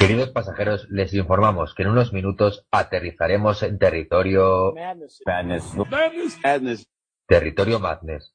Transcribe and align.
Queridos 0.00 0.30
pasajeros, 0.30 0.88
les 0.88 1.12
informamos 1.12 1.74
que 1.74 1.82
en 1.82 1.90
unos 1.90 2.14
minutos 2.14 2.66
aterrizaremos 2.70 3.62
en 3.62 3.78
territorio... 3.78 4.72
Madness. 4.74 5.20
Territorio 7.26 7.78
Madness. 7.78 8.34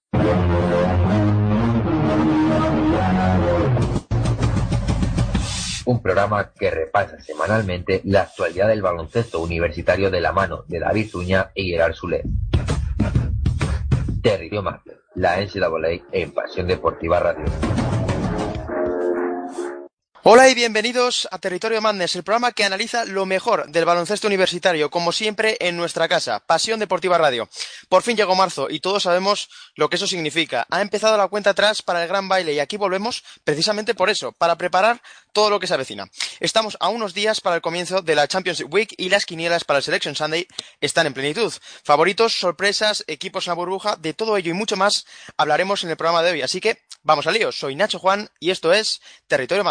Un 5.86 6.04
programa 6.04 6.54
que 6.54 6.70
repasa 6.70 7.20
semanalmente 7.20 8.02
la 8.06 8.22
actualidad 8.22 8.68
del 8.68 8.84
baloncesto 8.84 9.42
universitario 9.42 10.12
de 10.12 10.22
la 10.22 10.32
mano 10.32 10.66
de 10.68 10.80
David 10.80 11.10
Zuña 11.10 11.50
y 11.56 11.72
Gerard 11.72 11.96
Sule. 11.96 12.22
Territorio 14.22 14.62
Madness, 14.62 15.00
la 15.16 15.42
NCAA 15.42 16.06
en 16.12 16.32
Pasión 16.32 16.68
Deportiva 16.68 17.20
Radio. 17.20 17.46
Hola 20.28 20.50
y 20.50 20.56
bienvenidos 20.56 21.28
a 21.30 21.38
Territorio 21.38 21.84
Madness, 21.84 22.16
el 22.16 22.24
programa 22.24 22.52
que 22.52 22.64
analiza 22.64 23.06
lo 23.06 23.28
mejor 23.28 23.70
del 23.70 23.86
baloncesto 23.86 24.26
universitario, 24.26 24.90
como 24.90 25.12
siempre 25.12 25.56
en 25.60 25.78
nuestra 25.78 26.08
casa, 26.08 26.40
Pasión 26.40 26.80
Deportiva 26.80 27.20
Radio. 27.20 27.48
Por 27.90 28.02
fin 28.02 28.18
llegó 28.18 28.34
marzo 28.34 28.68
y 28.68 28.80
todos 28.80 29.04
sabemos 29.04 29.50
lo 29.76 29.88
que 29.88 29.98
eso 29.98 30.08
significa. 30.08 30.66
Ha 30.72 30.82
empezado 30.82 31.16
la 31.16 31.28
cuenta 31.28 31.52
atrás 31.52 31.84
para 31.84 32.02
el 32.02 32.08
gran 32.08 32.28
baile 32.28 32.54
y 32.54 32.60
aquí 32.60 32.76
volvemos 32.76 33.24
precisamente 33.44 33.94
por 33.94 34.10
eso, 34.10 34.32
para 34.32 34.58
preparar 34.58 35.00
todo 35.32 35.52
lo 35.52 35.60
que 35.60 35.68
se 35.68 35.76
avecina. 35.76 36.10
Estamos 36.40 36.76
a 36.80 36.90
unos 36.90 37.14
días 37.14 37.40
para 37.40 37.58
el 37.58 37.62
comienzo 37.62 38.02
de 38.02 38.16
la 38.16 38.28
Championship 38.28 38.74
Week 38.74 38.96
y 38.98 39.10
las 39.10 39.28
quinielas 39.28 39.64
para 39.64 39.78
el 39.78 39.84
Selection 39.84 40.16
Sunday 40.16 40.48
están 40.82 41.06
en 41.06 41.14
plenitud. 41.14 41.54
Favoritos, 41.84 42.34
sorpresas, 42.34 43.04
equipos 43.06 43.46
en 43.46 43.52
la 43.52 43.56
burbuja, 43.56 43.96
de 43.98 44.16
todo 44.16 44.38
ello 44.38 44.50
y 44.50 44.56
mucho 44.56 44.76
más 44.76 45.06
hablaremos 45.38 45.84
en 45.84 45.92
el 45.92 45.98
programa 45.98 46.24
de 46.24 46.32
hoy. 46.32 46.42
Así 46.42 46.62
que 46.62 46.82
vamos 47.06 47.26
al 47.28 47.36
lío. 47.36 47.54
Soy 47.54 47.76
Nacho 47.76 48.00
Juan 48.00 48.30
y 48.40 48.50
esto 48.50 48.74
es 48.74 49.00
Territorio 49.28 49.64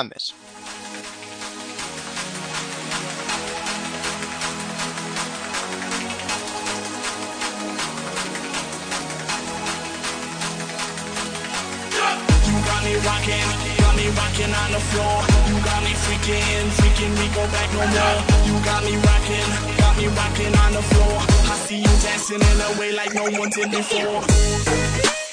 rocking 20.09 20.55
on 20.55 20.73
the 20.73 20.83
floor. 20.83 21.19
I 21.51 21.57
see 21.67 21.79
you 21.79 21.95
dancing 22.03 22.41
in 22.41 22.61
a 22.61 22.79
way 22.79 22.93
like 22.93 23.15
no 23.15 23.25
one 23.25 23.51
before. 23.71 25.23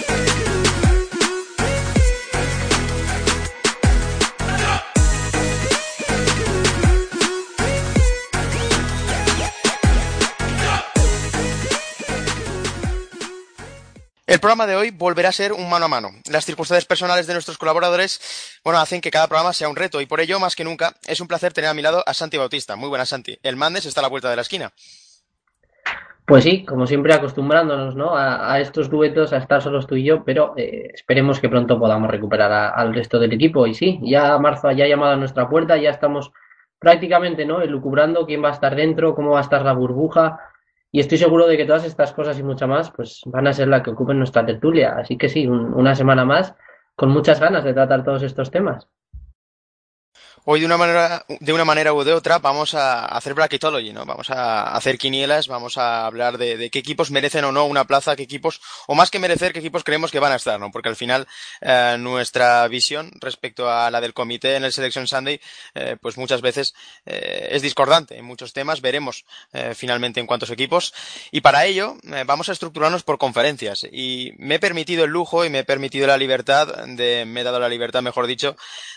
El 14.31 14.39
programa 14.39 14.65
de 14.65 14.77
hoy 14.77 14.91
volverá 14.91 15.27
a 15.27 15.33
ser 15.33 15.51
un 15.51 15.69
mano 15.69 15.83
a 15.83 15.87
mano. 15.89 16.11
Las 16.31 16.45
circunstancias 16.45 16.85
personales 16.85 17.27
de 17.27 17.33
nuestros 17.33 17.57
colaboradores, 17.57 18.61
bueno, 18.63 18.79
hacen 18.79 19.01
que 19.01 19.11
cada 19.11 19.27
programa 19.27 19.51
sea 19.51 19.67
un 19.67 19.75
reto 19.75 19.99
y 19.99 20.05
por 20.05 20.21
ello, 20.21 20.39
más 20.39 20.55
que 20.55 20.63
nunca, 20.63 20.93
es 21.05 21.19
un 21.19 21.27
placer 21.27 21.51
tener 21.51 21.69
a 21.69 21.73
mi 21.73 21.81
lado 21.81 22.01
a 22.07 22.13
Santi 22.13 22.37
Bautista. 22.37 22.77
Muy 22.77 22.87
buenas, 22.87 23.09
Santi. 23.09 23.37
El 23.43 23.57
Mandes 23.57 23.85
está 23.85 23.99
a 23.99 24.03
la 24.03 24.07
vuelta 24.07 24.29
de 24.29 24.37
la 24.37 24.43
esquina. 24.43 24.71
Pues 26.25 26.45
sí, 26.45 26.63
como 26.63 26.87
siempre 26.87 27.13
acostumbrándonos 27.13 27.97
¿no? 27.97 28.15
a, 28.15 28.57
estos 28.61 28.89
duetos, 28.89 29.33
a 29.33 29.37
estar 29.37 29.61
solos 29.61 29.85
tú 29.85 29.95
y 29.97 30.05
yo, 30.05 30.23
pero 30.23 30.53
eh, 30.55 30.91
esperemos 30.93 31.41
que 31.41 31.49
pronto 31.49 31.77
podamos 31.77 32.09
recuperar 32.09 32.71
al 32.73 32.93
resto 32.93 33.19
del 33.19 33.33
equipo. 33.33 33.67
Y 33.67 33.73
sí, 33.73 33.99
ya 34.01 34.37
marzo 34.37 34.71
ya 34.71 34.85
ha 34.85 34.87
llamado 34.87 35.11
a 35.11 35.17
nuestra 35.17 35.49
puerta, 35.49 35.75
ya 35.75 35.89
estamos 35.89 36.31
prácticamente 36.79 37.43
¿no? 37.43 37.61
elucubrando 37.61 38.25
quién 38.25 38.41
va 38.41 38.47
a 38.47 38.53
estar 38.53 38.77
dentro, 38.77 39.13
cómo 39.13 39.31
va 39.31 39.39
a 39.39 39.43
estar 39.43 39.65
la 39.65 39.73
burbuja. 39.73 40.39
Y 40.91 40.99
estoy 40.99 41.17
seguro 41.17 41.47
de 41.47 41.57
que 41.57 41.65
todas 41.65 41.85
estas 41.85 42.13
cosas 42.13 42.37
y 42.39 42.43
mucho 42.43 42.67
más 42.67 42.91
pues 42.91 43.21
van 43.25 43.47
a 43.47 43.53
ser 43.53 43.67
las 43.67 43.81
que 43.81 43.91
ocupen 43.91 44.17
nuestra 44.17 44.45
tertulia. 44.45 44.95
Así 44.97 45.17
que 45.17 45.29
sí, 45.29 45.47
un- 45.47 45.73
una 45.73 45.95
semana 45.95 46.25
más 46.25 46.55
con 46.95 47.09
muchas 47.09 47.39
ganas 47.39 47.63
de 47.63 47.73
tratar 47.73 48.03
todos 48.03 48.23
estos 48.23 48.51
temas. 48.51 48.87
Hoy 50.43 50.59
de 50.59 50.65
una 50.65 50.77
manera, 50.77 51.23
de 51.39 51.53
una 51.53 51.65
manera 51.65 51.93
u 51.93 52.03
de 52.03 52.13
otra 52.13 52.39
vamos 52.39 52.73
a 52.73 53.05
hacer 53.05 53.35
bracketology, 53.35 53.93
¿no? 53.93 54.05
Vamos 54.07 54.31
a 54.31 54.75
hacer 54.75 54.97
quinielas, 54.97 55.47
vamos 55.47 55.77
a 55.77 56.07
hablar 56.07 56.39
de, 56.39 56.71
qué 56.71 56.79
equipos 56.79 57.11
merecen 57.11 57.45
o 57.45 57.51
no 57.51 57.65
una 57.65 57.85
plaza, 57.85 58.15
qué 58.15 58.23
equipos, 58.23 58.59
o 58.87 58.95
más 58.95 59.11
que 59.11 59.19
merecer, 59.19 59.53
qué 59.53 59.59
equipos 59.59 59.83
creemos 59.83 60.09
que 60.09 60.19
van 60.19 60.31
a 60.31 60.37
estar, 60.37 60.59
¿no? 60.59 60.71
Porque 60.71 60.89
al 60.89 60.95
final 60.95 61.27
eh, 61.61 61.95
nuestra 61.99 62.67
visión 62.67 63.11
respecto 63.19 63.69
a 63.69 63.91
la 63.91 64.01
del 64.01 64.15
comité 64.15 64.55
en 64.55 64.63
el 64.63 64.73
Selection 64.73 65.05
Sunday, 65.05 65.39
eh, 65.75 65.97
pues 66.01 66.17
muchas 66.17 66.41
veces 66.41 66.73
eh, 67.05 67.49
es 67.51 67.61
discordante 67.61 68.17
en 68.17 68.25
muchos 68.25 68.51
temas. 68.51 68.81
Veremos 68.81 69.25
eh, 69.53 69.73
finalmente 69.75 70.19
en 70.19 70.25
cuántos 70.25 70.49
equipos. 70.49 70.91
Y 71.29 71.41
para 71.41 71.65
ello 71.65 71.97
eh, 72.11 72.23
vamos 72.25 72.49
a 72.49 72.53
estructurarnos 72.53 73.03
por 73.03 73.19
conferencias. 73.19 73.85
Y 73.91 74.33
me 74.39 74.55
he 74.55 74.59
permitido 74.59 75.03
el 75.03 75.11
lujo 75.11 75.45
y 75.45 75.51
me 75.51 75.59
he 75.59 75.63
permitido 75.63 76.07
la 76.07 76.17
libertad 76.17 76.87
de, 76.87 77.25
me 77.27 77.41
he 77.41 77.43
dado 77.43 77.59
la 77.59 77.69
libertad, 77.69 78.01
mejor 78.01 78.25
dicho, 78.25 78.55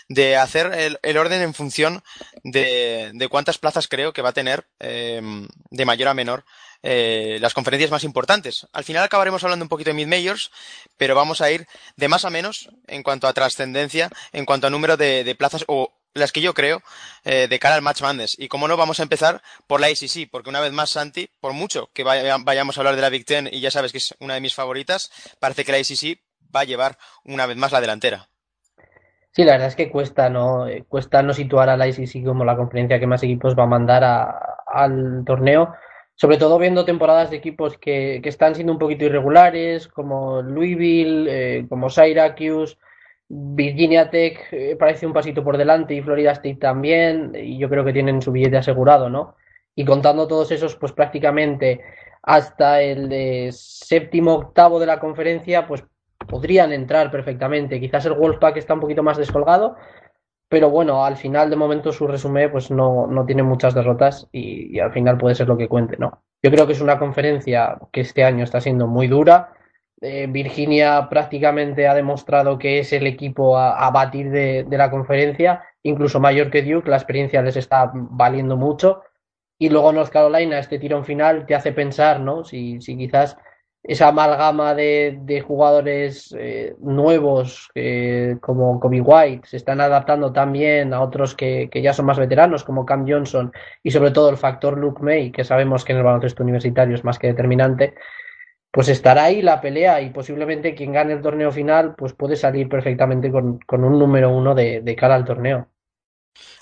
de 0.09 0.37
hacer 0.37 0.97
el 1.01 1.17
orden 1.17 1.34
en 1.41 1.53
función 1.53 2.03
de, 2.43 3.27
cuántas 3.29 3.57
plazas 3.57 3.87
creo 3.87 4.13
que 4.13 4.21
va 4.21 4.29
a 4.29 4.33
tener 4.33 4.67
eh, 4.79 5.21
de 5.69 5.85
mayor 5.85 6.09
a 6.09 6.13
menor 6.13 6.45
eh, 6.83 7.37
las 7.41 7.53
conferencias 7.53 7.91
más 7.91 8.03
importantes. 8.03 8.67
Al 8.73 8.83
final 8.83 9.03
acabaremos 9.03 9.43
hablando 9.43 9.65
un 9.65 9.69
poquito 9.69 9.89
de 9.89 9.95
mid-majors, 9.95 10.51
pero 10.97 11.15
vamos 11.15 11.41
a 11.41 11.51
ir 11.51 11.67
de 11.95 12.07
más 12.07 12.25
a 12.25 12.29
menos 12.29 12.69
en 12.87 13.03
cuanto 13.03 13.27
a 13.27 13.33
trascendencia, 13.33 14.09
en 14.33 14.45
cuanto 14.45 14.67
a 14.67 14.69
número 14.69 14.95
de, 14.97 15.35
plazas 15.37 15.63
o 15.67 15.93
las 16.13 16.31
que 16.31 16.41
yo 16.41 16.53
creo 16.53 16.81
eh, 17.25 17.47
de 17.49 17.59
cara 17.59 17.75
al 17.75 17.81
Match 17.81 18.01
Madness. 18.01 18.35
Y 18.39 18.47
como 18.47 18.67
no, 18.67 18.77
vamos 18.77 18.99
a 18.99 19.03
empezar 19.03 19.41
por 19.67 19.81
la 19.81 19.87
ACC, 19.87 20.29
porque 20.31 20.49
una 20.49 20.61
vez 20.61 20.71
más, 20.71 20.91
Santi, 20.91 21.29
por 21.41 21.53
mucho 21.53 21.89
que 21.93 22.03
vaya- 22.03 22.37
vayamos 22.39 22.77
a 22.77 22.81
hablar 22.81 22.95
de 22.95 23.01
la 23.01 23.09
Big 23.09 23.25
Ten 23.25 23.49
y 23.51 23.59
ya 23.59 23.71
sabes 23.71 23.91
que 23.91 23.97
es 23.97 24.15
una 24.19 24.35
de 24.35 24.41
mis 24.41 24.53
favoritas, 24.53 25.11
parece 25.39 25.65
que 25.65 25.71
la 25.71 25.79
ACC 25.79 26.21
va 26.55 26.61
a 26.61 26.65
llevar 26.65 26.97
una 27.23 27.45
vez 27.45 27.57
más 27.57 27.71
la 27.71 27.81
delantera. 27.81 28.29
Sí, 29.35 29.43
la 29.43 29.53
verdad 29.53 29.67
es 29.67 29.75
que 29.75 29.91
cuesta 29.91 30.29
no, 30.29 30.67
Eh, 30.67 30.85
cuesta 30.87 31.21
no 31.21 31.33
situar 31.33 31.69
a 31.69 31.75
la 31.77 31.87
ICC 31.87 32.23
como 32.23 32.45
la 32.45 32.55
conferencia 32.55 32.99
que 32.99 33.07
más 33.07 33.21
equipos 33.23 33.55
va 33.57 33.63
a 33.63 33.65
mandar 33.67 34.03
a- 34.03 34.55
al 34.67 35.23
torneo, 35.25 35.73
sobre 36.15 36.37
todo 36.37 36.57
viendo 36.57 36.85
temporadas 36.85 37.29
de 37.29 37.37
equipos 37.37 37.77
que, 37.77 38.21
que 38.23 38.29
están 38.29 38.55
siendo 38.55 38.71
un 38.73 38.79
poquito 38.79 39.03
irregulares, 39.05 39.87
como 39.89 40.41
Louisville, 40.41 41.27
eh, 41.59 41.65
como 41.67 41.89
Syracuse, 41.89 42.77
Virginia 43.27 44.09
Tech 44.09 44.39
eh, 44.51 44.75
parece 44.79 45.05
un 45.05 45.13
pasito 45.13 45.43
por 45.43 45.57
delante 45.57 45.93
y 45.95 46.01
Florida 46.01 46.31
State 46.31 46.55
también, 46.57 47.33
y 47.35 47.57
yo 47.57 47.69
creo 47.69 47.83
que 47.83 47.93
tienen 47.93 48.21
su 48.21 48.31
billete 48.31 48.57
asegurado, 48.57 49.09
¿no? 49.09 49.35
Y 49.75 49.83
contando 49.85 50.27
todos 50.27 50.51
esos, 50.51 50.75
pues 50.77 50.93
prácticamente 50.93 51.81
hasta 52.23 52.81
el 52.81 53.51
séptimo, 53.51 54.33
octavo 54.35 54.79
de 54.79 54.85
la 54.85 54.99
conferencia, 54.99 55.67
pues 55.67 55.83
podrían 56.27 56.73
entrar 56.73 57.11
perfectamente. 57.11 57.79
Quizás 57.79 58.05
el 58.05 58.13
Wolfpack 58.13 58.57
está 58.57 58.73
un 58.73 58.79
poquito 58.79 59.03
más 59.03 59.17
descolgado, 59.17 59.75
pero 60.49 60.69
bueno, 60.69 61.05
al 61.05 61.17
final 61.17 61.49
de 61.49 61.55
momento 61.55 61.91
su 61.91 62.07
resumen 62.07 62.51
pues 62.51 62.71
no, 62.71 63.07
no 63.07 63.25
tiene 63.25 63.43
muchas 63.43 63.73
derrotas 63.73 64.27
y, 64.31 64.79
al 64.79 64.91
final 64.91 65.17
puede 65.17 65.35
ser 65.35 65.47
lo 65.47 65.57
que 65.57 65.67
cuente, 65.67 65.97
¿no? 65.97 66.23
Yo 66.43 66.51
creo 66.51 66.67
que 66.67 66.73
es 66.73 66.81
una 66.81 66.99
conferencia 66.99 67.77
que 67.91 68.01
este 68.01 68.23
año 68.23 68.43
está 68.43 68.61
siendo 68.61 68.87
muy 68.87 69.07
dura. 69.07 69.53
Eh, 70.01 70.27
Virginia 70.29 71.07
prácticamente 71.09 71.87
ha 71.87 71.95
demostrado 71.95 72.59
que 72.59 72.79
es 72.79 72.93
el 72.93 73.07
equipo 73.07 73.57
a, 73.57 73.89
batir 73.91 74.29
de, 74.29 74.65
de 74.67 74.77
la 74.77 74.91
conferencia, 74.91 75.63
incluso 75.81 76.19
mayor 76.19 76.51
que 76.51 76.61
Duke, 76.61 76.89
la 76.89 76.97
experiencia 76.97 77.41
les 77.41 77.57
está 77.57 77.91
valiendo 77.93 78.57
mucho. 78.57 79.01
Y 79.57 79.69
luego 79.69 79.93
North 79.93 80.11
Carolina, 80.11 80.59
este 80.59 80.79
tirón 80.79 81.05
final 81.05 81.45
te 81.45 81.55
hace 81.55 81.71
pensar, 81.71 82.19
¿no? 82.19 82.43
Si, 82.43 82.81
si 82.81 82.97
quizás 82.97 83.37
esa 83.87 84.07
amalgama 84.07 84.73
de, 84.73 85.19
de 85.21 85.41
jugadores 85.41 86.35
eh, 86.37 86.75
nuevos 86.79 87.69
como 88.41 88.79
Kobe 88.79 89.01
White 89.01 89.47
se 89.47 89.57
están 89.57 89.79
adaptando 89.79 90.33
también 90.33 90.91
a 90.91 91.01
otros 91.01 91.35
que, 91.35 91.69
que, 91.71 91.83
ya 91.83 91.93
son 91.93 92.07
más 92.07 92.17
veteranos 92.17 92.63
como 92.63 92.85
Cam 92.85 93.05
Johnson 93.07 93.53
y 93.83 93.91
sobre 93.91 94.09
todo 94.09 94.29
el 94.31 94.37
factor 94.37 94.77
Luke 94.79 95.03
May 95.03 95.31
que 95.31 95.43
sabemos 95.43 95.85
que 95.85 95.91
en 95.93 95.99
el 95.99 96.03
baloncesto 96.03 96.41
universitario 96.41 96.95
es 96.95 97.03
más 97.03 97.19
que 97.19 97.27
determinante 97.27 97.93
pues 98.71 98.89
estará 98.89 99.25
ahí 99.25 99.41
la 99.41 99.61
pelea 99.61 100.01
y 100.01 100.09
posiblemente 100.09 100.73
quien 100.73 100.91
gane 100.91 101.13
el 101.13 101.21
torneo 101.21 101.51
final 101.51 101.93
pues 101.95 102.13
puede 102.13 102.35
salir 102.35 102.67
perfectamente 102.67 103.31
con, 103.31 103.59
con 103.59 103.83
un 103.83 103.99
número 103.99 104.29
uno 104.35 104.55
de, 104.55 104.81
de 104.81 104.95
cara 104.97 105.15
al 105.15 105.25
torneo. 105.25 105.69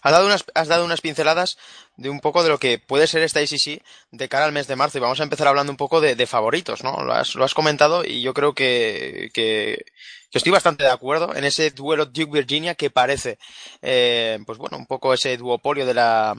Has 0.01 0.11
dado, 0.11 0.25
unas, 0.25 0.45
has 0.53 0.67
dado 0.67 0.85
unas 0.85 1.01
pinceladas 1.01 1.57
de 1.95 2.09
un 2.09 2.19
poco 2.19 2.43
de 2.43 2.49
lo 2.49 2.59
que 2.59 2.79
puede 2.79 3.07
ser 3.07 3.21
esta 3.21 3.39
ACC 3.39 3.81
de 4.11 4.29
cara 4.29 4.45
al 4.45 4.51
mes 4.51 4.67
de 4.67 4.75
marzo 4.75 4.97
y 4.97 5.01
vamos 5.01 5.19
a 5.19 5.23
empezar 5.23 5.47
hablando 5.47 5.71
un 5.71 5.77
poco 5.77 6.01
de, 6.01 6.27
favoritos, 6.27 6.83
¿no? 6.83 7.03
Lo 7.03 7.13
has, 7.13 7.35
lo 7.35 7.43
has, 7.43 7.53
comentado 7.53 8.03
y 8.05 8.21
yo 8.21 8.33
creo 8.33 8.53
que, 8.53 9.29
que, 9.33 9.85
que, 10.31 10.37
estoy 10.37 10.51
bastante 10.51 10.83
de 10.83 10.91
acuerdo 10.91 11.35
en 11.35 11.43
ese 11.43 11.71
duelo 11.71 12.05
Duke-Virginia 12.05 12.75
que 12.75 12.89
parece, 12.89 13.37
eh, 13.81 14.39
pues 14.45 14.57
bueno, 14.57 14.77
un 14.77 14.85
poco 14.85 15.13
ese 15.13 15.37
duopolio 15.37 15.85
de 15.85 15.93
la, 15.93 16.35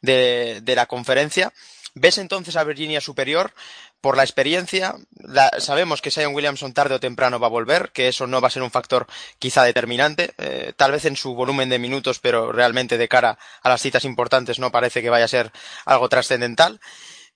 de, 0.00 0.60
de 0.62 0.74
la 0.76 0.86
conferencia. 0.86 1.52
¿Ves 1.94 2.16
entonces 2.16 2.56
a 2.56 2.64
Virginia 2.64 3.02
superior? 3.02 3.52
Por 4.02 4.16
la 4.18 4.24
experiencia, 4.24 4.96
la, 5.12 5.50
sabemos 5.58 6.02
que 6.02 6.10
Sion 6.10 6.34
Williamson 6.34 6.74
tarde 6.74 6.96
o 6.96 7.00
temprano 7.00 7.40
va 7.40 7.46
a 7.46 7.50
volver, 7.50 7.90
que 7.92 8.08
eso 8.08 8.26
no 8.26 8.42
va 8.42 8.48
a 8.48 8.50
ser 8.50 8.62
un 8.62 8.70
factor 8.70 9.06
quizá 9.38 9.62
determinante, 9.62 10.34
eh, 10.36 10.74
tal 10.76 10.92
vez 10.92 11.06
en 11.06 11.16
su 11.16 11.34
volumen 11.34 11.70
de 11.70 11.78
minutos, 11.78 12.18
pero 12.18 12.52
realmente 12.52 12.98
de 12.98 13.08
cara 13.08 13.38
a 13.62 13.68
las 13.70 13.80
citas 13.80 14.04
importantes 14.04 14.58
no 14.58 14.70
parece 14.70 15.00
que 15.00 15.08
vaya 15.08 15.24
a 15.24 15.28
ser 15.28 15.52
algo 15.86 16.08
trascendental 16.10 16.80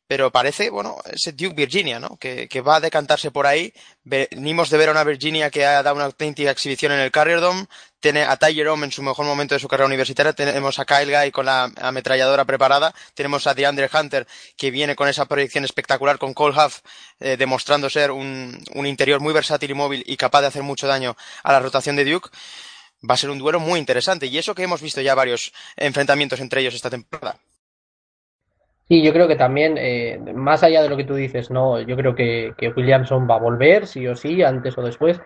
pero 0.07 0.31
parece, 0.31 0.71
bueno, 0.71 0.99
ese 1.11 1.33
Duke 1.33 1.55
Virginia, 1.55 1.99
¿no? 1.99 2.17
Que, 2.17 2.49
que, 2.49 2.61
va 2.61 2.77
a 2.77 2.81
decantarse 2.81 3.31
por 3.33 3.47
ahí. 3.47 3.73
Venimos 4.05 4.71
de 4.71 4.79
ver 4.79 4.89
a 4.89 4.93
una 4.93 5.03
Virginia 5.03 5.51
que 5.51 5.67
ha 5.67 5.83
dado 5.83 5.97
una 5.97 6.05
auténtica 6.05 6.51
exhibición 6.51 6.93
en 6.93 7.01
el 7.01 7.11
Carrier 7.11 7.41
Dome. 7.41 7.67
Tiene 8.07 8.23
a 8.23 8.37
Ty 8.37 8.55
Jerome 8.55 8.85
en 8.85 8.93
su 8.93 9.03
mejor 9.03 9.27
momento 9.27 9.57
de 9.57 9.59
su 9.59 9.67
carrera 9.67 9.89
universitaria. 9.89 10.33
Tenemos 10.33 10.79
a 10.79 10.85
Kyle 10.85 11.11
Guy 11.11 11.33
con 11.33 11.45
la 11.45 11.69
ametralladora 11.81 12.45
preparada. 12.45 12.95
Tenemos 13.15 13.49
a 13.49 13.55
DeAndre 13.55 13.91
Hunter 13.93 14.29
que 14.57 14.71
viene 14.71 14.95
con 14.95 15.09
esa 15.09 15.25
proyección 15.25 15.65
espectacular 15.65 16.17
con 16.17 16.33
Cole 16.33 16.55
Huff, 16.57 16.83
eh, 17.19 17.37
demostrando 17.37 17.91
ser 17.91 18.13
un, 18.13 18.63
interior 18.85 19.19
muy 19.19 19.35
versátil 19.35 19.73
y 19.73 19.75
móvil 19.75 20.05
y 20.07 20.17
capaz 20.17 20.43
de 20.43 20.47
hacer 20.47 20.63
mucho 20.63 20.87
daño 20.87 21.17
a 21.43 21.51
la 21.51 21.59
rotación 21.59 21.97
de 21.97 22.05
Duke. 22.05 22.31
Va 23.03 23.15
a 23.15 23.17
ser 23.17 23.31
un 23.31 23.41
duelo 23.41 23.59
muy 23.59 23.81
interesante. 23.81 24.27
Y 24.27 24.39
eso 24.39 24.55
que 24.55 24.63
hemos 24.63 24.81
visto 24.81 25.01
ya 25.01 25.17
varios 25.17 25.53
enfrentamientos 25.77 26.39
entre 26.39 26.61
ellos 26.61 26.77
esta 26.77 26.91
temporada. 26.91 27.41
Sí, 28.87 29.03
yo 29.03 29.13
creo 29.13 29.27
que 29.27 29.35
también, 29.35 29.79
eh, 29.79 30.21
más 30.33 30.63
allá 30.63 30.81
de 30.81 30.89
lo 30.89 30.97
que 30.97 31.03
tú 31.03 31.17
dices, 31.17 31.51
no, 31.51 31.81
yo 31.81 31.97
creo 31.97 32.15
que, 32.15 32.55
que, 32.57 32.69
Williamson 32.69 33.29
va 33.29 33.35
a 33.35 33.41
volver, 33.41 33.89
sí 33.89 34.07
o 34.07 34.15
sí, 34.15 34.45
antes 34.45 34.79
o 34.79 34.83
después. 34.83 35.21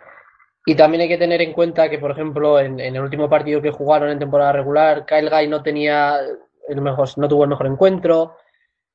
Y 0.70 0.76
también 0.76 1.00
hay 1.00 1.08
que 1.08 1.19
tener 1.19 1.43
en 1.43 1.52
cuenta 1.52 1.90
que, 1.90 1.99
por 1.99 2.12
ejemplo, 2.12 2.61
en, 2.61 2.78
el 2.78 3.00
último 3.00 3.28
partido 3.28 3.61
que 3.61 3.72
jugaron 3.72 4.08
en 4.08 4.20
temporada 4.20 4.52
regular, 4.52 5.05
Kyle 5.05 5.28
Guy 5.28 5.49
no 5.49 5.64
tenía 5.64 6.20
el 6.69 6.81
mejor, 6.81 7.08
no 7.17 7.26
tuvo 7.26 7.43
el 7.43 7.50
mejor 7.50 7.67
encuentro, 7.67 8.37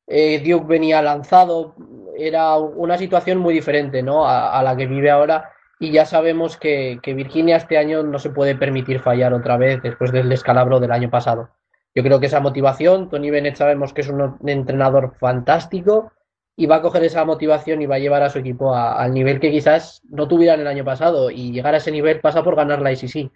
eh, 0.08 0.40
Duke 0.40 0.68
venía 0.68 1.02
lanzado, 1.02 1.76
era 2.18 2.56
una 2.56 2.98
situación 2.98 3.40
muy 3.40 3.54
diferente, 3.54 4.02
¿no? 4.02 4.26
A, 4.26 4.58
a 4.58 4.64
la 4.64 4.78
que 4.78 4.86
vive 4.86 5.12
ahora. 5.12 5.52
Y 5.78 5.92
ya 5.92 6.06
sabemos 6.06 6.56
que, 6.56 7.00
que 7.04 7.14
Virginia 7.14 7.58
este 7.58 7.78
año 7.78 8.04
no 8.04 8.20
se 8.20 8.30
puede 8.30 8.56
permitir 8.56 9.02
fallar 9.02 9.34
otra 9.34 9.58
vez 9.58 9.82
después 9.82 10.14
del 10.14 10.30
descalabro 10.30 10.80
del 10.80 10.94
año 10.94 11.10
pasado. 11.10 11.50
Yo 11.94 12.04
creo 12.04 12.22
que 12.22 12.28
esa 12.28 12.40
motivación, 12.40 13.10
Tony 13.10 13.32
Bennett 13.32 13.58
sabemos 13.58 13.92
que 13.92 14.00
es 14.00 14.08
un 14.08 14.38
entrenador 14.46 15.16
fantástico 15.20 16.14
y 16.58 16.66
va 16.68 16.78
a 16.78 16.82
coger 16.82 17.04
esa 17.04 17.26
motivación 17.26 17.82
y 17.82 17.86
va 17.86 17.96
a 17.96 18.00
llevar 18.00 18.24
a 18.24 18.30
su 18.30 18.40
equipo 18.40 18.74
a, 18.74 19.02
al 19.02 19.14
nivel 19.14 19.40
que 19.40 19.52
quizás 19.52 20.02
no 20.10 20.28
tuvieran 20.28 20.62
el 20.62 20.68
año 20.68 20.86
pasado 20.86 21.30
y 21.30 21.52
llegar 21.52 21.74
a 21.74 21.78
ese 21.78 21.92
nivel 21.92 22.22
pasa 22.22 22.44
por 22.44 22.56
ganar 22.56 22.82
la 22.82 22.94
ICC. 22.94 23.32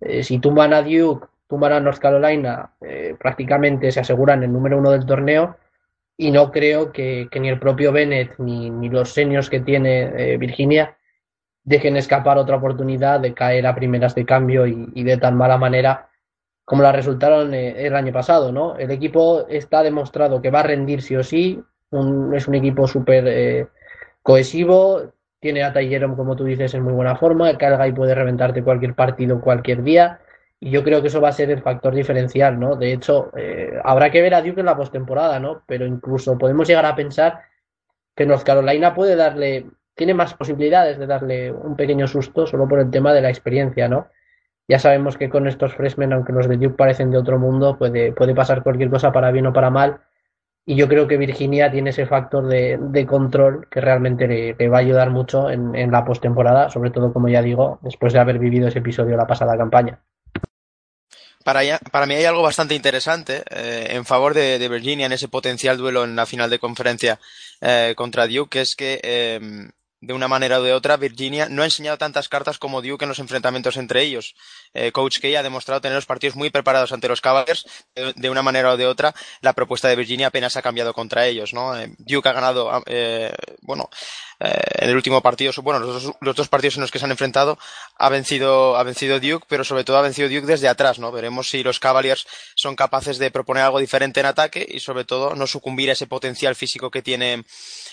Eh, 0.00 0.22
si 0.22 0.38
tumban 0.38 0.72
a 0.72 0.82
Duke, 0.82 1.26
tumban 1.46 1.72
a 1.72 1.80
North 1.80 1.98
Carolina, 1.98 2.72
eh, 2.80 3.14
prácticamente 3.18 3.92
se 3.92 4.00
aseguran 4.00 4.42
el 4.42 4.52
número 4.52 4.78
uno 4.78 4.90
del 4.90 5.04
torneo 5.04 5.58
y 6.16 6.30
no 6.30 6.50
creo 6.50 6.92
que, 6.92 7.28
ni 7.38 7.48
el 7.48 7.58
propio 7.58 7.92
Bennett 7.92 8.38
ni, 8.38 8.70
ni 8.70 8.88
los 8.88 9.10
seniors 9.10 9.50
que 9.50 9.60
tiene 9.60 10.02
eh, 10.16 10.36
Virginia 10.38 10.96
dejen 11.62 11.96
escapar 11.96 12.38
otra 12.38 12.56
oportunidad 12.56 13.20
de 13.20 13.34
caer 13.34 13.66
a 13.66 13.74
primeras 13.74 14.14
de 14.14 14.24
cambio 14.24 14.66
y, 14.66 14.88
y 14.94 15.04
de 15.04 15.18
tan 15.18 15.36
mala 15.36 15.58
manera 15.58 16.08
como 16.64 16.82
la 16.82 16.92
resultaron 16.92 17.52
el 17.52 17.96
año 17.96 18.12
pasado, 18.12 18.52
¿no? 18.52 18.76
El 18.78 18.92
equipo 18.92 19.44
está 19.48 19.82
demostrado 19.82 20.40
que 20.40 20.52
va 20.52 20.60
a 20.60 20.62
rendir 20.62 21.02
sí 21.02 21.16
o 21.16 21.24
sí, 21.24 21.60
un, 21.90 22.34
es 22.34 22.48
un 22.48 22.54
equipo 22.54 22.86
súper 22.86 23.24
eh, 23.26 23.68
cohesivo, 24.22 25.12
tiene 25.40 25.62
a 25.62 25.72
Jerome, 25.72 26.16
como 26.16 26.36
tú 26.36 26.44
dices, 26.44 26.74
en 26.74 26.82
muy 26.82 26.92
buena 26.92 27.16
forma, 27.16 27.50
el 27.50 27.58
Calgary 27.58 27.92
puede 27.92 28.14
reventarte 28.14 28.62
cualquier 28.62 28.94
partido 28.94 29.40
cualquier 29.40 29.82
día, 29.82 30.20
y 30.58 30.70
yo 30.70 30.84
creo 30.84 31.00
que 31.00 31.08
eso 31.08 31.20
va 31.20 31.30
a 31.30 31.32
ser 31.32 31.50
el 31.50 31.62
factor 31.62 31.94
diferencial, 31.94 32.60
¿no? 32.60 32.76
De 32.76 32.92
hecho, 32.92 33.30
eh, 33.36 33.72
habrá 33.82 34.10
que 34.10 34.20
ver 34.20 34.34
a 34.34 34.42
Duke 34.42 34.60
en 34.60 34.66
la 34.66 34.76
postemporada, 34.76 35.40
¿no? 35.40 35.62
Pero 35.66 35.86
incluso 35.86 36.36
podemos 36.36 36.68
llegar 36.68 36.84
a 36.84 36.94
pensar 36.94 37.40
que 38.14 38.26
North 38.26 38.44
Carolina 38.44 38.94
puede 38.94 39.16
darle, 39.16 39.66
tiene 39.94 40.12
más 40.12 40.34
posibilidades 40.34 40.98
de 40.98 41.06
darle 41.06 41.50
un 41.50 41.76
pequeño 41.76 42.06
susto 42.06 42.46
solo 42.46 42.68
por 42.68 42.80
el 42.80 42.90
tema 42.90 43.14
de 43.14 43.22
la 43.22 43.30
experiencia, 43.30 43.88
¿no? 43.88 44.08
ya 44.70 44.78
sabemos 44.78 45.16
que 45.16 45.28
con 45.28 45.48
estos 45.48 45.74
freshmen, 45.74 46.12
aunque 46.12 46.32
los 46.32 46.48
de 46.48 46.56
Duke 46.56 46.76
parecen 46.76 47.10
de 47.10 47.18
otro 47.18 47.40
mundo, 47.40 47.76
puede, 47.76 48.12
puede 48.12 48.36
pasar 48.36 48.62
cualquier 48.62 48.88
cosa 48.88 49.10
para 49.10 49.32
bien 49.32 49.48
o 49.48 49.52
para 49.52 49.68
mal. 49.68 50.00
Y 50.70 50.76
yo 50.76 50.86
creo 50.86 51.08
que 51.08 51.16
Virginia 51.16 51.68
tiene 51.68 51.90
ese 51.90 52.06
factor 52.06 52.46
de, 52.46 52.78
de 52.80 53.04
control 53.04 53.66
que 53.68 53.80
realmente 53.80 54.28
le, 54.28 54.68
va 54.68 54.76
a 54.76 54.80
ayudar 54.80 55.10
mucho 55.10 55.50
en, 55.50 55.74
en 55.74 55.90
la 55.90 56.04
postemporada, 56.04 56.70
sobre 56.70 56.92
todo, 56.92 57.12
como 57.12 57.28
ya 57.28 57.42
digo, 57.42 57.80
después 57.82 58.12
de 58.12 58.20
haber 58.20 58.38
vivido 58.38 58.68
ese 58.68 58.78
episodio 58.78 59.16
la 59.16 59.26
pasada 59.26 59.58
campaña. 59.58 59.98
Para, 61.42 61.64
ya, 61.64 61.80
para 61.90 62.06
mí 62.06 62.14
hay 62.14 62.24
algo 62.24 62.42
bastante 62.42 62.76
interesante 62.76 63.42
eh, 63.50 63.88
en 63.96 64.04
favor 64.04 64.32
de, 64.32 64.60
de, 64.60 64.68
Virginia 64.68 65.06
en 65.06 65.12
ese 65.12 65.26
potencial 65.26 65.76
duelo 65.76 66.04
en 66.04 66.14
la 66.14 66.24
final 66.24 66.48
de 66.48 66.60
conferencia 66.60 67.18
eh, 67.60 67.94
contra 67.96 68.28
Duke, 68.28 68.50
que 68.50 68.60
es 68.60 68.76
que 68.76 69.00
eh, 69.02 69.40
de 70.00 70.14
una 70.14 70.28
manera 70.28 70.60
o 70.60 70.62
de 70.62 70.72
otra, 70.72 70.96
Virginia 70.96 71.48
no 71.48 71.62
ha 71.62 71.66
enseñado 71.66 71.98
tantas 71.98 72.28
cartas 72.28 72.58
como 72.58 72.80
Duke 72.80 73.04
en 73.04 73.10
los 73.10 73.18
enfrentamientos 73.18 73.76
entre 73.76 74.02
ellos. 74.02 74.34
Eh, 74.72 74.92
Coach 74.92 75.20
K 75.20 75.38
ha 75.38 75.42
demostrado 75.42 75.80
tener 75.80 75.96
los 75.96 76.06
partidos 76.06 76.36
muy 76.36 76.50
preparados 76.50 76.92
ante 76.92 77.08
los 77.08 77.20
Cavaliers. 77.20 77.66
De, 77.94 78.30
una 78.30 78.42
manera 78.42 78.72
o 78.72 78.76
de 78.76 78.86
otra, 78.86 79.14
la 79.42 79.52
propuesta 79.52 79.88
de 79.88 79.96
Virginia 79.96 80.28
apenas 80.28 80.56
ha 80.56 80.62
cambiado 80.62 80.94
contra 80.94 81.26
ellos, 81.26 81.52
¿no? 81.52 81.78
Eh, 81.78 81.94
Duke 81.98 82.28
ha 82.28 82.32
ganado, 82.32 82.82
eh, 82.86 83.32
bueno, 83.60 83.90
en 84.40 84.88
el 84.88 84.96
último 84.96 85.20
partido, 85.20 85.52
bueno, 85.62 85.80
los 85.80 86.02
dos, 86.02 86.14
los 86.20 86.34
dos, 86.34 86.48
partidos 86.48 86.76
en 86.76 86.80
los 86.80 86.90
que 86.90 86.98
se 86.98 87.04
han 87.04 87.10
enfrentado 87.10 87.58
ha 87.96 88.08
vencido, 88.08 88.76
ha 88.76 88.82
vencido 88.82 89.20
Duke, 89.20 89.44
pero 89.48 89.64
sobre 89.64 89.84
todo 89.84 89.98
ha 89.98 90.02
vencido 90.02 90.28
Duke 90.28 90.46
desde 90.46 90.68
atrás, 90.68 90.98
¿no? 90.98 91.12
Veremos 91.12 91.50
si 91.50 91.62
los 91.62 91.78
Cavaliers 91.78 92.26
son 92.54 92.74
capaces 92.74 93.18
de 93.18 93.30
proponer 93.30 93.64
algo 93.64 93.80
diferente 93.80 94.20
en 94.20 94.26
ataque 94.26 94.66
y 94.66 94.80
sobre 94.80 95.04
todo 95.04 95.34
no 95.34 95.46
sucumbir 95.46 95.90
a 95.90 95.92
ese 95.92 96.06
potencial 96.06 96.54
físico 96.54 96.90
que 96.90 97.02
tiene, 97.02 97.44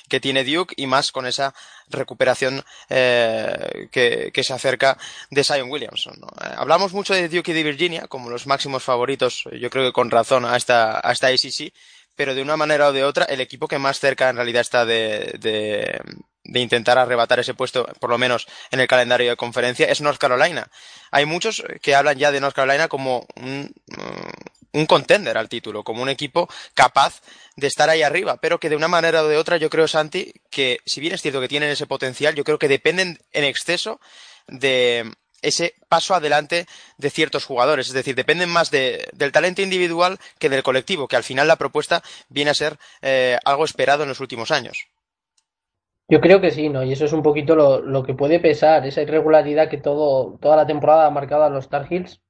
que 0.08 0.22
tiene 0.22 0.46
Duke 0.46 0.74
y 0.78 0.88
más 0.88 1.12
con 1.12 1.26
esa 1.26 1.54
recuperación 1.90 2.64
eh, 2.90 3.90
que, 3.92 4.32
que, 4.34 4.44
se 4.44 4.54
acerca 4.54 4.98
de 5.30 5.44
Zion 5.44 5.70
Williamson. 5.70 6.16
¿no? 6.20 6.28
Eh, 6.28 6.54
hablamos 6.56 6.94
mucho 6.94 7.14
de 7.14 7.28
Duke 7.28 7.52
y 7.52 7.54
de 7.54 7.64
Virginia 7.64 8.08
como 8.08 8.30
los 8.30 8.48
máximos 8.48 8.84
favoritos, 8.84 9.44
yo 9.60 9.70
creo 9.70 9.86
que 9.86 9.94
con 9.94 10.10
razón, 10.12 10.46
a 10.46 10.56
esta, 10.56 11.02
a 11.04 11.12
esta 11.12 11.28
ACC, 11.28 11.74
pero 12.18 12.34
de 12.34 12.42
una 12.42 12.58
manera 12.58 12.88
o 12.88 12.94
de 12.94 13.04
otra, 13.04 13.26
el 13.26 13.42
equipo 13.42 13.68
que 13.68 13.78
más 13.78 14.00
cerca 14.00 14.30
en 14.30 14.38
realidad 14.38 14.62
está 14.62 14.86
de, 14.86 15.36
de, 15.40 16.02
de, 16.48 16.60
intentar 16.60 16.98
arrebatar 16.98 17.40
ese 17.40 17.54
puesto, 17.54 17.86
por 18.00 18.10
lo 18.10 18.18
menos 18.18 18.48
en 18.72 18.80
el 18.80 18.88
calendario 18.88 19.30
de 19.30 19.36
conferencia, 19.36 19.88
es 19.88 20.02
North 20.02 20.20
Carolina. 20.20 20.68
Hay 21.12 21.26
muchos 21.26 21.64
que 21.82 21.96
hablan 21.96 22.18
ya 22.18 22.32
de 22.32 22.40
North 22.40 22.56
Carolina 22.56 22.88
como 22.88 23.28
un, 23.36 23.74
un 24.74 24.86
contender 24.86 25.38
al 25.38 25.50
título, 25.50 25.84
como 25.84 26.02
un 26.02 26.10
equipo 26.10 26.50
capaz 26.74 27.22
de 27.56 27.68
estar 27.68 27.90
ahí 27.90 28.04
arriba, 28.04 28.38
pero 28.38 28.60
que 28.60 28.70
de 28.70 28.76
una 28.76 28.88
manera 28.88 29.24
o 29.24 29.28
de 29.28 29.38
otra 29.38 29.58
yo 29.58 29.70
creo, 29.70 29.88
Santi, 29.88 30.34
que 30.50 30.80
si 30.86 31.02
bien 31.02 31.14
es 31.14 31.22
cierto 31.22 31.42
que 31.42 31.48
tienen 31.48 31.70
ese 31.70 31.88
potencial, 31.88 32.36
yo 32.36 32.44
creo 32.44 32.60
que 32.60 32.68
dependen 32.68 33.20
en 33.32 33.44
exceso 33.44 34.00
de 34.48 35.12
ese 35.42 35.76
paso 35.90 36.16
adelante 36.16 36.68
de 36.98 37.10
ciertos 37.10 37.46
jugadores. 37.46 37.88
Es 37.88 37.94
decir, 37.94 38.16
dependen 38.16 38.50
más 38.50 38.72
de, 38.72 39.08
del 39.14 39.32
talento 39.32 39.62
individual 39.62 40.20
que 40.40 40.50
del 40.50 40.64
colectivo, 40.64 41.08
que 41.08 41.16
al 41.16 41.24
final 41.24 41.48
la 41.48 41.58
propuesta 41.58 42.04
viene 42.30 42.52
a 42.52 42.56
ser 42.56 42.78
eh, 43.02 43.38
algo 43.46 43.66
esperado 43.66 44.04
en 44.04 44.10
los 44.10 44.20
últimos 44.20 44.52
años. 44.52 44.88
Yo 46.10 46.22
creo 46.22 46.40
que 46.40 46.52
sí, 46.52 46.70
¿no? 46.70 46.84
Y 46.84 46.94
eso 46.94 47.06
es 47.06 47.14
un 47.14 47.22
poquito 47.22 47.56
lo, 47.56 47.82
lo 47.82 48.04
que 48.04 48.14
puede 48.14 48.40
pesar, 48.40 48.86
esa 48.86 49.02
irregularidad 49.02 49.70
que 49.70 49.78
todo, 49.78 50.38
toda 50.40 50.56
la 50.56 50.66
temporada 50.66 51.06
ha 51.06 51.10
marcado 51.12 51.44
a 51.44 51.50
los 51.50 51.66
Star 51.66 51.86
Hills. 51.90 52.22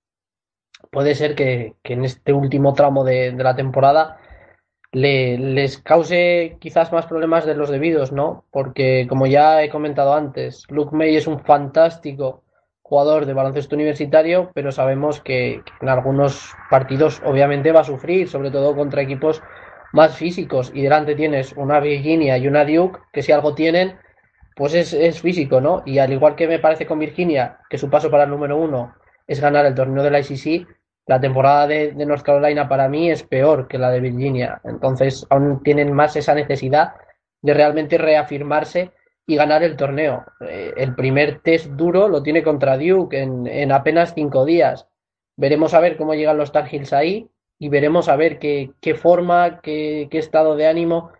Puede 0.92 1.14
ser 1.16 1.36
que, 1.36 1.76
que 1.84 1.94
en 1.94 2.04
este 2.04 2.34
último 2.34 2.74
tramo 2.74 3.04
de, 3.04 3.32
de 3.32 3.44
la 3.44 3.56
temporada 3.56 4.18
le, 4.92 5.38
les 5.38 5.78
cause 5.78 6.58
quizás 6.60 6.92
más 6.92 7.06
problemas 7.06 7.46
de 7.46 7.56
los 7.56 7.70
debidos, 7.70 8.12
¿no? 8.12 8.46
Porque, 8.52 9.06
como 9.08 9.28
ya 9.28 9.62
he 9.64 9.70
comentado 9.70 10.14
antes, 10.14 10.66
Luke 10.70 10.96
May 10.96 11.16
es 11.16 11.28
un 11.28 11.40
fantástico 11.40 12.44
jugador 12.82 13.26
de 13.26 13.34
baloncesto 13.34 13.76
universitario, 13.76 14.50
pero 14.56 14.72
sabemos 14.72 15.22
que, 15.22 15.62
que, 15.66 15.72
en 15.82 15.90
algunos 15.90 16.54
partidos 16.70 17.22
obviamente 17.26 17.72
va 17.72 17.82
a 17.82 17.84
sufrir, 17.84 18.28
sobre 18.30 18.50
todo 18.50 18.76
contra 18.76 19.02
equipos 19.02 19.44
más 19.94 20.16
físicos. 20.18 20.72
Y 20.74 20.82
delante 20.82 21.16
tienes 21.16 21.54
una 21.54 21.80
Virginia 21.80 22.38
y 22.38 22.48
una 22.48 22.66
Duke, 22.66 23.00
que 23.12 23.22
si 23.22 23.32
algo 23.32 23.56
tienen 23.56 23.98
pues 24.56 24.74
es, 24.74 24.92
es, 24.92 25.22
físico, 25.22 25.62
¿no? 25.62 25.84
Y 25.86 26.00
al 26.00 26.12
igual 26.12 26.36
que 26.36 26.48
me 26.48 26.58
parece 26.58 26.88
con 26.88 26.98
Virginia, 26.98 27.60
que 27.70 27.78
su 27.78 27.92
paso 27.92 28.10
para 28.10 28.24
el 28.24 28.32
número 28.32 28.58
uno 28.58 28.96
es 29.28 29.40
ganar 29.40 29.68
el 29.68 29.76
torneo 29.76 30.04
de 30.04 30.10
la 30.10 30.20
ICC, 30.20 30.68
la 31.08 31.22
temporada 31.22 31.68
de, 31.68 31.94
North 31.94 32.24
Carolina 32.24 32.68
para 32.68 32.90
mí 32.90 33.10
es 33.10 33.24
peor 33.24 33.68
que 33.68 33.78
la 33.78 33.92
de 33.92 34.02
Virginia. 34.02 34.60
Entonces 34.66 35.26
aún 35.30 35.64
tienen 35.64 35.94
más 35.94 36.16
esa 36.16 36.34
necesidad 36.34 36.96
de 37.42 37.54
realmente 37.54 37.98
reafirmarse 37.98 38.92
y 39.26 39.36
ganar 39.36 39.64
el 39.64 39.78
torneo. 39.78 40.26
Eh, 40.42 40.74
el 40.76 40.96
primer 40.96 41.40
test 41.42 41.68
duro 41.68 42.10
lo 42.10 42.24
tiene 42.24 42.44
contra 42.44 42.78
Duke 42.78 43.22
en, 43.22 43.48
en 43.48 43.72
apenas 43.72 44.14
cinco 44.16 44.44
días. 44.44 44.88
Veremos 45.38 45.74
a 45.74 45.80
ver 45.80 45.98
cómo 45.98 46.14
llegan 46.14 46.38
los 46.38 46.52
Tar 46.52 46.68
Heels 46.68 46.92
ahí 46.94 47.30
y 47.60 47.70
veremos 47.70 48.10
a 48.10 48.16
ver 48.16 48.40
qué, 48.40 48.72
qué 48.82 48.96
forma, 48.96 49.62
qué, 49.62 50.08
qué, 50.12 50.18
estado 50.18 50.56
de 50.56 50.68
ánimo 50.68 51.12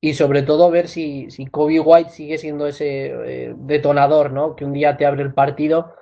y 0.00 0.14
sobre 0.14 0.42
todo 0.42 0.70
ver 0.70 0.88
si, 0.88 1.30
si 1.30 1.46
Kobe 1.46 1.80
White 1.80 2.10
sigue 2.10 2.38
siendo 2.38 2.66
ese 2.66 3.06
eh, 3.06 3.54
detonador, 3.56 4.32
¿no? 4.32 4.54
Que 4.56 4.64
un 4.64 4.72
día 4.72 4.96
te 4.96 5.06
abre 5.06 5.22
el 5.22 5.32
partido 5.32 5.94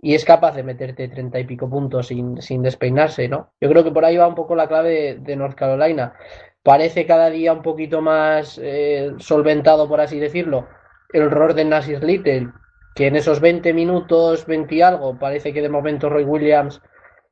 y 0.00 0.14
es 0.14 0.24
capaz 0.24 0.54
de 0.54 0.62
meterte 0.62 1.08
treinta 1.08 1.38
y 1.38 1.44
pico 1.44 1.68
puntos 1.68 2.06
sin, 2.06 2.40
sin, 2.40 2.62
despeinarse, 2.62 3.28
¿no? 3.28 3.52
Yo 3.60 3.68
creo 3.68 3.84
que 3.84 3.90
por 3.90 4.04
ahí 4.04 4.16
va 4.16 4.26
un 4.26 4.34
poco 4.34 4.54
la 4.54 4.68
clave 4.68 5.18
de, 5.20 5.36
North 5.36 5.56
Carolina. 5.56 6.14
Parece 6.62 7.06
cada 7.06 7.28
día 7.28 7.52
un 7.52 7.62
poquito 7.62 8.00
más 8.00 8.58
eh, 8.62 9.12
solventado, 9.18 9.88
por 9.88 10.00
así 10.00 10.18
decirlo, 10.18 10.68
el 11.12 11.22
error 11.22 11.54
de 11.54 11.64
Nasir 11.64 12.02
Little, 12.02 12.48
que 12.94 13.08
en 13.08 13.16
esos 13.16 13.40
20 13.40 13.74
minutos, 13.74 14.46
20 14.46 14.74
y 14.74 14.82
algo, 14.82 15.18
parece 15.18 15.52
que 15.52 15.62
de 15.62 15.68
momento 15.68 16.08
Roy 16.08 16.24
Williams 16.24 16.80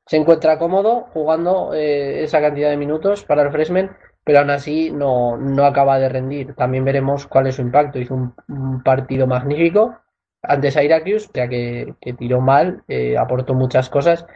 se 0.09 0.17
encuentra 0.17 0.59
cómodo 0.59 1.09
jugando 1.13 1.75
eh, 1.75 2.25
esa 2.25 2.41
cantidad 2.41 2.71
de 2.71 2.79
minutos 2.79 3.25
para 3.25 3.43
el 3.43 3.53
freshman, 3.53 3.95
pero 4.25 4.39
aún 4.39 4.49
así 4.49 4.91
no, 4.91 5.37
no 5.37 5.67
acaba 5.67 5.99
de 5.99 6.09
rendir. 6.09 6.55
También 6.55 6.85
veremos 6.85 7.27
cuál 7.27 7.47
es 7.47 7.57
su 7.57 7.63
impacto. 7.63 7.99
Hizo 7.99 8.15
un, 8.15 8.83
partido 8.83 9.27
magnífico 9.27 9.99
antes 10.43 10.77
a 10.77 10.81
Syracuse, 10.81 11.29
ya 11.35 11.47
que, 11.47 11.95
que 12.01 12.15
tiró 12.15 12.41
mal, 12.41 12.83
eh, 12.89 13.19
aportó 13.19 13.53
muchas 13.53 13.91
cosas. 13.91 14.27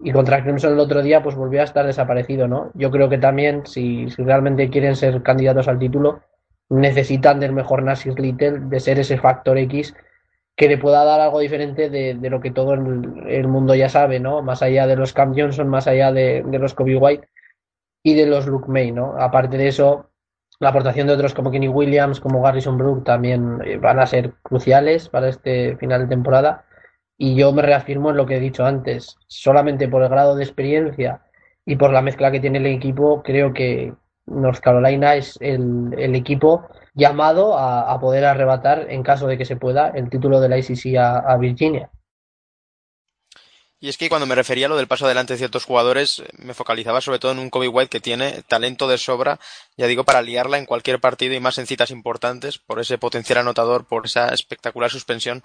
Y 0.00 0.10
contra 0.10 0.42
Clemson 0.42 0.72
el 0.72 0.80
otro 0.80 1.02
día, 1.02 1.22
pues 1.22 1.36
volvió 1.36 1.60
a 1.60 1.64
estar 1.64 1.86
desaparecido, 1.86 2.48
¿no? 2.48 2.72
Yo 2.74 2.90
creo 2.90 3.08
que 3.08 3.18
también, 3.18 3.64
si, 3.64 4.10
si 4.10 4.24
realmente 4.24 4.70
quieren 4.70 4.96
ser 4.96 5.22
candidatos 5.22 5.68
al 5.68 5.78
título, 5.78 6.22
necesitan 6.68 7.38
del 7.38 7.52
mejor 7.52 7.84
Nasir 7.84 8.18
Little, 8.18 8.58
de 8.62 8.80
ser 8.80 8.98
ese 8.98 9.18
factor 9.18 9.56
X 9.56 9.94
que 10.56 10.68
le 10.68 10.78
pueda 10.78 11.04
dar 11.04 11.20
algo 11.20 11.40
diferente 11.40 11.88
de, 11.88 12.14
de 12.14 12.30
lo 12.30 12.40
que 12.40 12.50
todo 12.50 12.74
el, 12.74 13.48
mundo 13.48 13.74
ya 13.74 13.88
sabe, 13.88 14.20
¿no? 14.20 14.42
Más 14.42 14.62
allá 14.62 14.86
de 14.86 14.96
los 14.96 15.12
Cam 15.12 15.34
Johnson, 15.36 15.68
más 15.68 15.86
allá 15.86 16.12
de, 16.12 16.42
de 16.46 16.58
los 16.58 16.74
Kobe 16.74 16.96
White 16.96 17.28
y 18.02 18.14
de 18.14 18.26
los 18.26 18.46
Luke 18.46 18.70
May, 18.70 18.92
¿no? 18.92 19.14
Aparte 19.18 19.56
de 19.56 19.68
eso, 19.68 20.10
la 20.60 20.68
aportación 20.68 21.06
de 21.06 21.14
otros 21.14 21.34
como 21.34 21.50
Kenny 21.50 21.68
Williams, 21.68 22.20
como 22.20 22.42
Garrison 22.42 22.76
Brook 22.76 23.04
también 23.04 23.60
eh, 23.64 23.78
van 23.78 23.98
a 23.98 24.06
ser 24.06 24.34
cruciales 24.42 25.08
para 25.08 25.28
este 25.28 25.76
final 25.76 26.02
de 26.02 26.08
temporada. 26.08 26.64
Y 27.16 27.34
yo 27.34 27.52
me 27.52 27.62
reafirmo 27.62 28.10
en 28.10 28.16
lo 28.16 28.26
que 28.26 28.36
he 28.36 28.40
dicho 28.40 28.64
antes, 28.64 29.16
solamente 29.28 29.88
por 29.88 30.02
el 30.02 30.08
grado 30.08 30.36
de 30.36 30.44
experiencia 30.44 31.22
y 31.64 31.76
por 31.76 31.92
la 31.92 32.02
mezcla 32.02 32.30
que 32.30 32.40
tiene 32.40 32.58
el 32.58 32.66
equipo, 32.66 33.22
creo 33.22 33.52
que 33.52 33.94
North 34.26 34.60
Carolina 34.60 35.14
es 35.14 35.38
el, 35.40 35.94
el 35.98 36.14
equipo 36.14 36.68
llamado 36.94 37.58
a, 37.58 37.98
poder 38.00 38.24
arrebatar, 38.24 38.86
en 38.90 39.02
caso 39.02 39.26
de 39.26 39.38
que 39.38 39.44
se 39.44 39.56
pueda, 39.56 39.88
el 39.88 40.10
título 40.10 40.40
de 40.40 40.48
la 40.48 40.58
ICC 40.58 40.96
a, 40.96 41.18
a 41.18 41.36
Virginia. 41.36 41.90
Y 43.82 43.88
es 43.88 43.98
que 43.98 44.08
cuando 44.08 44.28
me 44.28 44.36
refería 44.36 44.66
a 44.66 44.68
lo 44.68 44.76
del 44.76 44.86
paso 44.86 45.06
adelante 45.06 45.32
de 45.32 45.38
ciertos 45.38 45.64
jugadores, 45.64 46.22
me 46.38 46.54
focalizaba 46.54 47.00
sobre 47.00 47.18
todo 47.18 47.32
en 47.32 47.40
un 47.40 47.50
Kobe 47.50 47.66
White 47.66 47.90
que 47.90 47.98
tiene 47.98 48.42
talento 48.46 48.86
de 48.86 48.96
sobra, 48.96 49.40
ya 49.76 49.86
digo, 49.86 50.04
para 50.04 50.22
liarla 50.22 50.58
en 50.58 50.66
cualquier 50.66 51.00
partido 51.00 51.34
y 51.34 51.40
más 51.40 51.58
en 51.58 51.66
citas 51.66 51.90
importantes, 51.90 52.58
por 52.58 52.80
ese 52.80 52.98
potencial 52.98 53.38
anotador, 53.38 53.86
por 53.86 54.06
esa 54.06 54.28
espectacular 54.28 54.90
suspensión 54.90 55.42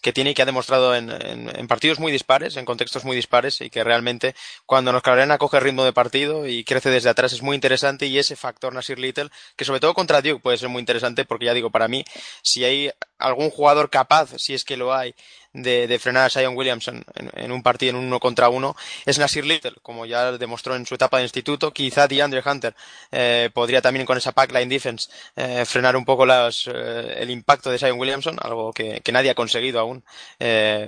que 0.00 0.12
tiene 0.12 0.30
y 0.30 0.34
que 0.34 0.42
ha 0.42 0.46
demostrado 0.46 0.94
en, 0.94 1.10
en, 1.10 1.68
partidos 1.68 1.98
muy 1.98 2.10
dispares, 2.10 2.56
en 2.56 2.64
contextos 2.64 3.04
muy 3.04 3.14
dispares, 3.16 3.60
y 3.60 3.70
que 3.70 3.84
realmente 3.84 4.34
cuando 4.66 4.92
nos 4.92 5.02
Carolina 5.02 5.38
coge 5.38 5.60
ritmo 5.60 5.84
de 5.84 5.92
partido 5.92 6.46
y 6.46 6.64
crece 6.64 6.90
desde 6.90 7.10
atrás 7.10 7.32
es 7.32 7.42
muy 7.42 7.54
interesante, 7.54 8.06
y 8.06 8.18
ese 8.18 8.36
factor 8.36 8.74
Nasir 8.74 8.98
Little, 8.98 9.30
que 9.56 9.64
sobre 9.64 9.80
todo 9.80 9.94
contra 9.94 10.22
Duke 10.22 10.40
puede 10.40 10.58
ser 10.58 10.68
muy 10.68 10.80
interesante, 10.80 11.24
porque 11.24 11.46
ya 11.46 11.54
digo, 11.54 11.70
para 11.70 11.88
mí, 11.88 12.04
si 12.42 12.64
hay 12.64 12.90
algún 13.18 13.50
jugador 13.50 13.90
capaz, 13.90 14.30
si 14.38 14.54
es 14.54 14.64
que 14.64 14.76
lo 14.76 14.94
hay, 14.94 15.14
de, 15.52 15.98
frenar 15.98 16.26
a 16.26 16.30
Zion 16.30 16.56
Williamson 16.56 17.04
en, 17.14 17.30
en, 17.34 17.52
un 17.52 17.62
partido 17.62 17.90
en 17.90 17.96
un 17.96 18.06
uno 18.06 18.20
contra 18.20 18.48
uno 18.48 18.76
es 19.04 19.18
Nasir 19.18 19.44
Little, 19.44 19.74
como 19.82 20.06
ya 20.06 20.32
demostró 20.32 20.76
en 20.76 20.86
su 20.86 20.94
etapa 20.94 21.18
de 21.18 21.24
instituto. 21.24 21.72
Quizá 21.72 22.06
DeAndre 22.06 22.42
Hunter 22.44 22.74
eh, 23.12 23.50
podría 23.52 23.67
también 23.82 24.06
con 24.06 24.16
esa 24.16 24.32
backline 24.32 24.68
defense 24.68 25.10
eh, 25.36 25.64
frenar 25.64 25.96
un 25.96 26.04
poco 26.04 26.26
las, 26.26 26.66
eh, 26.66 27.16
el 27.18 27.30
impacto 27.30 27.70
de 27.70 27.78
Zion 27.78 27.98
Williamson, 27.98 28.38
algo 28.40 28.72
que, 28.72 29.02
nadie 29.12 29.30
ha 29.30 29.34
conseguido 29.34 29.80
aún, 29.80 30.04
eh, 30.38 30.86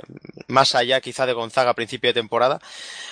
más 0.49 0.75
allá 0.75 1.01
quizá 1.01 1.27
de 1.27 1.33
Gonzaga 1.33 1.71
a 1.71 1.75
principio 1.75 2.11
de 2.11 2.15
temporada. 2.15 2.61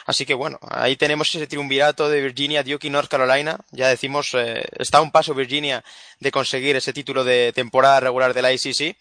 Así 0.06 0.26
que 0.26 0.34
bueno, 0.34 0.58
ahí 0.68 0.96
tenemos 0.96 1.34
ese 1.34 1.46
triunvirato 1.46 2.08
de 2.08 2.20
Virginia, 2.20 2.62
Duke 2.62 2.87
y 2.87 2.90
North 2.90 3.08
Carolina. 3.08 3.58
Ya 3.70 3.88
decimos, 3.88 4.34
está 4.78 5.00
un 5.00 5.10
paso 5.10 5.34
Virginia 5.34 5.84
de 6.20 6.30
conseguir 6.30 6.76
ese 6.76 6.92
título 6.92 7.25
de 7.25 7.52
temporada 7.54 8.00
regular 8.00 8.34
de 8.34 8.42
la 8.42 8.52
ICC. 8.52 8.96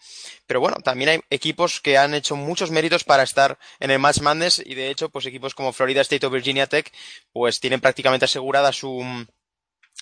Pero 0.46 0.60
bueno, 0.60 0.76
también 0.82 1.10
hay 1.10 1.20
equipos 1.30 1.80
que 1.80 1.98
han 1.98 2.14
hecho 2.14 2.36
muchos 2.36 2.70
méritos 2.70 3.04
para 3.04 3.22
estar 3.22 3.58
en 3.80 3.90
el 3.90 3.98
Match 3.98 4.20
Madness 4.20 4.62
y 4.64 4.74
de 4.74 4.90
hecho, 4.90 5.10
pues 5.10 5.26
equipos 5.26 5.54
como 5.54 5.72
Florida 5.72 6.00
State 6.00 6.26
o 6.26 6.30
Virginia 6.30 6.66
Tech, 6.66 6.90
pues 7.32 7.60
tienen 7.60 7.80
prácticamente 7.80 8.24
asegurada 8.24 8.72
su, 8.72 9.04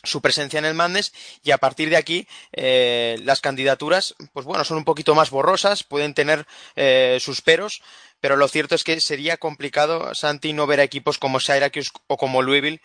su 0.03 0.21
presencia 0.21 0.59
en 0.59 0.65
el 0.65 0.75
Madness 0.75 1.13
y 1.43 1.51
a 1.51 1.59
partir 1.59 1.91
de 1.91 1.97
aquí 1.97 2.29
eh, 2.53 3.19
las 3.25 3.41
candidaturas 3.41 4.15
pues 4.33 4.47
bueno 4.47 4.65
son 4.65 4.77
un 4.77 4.85
poquito 4.85 5.15
más 5.15 5.31
borrosas 5.31 5.83
pueden 5.83 6.15
tener 6.15 6.47
eh, 6.77 7.19
sus 7.21 7.43
peros 7.43 7.83
pero 8.21 8.37
lo 8.37 8.47
cierto 8.49 8.75
es 8.75 8.85
que 8.85 9.01
sería 9.01 9.37
complicado 9.37 10.15
Santi 10.15 10.53
no 10.53 10.67
ver 10.67 10.81
a 10.81 10.85
equipos 10.85 11.19
como 11.19 11.41
Syracuse 11.41 11.91
o 12.07 12.17
como 12.17 12.43
Louisville 12.43 12.81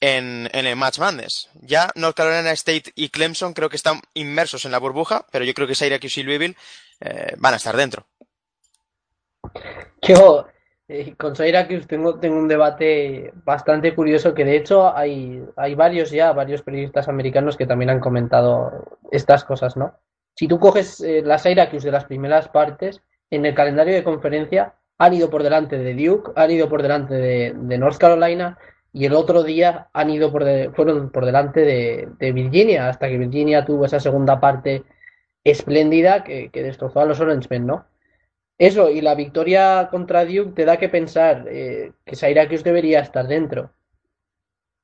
en, 0.00 0.48
en 0.52 0.66
el 0.66 0.76
Match 0.76 0.98
Madness. 0.98 1.48
Ya 1.54 1.90
North 1.94 2.16
Carolina 2.16 2.52
State 2.52 2.92
y 2.94 3.08
Clemson 3.08 3.52
creo 3.52 3.68
que 3.68 3.76
están 3.76 4.00
inmersos 4.14 4.64
en 4.64 4.72
la 4.72 4.78
burbuja, 4.78 5.26
pero 5.30 5.44
yo 5.44 5.54
creo 5.54 5.66
que 5.66 5.74
Syracuse 5.74 6.20
y 6.20 6.22
Louisville 6.24 6.56
eh, 7.00 7.34
van 7.38 7.54
a 7.54 7.56
estar 7.56 7.76
dentro. 7.76 8.06
Eh, 10.88 11.14
con 11.16 11.36
Syracuse 11.36 11.86
tengo, 11.86 12.18
tengo 12.18 12.38
un 12.38 12.48
debate 12.48 13.32
bastante 13.44 13.94
curioso 13.94 14.32
que 14.32 14.46
de 14.46 14.56
hecho 14.56 14.96
hay, 14.96 15.44
hay 15.56 15.74
varios 15.74 16.10
ya, 16.10 16.32
varios 16.32 16.62
periodistas 16.62 17.08
americanos 17.08 17.58
que 17.58 17.66
también 17.66 17.90
han 17.90 18.00
comentado 18.00 18.98
estas 19.12 19.44
cosas, 19.44 19.76
¿no? 19.76 19.92
Si 20.34 20.48
tú 20.48 20.58
coges 20.58 21.00
eh, 21.02 21.20
la 21.22 21.38
Syracuse 21.38 21.88
de 21.88 21.92
las 21.92 22.06
primeras 22.06 22.48
partes, 22.48 23.02
en 23.30 23.44
el 23.44 23.54
calendario 23.54 23.94
de 23.94 24.04
conferencia 24.04 24.74
han 24.96 25.12
ido 25.12 25.28
por 25.28 25.42
delante 25.42 25.76
de 25.76 25.94
Duke, 25.94 26.32
han 26.36 26.50
ido 26.50 26.70
por 26.70 26.80
delante 26.80 27.14
de, 27.14 27.78
North 27.78 27.98
Carolina, 27.98 28.56
y 28.92 29.04
el 29.04 29.12
otro 29.12 29.42
día 29.42 29.88
han 29.92 30.08
ido 30.08 30.32
por 30.32 30.44
de, 30.44 30.70
fueron 30.70 31.10
por 31.10 31.26
delante 31.26 31.60
de, 32.18 32.32
Virginia, 32.32 32.88
hasta 32.88 33.08
que 33.08 33.18
Virginia 33.18 33.64
tuvo 33.64 33.84
esa 33.84 34.00
segunda 34.00 34.40
parte 34.40 34.84
espléndida 35.44 36.24
que, 36.24 36.48
que 36.50 36.62
destrozó 36.62 37.00
a 37.00 37.04
los 37.04 37.20
Orangemen, 37.20 37.66
¿no? 37.66 37.84
Eso, 38.58 38.90
y 38.90 39.00
la 39.00 39.14
victoria 39.14 39.88
contra 39.90 40.24
Duke 40.24 40.52
te 40.54 40.64
da 40.64 40.76
que 40.76 40.88
pensar 40.88 41.46
eh, 41.48 41.92
que 42.04 42.16
Syracuse 42.16 42.64
debería 42.64 43.00
estar 43.00 43.26
dentro. 43.26 43.70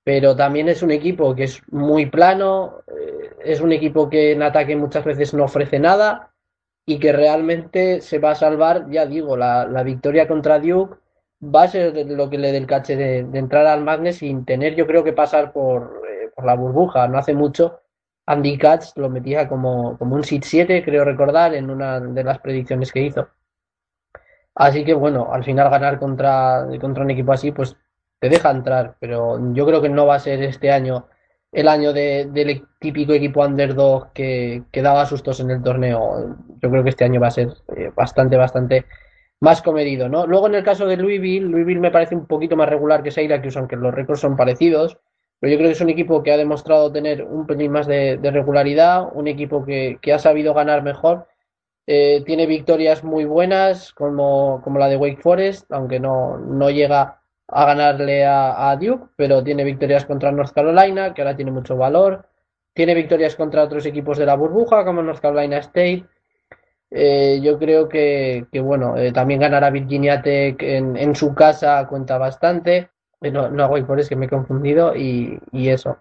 Pero 0.04 0.36
también 0.36 0.68
es 0.68 0.82
un 0.82 0.92
equipo 0.92 1.34
que 1.34 1.44
es 1.44 1.62
muy 1.72 2.06
plano, 2.06 2.82
eh, 2.86 3.30
es 3.44 3.60
un 3.60 3.72
equipo 3.72 4.08
que 4.08 4.32
en 4.32 4.42
ataque 4.42 4.76
muchas 4.76 5.04
veces 5.04 5.34
no 5.34 5.44
ofrece 5.44 5.78
nada 5.78 6.30
y 6.86 6.98
que 6.98 7.12
realmente 7.12 8.00
se 8.00 8.18
va 8.18 8.32
a 8.32 8.34
salvar, 8.34 8.90
ya 8.90 9.06
digo, 9.06 9.36
la, 9.36 9.66
la 9.66 9.82
victoria 9.82 10.28
contra 10.28 10.58
Duke 10.58 10.96
va 11.42 11.64
a 11.64 11.68
ser 11.68 12.06
lo 12.06 12.30
que 12.30 12.38
le 12.38 12.52
dé 12.52 12.58
el 12.58 12.66
caché 12.66 12.96
de, 12.96 13.18
entrar 13.38 13.66
al 13.66 13.82
Magnes 13.82 14.18
sin 14.18 14.44
tener 14.44 14.74
yo 14.74 14.86
creo 14.86 15.04
que 15.04 15.12
pasar 15.12 15.52
por, 15.52 16.02
eh, 16.08 16.30
por 16.34 16.44
la 16.44 16.54
burbuja. 16.54 17.08
No 17.08 17.18
hace 17.18 17.34
mucho 17.34 17.80
Andy 18.26 18.56
Katz 18.58 18.96
lo 18.96 19.10
metía 19.10 19.48
como, 19.48 19.98
como 19.98 20.14
un 20.16 20.24
sit 20.24 20.44
7, 20.44 20.82
creo 20.84 21.04
recordar, 21.04 21.54
en 21.54 21.70
una 21.70 22.00
de 22.00 22.24
las 22.24 22.38
predicciones 22.38 22.92
que 22.92 23.02
hizo. 23.02 23.28
Así 24.54 24.84
que 24.84 24.94
bueno, 24.94 25.32
al 25.32 25.44
final 25.44 25.70
ganar 25.70 25.98
contra, 25.98 26.66
contra 26.80 27.04
un 27.04 27.10
equipo 27.10 27.32
así, 27.32 27.52
pues 27.52 27.76
te 28.20 28.28
deja 28.28 28.50
entrar, 28.50 28.96
pero 29.00 29.38
yo 29.52 29.66
creo 29.66 29.82
que 29.82 29.88
no 29.88 30.06
va 30.06 30.16
a 30.16 30.20
ser 30.20 30.42
este 30.42 30.70
año 30.70 31.08
el 31.54 31.68
año 31.68 31.92
de, 31.92 32.28
del 32.32 32.66
típico 32.80 33.12
equipo 33.12 33.44
underdog 33.44 34.12
que, 34.12 34.64
que 34.72 34.82
daba 34.82 35.06
sustos 35.06 35.38
en 35.40 35.50
el 35.50 35.62
torneo. 35.62 36.36
Yo 36.60 36.70
creo 36.70 36.82
que 36.82 36.90
este 36.90 37.04
año 37.04 37.20
va 37.20 37.28
a 37.28 37.30
ser 37.30 37.54
eh, 37.76 37.92
bastante, 37.94 38.36
bastante 38.36 38.86
más 39.40 39.62
comedido, 39.62 40.08
¿no? 40.08 40.26
Luego 40.26 40.48
en 40.48 40.56
el 40.56 40.64
caso 40.64 40.86
de 40.86 40.96
Louisville, 40.96 41.48
Louisville 41.48 41.80
me 41.80 41.90
parece 41.92 42.16
un 42.16 42.26
poquito 42.26 42.56
más 42.56 42.68
regular 42.68 43.02
que 43.02 43.12
Syracuse, 43.12 43.58
aunque 43.58 43.76
los 43.76 43.94
récords 43.94 44.20
son 44.20 44.36
parecidos, 44.36 44.98
pero 45.38 45.52
yo 45.52 45.58
creo 45.58 45.68
que 45.68 45.74
es 45.74 45.80
un 45.80 45.90
equipo 45.90 46.22
que 46.22 46.32
ha 46.32 46.36
demostrado 46.36 46.90
tener 46.90 47.22
un 47.22 47.46
pelín 47.46 47.70
más 47.70 47.86
de, 47.86 48.16
de 48.16 48.30
regularidad, 48.30 49.06
un 49.12 49.28
equipo 49.28 49.64
que, 49.64 49.98
que, 50.00 50.12
ha 50.12 50.18
sabido 50.18 50.54
ganar 50.54 50.82
mejor, 50.82 51.28
eh, 51.86 52.22
tiene 52.24 52.46
victorias 52.46 53.04
muy 53.04 53.24
buenas 53.24 53.92
como, 53.92 54.60
como, 54.62 54.78
la 54.78 54.88
de 54.88 54.96
Wake 54.96 55.20
Forest, 55.22 55.70
aunque 55.72 56.00
no, 56.00 56.38
no 56.38 56.70
llega 56.70 57.20
a 57.48 57.64
ganarle 57.66 58.24
a, 58.24 58.70
a, 58.70 58.76
Duke, 58.76 59.06
pero 59.16 59.44
tiene 59.44 59.64
victorias 59.64 60.06
contra 60.06 60.32
North 60.32 60.52
Carolina, 60.52 61.12
que 61.12 61.22
ahora 61.22 61.36
tiene 61.36 61.50
mucho 61.50 61.76
valor, 61.76 62.26
tiene 62.72 62.94
victorias 62.94 63.36
contra 63.36 63.62
otros 63.62 63.86
equipos 63.86 64.18
de 64.18 64.26
la 64.26 64.34
burbuja, 64.36 64.84
como 64.84 65.02
North 65.02 65.20
Carolina 65.20 65.58
State, 65.58 66.04
Eh, 66.96 67.40
yo 67.42 67.58
creo 67.58 67.88
que, 67.88 68.46
que 68.52 68.60
bueno, 68.60 68.96
eh, 68.96 69.12
también 69.12 69.40
ganar 69.40 69.64
a 69.64 69.70
Virginia 69.70 70.22
Tech 70.22 70.62
en, 70.62 70.96
en 70.96 71.14
su 71.16 71.34
casa 71.34 71.86
cuenta 71.88 72.18
bastante. 72.18 72.90
Eh, 73.20 73.30
no, 73.32 73.48
no 73.48 73.64
hago 73.64 73.84
por 73.86 73.98
es 73.98 74.08
que 74.08 74.16
me 74.16 74.26
he 74.26 74.28
confundido 74.28 74.94
y, 74.94 75.40
y 75.52 75.70
eso. 75.70 75.98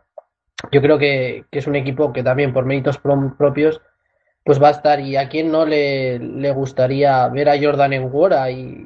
Yo 0.72 0.82
creo 0.82 0.98
que, 1.00 1.46
que, 1.52 1.60
es 1.60 1.68
un 1.68 1.76
equipo 1.76 2.14
que 2.14 2.24
también 2.24 2.54
por 2.54 2.66
méritos 2.66 3.00
propios 3.00 3.82
pues 4.44 4.62
va 4.62 4.68
a 4.70 4.72
estar 4.72 5.00
y 5.00 5.16
a 5.16 5.30
quien 5.30 5.52
no 5.52 5.66
le, 5.66 6.20
le 6.20 6.52
gustaría 6.52 7.28
ver 7.30 7.50
a 7.50 7.60
Jordan 7.60 7.94
en 7.94 8.12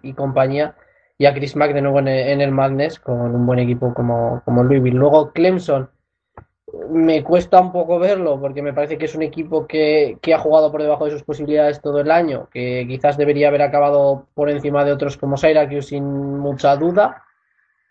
y, 0.04 0.14
compañía 0.14 0.76
y 1.18 1.26
a 1.26 1.34
Chris 1.34 1.56
Mack 1.56 1.74
de 1.74 1.82
nuevo 1.82 2.00
en 2.00 2.08
el, 2.08 2.30
en 2.30 2.42
el 2.42 2.52
Madness 2.52 3.00
con 3.00 3.34
un 3.34 3.46
buen 3.46 3.60
equipo 3.60 3.94
como, 3.94 4.42
como 4.46 4.64
Louisville. 4.64 4.98
Luego 4.98 5.32
Clemson 5.32 5.90
me 6.90 7.24
cuesta 7.24 7.60
un 7.60 7.72
poco 7.72 7.98
verlo 7.98 8.40
porque 8.40 8.62
me 8.62 8.74
parece 8.74 8.98
que 8.98 9.06
es 9.06 9.16
un 9.16 9.24
equipo 9.24 9.66
que, 9.66 10.18
que, 10.22 10.34
ha 10.34 10.40
jugado 10.40 10.72
por 10.72 10.82
debajo 10.82 11.06
de 11.06 11.12
sus 11.12 11.24
posibilidades 11.24 11.82
todo 11.82 12.02
el 12.02 12.12
año, 12.12 12.50
que 12.52 12.86
quizás 12.88 13.18
debería 13.18 13.48
haber 13.48 13.62
acabado 13.62 14.28
por 14.34 14.50
encima 14.50 14.84
de 14.84 14.92
otros 14.92 15.18
como 15.18 15.38
Syracuse 15.38 15.90
sin 15.90 16.04
mucha 16.38 16.76
duda. 16.76 17.24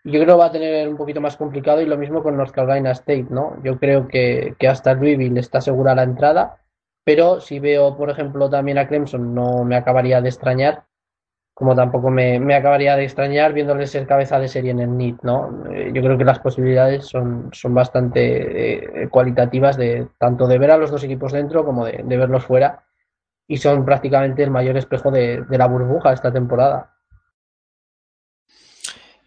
Yo 0.03 0.21
creo 0.21 0.35
que 0.35 0.39
va 0.39 0.45
a 0.45 0.51
tener 0.51 0.87
un 0.87 0.95
poquito 0.95 1.19
más 1.19 1.35
complicado 1.35 1.81
y 1.81 1.85
lo 1.85 1.97
mismo 1.97 2.23
con 2.23 2.37
North 2.37 2.51
Carolina 2.51 2.91
State, 2.91 3.27
¿no? 3.29 3.61
Yo 3.63 3.77
creo 3.77 4.07
que, 4.07 4.55
que 4.57 4.67
hasta 4.67 4.93
Louisville 4.93 5.39
está 5.39 5.59
segura 5.59 5.95
la 5.95 6.03
entrada, 6.03 6.61
pero 7.07 7.39
si 7.39 7.59
veo, 7.59 7.95
por 7.95 8.09
ejemplo, 8.09 8.49
también 8.49 8.77
a 8.77 8.89
Clemson, 8.89 9.33
no 9.33 9.63
me 9.63 9.77
acabaría 9.77 10.19
de 10.19 10.27
extrañar 10.27 10.83
como 11.53 11.73
tampoco 11.73 12.09
me, 12.11 12.53
acabaría 12.53 12.97
de 12.97 13.05
extrañar 13.05 13.53
viéndoles 13.53 13.91
ser 13.91 14.05
cabeza 14.05 14.39
de 14.39 14.49
serie 14.49 14.71
en 14.71 14.81
el 14.81 14.97
NIT, 14.97 15.23
¿no? 15.23 15.63
Eh, 15.71 15.91
yo 15.93 16.01
creo 16.01 16.17
que 16.17 16.25
las 16.25 16.39
posibilidades 16.39 17.05
son, 17.05 17.49
son 17.53 17.73
bastante 17.73 19.03
eh, 19.03 19.09
cualitativas 19.09 19.77
de 19.77 20.09
tanto 20.19 20.47
de 20.47 20.57
ver 20.59 20.69
a 20.71 20.77
los 20.77 20.91
dos 20.91 21.03
equipos 21.05 21.31
dentro 21.31 21.63
como 21.63 21.85
de, 21.85 22.03
de 22.03 22.17
verlos 22.17 22.43
fuera 22.43 22.83
y 23.47 23.55
son 23.55 23.85
prácticamente 23.85 24.43
el 24.43 24.51
mayor 24.51 24.75
espejo 24.75 25.09
de, 25.09 25.43
de 25.49 25.57
la 25.57 25.67
burbuja 25.67 26.11
esta 26.11 26.33
temporada. 26.33 26.96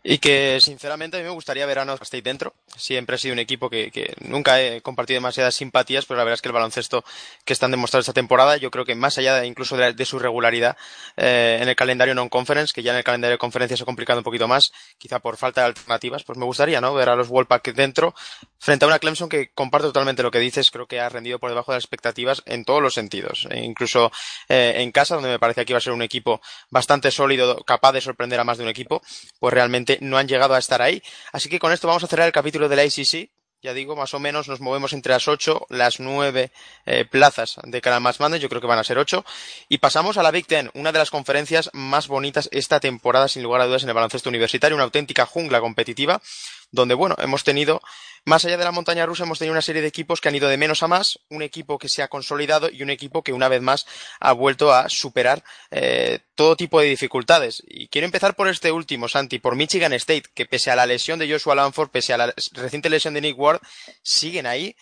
Y 0.02 0.18
que 0.18 0.58
sinceramente 0.62 1.18
a 1.18 1.20
mí 1.20 1.24
me 1.24 1.30
gustaría 1.30 1.66
ver 1.66 1.78
a 1.78 1.94
State 1.94 2.22
dentro. 2.22 2.54
Siempre 2.74 3.16
ha 3.16 3.18
sido 3.18 3.34
un 3.34 3.38
equipo 3.38 3.68
que, 3.68 3.90
que, 3.90 4.14
nunca 4.20 4.60
he 4.60 4.80
compartido 4.80 5.18
demasiadas 5.18 5.54
simpatías, 5.54 6.06
pero 6.06 6.16
la 6.16 6.24
verdad 6.24 6.34
es 6.36 6.42
que 6.42 6.48
el 6.48 6.54
baloncesto 6.54 7.04
que 7.44 7.52
están 7.52 7.70
demostrando 7.70 8.00
esta 8.00 8.14
temporada, 8.14 8.56
yo 8.56 8.70
creo 8.70 8.86
que 8.86 8.94
más 8.94 9.18
allá 9.18 9.44
incluso 9.44 9.76
de, 9.76 10.04
su 10.06 10.18
regularidad 10.18 10.76
eh, 11.18 11.58
en 11.60 11.68
el 11.68 11.76
calendario 11.76 12.14
non-conference, 12.14 12.72
que 12.72 12.82
ya 12.82 12.92
en 12.92 12.98
el 12.98 13.04
calendario 13.04 13.34
de 13.34 13.38
conferencia 13.38 13.76
se 13.76 13.82
ha 13.82 13.86
complicado 13.86 14.20
un 14.20 14.24
poquito 14.24 14.48
más, 14.48 14.72
quizá 14.96 15.18
por 15.18 15.36
falta 15.36 15.60
de 15.60 15.66
alternativas, 15.68 16.24
pues 16.24 16.38
me 16.38 16.46
gustaría 16.46 16.80
¿no? 16.80 16.94
ver 16.94 17.10
a 17.10 17.16
los 17.16 17.28
Wolfpack 17.28 17.74
dentro, 17.74 18.14
frente 18.58 18.86
a 18.86 18.88
una 18.88 18.98
Clemson 18.98 19.28
que 19.28 19.50
comparto 19.50 19.88
totalmente 19.88 20.22
lo 20.22 20.30
que 20.30 20.38
dices, 20.38 20.70
creo 20.70 20.86
que 20.86 21.00
ha 21.00 21.10
rendido 21.10 21.38
por 21.38 21.50
debajo 21.50 21.72
de 21.72 21.76
las 21.76 21.84
expectativas 21.84 22.42
en 22.46 22.64
todos 22.64 22.80
los 22.80 22.94
sentidos. 22.94 23.46
E 23.50 23.60
incluso 23.60 24.10
eh, 24.48 24.76
en 24.76 24.92
casa, 24.92 25.16
donde 25.16 25.30
me 25.30 25.38
parecía 25.38 25.66
que 25.66 25.72
iba 25.72 25.78
a 25.78 25.82
ser 25.82 25.92
un 25.92 26.02
equipo 26.02 26.40
bastante 26.70 27.10
sólido, 27.10 27.62
capaz 27.64 27.92
de 27.92 28.00
sorprender 28.00 28.40
a 28.40 28.44
más 28.44 28.56
de 28.56 28.64
un 28.64 28.70
equipo, 28.70 29.02
pues 29.38 29.52
realmente 29.52 29.89
no 30.00 30.18
han 30.18 30.28
llegado 30.28 30.54
a 30.54 30.58
estar 30.58 30.82
ahí. 30.82 31.02
Así 31.32 31.48
que 31.48 31.58
con 31.58 31.72
esto 31.72 31.88
vamos 31.88 32.04
a 32.04 32.06
cerrar 32.06 32.26
el 32.26 32.32
capítulo 32.32 32.68
de 32.68 32.76
la 32.76 32.82
ACC. 32.82 33.30
Ya 33.62 33.74
digo, 33.74 33.94
más 33.94 34.14
o 34.14 34.18
menos 34.18 34.48
nos 34.48 34.60
movemos 34.60 34.94
entre 34.94 35.12
las 35.12 35.28
ocho, 35.28 35.66
las 35.68 36.00
nueve 36.00 36.50
eh, 36.86 37.04
plazas 37.04 37.56
de 37.62 37.82
cara 37.82 38.00
más 38.00 38.18
Madness, 38.18 38.40
yo 38.40 38.48
creo 38.48 38.62
que 38.62 38.66
van 38.66 38.78
a 38.78 38.84
ser 38.84 38.96
ocho. 38.96 39.22
Y 39.68 39.78
pasamos 39.78 40.16
a 40.16 40.22
la 40.22 40.30
Big 40.30 40.46
Ten, 40.46 40.70
una 40.72 40.92
de 40.92 40.98
las 40.98 41.10
conferencias 41.10 41.68
más 41.74 42.08
bonitas 42.08 42.48
esta 42.52 42.80
temporada, 42.80 43.28
sin 43.28 43.42
lugar 43.42 43.60
a 43.60 43.66
dudas, 43.66 43.82
en 43.82 43.90
el 43.90 43.94
baloncesto 43.94 44.30
universitario, 44.30 44.76
una 44.76 44.84
auténtica 44.84 45.26
jungla 45.26 45.60
competitiva, 45.60 46.22
donde, 46.70 46.94
bueno, 46.94 47.16
hemos 47.18 47.44
tenido 47.44 47.82
más 48.24 48.44
allá 48.44 48.56
de 48.56 48.64
la 48.64 48.72
montaña 48.72 49.06
rusa 49.06 49.24
hemos 49.24 49.38
tenido 49.38 49.52
una 49.52 49.62
serie 49.62 49.82
de 49.82 49.88
equipos 49.88 50.20
que 50.20 50.28
han 50.28 50.34
ido 50.34 50.48
de 50.48 50.56
menos 50.56 50.82
a 50.82 50.88
más, 50.88 51.18
un 51.28 51.42
equipo 51.42 51.78
que 51.78 51.88
se 51.88 52.02
ha 52.02 52.08
consolidado 52.08 52.68
y 52.70 52.82
un 52.82 52.90
equipo 52.90 53.22
que 53.22 53.32
una 53.32 53.48
vez 53.48 53.62
más 53.62 53.86
ha 54.20 54.32
vuelto 54.32 54.72
a 54.72 54.88
superar 54.88 55.42
eh, 55.70 56.20
todo 56.34 56.56
tipo 56.56 56.80
de 56.80 56.86
dificultades. 56.86 57.62
Y 57.66 57.88
quiero 57.88 58.06
empezar 58.06 58.36
por 58.36 58.48
este 58.48 58.72
último, 58.72 59.08
Santi, 59.08 59.38
por 59.38 59.56
Michigan 59.56 59.92
State, 59.94 60.24
que 60.34 60.46
pese 60.46 60.70
a 60.70 60.76
la 60.76 60.86
lesión 60.86 61.18
de 61.18 61.30
Joshua 61.30 61.54
Lanford, 61.54 61.90
pese 61.90 62.12
a 62.12 62.18
la 62.18 62.34
reciente 62.52 62.90
lesión 62.90 63.14
de 63.14 63.20
Nick 63.20 63.38
Ward, 63.38 63.60
siguen 64.02 64.46
ahí. 64.46 64.76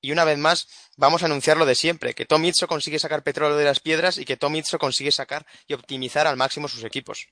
Y 0.00 0.10
una 0.10 0.24
vez 0.24 0.36
más, 0.36 0.66
vamos 0.96 1.22
a 1.22 1.26
anunciar 1.26 1.56
lo 1.56 1.64
de 1.64 1.76
siempre, 1.76 2.14
que 2.14 2.26
Tom 2.26 2.44
Izzo 2.44 2.66
consigue 2.66 2.98
sacar 2.98 3.22
petróleo 3.22 3.56
de 3.56 3.64
las 3.64 3.78
piedras 3.78 4.18
y 4.18 4.24
que 4.24 4.36
Tom 4.36 4.56
Izzo 4.56 4.78
consigue 4.78 5.12
sacar 5.12 5.46
y 5.68 5.74
optimizar 5.74 6.26
al 6.26 6.36
máximo 6.36 6.66
sus 6.66 6.82
equipos. 6.82 7.28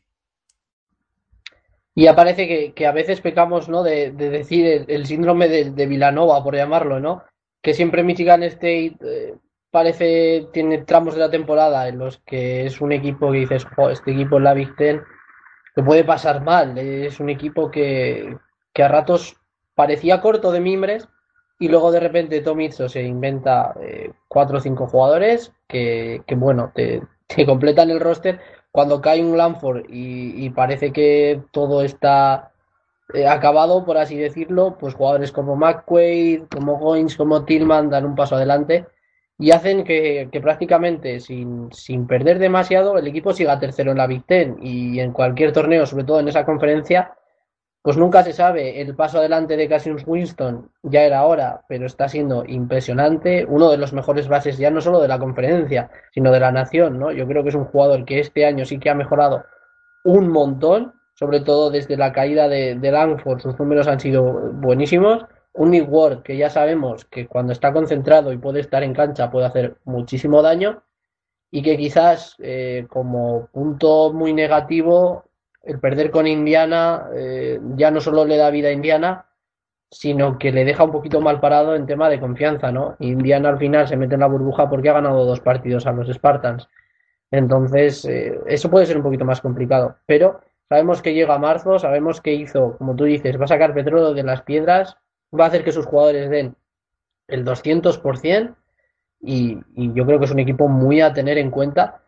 Y 1.95 2.07
aparece 2.07 2.47
que, 2.47 2.73
que, 2.73 2.87
a 2.87 2.93
veces 2.93 3.21
pecamos, 3.21 3.69
¿no? 3.69 3.83
De, 3.83 4.13
de 4.13 4.31
decir 4.31 4.87
el, 4.89 5.07
síndrome 5.07 5.49
de, 5.49 5.71
de, 5.71 5.87
Villanova, 5.87 6.43
por 6.43 6.55
llamarlo, 6.55 7.01
¿no? 7.01 7.25
Que 7.63 7.75
siempre 7.75 8.05
Michigan 8.05 8.43
State 8.45 8.97
eh, 9.05 9.35
parece, 9.71 10.49
tiene 10.53 10.79
tramos 10.79 11.15
de 11.15 11.21
la 11.21 11.31
temporada 11.31 11.89
en 11.89 11.99
los 11.99 12.19
que 12.19 12.67
es 12.67 12.81
un 12.81 12.93
equipo 12.93 13.33
que 13.33 13.39
dices, 13.39 13.67
este 13.91 14.13
equipo 14.13 14.39
en 14.39 14.45
la 14.45 14.55
Big 14.55 14.75
Ten, 14.77 15.03
que 15.75 15.83
puede 15.83 16.05
pasar 16.05 16.43
mal. 16.43 16.79
Es 16.79 17.21
un 17.21 17.29
equipo 17.29 17.71
que, 17.71 18.37
que 18.73 18.83
a 18.83 18.89
ratos 18.89 19.37
parecía 19.75 20.21
corto 20.21 20.53
de 20.53 20.61
mimbres 20.61 21.09
y 21.59 21.69
luego 21.69 21.93
de 21.93 22.01
repente 22.01 22.41
Tom 22.41 22.61
Izzo 22.61 22.89
se 22.89 23.03
inventa 23.03 23.75
eh, 23.81 24.13
cuatro 24.29 24.59
o 24.59 24.61
cinco 24.61 24.87
jugadores 24.87 25.53
que, 25.69 26.23
que 26.27 26.35
bueno, 26.35 26.73
te, 26.75 27.03
te 27.27 27.47
completan 27.47 27.91
el 27.91 28.01
roster 28.01 28.41
cuando 28.73 29.01
cae 29.01 29.25
un 29.25 29.37
Lanford 29.37 29.85
y, 29.89 30.49
parece 30.51 30.93
que 30.93 31.43
todo 31.51 31.83
está 31.83 32.53
eh, 33.15 33.27
acabado, 33.27 33.85
por 33.85 33.99
así 33.99 34.17
decirlo, 34.17 34.77
pues 34.79 34.95
jugadores 34.95 35.33
como 35.33 35.57
McQuaid, 35.57 36.45
como 36.51 36.79
Goins, 36.79 37.17
como 37.17 37.45
Tillman 37.45 37.91
dan 37.91 38.07
un 38.07 38.15
paso 38.15 38.37
adelante 38.37 38.87
y 39.39 39.53
hacen 39.53 39.85
que, 39.85 40.29
que 40.31 40.41
prácticamente 40.41 41.19
sin, 41.19 41.73
sin, 41.73 42.07
perder 42.07 42.39
demasiado 42.39 42.99
el 42.99 43.07
equipo 43.07 43.33
siga 43.33 43.59
tercero 43.59 43.91
en 43.91 43.99
la 43.99 44.07
Big 44.07 44.25
Ten. 44.27 44.59
Y 44.63 45.01
en 45.01 45.13
cualquier 45.13 45.53
torneo, 45.53 45.87
sobre 45.87 46.05
todo 46.05 46.21
en 46.21 46.29
esa 46.29 46.45
conferencia, 46.45 47.15
pues 47.83 47.97
nunca 47.97 48.23
se 48.23 48.33
sabe. 48.33 48.81
El 48.81 48.95
paso 48.95 49.19
adelante 49.19 49.57
de 49.57 49.69
Cassius 49.69 50.05
Winston 50.07 50.71
ya 50.83 51.03
era 51.03 51.25
hora, 51.25 51.63
pero 51.69 51.87
está 51.87 52.09
siendo 52.09 52.45
impresionante. 52.47 53.47
Uno 53.49 53.71
de 53.71 53.79
los 53.79 53.93
mejores 53.93 54.29
bases 54.29 54.59
ya 54.59 54.71
no 54.71 54.81
solo 54.81 55.01
de 55.01 55.09
la 55.09 55.19
conferencia, 55.19 55.91
sino 56.13 56.31
de 56.31 56.41
la 56.41 56.53
nación, 56.53 56.99
¿no? 56.99 57.11
Yo 57.13 57.27
creo 57.27 57.43
que 57.43 57.49
es 57.49 57.55
un 57.55 57.65
jugador 57.65 58.05
que 58.05 58.21
este 58.21 58.45
año 58.45 58.65
sí 58.65 58.79
que 58.79 58.91
ha 58.91 58.95
mejorado 58.95 59.45
un 60.05 60.29
montón, 60.29 60.95
sobre 61.15 61.41
todo 61.41 61.71
desde 61.71 61.97
la 61.97 62.13
caída 62.13 62.49
de, 62.49 62.75
de 62.75 62.93
Langford, 62.93 63.41
sus 63.41 63.59
números 63.59 63.89
han 63.89 64.01
sido 64.01 64.53
buenísimos. 64.53 65.25
Un 65.53 65.73
Nick 65.73 65.91
Ward 65.91 66.23
que 66.23 66.37
ya 66.37 66.49
sabemos 66.49 67.05
que 67.07 67.27
cuando 67.27 67.53
está 67.53 67.73
concentrado 67.73 68.33
y 68.33 68.39
puede 68.39 68.61
estar 68.61 68.83
en 68.83 68.95
cancha 68.95 69.31
puede 69.31 69.47
hacer 69.47 69.77
muchísimo 69.85 70.43
daño 70.43 70.83
y 71.51 71.63
que 71.63 71.77
quizás 71.77 72.37
eh, 72.39 72.87
como 72.89 73.49
punto 73.53 74.13
muy 74.13 74.33
negativo 74.33 75.25
el 75.63 75.79
perder 75.79 76.11
con 76.11 76.27
Indiana 76.27 77.09
eh, 77.15 77.61
ya 77.77 77.91
no 77.91 78.01
solo 78.01 78.25
le 78.25 78.37
da 78.37 78.51
vida 78.51 78.69
a 78.69 78.73
Indiana, 78.73 79.27
sino 79.91 80.39
que 80.39 80.53
le 80.53 80.65
deja 80.65 80.85
un 80.85 80.93
poquito 80.93 81.21
mal 81.21 81.41
parado 81.41 81.75
en 81.75 81.87
tema 81.87 82.09
de 82.09 82.21
confianza, 82.21 82.71
¿no? 82.71 82.97
Indiana 83.01 83.49
al 83.49 83.59
final 83.59 83.89
se 83.89 83.97
mete 83.97 84.15
en 84.15 84.21
la 84.21 84.29
burbuja 84.29 84.71
porque 84.71 84.89
ha 84.89 84.95
ganado 84.95 85.25
dos 85.25 85.41
partidos 85.41 85.87
a 85.87 85.93
los 85.93 86.09
Spartans. 86.09 86.69
Entonces, 87.31 88.05
eh, 88.05 88.39
eso 88.47 88.71
puede 88.71 88.87
ser 88.87 88.97
un 88.97 89.03
poquito 89.03 89.25
más 89.25 89.41
complicado. 89.41 89.97
Pero 90.07 90.41
sabemos 90.69 91.03
que 91.03 91.13
llega 91.13 91.35
a 91.35 91.39
marzo, 91.39 91.79
sabemos 91.79 92.21
que 92.21 92.33
hizo, 92.33 92.77
como 92.79 92.95
tú 92.95 93.05
dices, 93.05 93.39
va 93.39 93.45
a 93.45 93.49
sacar 93.49 93.75
petróleo 93.75 94.15
de 94.15 94.23
las 94.23 94.43
piedras, 94.43 94.97
va 95.39 95.45
a 95.45 95.49
hacer 95.49 95.65
que 95.65 95.73
sus 95.73 95.87
jugadores 95.87 96.31
den 96.31 96.57
el 97.29 97.45
200%, 97.45 98.55
y, 99.23 99.59
y 99.75 99.93
yo 99.93 100.07
creo 100.07 100.19
que 100.19 100.25
es 100.25 100.31
un 100.31 100.39
equipo 100.39 100.67
muy 100.67 101.01
a 101.01 101.13
tener 101.13 101.37
en 101.37 101.51
cuenta 101.51 102.01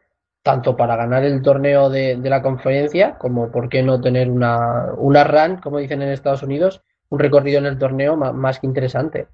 tanto 0.43 0.77
para 0.77 0.97
ganar 0.97 1.25
el 1.25 1.43
torneo 1.43 1.89
de, 1.89 2.17
de, 2.17 2.31
la 2.31 2.43
conferencia 2.43 3.17
como 3.19 3.51
por 3.51 3.69
qué 3.69 3.83
no 3.83 4.01
tener 4.01 4.29
una, 4.29 4.93
una 4.97 5.25
run, 5.25 5.59
como 5.59 5.79
dicen 5.79 6.03
en 6.03 6.09
Estados 6.09 6.43
Unidos, 6.43 6.83
un 7.09 7.19
recorrido 7.19 7.59
en 7.59 7.67
el 7.67 7.79
torneo 7.79 8.17
más, 8.17 8.35
más 8.35 8.59
que 8.59 8.67
interesante. 8.67 9.29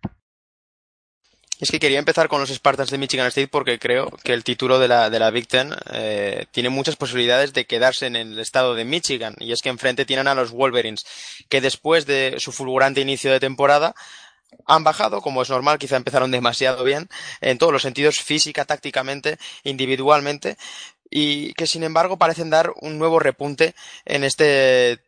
Es 1.61 1.73
que 1.73 1.81
quería 1.81 1.99
empezar 1.99 2.29
con 2.29 2.41
los 2.41 2.51
Spartans 2.51 2.91
de 2.91 2.99
Michigan 2.99 3.27
State 3.27 3.49
porque 3.49 3.81
creo 3.81 4.11
que 4.23 4.33
el 4.33 4.45
título 4.45 4.79
de 4.79 4.87
la, 4.87 5.11
de 5.11 5.19
la 5.19 5.31
Big 5.31 5.49
Ten 5.49 5.75
eh, 5.93 6.47
tiene 6.53 6.69
muchas 6.69 6.95
posibilidades 6.95 7.53
de 7.53 7.67
quedarse 7.67 8.07
en 8.07 8.15
el 8.15 8.39
estado 8.39 8.77
de 8.77 8.85
Michigan. 8.85 9.35
Y 9.41 9.51
es 9.51 9.61
que 9.61 9.69
enfrente 9.69 10.05
tienen 10.05 10.29
a 10.29 10.37
los 10.37 10.53
Wolverines, 10.53 11.05
que 11.49 11.61
después 11.61 12.07
de 12.07 12.37
su 12.39 12.53
fulgurante 12.53 13.01
inicio 13.01 13.33
de 13.33 13.41
temporada 13.41 13.97
han 14.67 14.85
bajado, 14.85 15.21
como 15.21 15.43
es 15.43 15.51
normal, 15.51 15.79
quizá 15.79 15.97
empezaron 15.97 16.31
demasiado 16.31 16.85
bien, 16.85 17.09
en 17.41 17.59
todos 17.59 17.73
los 17.73 17.83
sentidos, 17.83 18.21
física, 18.21 18.65
tácticamente, 18.65 19.39
individualmente, 19.65 20.57
y 21.11 21.53
que 21.55 21.67
sin 21.67 21.83
embargo 21.83 22.19
parecen 22.19 22.51
dar 22.51 22.73
un 22.81 22.99
nuevo 22.99 23.19
repunte 23.19 23.75
en 24.05 24.25
este 24.25 25.01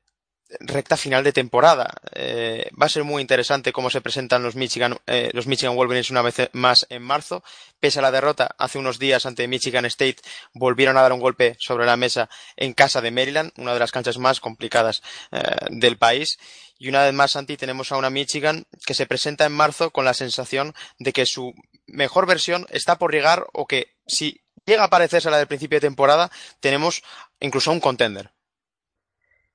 recta 0.58 0.96
final 0.96 1.22
de 1.22 1.32
temporada. 1.32 1.94
Eh, 2.12 2.70
va 2.80 2.86
a 2.86 2.90
ser 2.90 3.04
muy 3.04 3.22
interesante 3.22 3.72
cómo 3.72 3.90
se 3.90 4.00
presentan 4.00 4.42
los 4.42 4.56
Michigan, 4.56 4.98
eh, 5.06 5.30
los 5.32 5.46
Michigan 5.46 5.76
Wolverines 5.76 6.10
una 6.10 6.22
vez 6.22 6.50
más 6.52 6.86
en 6.90 7.02
marzo. 7.02 7.44
Pese 7.78 8.00
a 8.00 8.02
la 8.02 8.10
derrota 8.10 8.54
hace 8.58 8.78
unos 8.78 8.98
días 8.98 9.26
ante 9.26 9.46
Michigan 9.46 9.84
State, 9.86 10.16
volvieron 10.52 10.96
a 10.96 11.02
dar 11.02 11.12
un 11.12 11.20
golpe 11.20 11.56
sobre 11.58 11.86
la 11.86 11.96
mesa 11.96 12.28
en 12.56 12.72
casa 12.72 13.00
de 13.00 13.10
Maryland, 13.10 13.52
una 13.56 13.72
de 13.74 13.78
las 13.78 13.92
canchas 13.92 14.18
más 14.18 14.40
complicadas 14.40 15.02
eh, 15.30 15.40
del 15.70 15.98
país. 15.98 16.38
Y 16.78 16.88
una 16.88 17.04
vez 17.04 17.12
más, 17.12 17.32
Santi, 17.32 17.56
tenemos 17.56 17.92
a 17.92 17.96
una 17.96 18.10
Michigan 18.10 18.66
que 18.86 18.94
se 18.94 19.06
presenta 19.06 19.44
en 19.44 19.52
marzo 19.52 19.90
con 19.90 20.04
la 20.04 20.14
sensación 20.14 20.74
de 20.98 21.12
que 21.12 21.26
su 21.26 21.54
mejor 21.86 22.26
versión 22.26 22.66
está 22.70 22.96
por 22.96 23.12
llegar 23.12 23.46
o 23.52 23.66
que 23.66 23.94
si 24.06 24.40
llega 24.64 24.84
a 24.84 24.90
parecerse 24.90 25.28
a 25.28 25.30
la 25.30 25.38
del 25.38 25.46
principio 25.46 25.76
de 25.76 25.86
temporada, 25.86 26.30
tenemos 26.60 27.02
incluso 27.40 27.72
un 27.72 27.80
contender. 27.80 28.30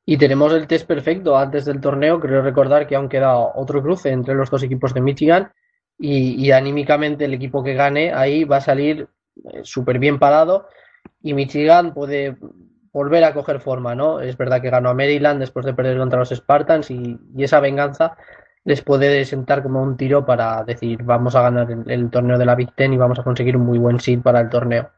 Y 0.06 0.18
tenemos 0.18 0.54
el 0.54 0.68
test 0.68 0.86
perfecto 0.86 1.36
antes 1.36 1.66
del 1.66 1.82
torneo. 1.82 2.20
Creo 2.20 2.44
recordar 2.44 2.88
que 2.88 2.96
aún 2.96 3.10
queda 3.10 3.38
otro 3.38 3.82
cruce 3.82 4.12
entre 4.12 4.36
los 4.36 4.52
dos 4.52 4.62
equipos 4.62 4.94
de 4.94 5.02
Michigan 5.02 5.52
y, 5.98 6.52
anímicamente 6.52 7.26
el 7.26 7.34
equipo 7.34 7.64
que 7.64 7.74
gane 7.74 8.14
ahí 8.14 8.44
va 8.44 8.58
a 8.58 8.62
salir 8.62 9.08
eh, 9.44 9.62
súper 9.64 9.98
bien 9.98 10.20
parado 10.20 10.68
y 11.22 11.34
Michigan 11.34 11.94
puede 11.94 12.38
volver 12.92 13.24
a 13.24 13.34
coger 13.34 13.60
forma, 13.60 13.96
¿no? 13.96 14.22
Es 14.22 14.38
verdad 14.38 14.62
que 14.62 14.70
ganó 14.70 14.90
a 14.90 14.94
Maryland 14.94 15.40
después 15.40 15.66
de 15.66 15.74
perder 15.74 15.98
contra 15.98 16.20
los 16.20 16.30
Spartans 16.30 16.92
y, 16.92 17.18
esa 17.38 17.60
venganza 17.60 18.16
les 18.66 18.82
puede 18.82 19.24
sentar 19.26 19.64
como 19.64 19.82
un 19.82 19.96
tiro 19.96 20.26
para 20.26 20.64
decir 20.64 21.04
vamos 21.04 21.36
a 21.36 21.44
ganar 21.44 21.68
el, 21.86 22.10
torneo 22.10 22.38
de 22.38 22.46
la 22.46 22.56
Big 22.56 22.74
Ten 22.74 22.94
y 22.94 22.98
vamos 22.98 23.20
a 23.20 23.24
conseguir 23.24 23.56
un 23.56 23.66
muy 23.66 23.78
buen 23.78 24.00
seed 24.00 24.22
para 24.22 24.42
el 24.42 24.50
torneo. 24.50 24.90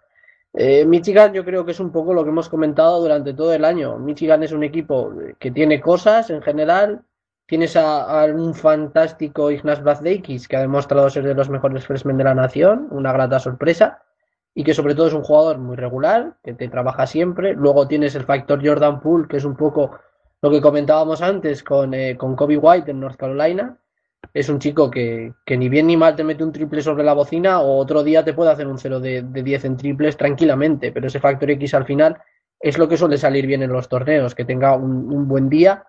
Eh, 0.54 0.86
Michigan 0.86 1.34
yo 1.34 1.44
creo 1.44 1.66
que 1.66 1.72
es 1.72 1.80
un 1.80 1.92
poco 1.92 2.14
lo 2.14 2.24
que 2.24 2.30
hemos 2.30 2.50
comentado 2.50 3.00
durante 3.02 3.34
todo 3.34 3.54
el 3.54 3.66
año. 3.66 4.00
Michigan 4.00 4.42
es 4.42 4.54
un 4.54 4.64
equipo 4.64 5.14
que 5.38 5.52
tiene 5.52 5.82
cosas 5.82 6.30
en 6.30 6.42
general. 6.42 7.04
Tienes 7.46 7.76
a, 7.76 8.26
un 8.26 8.56
fantástico 8.56 9.52
Ignaz 9.52 9.84
Brazdeikis 9.84 10.48
que 10.48 10.56
ha 10.56 10.62
demostrado 10.62 11.10
ser 11.10 11.26
de 11.26 11.36
los 11.36 11.50
mejores 11.50 11.86
freshmen 11.86 12.18
de 12.18 12.24
la 12.24 12.34
nación, 12.34 12.88
una 12.92 13.12
grata 13.12 13.40
sorpresa 13.40 14.02
y 14.54 14.64
que 14.64 14.74
sobre 14.74 14.96
todo 14.96 15.08
es 15.08 15.14
un 15.14 15.24
jugador 15.24 15.60
muy 15.60 15.76
regular, 15.76 16.38
que 16.42 16.54
te 16.54 16.68
trabaja 16.68 17.06
siempre. 17.06 17.54
Luego 17.54 17.88
tienes 17.88 18.16
el 18.16 18.24
factor 18.24 18.66
Jordan 18.66 19.02
Poole, 19.02 19.28
que 19.28 19.38
es 19.38 19.46
un 19.46 19.56
poco 19.56 19.92
lo 20.42 20.52
que 20.52 20.62
comentábamos 20.62 21.22
antes 21.22 21.64
con, 21.64 21.94
eh, 21.94 22.16
con 22.18 22.36
Kobe 22.36 22.58
White 22.58 22.92
en 22.92 23.00
North 23.00 23.18
Carolina. 23.18 23.78
Es 24.34 24.50
un 24.50 24.60
chico 24.60 24.90
que, 24.90 25.34
que, 25.46 25.58
ni 25.58 25.70
bien 25.70 25.88
ni 25.88 25.98
mal 25.98 26.16
te 26.16 26.24
mete 26.24 26.44
un 26.44 26.52
triple 26.52 26.82
sobre 26.82 27.04
la 27.04 27.14
bocina 27.14 27.62
o 27.62 27.78
otro 27.78 28.04
día 28.04 28.24
te 28.24 28.34
puede 28.34 28.52
hacer 28.52 28.68
un 28.68 28.78
0 28.78 29.00
de, 29.00 29.22
de 29.22 29.44
10 29.44 29.66
en 29.66 29.78
triples 29.78 30.18
tranquilamente, 30.18 30.92
pero 30.92 31.08
ese 31.08 31.20
factor 31.20 31.50
X 31.52 31.74
al 31.74 31.86
final 31.86 32.18
es 32.60 32.78
lo 32.78 32.88
que 32.88 32.98
suele 32.98 33.18
salir 33.18 33.46
bien 33.46 33.64
en 33.64 33.72
los 33.72 33.88
torneos, 33.88 34.36
que 34.36 34.46
tenga 34.46 34.76
un, 34.76 35.12
un 35.12 35.28
buen 35.28 35.50
día 35.50 35.86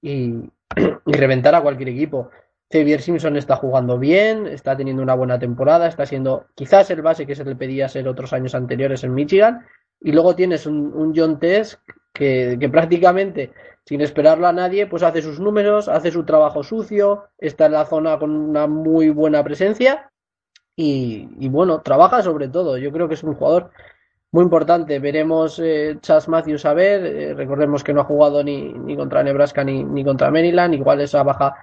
y, 0.00 0.34
y 1.06 1.12
reventar 1.12 1.54
a 1.54 1.62
cualquier 1.62 1.90
equipo. 1.90 2.30
Xavier 2.70 3.00
Simpson 3.00 3.36
está 3.36 3.56
jugando 3.56 3.98
bien, 3.98 4.46
está 4.46 4.76
teniendo 4.76 5.02
una 5.02 5.14
buena 5.14 5.38
temporada, 5.38 5.88
está 5.88 6.04
siendo 6.04 6.46
quizás 6.54 6.90
el 6.90 7.00
base 7.00 7.26
que 7.26 7.34
se 7.34 7.44
le 7.44 7.56
pedía 7.56 7.88
ser 7.88 8.06
otros 8.06 8.32
años 8.34 8.54
anteriores 8.54 9.04
en 9.04 9.14
Michigan. 9.14 9.64
Y 10.00 10.12
luego 10.12 10.36
tienes 10.36 10.66
un, 10.66 11.12
John 11.16 11.38
Tess 11.38 11.80
que, 12.12 12.68
prácticamente, 12.70 13.52
sin 13.88 14.02
esperarlo 14.02 14.46
a 14.46 14.52
nadie, 14.52 14.86
pues 14.86 15.02
hace 15.02 15.22
sus 15.22 15.40
números, 15.40 15.88
hace 15.88 16.10
su 16.10 16.24
trabajo 16.24 16.62
sucio, 16.62 17.24
está 17.38 17.66
en 17.66 17.72
la 17.72 17.86
zona 17.86 18.18
con 18.18 18.30
una 18.30 18.66
muy 18.66 19.08
buena 19.08 19.42
presencia 19.42 20.12
y, 20.76 21.48
bueno, 21.48 21.80
trabaja 21.80 22.22
sobre 22.22 22.48
todo. 22.48 22.76
Yo 22.76 22.92
creo 22.92 23.08
que 23.08 23.14
es 23.14 23.22
un 23.22 23.34
jugador 23.34 23.70
muy 24.30 24.44
importante. 24.44 24.98
Veremos 24.98 25.58
eh, 25.58 25.96
Chas 26.02 26.28
Matthews 26.28 26.66
a 26.66 26.74
ver, 26.74 27.06
eh, 27.06 27.34
recordemos 27.34 27.82
que 27.82 27.94
no 27.94 28.02
ha 28.02 28.04
jugado 28.04 28.44
ni, 28.44 28.74
ni 28.74 28.94
contra 28.94 29.22
Nebraska 29.22 29.64
ni, 29.64 29.82
ni 29.82 30.04
contra 30.04 30.30
Maryland, 30.30 30.74
igual 30.74 31.00
esa 31.00 31.22
baja 31.22 31.54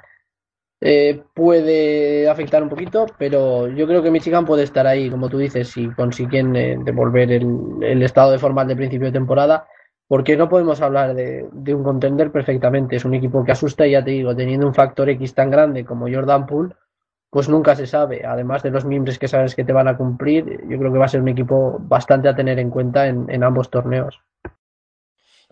eh, 0.82 1.24
puede 1.34 2.30
afectar 2.30 2.62
un 2.62 2.70
poquito, 2.70 3.06
pero 3.18 3.68
yo 3.70 3.88
creo 3.88 4.04
que 4.04 4.12
Michigan 4.12 4.46
puede 4.46 4.64
estar 4.64 4.86
ahí, 4.86 5.10
como 5.10 5.30
tú 5.30 5.38
dices, 5.38 5.70
si 5.70 5.88
consiguen 5.90 6.56
eh, 6.56 6.78
devolver 6.84 7.32
el, 7.32 8.04
estado 8.04 8.32
de 8.32 8.40
forma 8.40 8.66
de 8.66 8.76
principio 8.76 9.08
de 9.08 9.14
temporada, 9.14 9.68
porque 10.08 10.38
no 10.38 10.50
podemos 10.50 10.82
hablar 10.82 11.16
de, 11.16 11.48
un 11.74 11.84
contender 11.84 12.32
perfectamente. 12.32 12.96
Es 12.96 13.06
un 13.06 13.14
equipo 13.14 13.44
que 13.44 13.52
asusta 13.52 13.88
y 13.88 13.92
ya 13.92 14.04
te 14.04 14.12
digo, 14.12 14.36
teniendo 14.36 14.68
un 14.68 14.74
factor 14.74 15.10
X 15.10 15.34
tan 15.34 15.50
grande 15.50 15.86
como 15.86 16.08
Jordan 16.10 16.46
Poole, 16.46 16.76
pues 17.30 17.50
nunca 17.50 17.76
se 17.76 17.88
sabe. 17.88 18.26
Además 18.26 18.64
de 18.64 18.72
los 18.72 18.86
miembros 18.86 19.20
que 19.20 19.28
sabes 19.28 19.56
que 19.56 19.64
te 19.64 19.74
van 19.74 19.88
a 19.88 19.98
cumplir, 19.98 20.62
yo 20.70 20.78
creo 20.78 20.92
que 20.92 21.00
va 21.00 21.06
a 21.06 21.10
ser 21.10 21.22
un 21.22 21.30
equipo 21.30 21.78
bastante 21.80 22.30
a 22.30 22.36
tener 22.36 22.60
en 22.60 22.70
cuenta 22.70 23.08
en 23.08 23.44
ambos 23.44 23.70
torneos. 23.70 24.22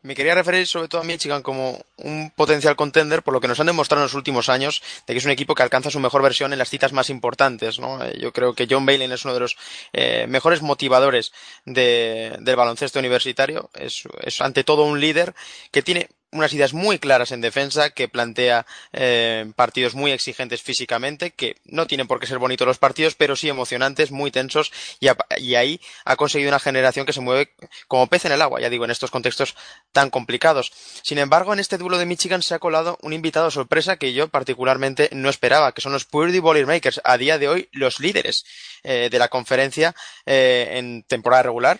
Me 0.04 0.16
quería 0.16 0.36
referir 0.36 0.68
sobre 0.68 0.90
todo 0.90 1.00
a 1.00 1.06
Michigan 1.06 1.42
como 1.42 1.86
un 1.96 2.30
potencial 2.36 2.76
contender 2.76 3.24
por 3.24 3.34
lo 3.34 3.40
que 3.40 3.48
nos 3.48 3.60
han 3.62 3.68
demostrado 3.68 4.02
en 4.02 4.08
los 4.08 4.14
últimos 4.14 4.50
años 4.50 4.84
de 5.08 5.14
que 5.14 5.18
es 5.18 5.26
un 5.26 5.32
equipo 5.32 5.56
que 5.56 5.64
alcanza 5.64 5.90
su 5.90 6.02
mejor 6.02 6.22
versión 6.22 6.52
en 6.52 6.60
las 6.60 6.70
citas 6.70 6.92
más 6.92 7.10
importantes. 7.10 7.80
¿no? 7.80 8.04
Eh, 8.04 8.18
yo 8.20 8.34
creo 8.34 8.54
que 8.54 8.68
John 8.70 8.86
Bailey 8.86 9.10
es 9.10 9.24
uno 9.24 9.34
de 9.34 9.40
los 9.40 9.56
eh, 9.94 10.26
mejores 10.28 10.62
motivadores 10.62 11.32
de, 11.66 12.36
del 12.42 12.56
baloncesto 12.58 13.00
universitario. 13.00 13.70
Es, 13.74 14.04
es 14.22 14.42
ante 14.42 14.66
todo 14.66 14.84
un 14.84 15.00
líder 15.00 15.34
que 15.72 15.82
tiene 15.82 16.10
unas 16.34 16.54
ideas 16.54 16.74
muy 16.74 17.00
claras 17.00 17.32
en 17.32 17.42
defensa, 17.42 17.92
que 17.92 18.08
plantea 18.08 18.66
eh, 18.92 19.52
partidos 19.56 19.96
muy 19.96 20.12
exigentes 20.12 20.62
físicamente, 20.62 21.32
que 21.32 21.58
no 21.66 21.88
tienen 21.88 22.08
por 22.08 22.20
qué 22.20 22.28
ser 22.28 22.40
bonitos 22.40 22.68
los 22.68 22.80
partidos, 22.80 23.16
pero 23.16 23.36
sí 23.36 23.50
emocionantes, 23.50 24.12
muy 24.12 24.32
tensos, 24.32 24.72
y, 25.00 25.08
y, 25.38 25.56
ahí 25.56 25.80
ha 26.06 26.16
conseguido 26.16 26.50
una 26.50 26.60
generación 26.60 27.06
que 27.06 27.14
se 27.14 27.22
mueve 27.22 27.54
como 27.88 28.08
pez 28.08 28.26
en 28.26 28.32
el 28.32 28.42
agua, 28.42 28.60
ya 28.60 28.70
digo, 28.70 28.86
en 28.86 28.92
estos 28.92 29.12
contextos 29.12 29.56
tan 29.92 30.10
complicados. 30.10 30.72
Sin 31.04 31.18
embargo, 31.18 31.54
en 31.54 31.60
este 31.60 31.78
duelo 31.78 31.98
de 31.98 32.06
Michigan 32.06 32.42
se 32.42 32.56
ha 32.56 32.60
colado 32.60 32.98
un 33.02 33.14
invitado 33.14 33.52
sorpresa 33.52 33.98
que 33.98 34.14
yo 34.14 34.28
particularmente 34.28 35.10
no 35.14 35.30
esperaba, 35.30 35.72
que 35.72 35.82
son 35.82 35.94
los 35.94 36.06
Purdue 36.06 36.40
Boilermakers, 36.40 37.02
a 37.04 37.18
día 37.18 37.38
de 37.38 37.48
hoy 37.48 37.70
los 37.72 38.00
líderes 38.00 38.46
eh, 38.84 39.10
de 39.12 39.20
la 39.20 39.30
conferencia 39.30 39.96
eh, 40.26 40.74
en 40.74 41.04
temporada 41.04 41.44
regular, 41.44 41.80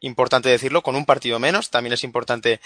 importante 0.00 0.48
decirlo, 0.48 0.82
con 0.82 0.96
un 0.96 1.04
partido 1.04 1.38
menos, 1.38 1.70
también 1.70 1.92
es 1.92 2.04
importante 2.04 2.60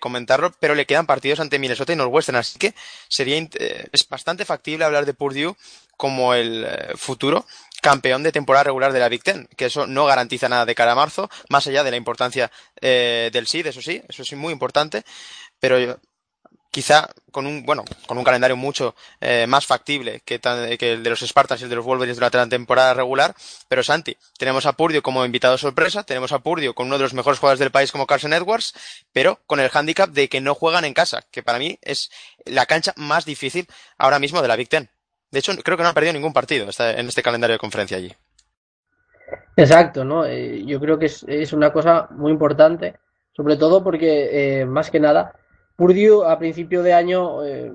comentarlo 0.00 0.41
pero 0.58 0.74
le 0.74 0.86
quedan 0.86 1.06
partidos 1.06 1.40
ante 1.40 1.58
Minnesota 1.58 1.92
y 1.92 1.96
Northwestern, 1.96 2.36
así 2.36 2.58
que 2.58 2.74
sería 3.08 3.36
eh, 3.36 3.88
es 3.92 4.08
bastante 4.08 4.44
factible 4.44 4.84
hablar 4.84 5.06
de 5.06 5.14
Purdue 5.14 5.56
como 5.96 6.34
el 6.34 6.64
eh, 6.66 6.92
futuro 6.96 7.46
campeón 7.80 8.22
de 8.22 8.32
temporada 8.32 8.64
regular 8.64 8.92
de 8.92 9.00
la 9.00 9.08
Big 9.08 9.22
Ten, 9.24 9.48
que 9.56 9.66
eso 9.66 9.86
no 9.86 10.06
garantiza 10.06 10.48
nada 10.48 10.64
de 10.64 10.74
cara 10.74 10.92
a 10.92 10.94
marzo, 10.94 11.28
más 11.48 11.66
allá 11.66 11.82
de 11.82 11.90
la 11.90 11.96
importancia 11.96 12.50
eh, 12.80 13.30
del 13.32 13.48
SID, 13.48 13.66
eso 13.66 13.82
sí, 13.82 14.02
eso 14.08 14.24
sí 14.24 14.36
muy 14.36 14.52
importante, 14.52 15.04
pero 15.58 15.98
quizá 16.72 17.10
con 17.30 17.46
un 17.46 17.64
bueno 17.64 17.84
con 18.06 18.18
un 18.18 18.24
calendario 18.24 18.56
mucho 18.56 18.96
eh, 19.20 19.46
más 19.46 19.66
factible 19.66 20.22
que, 20.24 20.40
el 20.80 21.02
de 21.02 21.10
los 21.10 21.20
Spartans 21.20 21.60
y 21.60 21.64
el 21.64 21.70
de 21.70 21.76
los 21.76 21.84
Wolverines 21.84 22.16
durante 22.16 22.38
la 22.38 22.48
temporada 22.48 22.94
regular. 22.94 23.34
Pero 23.68 23.84
Santi 23.84 24.16
tenemos 24.38 24.66
a 24.66 24.72
Purdio 24.72 25.02
como 25.02 25.24
invitado 25.24 25.56
sorpresa 25.58 26.02
tenemos 26.02 26.32
a 26.32 26.40
Purdio 26.40 26.74
con 26.74 26.86
uno 26.86 26.96
de 26.96 27.04
los 27.04 27.14
mejores 27.14 27.38
jugadores 27.38 27.60
del 27.60 27.70
país 27.70 27.92
como 27.92 28.06
Carson 28.06 28.32
Edwards 28.32 28.74
pero 29.12 29.38
con 29.46 29.60
el 29.60 29.68
hándicap 29.68 30.10
de 30.10 30.28
que 30.28 30.40
no 30.40 30.54
juegan 30.54 30.84
en 30.84 30.94
casa 30.94 31.22
que 31.30 31.42
para 31.42 31.58
mí 31.58 31.78
es 31.82 32.10
la 32.46 32.64
cancha 32.66 32.94
más 32.96 33.26
difícil 33.26 33.68
ahora 33.98 34.18
mismo 34.18 34.40
de 34.42 34.48
la 34.48 34.56
Big 34.56 34.70
Ten. 34.70 34.88
De 35.30 35.38
hecho 35.38 35.54
creo 35.62 35.76
que 35.76 35.82
no 35.82 35.90
han 35.90 35.94
perdido 35.94 36.14
ningún 36.14 36.32
partido 36.32 36.66
en 36.78 37.06
este 37.06 37.22
calendario 37.22 37.54
de 37.54 37.60
conferencia 37.60 37.98
allí. 37.98 38.12
Exacto 39.56 40.04
no 40.06 40.24
eh, 40.24 40.64
yo 40.64 40.80
creo 40.80 40.98
que 40.98 41.06
es, 41.06 41.22
es, 41.28 41.52
una 41.52 41.70
cosa 41.70 42.08
muy 42.10 42.32
importante 42.32 42.94
sobre 43.36 43.56
todo 43.56 43.84
porque 43.84 44.60
eh, 44.60 44.64
más 44.64 44.90
que 44.90 45.00
nada 45.00 45.34
Purdue 45.76 46.24
a 46.26 46.38
principio 46.38 46.82
de 46.82 46.92
año 46.92 47.44
eh, 47.44 47.72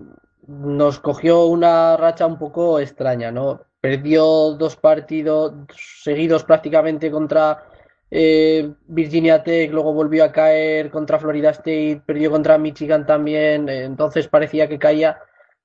nos 0.48 1.00
cogió 1.00 1.46
una 1.46 1.98
racha 1.98 2.26
un 2.26 2.38
poco 2.38 2.80
extraña, 2.80 3.32
¿no? 3.32 3.62
Perdió 3.82 4.54
dos 4.54 4.76
partidos 4.76 5.54
seguidos 5.76 6.44
prácticamente 6.44 7.12
contra 7.12 7.64
eh, 8.10 8.74
Virginia 8.88 9.44
Tech, 9.44 9.72
luego 9.72 9.94
volvió 9.94 10.24
a 10.24 10.32
caer 10.32 10.90
contra 10.90 11.20
Florida 11.20 11.50
State, 11.50 12.02
perdió 12.06 12.32
contra 12.32 12.58
Michigan 12.58 13.06
también, 13.06 13.68
eh, 13.68 13.84
entonces 13.84 14.28
parecía 14.28 14.70
que 14.70 14.80
caía 14.80 15.18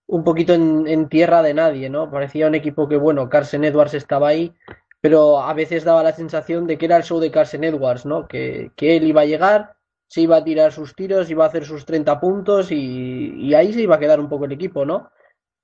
un 0.06 0.24
poquito 0.24 0.52
en, 0.52 1.08
tierra 1.08 1.42
de 1.42 1.54
nadie, 1.54 1.88
¿no? 1.88 2.10
Parecía 2.10 2.48
un 2.48 2.54
equipo 2.54 2.88
que, 2.88 2.96
bueno, 2.96 3.28
Carson 3.28 3.64
Edwards 3.64 3.94
estaba 3.94 4.28
ahí, 4.28 4.52
pero 5.00 5.40
a 5.40 5.54
veces 5.54 5.84
daba 5.84 6.02
la 6.02 6.12
sensación 6.12 6.66
de 6.66 6.76
que 6.76 6.86
era 6.86 6.96
el 6.96 7.04
show 7.04 7.20
de 7.20 7.30
Carson 7.30 7.64
Edwards, 7.64 8.04
¿no? 8.04 8.26
Que, 8.28 8.72
que 8.76 8.96
él 8.96 9.04
iba 9.04 9.22
a 9.22 9.26
llegar, 9.26 9.76
se 10.12 10.20
iba 10.20 10.36
a 10.36 10.44
tirar 10.44 10.72
sus 10.72 10.94
tiros, 10.94 11.30
iba 11.30 11.42
a 11.42 11.48
hacer 11.48 11.64
sus 11.64 11.86
30 11.86 12.20
puntos 12.20 12.70
y, 12.70 13.54
ahí 13.54 13.72
se 13.72 13.80
iba 13.80 13.96
a 13.96 13.98
quedar 13.98 14.20
un 14.20 14.28
poco 14.28 14.44
el 14.44 14.52
equipo, 14.52 14.84
¿no? 14.84 15.08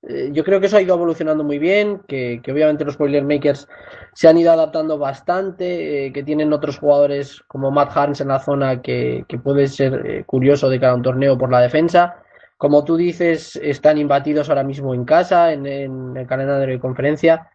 Eh, 0.01 0.31
yo 0.31 0.43
creo 0.43 0.59
que 0.59 0.65
eso 0.65 0.77
ha 0.77 0.81
ido 0.81 0.95
evolucionando 0.95 1.43
muy 1.43 1.59
bien, 1.59 2.01
que, 2.07 2.41
obviamente 2.51 2.83
los 2.83 2.97
Boilermakers 2.97 3.67
se 4.15 4.27
han 4.27 4.39
ido 4.39 4.51
adaptando 4.51 4.97
bastante, 4.97 6.07
eh, 6.07 6.11
que 6.11 6.23
tienen 6.23 6.51
otros 6.51 6.79
jugadores 6.79 7.43
como 7.47 7.69
Matt 7.69 7.95
Harns 7.95 8.21
en 8.21 8.29
la 8.29 8.39
zona 8.39 8.81
que, 8.81 9.23
puede 9.43 9.67
ser 9.67 10.03
eh, 10.03 10.23
curioso 10.25 10.67
de 10.67 10.79
cada 10.79 10.95
un 10.95 11.03
torneo 11.03 11.37
por 11.37 11.51
la 11.51 11.61
defensa. 11.61 12.15
Como 12.57 12.83
tú 12.83 12.97
dices, 12.97 13.55
están 13.57 13.99
imbatidos 13.99 14.49
ahora 14.49 14.63
mismo 14.63 14.95
en 14.95 15.05
casa, 15.05 15.53
en, 15.53 15.67
en 15.67 16.17
el 16.17 16.25
calendario 16.25 16.73
de 16.73 16.79
conferencia 16.79 17.51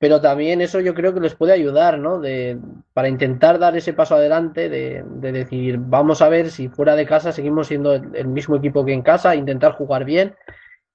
pero 0.00 0.18
también 0.22 0.62
eso 0.62 0.80
yo 0.80 0.94
creo 0.94 1.12
que 1.12 1.20
les 1.20 1.34
puede 1.34 1.52
ayudar, 1.52 1.98
¿no? 1.98 2.20
De, 2.20 2.58
para 2.94 3.10
intentar 3.10 3.58
dar 3.58 3.76
ese 3.76 3.92
paso 3.92 4.14
adelante, 4.14 4.70
de, 4.70 5.04
decir, 5.30 5.76
vamos 5.78 6.22
a 6.22 6.30
ver 6.30 6.50
si 6.50 6.68
fuera 6.70 6.96
de 6.96 7.04
casa 7.04 7.32
seguimos 7.32 7.66
siendo 7.66 7.92
el, 7.92 8.26
mismo 8.26 8.56
equipo 8.56 8.82
que 8.82 8.94
en 8.94 9.02
casa, 9.02 9.36
intentar 9.36 9.72
jugar 9.72 10.06
bien 10.06 10.34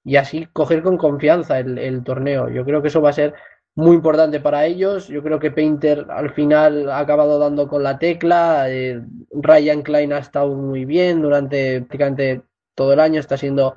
y 0.02 0.16
así 0.16 0.48
coger 0.52 0.82
con 0.82 0.98
confianza 0.98 1.60
el, 1.60 2.02
torneo. 2.02 2.48
Yo 2.48 2.64
creo 2.64 2.82
que 2.82 2.88
eso 2.88 3.00
va 3.00 3.10
a 3.10 3.12
ser 3.12 3.34
muy 3.76 3.94
importante 3.94 4.40
para 4.40 4.66
ellos. 4.66 5.06
Yo 5.06 5.22
creo 5.22 5.38
que 5.38 5.52
Painter 5.52 6.04
al 6.08 6.30
final 6.32 6.90
ha 6.90 6.98
acabado 6.98 7.38
dando 7.38 7.68
con 7.68 7.84
la 7.84 8.00
tecla. 8.00 8.68
Eh, 8.68 9.00
Ryan 9.30 9.82
Klein 9.82 10.12
ha 10.14 10.18
estado 10.18 10.52
muy 10.56 10.84
bien 10.84 11.22
durante 11.22 11.80
prácticamente 11.82 12.42
todo 12.74 12.92
el 12.92 12.98
año, 12.98 13.20
está 13.20 13.36
siendo 13.36 13.76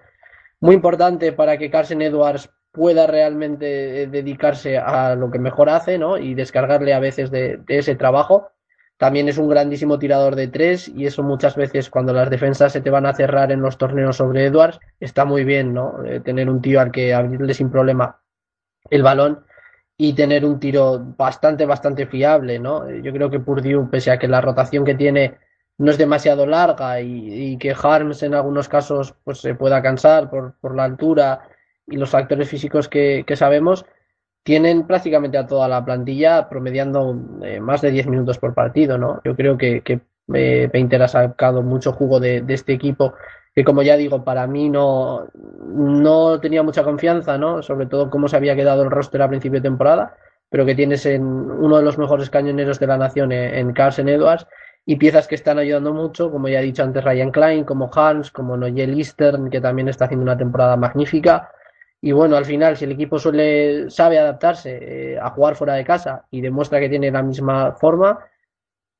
muy 0.60 0.74
importante 0.74 1.34
para 1.34 1.60
que 1.60 1.70
Carson 1.70 2.02
Edwards 2.02 2.50
pueda 2.72 3.08
realmente 3.08 4.04
eh, 4.04 4.08
dedicarse 4.08 4.78
a 4.78 5.16
lo 5.16 5.32
que 5.32 5.40
mejor 5.40 5.70
hace, 5.70 5.98
¿no? 5.98 6.18
Y 6.18 6.34
descargarle 6.36 6.94
a 6.94 7.00
veces 7.00 7.32
de, 7.32 7.62
ese 7.68 7.96
trabajo. 7.96 8.52
también 8.98 9.30
es 9.30 9.38
un 9.38 9.50
grandísimo 9.50 9.98
tirador 9.98 10.36
de 10.36 10.50
tres 10.50 10.90
y 10.90 11.06
eso 11.06 11.24
muchas 11.24 11.56
veces 11.56 11.90
cuando 11.90 12.14
las 12.14 12.30
defensas 12.30 12.74
se 12.74 12.82
te 12.82 12.90
van 12.90 13.06
a 13.06 13.14
cerrar 13.14 13.52
en 13.52 13.62
los 13.62 13.78
torneos 13.78 14.18
sobre 14.18 14.46
Edwards 14.46 14.80
está 15.00 15.26
muy 15.26 15.46
bien, 15.46 15.74
¿no? 15.74 16.04
Eh, 16.06 16.20
tener 16.20 16.50
un 16.50 16.62
tío 16.62 16.82
al 16.82 16.92
que 16.92 17.14
abrirle 17.14 17.54
sin 17.54 17.72
problema 17.72 18.22
el 18.90 19.04
balón 19.04 19.46
y 19.98 20.14
tener 20.14 20.46
un 20.46 20.60
tiro 20.60 21.00
bastante, 21.18 21.66
bastante 21.66 22.08
fiable, 22.08 22.60
¿no? 22.60 22.88
Eh, 22.88 23.02
yo 23.04 23.12
creo 23.14 23.30
que 23.30 23.40
Purdue, 23.40 23.88
pese 23.90 24.12
a 24.12 24.20
que 24.20 24.28
la 24.28 24.42
rotación 24.42 24.86
que 24.86 24.96
tiene 24.96 25.38
no 25.78 25.92
es 25.92 25.98
demasiado 25.98 26.46
larga 26.46 27.02
y, 27.02 27.58
que 27.58 27.72
Harms 27.72 28.22
en 28.24 28.34
algunos 28.34 28.68
casos 28.68 29.16
pues 29.24 29.40
se 29.40 29.56
pueda 29.56 29.82
cansar 29.82 30.30
por, 30.30 30.54
por 30.60 30.76
la 30.76 30.84
altura 30.84 31.49
y 31.92 31.98
los 31.98 32.10
factores 32.10 32.50
físicos 32.50 32.88
que, 32.88 33.26
sabemos, 33.36 33.86
tienen 34.44 34.88
prácticamente 34.88 35.38
a 35.38 35.48
toda 35.48 35.68
la 35.68 35.84
plantilla 35.84 36.50
promediando 36.50 37.16
eh, 37.44 37.60
más 37.60 37.82
de 37.82 37.92
10 37.92 38.08
minutos 38.08 38.38
por 38.38 38.54
partido, 38.54 38.98
¿no? 38.98 39.22
Yo 39.24 39.36
creo 39.36 39.58
que, 39.58 39.82
que 39.82 40.00
eh, 40.34 40.70
Painter 40.72 41.02
ha 41.02 41.08
sacado 41.08 41.62
mucho 41.62 41.92
jugo 41.92 42.20
de, 42.20 42.44
este 42.48 42.74
equipo 42.74 43.14
que 43.56 43.64
como 43.64 43.82
ya 43.82 43.98
digo, 43.98 44.24
para 44.24 44.46
mí 44.48 44.70
no, 44.70 45.28
no 45.66 46.40
tenía 46.40 46.64
mucha 46.64 46.84
confianza, 46.84 47.38
¿no? 47.38 47.62
Sobre 47.64 47.88
todo 47.88 48.10
cómo 48.10 48.28
se 48.28 48.38
había 48.38 48.56
quedado 48.56 48.84
el 48.84 48.92
roster 48.92 49.22
a 49.22 49.28
principio 49.28 49.60
de 49.60 49.68
temporada, 49.70 50.16
pero 50.50 50.66
que 50.66 50.76
tienes 50.76 51.06
en 51.06 51.24
uno 51.24 51.78
de 51.78 51.84
los 51.84 51.98
mejores 51.98 52.30
cañoneros 52.30 52.80
de 52.80 52.88
la 52.88 52.98
nación 52.98 53.32
en, 53.32 53.74
Carson 53.74 54.08
Edwards 54.08 54.48
y 54.86 54.96
piezas 54.96 55.28
que 55.28 55.36
están 55.36 55.58
ayudando 55.58 55.94
mucho, 55.94 56.32
como 56.32 56.48
ya 56.48 56.62
he 56.62 56.64
dicho 56.64 56.84
antes 56.84 57.04
Ryan 57.04 57.32
Klein, 57.32 57.64
como 57.66 57.90
Hans, 57.94 58.32
como 58.32 58.56
Noel 58.56 58.98
Eastern, 58.98 59.50
que 59.50 59.60
también 59.60 59.90
está 59.90 60.06
haciendo 60.06 60.24
una 60.24 60.38
temporada 60.38 60.78
magnífica, 60.78 61.52
y 62.02 62.12
bueno, 62.14 62.38
al 62.38 62.46
final, 62.46 62.78
si 62.78 62.86
el 62.86 62.94
equipo 62.94 63.20
suele, 63.20 63.90
sabe 63.90 64.18
adaptarse 64.20 65.14
eh, 65.14 65.20
a 65.20 65.30
jugar 65.32 65.56
fuera 65.56 65.74
de 65.74 65.84
casa 65.84 66.26
y 66.32 66.42
demuestra 66.42 66.80
que 66.80 66.90
tiene 66.90 67.12
la 67.12 67.22
misma 67.22 67.74
forma, 67.74 68.20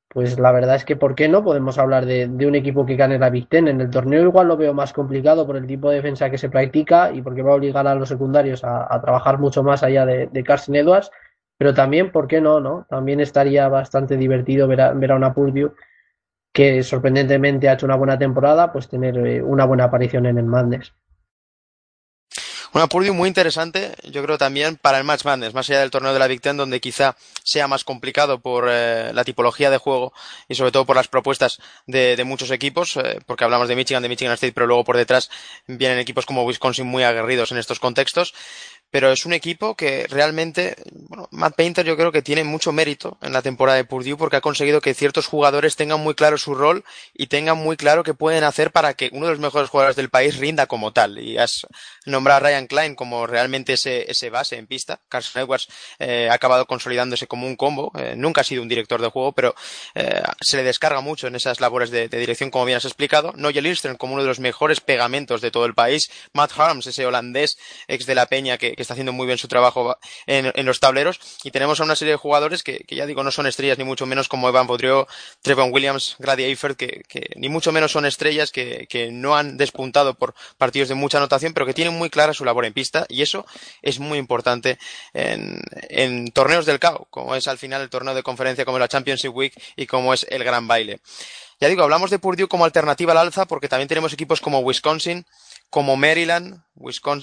pues 0.08 0.38
la 0.38 0.52
verdad 0.52 0.74
es 0.76 0.84
que, 0.84 0.96
¿por 0.96 1.14
qué 1.14 1.28
no 1.28 1.42
podemos 1.44 1.78
hablar 1.78 2.04
de, 2.04 2.26
un 2.26 2.54
equipo 2.56 2.84
que 2.84 2.96
gane 2.96 3.18
la 3.18 3.30
Big 3.30 3.48
Ten? 3.48 3.68
En 3.68 3.80
el 3.80 3.90
torneo 3.90 4.22
igual 4.24 4.48
lo 4.48 4.56
veo 4.56 4.74
más 4.74 4.92
complicado 4.92 5.46
por 5.46 5.56
el 5.56 5.66
tipo 5.66 5.88
de 5.88 5.96
defensa 5.96 6.30
que 6.30 6.36
se 6.36 6.50
practica 6.50 7.12
y 7.12 7.22
porque 7.22 7.42
va 7.42 7.52
a 7.52 7.54
obligar 7.54 7.86
a 7.86 7.94
los 7.94 8.08
secundarios 8.08 8.62
a, 8.64 9.00
trabajar 9.00 9.38
mucho 9.38 9.62
más 9.62 9.82
allá 9.82 10.04
de, 10.04 10.44
Carson 10.44 10.74
Edwards, 10.74 11.10
pero 11.56 11.72
también, 11.74 12.12
¿por 12.12 12.26
qué 12.26 12.40
no? 12.40 12.60
no? 12.60 12.86
También 12.90 13.20
estaría 13.20 13.68
bastante 13.68 14.16
divertido 14.16 14.66
ver 14.68 14.80
a, 14.80 14.92
ver 14.92 15.12
a 15.12 15.16
una 15.16 15.32
Purdue 15.32 15.72
que 16.52 16.82
sorprendentemente 16.82 17.68
ha 17.68 17.74
hecho 17.74 17.86
una 17.86 17.96
buena 17.96 18.18
temporada, 18.18 18.72
pues 18.72 18.88
tener 18.88 19.16
eh, 19.18 19.42
una 19.42 19.64
buena 19.64 19.84
aparición 19.84 20.26
en 20.26 20.38
el 20.38 20.46
Madness. 20.46 20.92
Una 22.72 22.86
Purdue 22.86 23.10
muy 23.10 23.26
interesante, 23.26 23.94
yo 24.04 24.22
creo 24.22 24.38
también 24.38 24.76
para 24.76 24.98
el 24.98 25.04
Match 25.04 25.24
Madness, 25.24 25.54
más 25.54 25.68
allá 25.68 25.80
del 25.80 25.90
torneo 25.90 26.12
de 26.12 26.20
la 26.20 26.28
Big 26.28 26.40
Ten, 26.40 26.56
donde 26.56 26.80
quizá 26.80 27.16
sea 27.42 27.66
más 27.66 27.82
complicado 27.82 28.38
por 28.38 28.68
eh, 28.70 29.10
la 29.12 29.24
tipología 29.24 29.70
de 29.70 29.78
juego 29.78 30.12
y 30.48 30.54
sobre 30.54 30.70
todo 30.70 30.86
por 30.86 30.94
las 30.94 31.08
propuestas 31.08 31.58
de, 31.88 32.22
muchos 32.24 32.52
equipos, 32.52 32.96
eh, 32.96 33.18
porque 33.26 33.42
hablamos 33.42 33.66
de 33.66 33.74
Michigan, 33.74 34.04
de 34.04 34.08
Michigan 34.08 34.34
State, 34.34 34.52
pero 34.52 34.68
luego 34.68 34.84
por 34.84 34.96
detrás 34.96 35.30
vienen 35.66 35.98
equipos 35.98 36.26
como 36.26 36.44
Wisconsin 36.44 36.86
muy 36.86 37.02
aguerridos 37.02 37.50
en 37.50 37.58
estos 37.58 37.80
contextos 37.80 38.34
pero 38.90 39.12
es 39.12 39.24
un 39.24 39.32
equipo 39.32 39.76
que 39.76 40.06
realmente, 40.08 40.76
bueno, 40.92 41.28
Matt 41.30 41.54
Painter 41.54 41.86
yo 41.86 41.96
creo 41.96 42.10
que 42.10 42.22
tiene 42.22 42.42
mucho 42.42 42.72
mérito 42.72 43.18
en 43.22 43.32
la 43.32 43.42
temporada 43.42 43.76
de 43.76 43.84
Purdue 43.84 44.16
porque 44.16 44.36
ha 44.36 44.40
conseguido 44.40 44.80
que 44.80 44.94
ciertos 44.94 45.28
jugadores 45.28 45.76
tengan 45.76 46.00
muy 46.00 46.14
claro 46.14 46.38
su 46.38 46.54
rol 46.54 46.84
y 47.14 47.28
tengan 47.28 47.56
muy 47.56 47.76
claro 47.76 48.02
qué 48.02 48.14
pueden 48.14 48.42
hacer 48.42 48.72
para 48.72 48.94
que 48.94 49.10
uno 49.12 49.26
de 49.26 49.32
los 49.32 49.40
mejores 49.40 49.70
jugadores 49.70 49.96
del 49.96 50.10
país 50.10 50.38
rinda 50.38 50.66
como 50.66 50.92
tal. 50.92 51.18
Y 51.20 51.38
has 51.38 51.66
nombrado 52.10 52.38
a 52.38 52.48
Ryan 52.48 52.66
Klein 52.66 52.94
como 52.94 53.26
realmente 53.26 53.74
ese, 53.74 54.10
ese 54.10 54.30
base 54.30 54.56
en 54.56 54.66
pista. 54.66 55.00
Carson 55.08 55.42
Edwards 55.42 55.68
eh, 55.98 56.28
ha 56.30 56.34
acabado 56.34 56.66
consolidándose 56.66 57.26
como 57.26 57.46
un 57.46 57.56
combo. 57.56 57.92
Eh, 57.96 58.14
nunca 58.16 58.40
ha 58.40 58.44
sido 58.44 58.62
un 58.62 58.68
director 58.68 59.00
de 59.00 59.08
juego, 59.08 59.32
pero 59.32 59.54
eh, 59.94 60.22
se 60.40 60.56
le 60.56 60.62
descarga 60.62 61.00
mucho 61.00 61.26
en 61.26 61.36
esas 61.36 61.60
labores 61.60 61.90
de, 61.90 62.08
dirección, 62.08 62.50
como 62.50 62.64
bien 62.64 62.78
has 62.78 62.84
explicado. 62.84 63.32
Noel 63.36 63.62
Lindstrom 63.62 63.96
como 63.96 64.14
uno 64.14 64.22
de 64.22 64.28
los 64.28 64.40
mejores 64.40 64.80
pegamentos 64.80 65.40
de 65.40 65.50
todo 65.50 65.66
el 65.66 65.74
país. 65.74 66.10
Matt 66.32 66.52
Harms, 66.56 66.86
ese 66.86 67.06
holandés 67.06 67.58
ex 67.86 68.06
de 68.06 68.14
la 68.14 68.26
Peña 68.26 68.58
que 68.58 68.70
que 68.80 68.82
está 68.82 68.94
haciendo 68.94 69.12
muy 69.12 69.26
bien 69.26 69.36
su 69.36 69.46
trabajo 69.46 69.98
en, 70.26 70.64
los 70.64 70.80
tableros. 70.80 71.20
Y 71.44 71.50
tenemos 71.50 71.80
a 71.80 71.84
una 71.84 71.96
serie 71.96 72.12
de 72.12 72.16
jugadores 72.16 72.62
que, 72.62 72.82
ya 72.88 73.04
digo, 73.04 73.22
no 73.22 73.30
son 73.30 73.46
estrellas 73.46 73.76
ni 73.76 73.84
mucho 73.84 74.06
menos 74.06 74.26
como 74.26 74.48
Evan 74.48 74.66
Podrio, 74.66 75.06
Trevon 75.42 75.70
Williams, 75.70 76.16
Grady 76.18 76.44
Eifert, 76.44 76.78
que, 76.78 77.02
ni 77.36 77.50
mucho 77.50 77.72
menos 77.72 77.92
son 77.92 78.06
estrellas 78.06 78.50
que, 78.50 79.10
no 79.12 79.36
han 79.36 79.58
despuntado 79.58 80.14
por 80.14 80.34
partidos 80.56 80.88
de 80.88 80.94
mucha 80.94 81.18
anotación, 81.18 81.52
pero 81.52 81.66
que 81.66 81.74
tienen 81.74 81.94
muy 82.00 82.10
clara 82.10 82.32
su 82.32 82.44
labor 82.44 82.64
en 82.64 82.72
pista. 82.72 83.06
Y 83.08 83.22
eso 83.22 83.46
es 83.82 84.00
muy 84.00 84.18
importante 84.18 84.78
en, 85.12 86.26
torneos 86.32 86.66
del 86.66 86.80
CAO, 86.80 87.06
como 87.10 87.34
es 87.36 87.46
al 87.46 87.58
final 87.58 87.82
el 87.82 87.90
torneo 87.90 88.14
de 88.14 88.22
conferencia, 88.22 88.64
como 88.64 88.78
la 88.78 88.88
Championship 88.88 89.34
Week 89.34 89.54
y 89.76 89.86
como 89.86 90.12
es 90.14 90.26
el 90.30 90.42
Gran 90.42 90.66
Baile. 90.66 91.00
Ya 91.60 91.68
digo, 91.68 91.82
hablamos 91.82 92.10
de 92.10 92.18
Purdue 92.18 92.48
como 92.48 92.64
alternativa 92.64 93.12
al 93.12 93.18
alza 93.18 93.44
porque 93.44 93.68
también 93.68 93.88
tenemos 93.88 94.14
equipos 94.14 94.40
como 94.40 94.60
Wisconsin, 94.60 95.26
como 95.68 95.96
Maryland, 95.96 96.62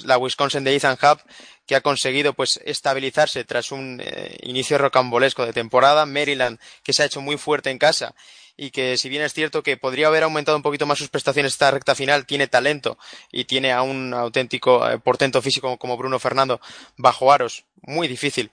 la 0.06 0.18
Wisconsin 0.20 0.64
de 0.64 0.76
Ethan 0.76 0.98
Hub, 1.02 1.20
que 1.66 1.76
ha 1.76 1.82
conseguido 1.82 2.34
pues 2.34 2.62
estabilizarse 2.64 3.44
tras 3.46 3.72
un 3.72 4.00
eh, 4.02 4.38
inicio 4.44 4.78
rocambolesco 4.78 5.44
de 5.44 5.54
temporada. 5.54 6.06
Maryland, 6.06 6.60
que 6.84 6.94
se 6.94 7.02
ha 7.02 7.08
hecho 7.08 7.20
muy 7.20 7.38
fuerte 7.38 7.72
en 7.72 7.80
casa 7.80 8.14
y 8.58 8.72
que 8.72 8.98
si 8.98 9.08
bien 9.08 9.22
es 9.22 9.34
cierto 9.34 9.62
que 9.62 9.78
podría 9.78 10.08
haber 10.08 10.24
aumentado 10.24 10.58
un 10.58 10.64
poquito 10.64 10.88
más 10.88 10.98
sus 10.98 11.10
prestaciones 11.10 11.54
esta 11.54 11.72
recta 11.72 11.96
final, 11.96 12.26
tiene 12.26 12.48
talento 12.48 12.98
y 13.32 13.46
tiene 13.46 13.72
a 13.72 13.84
un 13.84 14.14
auténtico 14.14 14.90
eh, 14.90 15.00
portento 15.00 15.42
físico 15.42 15.78
como 15.78 15.96
Bruno 15.96 16.20
Fernando 16.20 16.60
bajo 16.98 17.32
aros, 17.32 17.66
muy 17.82 18.08
difícil 18.08 18.52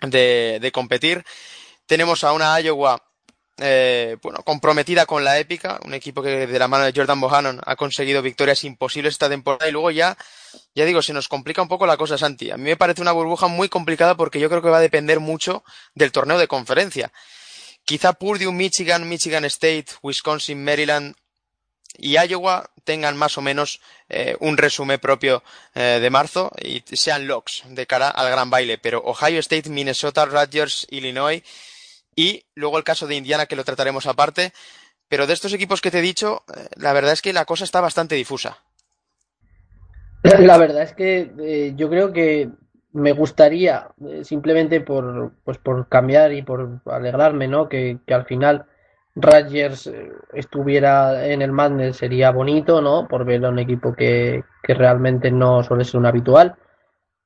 de, 0.00 0.58
de 0.60 0.72
competir. 0.72 1.24
Tenemos 1.86 2.22
a 2.22 2.32
una 2.32 2.58
Iowa 2.60 3.02
eh, 3.60 4.16
bueno, 4.22 4.44
comprometida 4.44 5.04
con 5.04 5.24
la 5.24 5.38
épica, 5.40 5.80
un 5.84 5.92
equipo 5.92 6.22
que 6.22 6.46
de 6.46 6.58
la 6.60 6.68
mano 6.68 6.84
de 6.84 6.92
Jordan 6.94 7.20
Bohannon 7.20 7.60
ha 7.64 7.74
conseguido 7.74 8.22
victorias 8.22 8.62
imposibles 8.62 9.14
esta 9.14 9.28
temporada 9.28 9.68
y 9.68 9.72
luego 9.72 9.90
ya, 9.90 10.16
ya 10.76 10.84
digo, 10.84 11.02
se 11.02 11.12
nos 11.12 11.26
complica 11.26 11.60
un 11.60 11.66
poco 11.66 11.84
la 11.84 11.96
cosa, 11.96 12.16
Santi. 12.16 12.52
A 12.52 12.56
mí 12.56 12.62
me 12.62 12.76
parece 12.76 13.02
una 13.02 13.10
burbuja 13.10 13.48
muy 13.48 13.68
complicada 13.68 14.16
porque 14.16 14.38
yo 14.38 14.48
creo 14.48 14.62
que 14.62 14.70
va 14.70 14.78
a 14.78 14.80
depender 14.80 15.18
mucho 15.18 15.64
del 15.94 16.12
torneo 16.12 16.38
de 16.38 16.46
conferencia. 16.46 17.10
Quizá 17.88 18.12
Purdue, 18.12 18.52
Michigan, 18.52 19.08
Michigan 19.08 19.46
State, 19.46 19.86
Wisconsin, 20.02 20.62
Maryland 20.62 21.14
y 21.96 22.18
Iowa 22.18 22.68
tengan 22.84 23.16
más 23.16 23.38
o 23.38 23.40
menos 23.40 23.80
eh, 24.10 24.36
un 24.40 24.58
resumen 24.58 25.00
propio 25.00 25.42
eh, 25.74 25.98
de 25.98 26.10
marzo 26.10 26.52
y 26.62 26.82
sean 26.94 27.26
locks 27.26 27.62
de 27.66 27.86
cara 27.86 28.10
al 28.10 28.30
gran 28.30 28.50
baile, 28.50 28.76
pero 28.76 29.02
Ohio 29.06 29.40
State, 29.40 29.70
Minnesota, 29.70 30.26
Rutgers, 30.26 30.86
Illinois 30.90 31.42
y 32.14 32.44
luego 32.54 32.76
el 32.76 32.84
caso 32.84 33.06
de 33.06 33.14
Indiana, 33.14 33.46
que 33.46 33.56
lo 33.56 33.64
trataremos 33.64 34.04
aparte. 34.04 34.52
Pero 35.08 35.26
de 35.26 35.32
estos 35.32 35.54
equipos 35.54 35.80
que 35.80 35.90
te 35.90 36.00
he 36.00 36.02
dicho, 36.02 36.44
eh, 36.54 36.68
la 36.76 36.92
verdad 36.92 37.14
es 37.14 37.22
que 37.22 37.32
la 37.32 37.46
cosa 37.46 37.64
está 37.64 37.80
bastante 37.80 38.16
difusa. 38.16 38.58
La 40.24 40.58
verdad 40.58 40.82
es 40.82 40.92
que 40.92 41.72
yo 41.74 41.88
creo 41.88 42.12
que 42.12 42.50
me 42.92 43.12
gustaría, 43.12 43.88
eh, 44.06 44.24
simplemente 44.24 44.80
por, 44.80 45.32
pues 45.44 45.58
por 45.58 45.88
cambiar 45.88 46.32
y 46.32 46.42
por 46.42 46.80
alegrarme, 46.86 47.48
¿no? 47.48 47.68
Que, 47.68 47.98
al 48.08 48.24
final 48.24 48.66
Rogers 49.14 49.90
estuviera 50.32 51.26
en 51.26 51.42
el 51.42 51.52
Madness 51.52 51.96
sería 51.96 52.30
bonito, 52.30 52.80
¿no? 52.80 53.08
Por 53.08 53.24
ver 53.24 53.44
a 53.44 53.50
un 53.50 53.58
equipo 53.58 53.94
que, 53.94 54.44
que 54.62 54.74
realmente 54.74 55.30
no 55.30 55.62
suele 55.62 55.84
ser 55.84 56.00
un 56.00 56.06
habitual. 56.06 56.56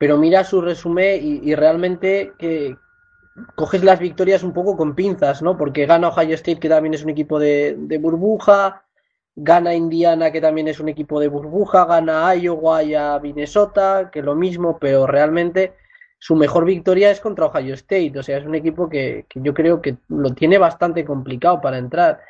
Pero 0.03 0.18
mira 0.18 0.42
su 0.42 0.61
resumen 0.61 1.20
y, 1.22 1.55
realmente 1.55 2.33
que, 2.37 2.77
coges 3.55 3.85
las 3.85 4.01
victorias 4.01 4.42
un 4.42 4.53
poco 4.53 4.77
con 4.77 4.96
pinzas, 4.96 5.42
¿no? 5.42 5.57
Porque 5.57 5.87
gana 5.87 6.09
Ohio 6.09 6.35
State, 6.35 6.59
que 6.59 6.68
también 6.68 6.94
es 6.94 7.05
un 7.05 7.11
equipo 7.11 7.38
de, 7.38 7.77
burbuja, 8.01 8.83
gana 9.35 9.75
Indiana, 9.75 10.31
que 10.31 10.40
también 10.40 10.68
es 10.68 10.81
un 10.81 10.88
equipo 10.88 11.21
de 11.21 11.29
burbuja, 11.29 11.85
gana 11.87 12.35
Iowa 12.35 12.83
y 12.83 12.95
a 12.95 13.18
Minnesota, 13.18 14.11
que 14.12 14.23
lo 14.23 14.35
mismo, 14.35 14.79
pero 14.79 15.07
realmente 15.07 15.75
su 16.18 16.37
mejor 16.37 16.64
victoria 16.64 17.11
es 17.11 17.21
contra 17.21 17.47
Ohio 17.47 17.75
State, 17.75 18.12
o 18.18 18.23
sea, 18.23 18.38
es 18.38 18.47
un 18.47 18.55
equipo 18.55 18.88
que, 18.88 19.27
yo 19.35 19.55
creo 19.55 19.83
que 19.83 19.97
lo 20.09 20.35
tiene 20.35 20.59
bastante 20.59 21.05
complicado 21.05 21.61
para 21.61 21.79
entrar. 21.79 22.21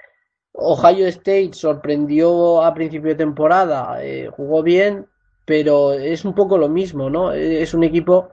Ohio 0.52 1.06
State 1.08 1.50
sorprendió 1.52 2.62
a 2.62 2.72
principio 2.74 3.10
de 3.10 3.16
temporada, 3.16 3.98
eh, 4.02 4.30
jugó 4.34 4.62
bien, 4.62 5.06
pero 5.44 5.92
es 5.92 6.24
un 6.24 6.34
poco 6.34 6.56
lo 6.56 6.68
mismo, 6.68 7.10
¿no? 7.10 7.32
Es 7.32 7.74
un 7.74 7.84
equipo 7.84 8.30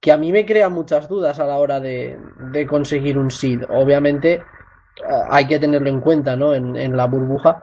que 0.00 0.12
a 0.12 0.16
mí 0.16 0.32
me 0.32 0.46
crea 0.46 0.68
muchas 0.68 1.08
dudas 1.08 1.38
a 1.38 1.46
la 1.46 1.58
hora 1.58 1.78
de, 1.78 2.18
conseguir 2.68 3.18
un 3.18 3.30
seed. 3.30 3.64
Obviamente 3.68 4.34
eh, 4.34 4.42
hay 5.30 5.46
que 5.46 5.58
tenerlo 5.58 5.90
en 5.90 6.00
cuenta 6.00 6.36
¿no? 6.36 6.54
en, 6.54 6.96
la 6.96 7.06
burbuja. 7.06 7.62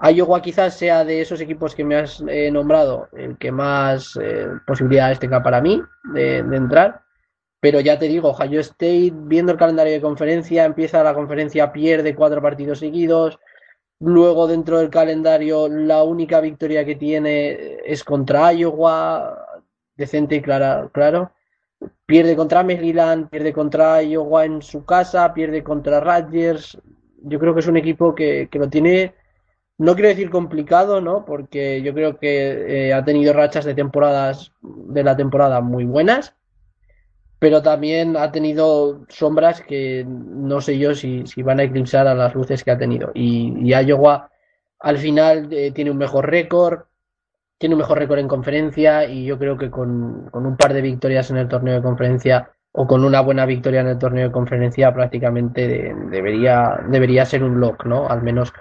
Iowa 0.00 0.42
quizás 0.42 0.76
sea 0.76 1.04
de 1.04 1.20
esos 1.20 1.40
equipos 1.40 1.74
que 1.74 1.84
me 1.84 1.96
has 1.96 2.22
eh, 2.28 2.50
nombrado 2.50 3.08
el 3.12 3.38
que 3.38 3.52
más 3.52 4.18
eh, 4.20 4.48
posibilidades 4.66 5.20
tenga 5.20 5.42
para 5.42 5.60
mí 5.60 5.80
de, 6.12 6.38
entrar. 6.38 7.02
Pero 7.60 7.80
ya 7.80 7.98
te 7.98 8.08
digo, 8.08 8.30
Ohio 8.30 8.60
State, 8.60 9.12
viendo 9.14 9.52
el 9.52 9.58
calendario 9.58 9.92
de 9.92 10.00
conferencia, 10.00 10.64
empieza 10.64 11.02
la 11.02 11.14
conferencia, 11.14 11.72
pierde 11.72 12.14
cuatro 12.14 12.42
partidos 12.42 12.80
seguidos. 12.80 13.38
Luego, 14.00 14.46
dentro 14.46 14.78
del 14.78 14.90
calendario, 14.90 15.68
la 15.68 16.02
única 16.02 16.40
victoria 16.40 16.84
que 16.84 16.96
tiene 16.96 17.78
es 17.86 18.04
contra 18.04 18.52
Iowa, 18.52 19.62
decente 19.96 20.36
y 20.36 20.42
claro 20.42 20.90
pierde 22.06 22.36
contra 22.36 22.62
Maryland, 22.62 23.28
pierde 23.28 23.52
contra 23.52 24.02
Iowa 24.02 24.44
en 24.44 24.62
su 24.62 24.84
casa, 24.84 25.32
pierde 25.32 25.62
contra 25.62 26.00
Rutgers. 26.00 26.78
Yo 27.22 27.38
creo 27.38 27.54
que 27.54 27.60
es 27.60 27.66
un 27.66 27.76
equipo 27.76 28.14
que, 28.14 28.48
que 28.50 28.58
lo 28.58 28.68
tiene, 28.68 29.14
no 29.78 29.94
quiero 29.94 30.08
decir 30.08 30.30
complicado, 30.30 31.00
¿no? 31.00 31.24
Porque 31.24 31.82
yo 31.82 31.94
creo 31.94 32.16
que 32.18 32.88
eh, 32.88 32.94
ha 32.94 33.04
tenido 33.04 33.32
rachas 33.32 33.64
de 33.64 33.74
temporadas 33.74 34.52
de 34.62 35.02
la 35.02 35.16
temporada 35.16 35.60
muy 35.60 35.84
buenas, 35.84 36.34
pero 37.38 37.62
también 37.62 38.16
ha 38.16 38.30
tenido 38.32 39.04
sombras 39.08 39.60
que 39.60 40.04
no 40.06 40.60
sé 40.60 40.78
yo 40.78 40.94
si, 40.94 41.26
si 41.26 41.42
van 41.42 41.60
a 41.60 41.64
eclipsar 41.64 42.06
a 42.06 42.14
las 42.14 42.34
luces 42.34 42.62
que 42.62 42.70
ha 42.70 42.78
tenido. 42.78 43.10
Y, 43.14 43.52
y 43.58 43.74
Iowa 43.74 44.30
al 44.78 44.98
final 44.98 45.48
eh, 45.50 45.72
tiene 45.72 45.90
un 45.90 45.98
mejor 45.98 46.30
récord, 46.30 46.84
tiene 47.58 47.74
un 47.74 47.80
mejor 47.80 47.98
récord 47.98 48.18
en 48.18 48.28
conferencia 48.28 49.06
y 49.06 49.24
yo 49.24 49.38
creo 49.38 49.56
que 49.56 49.70
con, 49.70 50.28
con, 50.30 50.46
un 50.46 50.56
par 50.56 50.72
de 50.72 50.82
victorias 50.82 51.30
en 51.30 51.38
el 51.38 51.48
torneo 51.48 51.74
de 51.74 51.82
conferencia 51.82 52.50
o 52.72 52.86
con 52.86 53.04
una 53.04 53.20
buena 53.20 53.46
victoria 53.46 53.80
en 53.80 53.88
el 53.88 53.98
torneo 53.98 54.26
de 54.26 54.32
conferencia 54.32 54.92
prácticamente 54.92 55.66
de, 55.66 55.94
debería, 56.10 56.80
debería 56.88 57.24
ser 57.24 57.42
un 57.42 57.60
lock, 57.60 57.86
¿no? 57.86 58.08
Al 58.08 58.22
menos 58.22 58.52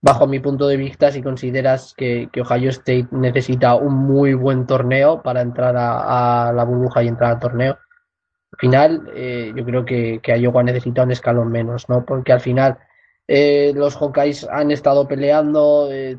bajo 0.00 0.26
mi 0.26 0.38
punto 0.40 0.68
de 0.68 0.76
vista 0.76 1.10
si 1.10 1.22
consideras 1.22 1.94
que, 1.96 2.28
que 2.32 2.40
Ohio 2.42 2.70
State 2.70 3.08
necesita 3.10 3.74
un 3.74 3.94
muy 3.94 4.34
buen 4.34 4.66
torneo 4.66 5.22
para 5.22 5.40
entrar 5.40 5.74
a, 5.76 6.52
la 6.54 6.64
burbuja 6.64 7.02
y 7.02 7.08
entrar 7.08 7.32
al 7.32 7.40
torneo. 7.40 7.78
Al 8.52 8.58
final, 8.58 9.10
eh, 9.14 9.52
yo 9.54 9.64
creo 9.64 9.84
que, 9.84 10.20
que 10.22 10.38
Iowa 10.38 10.62
necesita 10.62 11.02
un 11.02 11.10
escalón 11.10 11.50
menos, 11.50 11.88
¿no? 11.88 12.04
Porque 12.04 12.32
al 12.32 12.40
final 12.40 12.78
eh, 13.28 13.72
los 13.74 13.94
Hawkeyes 13.96 14.48
han 14.50 14.70
estado 14.70 15.06
peleando, 15.06 15.92
eh, 15.92 16.18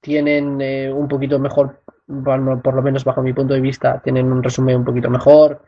tienen 0.00 0.58
eh, 0.62 0.90
un 0.90 1.06
poquito 1.06 1.38
mejor, 1.38 1.82
bueno, 2.06 2.62
por 2.62 2.74
lo 2.74 2.82
menos 2.82 3.04
bajo 3.04 3.22
mi 3.22 3.34
punto 3.34 3.52
de 3.52 3.60
vista, 3.60 4.00
tienen 4.02 4.32
un 4.32 4.42
resumen 4.42 4.76
un 4.76 4.84
poquito 4.84 5.10
mejor. 5.10 5.62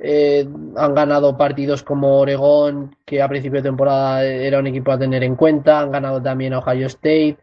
Eh, 0.00 0.48
han 0.76 0.94
ganado 0.94 1.36
partidos 1.36 1.82
como 1.82 2.20
Oregón, 2.20 2.96
que 3.04 3.20
a 3.20 3.28
principio 3.28 3.60
de 3.60 3.68
temporada 3.68 4.24
era 4.24 4.60
un 4.60 4.66
equipo 4.68 4.92
a 4.92 4.98
tener 4.98 5.24
en 5.24 5.34
cuenta. 5.34 5.80
Han 5.80 5.90
ganado 5.90 6.22
también 6.22 6.54
a 6.54 6.60
Ohio 6.60 6.86
State. 6.86 7.36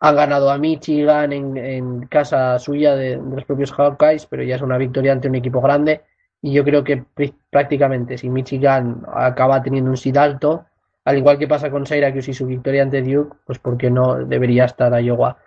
Han 0.00 0.16
ganado 0.16 0.50
a 0.50 0.58
Michigan 0.58 1.32
en, 1.32 2.06
casa 2.06 2.58
suya 2.58 2.94
de, 2.96 3.16
los 3.16 3.44
propios 3.44 3.72
Hawkeyes, 3.72 4.26
pero 4.26 4.42
ya 4.42 4.56
es 4.56 4.62
una 4.62 4.78
victoria 4.78 5.12
ante 5.12 5.28
un 5.28 5.34
equipo 5.34 5.60
grande. 5.60 6.02
Y 6.40 6.52
yo 6.52 6.64
creo 6.64 6.84
que 6.84 7.04
prácticamente 7.50 8.16
si 8.16 8.30
Michigan 8.30 9.02
acaba 9.12 9.60
teniendo 9.62 9.90
un 9.90 9.96
seed 9.96 10.16
alto, 10.16 10.66
al 11.04 11.18
igual 11.18 11.38
que 11.38 11.48
pasa 11.48 11.70
con 11.70 11.84
Syracuse 11.84 12.30
y 12.30 12.34
su 12.34 12.46
victoria 12.46 12.82
ante 12.82 13.02
Duke, 13.02 13.36
pues 13.44 13.58
porque 13.58 13.90
no 13.90 14.24
debería 14.24 14.66
estar 14.66 14.92
Iowa 15.02 15.38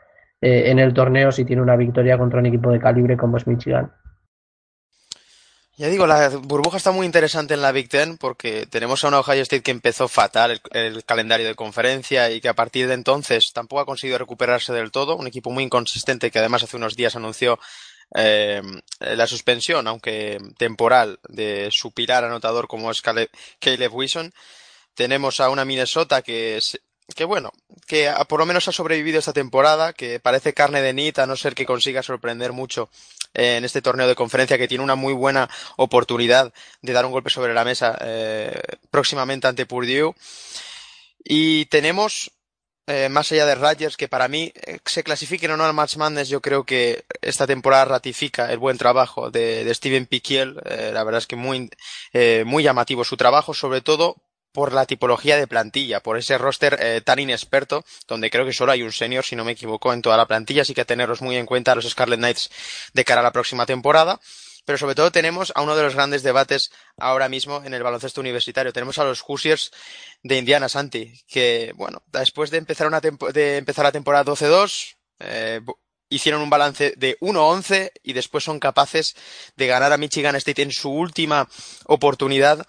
eh, 0.42 0.72
en 0.72 0.80
el 0.80 0.94
torneo 0.94 1.32
si 1.32 1.46
tiene 1.46 1.62
una 1.62 1.76
victoria 1.76 2.18
contra 2.18 2.40
un 2.40 2.48
equipo 2.48 2.72
de 2.72 2.80
calibre 2.80 3.16
como 3.16 3.38
es 3.38 3.48
Michigan. 3.48 3.92
Ya 5.82 5.90
digo, 5.90 6.06
la 6.06 6.30
burbuja 6.30 6.78
está 6.78 6.92
muy 6.92 7.08
interesante 7.08 7.56
en 7.56 7.62
la 7.64 7.72
Big 7.72 7.90
Ten 7.90 8.16
porque 8.20 8.68
tenemos 8.68 9.04
a 9.04 9.08
una 9.08 9.20
Ohio 9.20 9.42
State 9.42 9.64
que 9.64 9.72
empezó 9.72 10.08
fatal 10.08 10.62
el, 10.74 11.04
calendario 11.06 11.48
de 11.48 11.56
conferencia 11.56 12.30
y 12.30 12.40
que 12.40 12.50
a 12.50 12.54
partir 12.54 12.88
de 12.88 12.94
entonces 12.94 13.52
tampoco 13.52 13.82
ha 13.82 13.86
conseguido 13.88 14.20
recuperarse 14.20 14.74
del 14.74 14.92
todo. 14.92 15.16
Un 15.16 15.26
equipo 15.26 15.50
muy 15.50 15.64
inconsistente 15.64 16.30
que 16.30 16.38
además 16.38 16.62
hace 16.62 16.78
unos 16.78 16.96
días 16.96 17.16
anunció 17.16 17.58
eh, 18.14 18.62
la 19.00 19.26
suspensión, 19.26 19.88
aunque 19.88 20.38
temporal, 20.60 21.20
de 21.28 21.70
su 21.72 21.92
pilar 21.92 22.26
anotador 22.26 22.68
como 22.68 22.92
es 22.92 23.02
Caleb, 23.02 23.32
Wilson. 23.92 24.36
Tenemos 24.94 25.40
a 25.40 25.50
una 25.50 25.66
Minnesota 25.66 26.22
que 26.22 26.60
que 27.16 27.26
bueno, 27.26 27.52
que 27.88 28.14
por 28.30 28.40
lo 28.40 28.46
menos 28.46 28.68
ha 28.68 28.72
sobrevivido 28.72 29.18
esta 29.18 29.34
temporada, 29.34 29.94
que 29.94 30.20
parece 30.20 30.54
carne 30.54 30.82
de 30.84 30.94
nit, 30.94 31.18
a 31.18 31.26
no 31.26 31.36
ser 31.36 31.56
que 31.56 31.66
consiga 31.66 32.04
sorprender 32.04 32.54
mucho 32.54 32.90
eh, 33.34 33.58
en 33.58 33.66
este 33.66 33.82
torneo 33.82 34.08
de 34.08 34.16
conferencia, 34.16 34.58
que 34.58 34.68
tiene 34.68 34.84
una 34.84 34.96
muy 34.96 35.14
buena 35.14 35.50
oportunidad 35.78 36.54
de 36.82 36.94
dar 36.94 37.06
un 37.06 37.12
golpe 37.12 37.30
sobre 37.30 37.54
la 37.54 37.64
mesa 37.64 37.98
eh, 38.02 38.62
próximamente 38.90 39.48
ante 39.48 39.66
Purdue. 39.66 40.14
Y 41.24 41.66
tenemos, 41.66 42.32
eh, 42.88 43.10
más 43.10 43.32
allá 43.32 43.46
de 43.46 43.56
Rogers, 43.56 43.98
que 43.98 44.08
para 44.08 44.28
mí 44.28 44.52
eh, 44.56 44.80
se 44.86 45.04
clasifiquen 45.04 45.52
o 45.52 45.58
no 45.58 45.66
al 45.66 45.74
Match 45.74 45.98
Madness, 45.98 46.30
yo 46.30 46.42
creo 46.42 46.66
que 46.66 47.06
esta 47.22 47.46
temporada 47.48 47.86
ratifica 47.86 48.52
el 48.52 48.60
buen 48.60 48.78
trabajo 48.78 49.30
de, 49.32 49.64
de 49.64 49.74
Steven 49.74 50.06
Piquiel. 50.08 50.56
La 50.66 51.04
verdad 51.04 51.20
es 51.20 51.28
que 51.28 51.36
muy, 51.36 51.70
muy 52.46 52.64
llamativo 52.64 53.04
su 53.04 53.18
trabajo, 53.18 53.54
sobre 53.54 53.82
todo 53.82 54.16
por 54.52 54.74
la 54.74 54.86
tipología 54.86 55.38
de 55.38 55.48
plantilla, 55.48 56.02
por 56.02 56.18
ese 56.18 56.38
roster 56.38 56.78
eh, 56.80 57.02
tan 57.02 57.20
inexperto, 57.20 57.84
donde 58.08 58.30
creo 58.30 58.46
que 58.46 58.54
solo 58.54 58.72
hay 58.72 58.84
un 58.84 58.92
senior, 58.92 59.24
si 59.24 59.36
no 59.36 59.46
me 59.46 59.54
equivoco, 59.54 59.94
en 59.94 60.02
toda 60.02 60.18
la 60.18 60.28
plantilla, 60.28 60.64
así 60.64 60.74
que 60.74 60.86
tenerlos 60.86 61.22
muy 61.22 61.38
en 61.38 61.46
cuenta 61.46 61.72
a 61.72 61.76
los 61.76 61.90
Scarlet 61.90 62.20
Knights 62.20 62.50
de 62.94 63.06
cara 63.06 63.22
a 63.22 63.24
la 63.24 63.32
próxima 63.32 63.66
temporada. 63.66 64.20
Pero 64.64 64.78
sobre 64.78 64.94
todo 64.94 65.12
tenemos 65.12 65.52
a 65.56 65.62
uno 65.64 65.76
de 65.76 65.82
los 65.82 65.96
grandes 65.96 66.22
debates 66.22 66.72
ahora 66.98 67.30
mismo 67.30 67.64
en 67.66 67.74
el 67.74 67.82
baloncesto 67.82 68.22
universitario. 68.22 68.72
Tenemos 68.72 69.00
a 69.00 69.04
los 69.04 69.24
Hoosiers 69.28 69.72
de 70.22 70.38
Indiana 70.38 70.70
Santi, 70.70 71.20
que, 71.28 71.74
bueno, 71.76 72.04
después 72.12 72.52
de 72.52 72.60
empezar, 72.60 72.86
una 72.86 73.02
la 73.02 73.92
temporada 73.92 74.24
12-2, 74.24 74.98
eh, 75.20 75.62
hicieron 76.10 76.42
un 76.42 76.50
balance 76.50 76.94
de 76.98 77.18
1-11 77.22 77.92
y 78.04 78.14
después 78.14 78.44
son 78.44 78.60
capaces 78.60 79.16
de 79.56 79.66
ganar 79.66 79.92
a 79.94 79.98
Michigan 79.98 80.36
State 80.36 80.62
en 80.62 80.72
su 80.72 80.92
última 80.92 81.50
oportunidad 81.86 82.68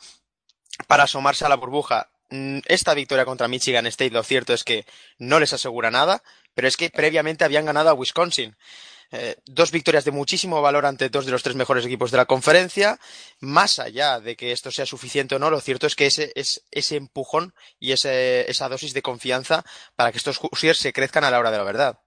para 0.87 1.05
asomarse 1.05 1.45
a 1.45 1.49
la 1.49 1.57
burbuja. 1.57 2.11
Mm, 2.31 2.61
esta 2.67 2.95
victoria 2.95 3.25
contra 3.25 3.49
Michigan 3.49 3.87
State, 3.87 4.11
lo 4.11 4.23
cierto 4.23 4.55
es 4.55 4.65
que 4.65 4.87
no 5.19 5.39
les 5.39 5.53
asegura 5.53 5.91
nada, 5.91 6.23
pero 6.55 6.69
es 6.69 6.77
que 6.77 6.91
previamente 6.91 7.45
habían 7.45 7.67
ganado 7.67 7.91
a 7.91 7.95
Wisconsin. 7.95 8.57
Eh, 9.15 9.37
dos 9.45 9.71
victorias 9.71 10.07
de 10.07 10.11
muchísimo 10.11 10.63
valor 10.63 10.87
ante 10.87 11.11
dos 11.11 11.27
de 11.27 11.33
los 11.33 11.43
tres 11.43 11.55
mejores 11.55 11.85
equipos 11.85 12.11
de 12.11 12.17
la 12.17 12.25
conferencia. 12.25 12.99
Más 13.41 13.79
allá 13.79 14.21
de 14.21 14.37
que 14.37 14.53
esto 14.53 14.71
sea 14.71 14.87
suficiente 14.87 15.35
o 15.35 15.39
no, 15.39 15.51
lo 15.51 15.61
cierto 15.61 15.87
es 15.87 15.95
que 15.95 16.07
ese, 16.07 16.33
es, 16.35 16.65
ese 16.71 16.97
empujón 16.97 17.53
y 17.79 17.93
esa 17.93 18.69
dosis 18.71 18.95
de 18.95 19.03
confianza 19.03 19.65
para 19.97 20.11
que 20.11 20.19
estos 20.19 20.41
Hoosiers 20.41 20.79
se 20.79 20.95
crezcan 20.95 21.25
a 21.25 21.31
la 21.31 21.39
hora 21.39 21.51
de 21.51 21.59
la 21.59 21.65
verdad. 21.65 21.99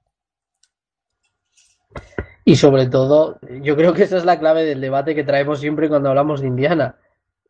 Y 2.44 2.56
sobre 2.56 2.88
todo, 2.88 3.40
yo 3.62 3.76
creo 3.76 3.94
que 3.94 4.04
esa 4.04 4.18
es 4.18 4.26
la 4.26 4.40
clave 4.40 4.64
del 4.64 4.82
debate 4.82 5.14
que 5.14 5.24
traemos 5.24 5.60
siempre 5.60 5.90
cuando 5.90 6.10
hablamos 6.10 6.42
de 6.42 6.48
Indiana. 6.48 6.98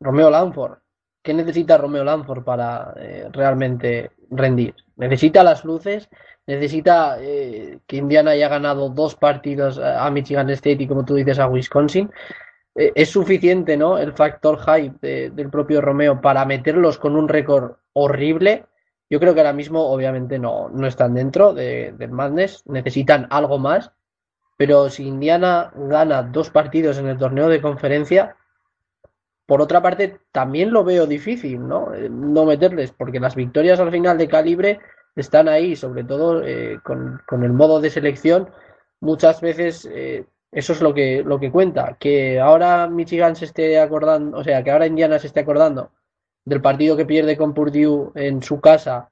Romeo 0.01 0.29
Lanford. 0.29 0.79
¿Qué 1.25 1.33
necesita 1.33 1.79
Romeo 1.79 2.03
Lanford 2.03 2.43
para 2.43 2.93
eh, 2.97 3.27
realmente 3.31 4.11
rendir? 4.29 4.75
Necesita 4.95 5.43
las 5.43 5.65
luces, 5.65 6.07
necesita 6.45 7.17
eh, 7.19 7.79
que 7.87 7.97
Indiana 7.97 8.31
haya 8.31 8.47
ganado 8.47 8.89
dos 8.89 9.15
partidos 9.15 9.79
a 9.79 10.07
Michigan 10.11 10.51
State 10.51 10.83
y 10.83 10.87
como 10.87 11.03
tú 11.03 11.15
dices 11.15 11.39
a 11.39 11.47
Wisconsin. 11.47 12.11
Eh, 12.75 12.91
es 12.93 13.09
suficiente, 13.09 13.75
¿no? 13.75 13.97
El 13.97 14.13
factor 14.13 14.59
hype 14.59 14.99
de, 15.01 15.31
del 15.31 15.49
propio 15.49 15.81
Romeo 15.81 16.21
para 16.21 16.45
meterlos 16.45 16.99
con 16.99 17.15
un 17.15 17.27
récord 17.27 17.77
horrible. 17.93 18.67
Yo 19.09 19.19
creo 19.19 19.33
que 19.33 19.39
ahora 19.39 19.53
mismo, 19.53 19.81
obviamente, 19.81 20.37
no, 20.37 20.69
no 20.69 20.85
están 20.85 21.15
dentro 21.15 21.55
de, 21.55 21.95
del 21.97 22.11
Madness. 22.11 22.61
Necesitan 22.67 23.25
algo 23.31 23.57
más. 23.57 23.91
Pero 24.57 24.91
si 24.91 25.07
Indiana 25.07 25.73
gana 25.75 26.21
dos 26.21 26.51
partidos 26.51 26.99
en 26.99 27.07
el 27.07 27.17
torneo 27.17 27.49
de 27.49 27.61
conferencia, 27.61 28.35
por 29.45 29.61
otra 29.61 29.81
parte, 29.81 30.19
también 30.31 30.71
lo 30.71 30.83
veo 30.83 31.05
difícil, 31.05 31.67
¿no? 31.67 31.91
No 32.09 32.45
meterles, 32.45 32.91
porque 32.91 33.19
las 33.19 33.35
victorias 33.35 33.79
al 33.79 33.91
final 33.91 34.17
de 34.17 34.27
calibre 34.27 34.79
están 35.15 35.47
ahí, 35.47 35.75
sobre 35.75 36.03
todo 36.03 36.43
eh, 36.43 36.79
con, 36.83 37.21
con, 37.27 37.43
el 37.43 37.53
modo 37.53 37.79
de 37.79 37.89
selección. 37.89 38.49
Muchas 39.01 39.41
veces 39.41 39.87
eh, 39.91 40.25
eso 40.51 40.73
es 40.73 40.81
lo 40.81 40.93
que, 40.93 41.23
lo 41.23 41.39
que 41.39 41.51
cuenta. 41.51 41.97
Que 41.99 42.39
ahora 42.39 42.87
Michigan 42.87 43.35
se 43.35 43.45
esté 43.45 43.79
acordando, 43.79 44.37
o 44.37 44.43
sea, 44.43 44.63
que 44.63 44.71
ahora 44.71 44.87
Indiana 44.87 45.19
se 45.19 45.27
esté 45.27 45.41
acordando 45.41 45.91
del 46.43 46.61
partido 46.61 46.95
que 46.95 47.05
pierde 47.05 47.37
con 47.37 47.53
Purdue 47.53 48.11
en 48.15 48.41
su 48.41 48.61
casa 48.61 49.11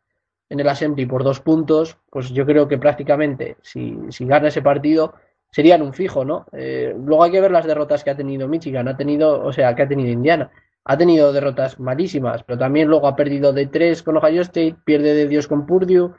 en 0.50 0.60
el 0.60 0.70
Assembly 0.70 1.06
por 1.06 1.24
dos 1.24 1.40
puntos, 1.40 1.98
pues 2.12 2.30
yo 2.30 2.46
creo 2.46 2.68
que 2.68 2.78
prácticamente 2.78 3.58
si, 3.62 3.98
si 4.10 4.26
gana 4.26 4.50
ese 4.50 4.62
partido 4.62 5.16
serían 5.54 5.84
un 5.84 5.94
fijo, 5.94 6.26
¿no? 6.26 6.48
Eh, 6.52 6.96
luego 6.98 7.24
hay 7.24 7.32
que 7.32 7.40
ver 7.40 7.52
las 7.52 7.68
derrotas 7.68 8.04
que 8.04 8.10
ha 8.10 8.18
tenido 8.18 8.48
Michigan, 8.48 8.88
ha 8.88 8.98
tenido, 8.98 9.40
o 9.44 9.54
sea, 9.54 9.76
que 9.76 9.84
ha 9.84 9.88
tenido 9.88 10.10
Indiana. 10.10 10.52
Ha 10.84 10.98
tenido 10.98 11.32
derrotas 11.32 11.80
malísimas, 11.80 12.44
pero 12.44 12.58
también 12.58 12.88
luego 12.88 13.08
ha 13.08 13.16
perdido 13.16 13.54
de 13.54 13.68
tres 13.68 14.02
con 14.02 14.18
Ohio 14.18 14.42
State, 14.42 14.76
pierde 14.84 15.14
de 15.14 15.28
Dios 15.28 15.48
con 15.48 15.66
Purdue, 15.66 16.12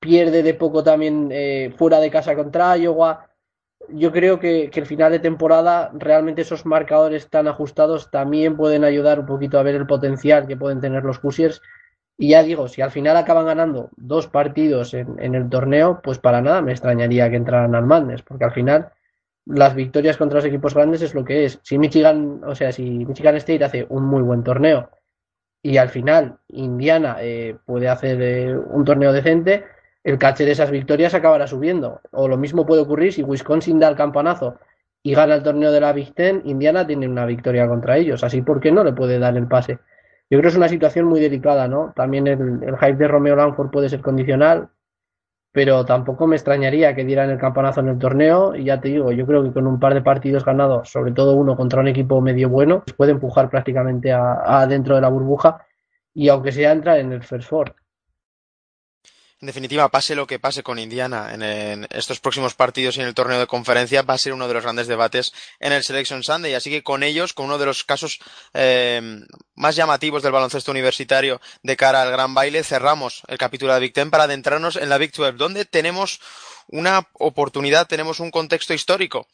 pierde 0.00 0.42
de 0.42 0.54
poco 0.54 0.82
también 0.82 1.28
eh, 1.30 1.72
fuera 1.76 2.00
de 2.00 2.10
casa 2.10 2.34
contra 2.34 2.76
Iowa. 2.78 3.28
Yo 3.90 4.10
creo 4.10 4.40
que, 4.40 4.70
que 4.70 4.80
el 4.80 4.86
final 4.86 5.12
de 5.12 5.18
temporada 5.18 5.92
realmente 5.92 6.42
esos 6.42 6.64
marcadores 6.64 7.28
tan 7.28 7.46
ajustados 7.46 8.10
también 8.10 8.56
pueden 8.56 8.84
ayudar 8.84 9.20
un 9.20 9.26
poquito 9.26 9.58
a 9.58 9.62
ver 9.62 9.74
el 9.74 9.86
potencial 9.86 10.46
que 10.46 10.56
pueden 10.56 10.80
tener 10.80 11.04
los 11.04 11.22
Hoosiers 11.22 11.60
y 12.18 12.30
ya 12.30 12.42
digo, 12.42 12.68
si 12.68 12.82
al 12.82 12.90
final 12.90 13.16
acaban 13.16 13.46
ganando 13.46 13.90
dos 13.96 14.26
partidos 14.26 14.94
en, 14.94 15.16
en, 15.18 15.34
el 15.34 15.48
torneo, 15.48 16.00
pues 16.02 16.18
para 16.18 16.40
nada 16.40 16.62
me 16.62 16.72
extrañaría 16.72 17.28
que 17.30 17.36
entraran 17.36 17.74
al 17.74 17.86
Madness, 17.86 18.22
porque 18.22 18.44
al 18.44 18.52
final 18.52 18.90
las 19.46 19.74
victorias 19.74 20.16
contra 20.16 20.38
los 20.38 20.44
equipos 20.44 20.74
grandes 20.74 21.02
es 21.02 21.14
lo 21.14 21.24
que 21.24 21.44
es. 21.44 21.60
Si 21.62 21.78
Michigan, 21.78 22.40
o 22.44 22.54
sea, 22.54 22.72
si 22.72 22.82
Michigan 22.82 23.36
State 23.36 23.64
hace 23.64 23.86
un 23.88 24.04
muy 24.04 24.22
buen 24.22 24.42
torneo 24.42 24.90
y 25.62 25.76
al 25.78 25.88
final 25.88 26.38
Indiana 26.48 27.16
eh, 27.20 27.56
puede 27.64 27.88
hacer 27.88 28.20
eh, 28.20 28.56
un 28.56 28.84
torneo 28.84 29.12
decente, 29.12 29.64
el 30.02 30.18
caché 30.18 30.44
de 30.44 30.52
esas 30.52 30.70
victorias 30.70 31.14
acabará 31.14 31.46
subiendo. 31.46 32.00
O 32.10 32.28
lo 32.28 32.36
mismo 32.36 32.66
puede 32.66 32.82
ocurrir 32.82 33.12
si 33.12 33.22
Wisconsin 33.22 33.78
da 33.78 33.88
el 33.88 33.96
campanazo 33.96 34.58
y 35.02 35.14
gana 35.14 35.36
el 35.36 35.42
torneo 35.42 35.70
de 35.70 35.80
la 35.80 35.92
Big 35.92 36.12
Ten, 36.14 36.42
Indiana 36.44 36.86
tiene 36.86 37.08
una 37.08 37.26
victoria 37.26 37.68
contra 37.68 37.96
ellos. 37.96 38.24
Así, 38.24 38.42
¿por 38.42 38.60
qué 38.60 38.72
no 38.72 38.82
le 38.82 38.92
puede 38.92 39.18
dar 39.20 39.36
el 39.36 39.46
pase? 39.46 39.78
Yo 40.28 40.38
creo 40.38 40.42
que 40.42 40.48
es 40.48 40.56
una 40.56 40.68
situación 40.68 41.06
muy 41.06 41.20
delicada, 41.20 41.68
¿no? 41.68 41.92
También 41.94 42.26
el, 42.26 42.76
hype 42.78 42.96
de 42.96 43.08
Romeo 43.08 43.36
Lanford 43.36 43.70
puede 43.70 43.88
ser 43.88 44.00
condicional, 44.00 44.70
pero 45.52 45.84
tampoco 45.84 46.26
me 46.26 46.36
extrañaría 46.36 46.94
que 46.96 47.04
dieran 47.04 47.30
el 47.30 47.38
campanazo 47.38 47.80
en 47.80 47.88
el 47.88 47.98
torneo. 47.98 48.56
Y 48.56 48.64
ya 48.64 48.80
te 48.80 48.88
digo, 48.88 49.12
yo 49.12 49.24
creo 49.24 49.44
que 49.44 49.52
con 49.52 49.66
un 49.66 49.78
par 49.78 49.94
de 49.94 50.02
partidos 50.02 50.44
ganados, 50.44 50.90
sobre 50.90 51.12
todo 51.12 51.36
uno 51.36 51.56
contra 51.56 51.80
un 51.80 51.88
equipo 51.88 52.20
medio 52.20 52.48
bueno, 52.48 52.84
puede 52.96 53.12
empujar 53.12 53.48
prácticamente 53.48 54.12
a, 54.12 54.66
de 54.66 55.00
la 55.00 55.08
burbuja 55.08 55.64
y 56.12 56.28
aunque 56.28 56.52
sea 56.52 56.72
entra 56.72 56.98
en 56.98 57.12
el 57.12 57.22
First. 57.22 57.85
En 59.46 59.54
definitiva, 59.54 59.88
pase 59.90 60.16
lo 60.16 60.26
que 60.26 60.40
pase 60.40 60.64
con 60.64 60.80
Indiana 60.80 61.32
en, 61.32 61.86
estos 61.90 62.18
próximos 62.18 62.54
partidos 62.54 62.96
y 62.96 63.00
en 63.00 63.06
el 63.06 63.14
torneo 63.14 63.38
de 63.38 63.46
conferencia, 63.46 64.02
va 64.02 64.14
a 64.14 64.18
ser 64.18 64.32
uno 64.32 64.48
de 64.48 64.54
los 64.54 64.64
grandes 64.64 64.88
debates 64.88 65.32
en 65.60 65.72
el 65.72 65.84
Selection 65.84 66.24
Sunday. 66.24 66.54
Así 66.54 66.68
que 66.68 66.82
con 66.82 67.04
ellos, 67.04 67.32
con 67.32 67.46
uno 67.46 67.56
de 67.56 67.64
los 67.64 67.84
casos 67.84 68.18
eh, 68.54 69.20
más 69.54 69.76
llamativos 69.76 70.24
del 70.24 70.32
baloncesto 70.32 70.72
universitario 70.72 71.40
de 71.62 71.76
cara 71.76 72.02
al 72.02 72.10
gran 72.10 72.34
baile, 72.34 72.64
cerramos 72.64 73.22
el 73.28 73.38
capítulo 73.38 73.72
de 73.72 73.78
Big 73.78 73.92
Ten 73.92 74.10
para 74.10 74.24
adentrarnos 74.24 74.74
en 74.74 74.88
la 74.88 74.98
Big 74.98 75.12
12, 75.12 75.36
donde 75.36 75.64
tenemos 75.64 76.20
una 76.66 77.08
oportunidad, 77.12 77.86
tenemos 77.86 78.18
un 78.18 78.32
contexto 78.32 78.74
histórico. 78.74 79.28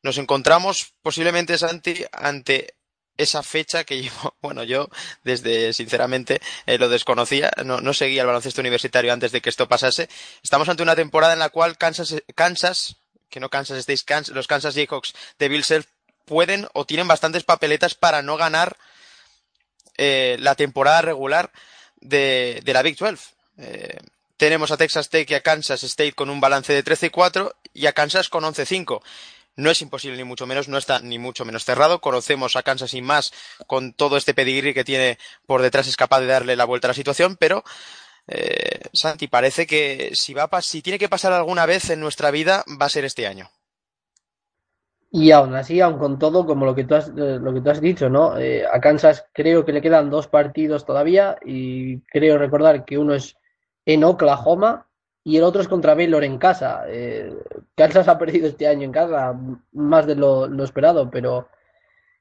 Nos 0.00 0.16
encontramos 0.18 0.92
posiblemente, 1.02 1.58
Santi, 1.58 2.04
ante 2.12 2.76
esa 3.18 3.42
fecha 3.42 3.84
que 3.84 4.02
llevo, 4.02 4.34
bueno, 4.42 4.64
yo 4.64 4.88
desde, 5.24 5.72
sinceramente, 5.72 6.40
eh, 6.66 6.78
lo 6.78 6.88
desconocía, 6.88 7.50
no, 7.64 7.80
no, 7.80 7.94
seguía 7.94 8.22
el 8.22 8.26
baloncesto 8.26 8.60
universitario 8.60 9.12
antes 9.12 9.32
de 9.32 9.40
que 9.40 9.50
esto 9.50 9.68
pasase. 9.68 10.08
Estamos 10.42 10.68
ante 10.68 10.82
una 10.82 10.96
temporada 10.96 11.32
en 11.32 11.38
la 11.38 11.50
cual 11.50 11.76
Kansas, 11.78 12.14
Kansas 12.34 12.96
que 13.28 13.40
no 13.40 13.48
Kansas 13.48 13.78
State, 13.78 14.32
los 14.32 14.46
Kansas 14.46 14.74
Jayhawks 14.74 15.14
de 15.38 15.48
Bill 15.48 15.64
Self 15.64 15.86
pueden 16.24 16.68
o 16.72 16.84
tienen 16.84 17.08
bastantes 17.08 17.44
papeletas 17.44 17.94
para 17.94 18.22
no 18.22 18.36
ganar 18.36 18.76
eh, 19.96 20.36
la 20.40 20.54
temporada 20.54 21.02
regular 21.02 21.50
de, 22.00 22.60
de 22.64 22.72
la 22.72 22.82
Big 22.82 22.96
12. 22.96 23.34
Eh, 23.58 23.98
tenemos 24.36 24.70
a 24.70 24.76
Texas 24.76 25.08
Tech 25.08 25.30
y 25.30 25.34
a 25.34 25.40
Kansas 25.40 25.82
State 25.82 26.12
con 26.12 26.30
un 26.30 26.40
balance 26.40 26.72
de 26.72 26.82
13 26.82 27.06
y 27.06 27.10
4 27.10 27.54
y 27.72 27.86
a 27.86 27.92
Kansas 27.92 28.28
con 28.28 28.44
11-5. 28.44 29.02
No 29.56 29.70
es 29.70 29.80
imposible 29.80 30.16
ni 30.16 30.24
mucho 30.24 30.46
menos, 30.46 30.68
no 30.68 30.78
está 30.78 31.00
ni 31.00 31.18
mucho 31.18 31.44
menos 31.44 31.64
cerrado. 31.64 32.00
Conocemos 32.00 32.56
a 32.56 32.62
Kansas 32.62 32.90
sin 32.90 33.04
más 33.04 33.32
con 33.66 33.94
todo 33.94 34.16
este 34.16 34.34
pedigrí 34.34 34.74
que 34.74 34.84
tiene 34.84 35.18
por 35.46 35.62
detrás, 35.62 35.88
es 35.88 35.96
capaz 35.96 36.20
de 36.20 36.26
darle 36.26 36.56
la 36.56 36.66
vuelta 36.66 36.88
a 36.88 36.90
la 36.90 36.94
situación, 36.94 37.36
pero 37.36 37.64
eh, 38.28 38.80
Santi, 38.92 39.28
parece 39.28 39.66
que 39.66 40.10
si, 40.14 40.34
va 40.34 40.48
a, 40.50 40.62
si 40.62 40.82
tiene 40.82 40.98
que 40.98 41.08
pasar 41.08 41.32
alguna 41.32 41.64
vez 41.64 41.90
en 41.90 42.00
nuestra 42.00 42.30
vida, 42.30 42.64
va 42.80 42.86
a 42.86 42.90
ser 42.90 43.04
este 43.04 43.26
año. 43.26 43.48
Y 45.10 45.30
aún 45.30 45.54
así, 45.54 45.80
aun 45.80 45.98
con 45.98 46.18
todo, 46.18 46.44
como 46.44 46.66
lo 46.66 46.74
que 46.74 46.84
tú 46.84 46.94
has, 46.94 47.08
eh, 47.08 47.38
lo 47.40 47.54
que 47.54 47.60
tú 47.60 47.70
has 47.70 47.80
dicho, 47.80 48.10
¿no? 48.10 48.36
Eh, 48.38 48.64
a 48.70 48.80
Kansas 48.80 49.24
creo 49.32 49.64
que 49.64 49.72
le 49.72 49.80
quedan 49.80 50.10
dos 50.10 50.26
partidos 50.26 50.84
todavía 50.84 51.38
y 51.44 52.00
creo 52.00 52.36
recordar 52.36 52.84
que 52.84 52.98
uno 52.98 53.14
es 53.14 53.36
en 53.86 54.02
Oklahoma 54.04 54.86
y 55.26 55.38
el 55.38 55.42
otro 55.42 55.60
es 55.60 55.66
contra 55.66 55.96
Baylor 55.96 56.22
en 56.22 56.38
casa. 56.38 56.84
Eh, 56.86 57.34
Kansas 57.74 58.06
ha 58.06 58.16
perdido 58.16 58.46
este 58.46 58.68
año 58.68 58.84
en 58.84 58.92
casa, 58.92 59.36
más 59.72 60.06
de 60.06 60.14
lo, 60.14 60.46
esperado, 60.62 61.10
pero 61.10 61.48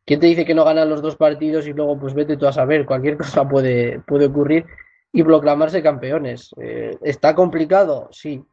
¿quién 0.06 0.20
te 0.20 0.26
dice 0.26 0.43
que 0.43 0.56
no 0.56 0.66
ganan 0.66 0.89
los 0.89 1.03
dos 1.03 1.16
partidos 1.16 1.68
y 1.68 1.74
luego 1.74 1.99
pues 1.99 2.16
vete 2.16 2.36
tú 2.36 2.47
a 2.47 2.51
saber? 2.51 2.84
Cualquier 2.88 3.18
cosa 3.18 3.47
puede, 3.47 3.99
puede 3.99 4.26
ocurrir 4.26 4.66
y 5.14 5.22
proclamarse 5.22 5.84
campeones. 5.84 6.49
Eh, 6.60 6.97
¿Está 7.03 7.36
complicado? 7.36 8.10
Sí. 8.12 8.43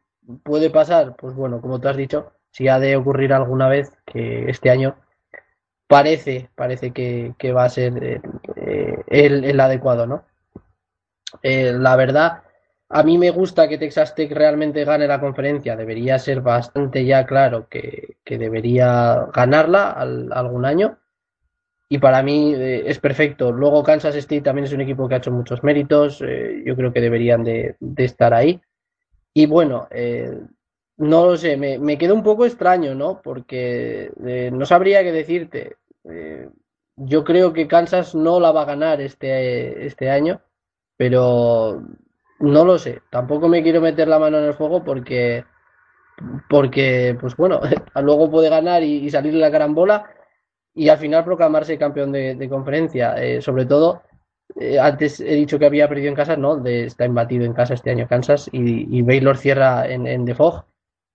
¿Puede 0.43 0.69
pasar? 0.69 1.15
Pues 1.15 1.33
bueno, 1.33 1.59
como 1.59 1.81
tú 1.81 1.87
has 1.87 1.97
dicho, 1.97 2.31
si 2.51 2.67
ha 2.67 2.77
de 2.77 2.95
ocurrir 2.95 3.33
alguna 3.33 3.67
vez, 3.67 3.91
que 4.05 4.51
este 4.51 4.69
año 4.69 4.95
parece, 5.87 6.51
parece 6.53 6.91
que, 6.91 7.53
va 7.53 7.63
a 7.63 7.69
ser 7.69 8.21
eh, 8.55 9.03
el, 9.07 9.45
el, 9.45 9.59
adecuado, 9.59 10.05
¿no? 10.05 10.25
Eh, 11.41 11.73
la 11.73 11.95
verdad 11.95 12.43
a 12.95 13.01
mí 13.01 13.17
me 13.17 13.31
gusta 13.31 13.67
que 13.67 13.79
Texas 13.79 14.13
Tech 14.13 14.31
realmente 14.31 14.85
gane 14.85 15.07
la 15.07 15.19
conferencia. 15.19 15.75
Debería 15.75 16.19
ser 16.19 16.41
bastante 16.41 17.03
ya 17.03 17.25
claro 17.25 17.67
que, 17.67 18.17
que 18.23 18.37
debería 18.37 19.29
ganarla 19.33 19.89
al, 19.89 20.31
algún 20.31 20.63
año. 20.63 20.99
Y 21.89 21.97
para 21.97 22.21
mí 22.21 22.53
eh, 22.53 22.83
es 22.85 22.99
perfecto. 22.99 23.51
Luego 23.51 23.81
Kansas 23.81 24.15
State 24.15 24.41
también 24.41 24.65
es 24.65 24.73
un 24.73 24.81
equipo 24.81 25.07
que 25.07 25.15
ha 25.15 25.17
hecho 25.17 25.31
muchos 25.31 25.63
méritos. 25.63 26.21
Eh, 26.21 26.61
yo 26.63 26.75
creo 26.75 26.93
que 26.93 27.01
deberían 27.01 27.43
de, 27.43 27.75
estar 27.97 28.31
ahí. 28.31 28.61
Y 29.33 29.47
bueno, 29.47 29.87
eh, 29.89 30.39
no 30.97 31.25
lo 31.25 31.35
sé, 31.35 31.57
me, 31.57 31.79
me 31.79 31.97
un 32.11 32.21
poco 32.21 32.45
extraño, 32.45 32.93
¿no? 32.93 33.23
Porque 33.23 34.11
no 34.53 34.65
sabría 34.67 35.01
qué 35.01 35.11
decirte. 35.11 35.77
Yo 36.95 37.23
creo 37.23 37.53
que 37.53 37.67
Kansas 37.67 38.13
no 38.13 38.39
la 38.39 38.51
va 38.51 38.61
a 38.61 38.65
ganar 38.65 39.01
este, 39.01 39.87
este 39.87 40.11
año, 40.11 40.41
pero 40.95 41.81
no 42.43 42.65
lo 42.65 42.77
sé, 42.77 43.01
tampoco 43.09 43.47
me 43.47 43.63
quiero 43.63 43.79
meter 43.79 44.07
la 44.07 44.19
mano 44.19 44.37
en 44.37 44.43
el 44.43 44.53
fuego 44.53 44.83
porque, 44.83 45.45
porque 46.49 47.17
pues 47.19 47.37
bueno, 47.37 47.61
luego 48.01 48.29
puede 48.29 48.49
ganar 48.49 48.83
y, 48.83 48.97
y 48.97 49.09
salir 49.09 49.33
la 49.33 49.49
carambola 49.49 50.09
y 50.73 50.89
al 50.89 50.97
final 50.97 51.23
proclamarse 51.23 51.77
campeón 51.77 52.11
de, 52.11 52.49
conferencia. 52.49 53.15
Eh, 53.23 53.41
sobre 53.41 53.65
todo, 53.65 54.01
eh, 54.59 54.77
antes 54.77 55.21
he 55.21 55.35
dicho 55.35 55.57
que 55.57 55.65
había 55.65 55.87
perdido 55.87 56.09
en 56.09 56.15
casa, 56.15 56.35
no, 56.35 56.57
de, 56.57 56.85
está 56.85 57.05
embatido 57.05 57.45
en 57.45 57.53
casa 57.53 57.75
este 57.75 57.91
año 57.91 58.07
Kansas 58.09 58.49
y, 58.51 59.01
Baylor 59.03 59.37
cierra 59.37 59.87
en, 59.87 60.05
en 60.05 60.35
Fog 60.35 60.65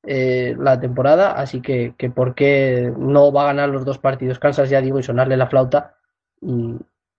eh, 0.04 0.56
la 0.58 0.80
temporada, 0.80 1.32
así 1.32 1.60
que, 1.60 1.94
que 1.98 2.08
por 2.08 2.34
qué 2.34 2.90
no 2.96 3.32
va 3.32 3.42
a 3.42 3.46
ganar 3.46 3.68
los 3.68 3.84
dos 3.84 3.98
partidos 3.98 4.38
Kansas, 4.38 4.70
ya 4.70 4.80
digo, 4.80 4.98
y 4.98 5.02
sonarle 5.02 5.36
la 5.36 5.48
flauta 5.48 5.96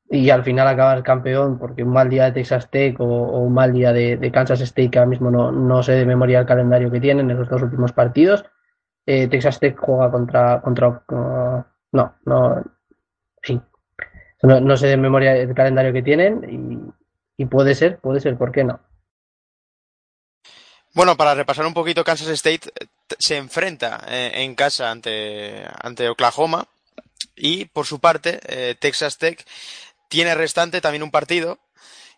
y 0.10 0.30
al 0.32 0.43
final 0.43 0.68
acabar 0.68 1.03
campeón 1.03 1.60
porque 1.60 1.84
un 1.84 1.93
mal 1.93 2.10
día 2.10 2.26
de 2.26 2.32
Texas 2.32 2.70
Tech 2.72 2.99
o, 2.99 3.05
un 3.05 3.53
mal 3.53 3.72
día 3.72 3.93
de, 3.93 4.32
Kansas 4.32 4.62
State 4.62 4.89
que 4.89 4.99
ahora 4.99 5.10
mismo 5.10 5.30
no, 5.30 5.51
no 5.51 5.84
sé 5.84 5.91
de 5.93 6.05
memoria 6.05 6.39
el 6.39 6.45
calendario 6.47 6.89
que 6.89 6.99
tienen 6.99 7.30
en 7.30 7.38
los 7.38 7.47
dos 7.47 7.62
últimos 7.62 7.91
partidos 7.91 8.43
eh, 9.05 9.28
Texas 9.28 9.60
Tech 9.60 9.78
juega 9.78 10.10
contra 10.12 10.62
contra 10.62 10.88
uh, 10.89 11.64
no 11.91 12.16
no 12.26 12.64
sí. 13.43 13.62
No, 14.41 14.62
no, 14.62 14.78
sé 14.78 14.88
de 14.88 14.95
memoria 14.95 15.36
el 15.36 15.53
calendario 15.53 15.91
que 15.91 16.01
tienen 16.01 16.93
y, 17.38 17.45
puede 17.45 17.76
ser 17.76 17.99
puede 17.99 18.20
ser 18.20 18.38
por 18.38 18.51
qué 18.51 18.64
no 18.64 18.80
bueno, 20.95 21.16
para 21.16 21.36
repasar 21.36 21.68
un 21.68 21.74
poquito, 21.74 22.03
Kansas 22.03 22.30
State 22.30 22.72
se 23.20 23.38
enfrenta 23.38 24.03
eh, 24.07 24.32
en 24.43 24.55
casa 24.55 24.89
ante, 24.89 25.64
ante 25.82 26.10
Oklahoma 26.10 26.66
y, 27.36 27.66
por 27.66 27.86
su 27.86 27.99
parte, 27.99 28.39
eh, 28.47 28.76
Texas 28.78 29.18
Tech 29.18 29.45
tiene 30.10 30.36
restante 30.36 30.82
también 30.82 31.03
un 31.03 31.12
partido 31.12 31.60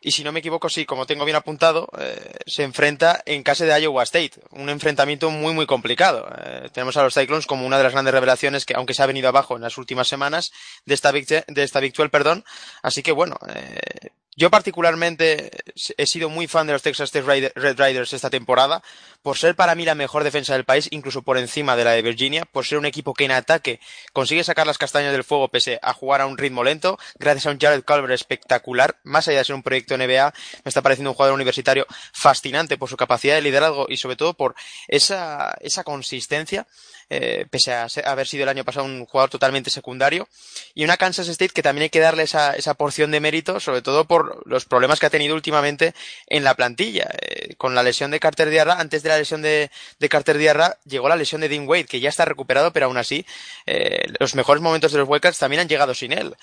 y 0.03 0.11
si 0.11 0.23
no 0.23 0.31
me 0.31 0.39
equivoco, 0.39 0.67
sí, 0.67 0.85
como 0.85 1.05
tengo 1.05 1.25
bien 1.25 1.37
apuntado, 1.37 1.87
eh, 1.99 2.33
se 2.47 2.63
enfrenta 2.63 3.21
en 3.23 3.43
casa 3.43 3.65
de 3.65 3.81
Iowa 3.83 4.01
State. 4.01 4.31
Un 4.49 4.69
enfrentamiento 4.69 5.29
muy, 5.29 5.53
muy 5.53 5.67
complicado. 5.67 6.27
Eh, 6.43 6.69
tenemos 6.73 6.97
a 6.97 7.03
los 7.03 7.13
Cyclones 7.13 7.45
como 7.45 7.67
una 7.67 7.77
de 7.77 7.83
las 7.83 7.93
grandes 7.93 8.11
revelaciones 8.11 8.65
que, 8.65 8.73
aunque 8.73 8.95
se 8.95 9.03
ha 9.03 9.05
venido 9.05 9.29
abajo 9.29 9.55
en 9.55 9.61
las 9.61 9.77
últimas 9.77 10.07
semanas 10.07 10.51
de 10.85 10.95
esta 10.95 11.11
de 11.11 11.43
esta 11.63 11.79
Big 11.79 11.93
12, 11.93 12.09
perdón. 12.09 12.43
Así 12.81 13.03
que 13.03 13.11
bueno, 13.11 13.37
eh, 13.53 14.09
yo 14.35 14.49
particularmente 14.49 15.51
he 15.97 16.05
sido 16.05 16.29
muy 16.29 16.47
fan 16.47 16.65
de 16.65 16.73
los 16.73 16.81
Texas 16.81 17.13
State 17.13 17.51
Red 17.53 17.79
Riders 17.79 18.13
esta 18.13 18.29
temporada, 18.29 18.81
por 19.21 19.37
ser 19.37 19.55
para 19.55 19.75
mí 19.75 19.83
la 19.83 19.93
mejor 19.93 20.23
defensa 20.23 20.53
del 20.53 20.63
país, 20.63 20.87
incluso 20.91 21.21
por 21.21 21.37
encima 21.37 21.75
de 21.75 21.83
la 21.83 21.91
de 21.91 22.01
Virginia, 22.01 22.45
por 22.45 22.65
ser 22.65 22.77
un 22.77 22.85
equipo 22.85 23.13
que 23.13 23.25
en 23.25 23.31
ataque 23.31 23.79
consigue 24.13 24.43
sacar 24.43 24.65
las 24.65 24.77
castañas 24.77 25.11
del 25.11 25.25
fuego 25.25 25.49
pese 25.49 25.79
a 25.81 25.93
jugar 25.93 26.21
a 26.21 26.25
un 26.25 26.37
ritmo 26.37 26.63
lento, 26.63 26.97
gracias 27.19 27.45
a 27.45 27.51
un 27.51 27.59
Jared 27.59 27.83
Culver 27.83 28.11
espectacular, 28.11 28.97
más 29.03 29.27
allá 29.27 29.39
de 29.39 29.45
ser 29.45 29.55
un 29.55 29.63
proyecto 29.63 29.97
NBA, 29.97 30.33
me 30.63 30.69
está 30.69 30.81
pareciendo 30.81 31.11
un 31.11 31.15
jugador 31.15 31.35
universitario 31.35 31.85
fascinante 32.13 32.77
por 32.77 32.89
su 32.89 32.97
capacidad 32.97 33.35
de 33.35 33.41
liderazgo 33.41 33.87
y 33.89 33.97
sobre 33.97 34.15
todo 34.15 34.33
por 34.33 34.55
esa, 34.87 35.57
esa 35.59 35.83
consistencia 35.83 36.67
eh, 37.13 37.45
pese 37.49 37.73
a 37.73 37.87
haber 38.05 38.25
sido 38.25 38.43
el 38.43 38.49
año 38.49 38.63
pasado 38.63 38.85
un 38.85 39.05
jugador 39.05 39.29
totalmente 39.29 39.69
secundario, 39.69 40.29
y 40.73 40.85
una 40.85 40.95
Kansas 40.95 41.27
State 41.27 41.51
que 41.53 41.61
también 41.61 41.83
hay 41.83 41.89
que 41.89 41.99
darle 41.99 42.23
esa, 42.23 42.73
porción 42.75 43.11
de 43.11 43.19
mérito, 43.19 43.59
sobre 43.59 43.81
todo 43.81 44.05
por 44.05 44.47
los 44.47 44.63
problemas 44.63 44.97
que 44.97 45.07
ha 45.07 45.09
tenido 45.09 45.35
últimamente 45.35 45.93
en 46.27 46.45
la 46.45 46.55
plantilla. 46.55 47.09
Eh, 47.21 47.55
con 47.57 47.75
la 47.75 47.83
lesión 47.83 48.11
de 48.11 48.21
Carter 48.21 48.49
Diarra, 48.49 48.79
antes 48.79 49.03
de 49.03 49.09
la 49.09 49.17
lesión 49.17 49.41
de, 49.41 49.69
de, 49.99 50.09
Carter 50.09 50.37
Diarra, 50.37 50.77
llegó 50.85 51.09
la 51.09 51.17
lesión 51.17 51.41
de 51.41 51.49
Dean 51.49 51.67
Wade, 51.67 51.83
que 51.83 51.99
ya 51.99 52.07
está 52.07 52.23
recuperado, 52.23 52.71
pero 52.71 52.85
aún 52.85 52.95
así, 52.95 53.25
eh, 53.65 54.05
los 54.19 54.33
mejores 54.33 54.63
momentos 54.63 54.93
de 54.93 54.99
los 54.99 55.09
Wildcats 55.09 55.37
también 55.37 55.59
han 55.59 55.67
llegado 55.67 55.93
sin 55.93 56.13
él. 56.13 56.33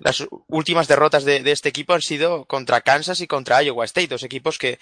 Las 0.00 0.24
últimas 0.48 0.88
derrotas 0.88 1.26
de, 1.26 1.42
este 1.50 1.68
equipo 1.68 1.92
han 1.92 2.00
sido 2.00 2.46
contra 2.46 2.80
Kansas 2.80 3.20
y 3.20 3.26
contra 3.26 3.62
Iowa 3.62 3.84
State, 3.84 4.08
dos 4.08 4.22
equipos 4.22 4.56
que, 4.56 4.78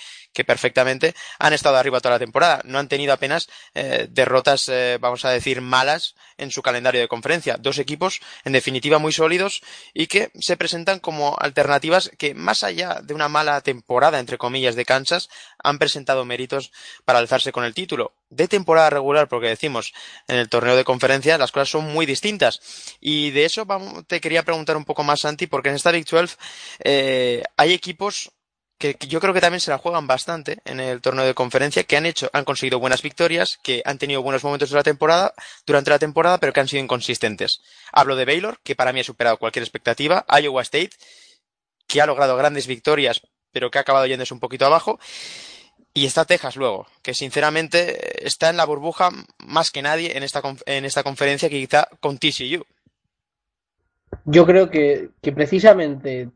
perfectamente 0.47 1.15
han 1.41 1.53
estado 1.53 1.77
arriba 1.77 2.01
toda 2.01 2.15
la 2.15 2.19
temporada. 2.21 2.63
No 2.65 2.79
han 2.79 2.89
tenido 2.89 3.13
apenas 3.13 3.49
derrotas 3.75 4.71
vamos 4.99 5.25
a 5.25 5.31
decir, 5.31 5.61
malas 5.61 6.15
en 6.37 6.51
su 6.51 6.63
calendario 6.63 7.01
de 7.01 7.09
conferencia. 7.09 7.57
Dos 7.59 7.79
equipos, 7.79 8.21
en 8.45 8.53
definitiva, 8.53 8.99
muy 8.99 9.13
sólidos 9.13 9.63
y 9.95 10.07
que 10.07 10.31
se 10.39 10.57
presentan 10.57 11.01
como 11.01 11.37
alternativas 11.39 12.11
que, 12.19 12.35
más 12.35 12.65
allá 12.65 13.01
de 13.03 13.15
una 13.15 13.29
mala 13.29 13.61
temporada, 13.61 14.19
entre 14.19 14.39
comillas, 14.39 14.77
de 14.77 14.85
Kansas, 14.85 15.29
han 15.63 15.79
presentado 15.79 16.25
méritos 16.25 16.73
para 17.05 17.19
alzarse 17.19 17.53
con 17.53 17.65
el 17.65 17.75
título. 17.75 18.15
De 18.31 18.49
temporada 18.49 18.91
regular, 18.91 19.29
porque 19.29 19.49
decimos, 19.49 19.93
en 20.29 20.37
el 20.37 20.49
torneo 20.49 20.77
de 20.77 20.85
conferencia 20.85 21.39
las 21.39 21.53
cosas 21.53 21.69
son 21.69 21.93
muy 21.93 22.07
distintas. 22.07 22.61
Y 23.01 23.31
de 23.31 23.45
eso 23.45 23.67
te 24.07 24.21
quería 24.21 24.43
preguntar 24.43 24.77
un 24.77 24.85
poco 24.85 25.05
más, 25.05 25.21
Santi, 25.21 25.47
porque 25.47 25.69
en 25.69 25.77
esta 25.77 25.93
Big 25.93 26.07
12 26.07 26.37
eh, 26.85 27.43
hay 27.57 27.73
equipos 27.73 28.33
que 28.83 29.07
yo 29.07 29.21
creo 29.21 29.33
que 29.33 29.41
también 29.41 29.61
se 29.61 29.71
la 29.71 29.79
juegan 29.79 30.09
bastante 30.09 30.59
en 30.65 30.81
el 30.81 31.01
torneo 31.01 31.25
de 31.25 31.35
conferencia, 31.35 31.85
que 31.85 31.97
han 31.97 32.05
hecho, 32.05 32.29
han 32.33 32.45
conseguido 32.45 32.81
buenas 32.81 33.03
victorias, 33.03 33.61
que 33.63 33.81
han 33.85 33.99
tenido 33.99 34.23
buenos 34.23 34.43
momentos 34.43 34.71
de 34.71 34.77
la 34.77 34.83
temporada, 34.83 35.35
durante 35.65 35.91
la 35.91 36.01
temporada, 36.01 36.39
pero 36.39 36.53
que 36.53 36.61
han 36.61 36.69
sido 36.69 36.83
inconsistentes. 36.83 37.63
Hablo 37.93 38.17
de 38.17 38.25
Baylor, 38.25 38.59
que 38.65 38.75
para 38.75 38.93
mí 38.93 39.01
ha 39.01 39.05
superado 39.05 39.37
cualquier 39.37 39.63
expectativa, 39.63 40.27
Iowa 40.29 40.63
State, 40.63 40.91
que 41.87 42.03
ha 42.03 42.07
logrado 42.07 42.37
grandes 42.37 42.67
victorias, 42.67 43.23
pero 43.53 43.71
que 43.71 43.79
ha 43.79 43.83
acabado 43.83 44.07
yéndose 44.07 44.35
un 44.35 44.41
poquito 44.41 44.67
abajo, 44.67 44.99
y 45.95 46.07
está 46.07 46.25
Texas 46.25 46.57
luego, 46.57 46.87
que 47.03 47.15
sinceramente 47.15 48.27
está 48.27 48.51
en 48.51 48.57
la 48.57 48.65
burbuja 48.65 49.11
más 49.39 49.71
que 49.71 49.83
nadie 49.83 50.17
en 50.17 50.25
esta, 50.25 50.43
en 50.67 50.85
esta 50.85 51.05
conferencia, 51.05 51.49
que 51.49 51.61
quizá 51.61 51.89
con 52.01 52.19
TCU. 52.19 52.65
Yo 54.25 54.45
creo 54.45 54.71
que, 54.71 55.11
que 55.23 55.33
precisamente 55.33 56.31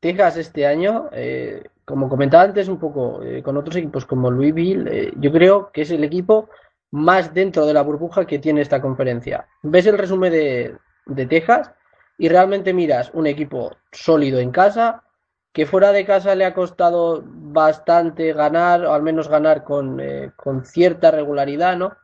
Texas 0.00 0.38
este 0.38 0.66
año 0.66 1.10
eh, 1.12 1.62
como 1.90 2.08
comentaba 2.08 2.44
antes 2.44 2.68
un 2.68 2.78
poco 2.78 3.22
eh, 3.22 3.42
con 3.42 3.56
otros 3.56 3.76
equipos 3.76 4.06
como 4.06 4.30
Louisville, 4.30 4.88
eh, 4.90 5.12
yo 5.16 5.30
creo 5.30 5.70
que 5.72 5.82
es 5.82 5.90
el 5.90 6.04
equipo 6.04 6.48
más 6.92 7.34
dentro 7.34 7.66
de 7.66 7.74
la 7.74 7.82
burbuja 7.82 8.26
que 8.26 8.38
tiene 8.38 8.62
esta 8.62 8.80
conferencia. 8.80 9.46
Ves 9.62 9.86
el 9.86 9.98
resumen 9.98 10.32
de, 10.32 10.76
de 11.06 11.26
Texas 11.26 11.72
y 12.16 12.28
realmente 12.28 12.72
miras 12.72 13.10
un 13.12 13.26
equipo 13.26 13.76
sólido 13.92 14.40
en 14.40 14.50
casa, 14.50 15.04
que 15.52 15.66
fuera 15.66 15.92
de 15.92 16.06
casa 16.06 16.34
le 16.34 16.44
ha 16.44 16.54
costado 16.54 17.22
bastante 17.26 18.32
ganar, 18.32 18.84
o 18.84 18.94
al 18.94 19.02
menos 19.02 19.28
ganar 19.28 19.64
con, 19.64 20.00
eh, 20.00 20.30
con 20.36 20.64
cierta 20.64 21.10
regularidad, 21.10 21.76
¿no? 21.76 21.96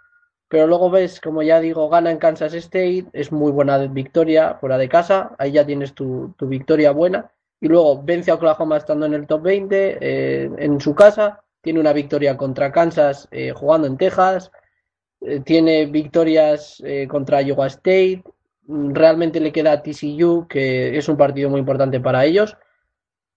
Pero 0.49 0.67
luego 0.67 0.91
ves, 0.91 1.21
como 1.21 1.43
ya 1.43 1.61
digo, 1.61 1.89
gana 1.89 2.11
en 2.11 2.19
Kansas 2.19 2.55
State, 2.55 3.07
es 3.13 3.33
muy 3.33 3.53
buena 3.53 3.79
victoria 3.79 4.55
fuera 4.61 4.79
de 4.79 4.89
casa, 4.89 5.33
ahí 5.39 5.53
ya 5.53 5.67
tienes 5.67 5.95
tu, 5.95 6.35
tu 6.37 6.47
victoria 6.47 6.93
buena 6.93 7.31
y 7.61 7.69
luego 7.69 8.03
vence 8.03 8.31
a 8.31 8.35
Oklahoma 8.35 8.77
estando 8.77 9.07
en 9.07 9.15
el 9.15 9.27
top 9.27 9.43
20 9.43 9.99
eh, 10.01 10.51
en 10.59 10.81
su 10.81 10.95
casa, 10.95 11.43
tiene 11.61 11.81
una 11.81 11.93
victoria 11.93 12.37
contra 12.37 12.71
Kansas 12.71 13.29
eh, 13.31 13.53
jugando 13.53 13.87
en 13.87 13.97
Texas, 13.97 14.51
eh, 15.21 15.41
tiene 15.41 15.87
victorias 15.87 16.83
contra 17.09 17.43
Iowa 17.43 17.67
State, 17.69 18.23
realmente 18.69 19.41
le 19.41 19.53
queda 19.53 19.73
a 19.73 19.83
TCU, 19.83 20.47
que 20.49 20.97
es 20.97 21.09
un 21.09 21.17
partido 21.17 21.49
muy 21.49 21.61
importante 21.61 22.01
para 22.01 22.25
ellos, 22.25 22.57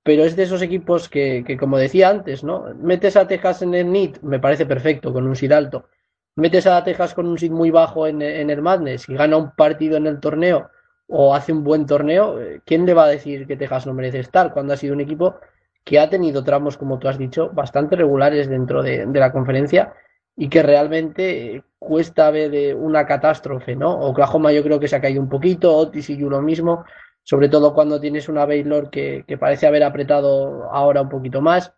pero 0.03 0.23
es 0.23 0.35
de 0.35 0.43
esos 0.43 0.61
equipos 0.61 1.07
que, 1.07 1.43
que 1.45 1.57
como 1.57 1.77
decía 1.77 2.09
antes, 2.09 2.43
¿no? 2.43 2.65
Metes 2.75 3.15
a 3.15 3.27
Texas 3.27 3.61
en 3.61 3.73
el 3.73 3.91
NIT, 3.91 4.21
me 4.21 4.39
parece 4.39 4.65
perfecto, 4.65 5.13
con 5.13 5.27
un 5.27 5.35
SID 5.35 5.51
alto. 5.51 5.87
Metes 6.35 6.67
a 6.67 6.83
Texas 6.83 7.13
con 7.13 7.27
un 7.27 7.37
SID 7.37 7.51
muy 7.51 7.69
bajo 7.69 8.07
en, 8.07 8.21
en 8.21 8.49
el 8.49 8.61
Madness 8.61 9.07
y 9.07 9.15
gana 9.15 9.37
un 9.37 9.51
partido 9.51 9.97
en 9.97 10.07
el 10.07 10.19
torneo 10.19 10.69
o 11.09 11.33
hace 11.33 11.51
un 11.51 11.63
buen 11.63 11.85
torneo, 11.85 12.39
eh, 12.39 12.61
¿quién 12.65 12.85
le 12.85 12.93
va 12.93 13.05
a 13.05 13.09
decir 13.09 13.47
que 13.47 13.57
Texas 13.57 13.87
no 13.87 13.93
merece 13.93 14.19
estar 14.19 14.53
cuando 14.53 14.73
ha 14.73 14.77
sido 14.77 14.93
un 14.93 15.01
equipo 15.01 15.35
que 15.83 15.99
ha 15.99 16.09
tenido 16.09 16.43
tramos, 16.43 16.77
como 16.77 16.99
tú 16.99 17.07
has 17.07 17.17
dicho, 17.17 17.49
bastante 17.51 17.95
regulares 17.95 18.47
dentro 18.47 18.83
de, 18.83 19.07
la 19.07 19.31
conferencia 19.31 19.93
y 20.35 20.49
que 20.49 20.61
realmente 20.61 21.55
eh, 21.55 21.63
cuesta 21.79 22.29
ver 22.29 22.75
una 22.75 23.07
catástrofe, 23.07 23.75
¿no? 23.75 23.99
Oklahoma 23.99 24.51
yo 24.51 24.61
creo 24.63 24.79
que 24.79 24.87
se 24.87 24.95
ha 24.95 25.01
caído 25.01 25.21
un 25.21 25.29
poquito, 25.29 25.75
Otis 25.75 26.11
y 26.11 26.17
yo 26.17 26.29
lo 26.29 26.41
mismo, 26.43 26.85
sobre 27.23 27.49
todo 27.49 27.73
cuando 27.73 27.99
tienes 27.99 28.29
una 28.29 28.45
Baylor 28.45 28.91
que, 28.91 29.25
parece 29.39 29.65
haber 29.65 29.83
apretado 29.83 30.71
ahora 30.71 31.01
un 31.01 31.09
poquito 31.09 31.41
más 31.41 31.73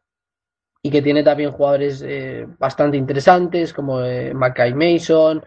y 0.82 0.89
que 0.89 1.01
tiene 1.01 1.23
también 1.23 1.51
jugadores 1.51 2.03
eh, 2.05 2.47
bastante 2.59 2.97
interesantes 2.97 3.71
como 3.73 4.01
eh, 4.01 4.34
Mackay 4.34 4.73
Mason, 4.73 5.43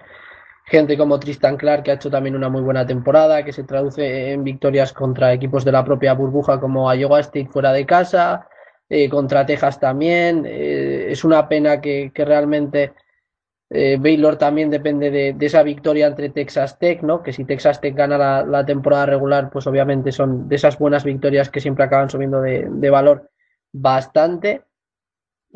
gente 0.64 0.96
como 0.96 1.20
Tristan 1.20 1.56
Clark, 1.56 1.84
que 1.84 1.90
ha 1.90 1.94
hecho 1.94 2.10
también 2.10 2.36
una 2.36 2.48
muy 2.48 2.62
buena 2.62 2.86
temporada, 2.86 3.44
que 3.44 3.52
se 3.52 3.64
traduce 3.64 4.32
en 4.32 4.44
victorias 4.44 4.92
contra 4.92 5.32
equipos 5.32 5.64
de 5.64 5.72
la 5.72 5.84
propia 5.84 6.14
burbuja 6.14 6.58
como 6.58 6.92
Iowa 6.92 7.20
State 7.20 7.48
fuera 7.50 7.72
de 7.72 7.84
casa, 7.86 8.48
eh, 8.88 9.08
contra 9.08 9.46
Texas 9.46 9.78
también. 9.78 10.44
Eh, 10.46 11.06
es 11.10 11.24
una 11.24 11.48
pena 11.48 11.80
que, 11.80 12.10
realmente 12.14 12.94
eh, 13.70 13.98
Baylor 14.00 14.36
también 14.36 14.70
depende 14.70 15.10
de, 15.10 15.36
esa 15.40 15.62
victoria 15.62 16.06
entre 16.06 16.30
Texas 16.30 16.78
Tech, 16.78 17.02
¿no? 17.02 17.22
Que 17.22 17.32
si 17.32 17.44
Texas 17.44 17.80
Tech 17.80 17.94
gana 17.94 18.44
la, 18.44 18.66
temporada 18.66 19.06
regular, 19.06 19.50
pues 19.50 19.66
obviamente 19.66 20.12
son 20.12 20.48
de 20.48 20.56
esas 20.56 20.78
buenas 20.78 21.04
victorias 21.04 21.50
que 21.50 21.60
siempre 21.60 21.84
acaban 21.84 22.10
subiendo 22.10 22.40
de 22.40 22.90
valor 22.90 23.30
bastante. 23.72 24.62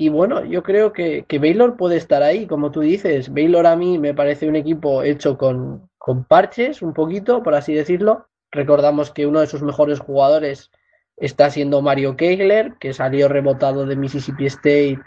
Y 0.01 0.11
bueno, 0.11 0.45
yo 0.45 0.63
creo 0.63 0.93
que, 0.93 1.25
que, 1.27 1.41
Baylor 1.41 1.77
puede 1.77 1.97
estar 1.97 2.23
ahí, 2.23 2.47
como 2.47 2.71
tú 2.71 2.83
dices. 2.83 3.35
Baylor 3.35 3.67
a 3.67 3.75
mí 3.75 3.99
me 3.99 4.15
parece 4.15 4.49
un 4.49 4.55
equipo 4.55 5.03
hecho 5.03 5.37
con, 5.37 5.91
con 5.99 6.23
parches, 6.23 6.83
un 6.83 6.95
poquito, 6.95 7.43
por 7.43 7.57
así 7.57 7.75
decirlo. 7.75 8.29
Recordamos 8.53 9.11
que 9.11 9.27
uno 9.27 9.41
de 9.41 9.49
sus 9.49 9.61
mejores 9.61 9.99
jugadores 9.99 10.71
está 11.17 11.51
siendo 11.51 11.83
Mario 11.83 12.17
Kegler, 12.17 12.75
que 12.79 12.93
salió 12.93 13.27
rebotado 13.27 13.87
de 13.87 13.97
Mississippi 13.97 14.47
State 14.47 15.01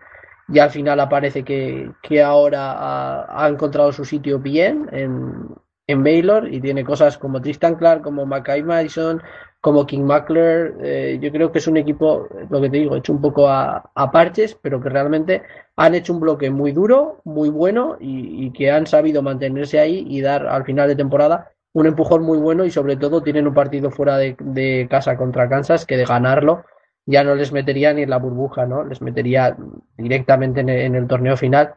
y 0.49 0.59
al 0.59 0.71
final 0.71 0.99
aparece 0.99 1.45
que, 1.45 1.89
que 2.03 2.21
ahora 2.21 2.73
ha, 2.73 3.45
ha, 3.45 3.47
encontrado 3.47 3.93
su 3.93 4.03
sitio 4.03 4.39
bien 4.39 4.89
en, 4.91 5.55
en 5.87 6.03
Baylor 6.03 6.53
y 6.53 6.59
tiene 6.59 6.83
cosas 6.83 7.17
como 7.17 7.41
Tristan 7.41 7.75
Clark, 7.75 8.01
como 8.01 8.25
Mackay 8.25 8.61
Madison, 8.61 9.23
como 9.61 9.85
King 9.85 10.01
Mackler, 10.01 10.75
eh, 10.81 11.19
yo 11.21 11.31
creo 11.31 11.51
que 11.51 11.59
es 11.59 11.67
un 11.67 11.77
equipo, 11.77 12.27
lo 12.49 12.59
que 12.59 12.69
te 12.69 12.77
digo, 12.77 12.95
hecho 12.95 13.13
un 13.13 13.21
poco 13.21 13.47
a, 13.47 13.91
parches, 14.11 14.55
pero 14.55 14.81
que 14.81 14.89
realmente 14.89 15.43
han 15.75 15.93
hecho 15.93 16.13
un 16.13 16.19
bloque 16.19 16.49
muy 16.49 16.71
duro, 16.71 17.21
muy 17.25 17.49
bueno 17.49 17.95
y, 17.99 18.51
que 18.53 18.71
han 18.71 18.87
sabido 18.87 19.21
mantenerse 19.21 19.79
ahí 19.79 20.05
y 20.09 20.21
dar 20.21 20.47
al 20.47 20.65
final 20.65 20.87
de 20.89 20.95
temporada 20.95 21.51
un 21.73 21.85
empujón 21.85 22.23
muy 22.23 22.39
bueno 22.39 22.65
y 22.65 22.71
sobre 22.71 22.97
todo 22.97 23.21
tienen 23.21 23.47
un 23.47 23.53
partido 23.53 23.91
fuera 23.91 24.17
de, 24.17 24.87
casa 24.89 25.15
contra 25.15 25.47
Kansas 25.47 25.85
que 25.85 25.95
de 25.95 26.05
ganarlo 26.05 26.65
ya 27.05 27.23
no 27.23 27.35
les 27.35 27.51
metería 27.51 27.93
ni 27.93 28.01
en 28.03 28.09
la 28.09 28.17
burbuja, 28.17 28.65
¿no? 28.65 28.83
Les 28.83 29.01
metería 29.01 29.55
directamente 29.97 30.61
en 30.61 30.95
el, 30.95 31.07
torneo 31.07 31.37
final 31.37 31.75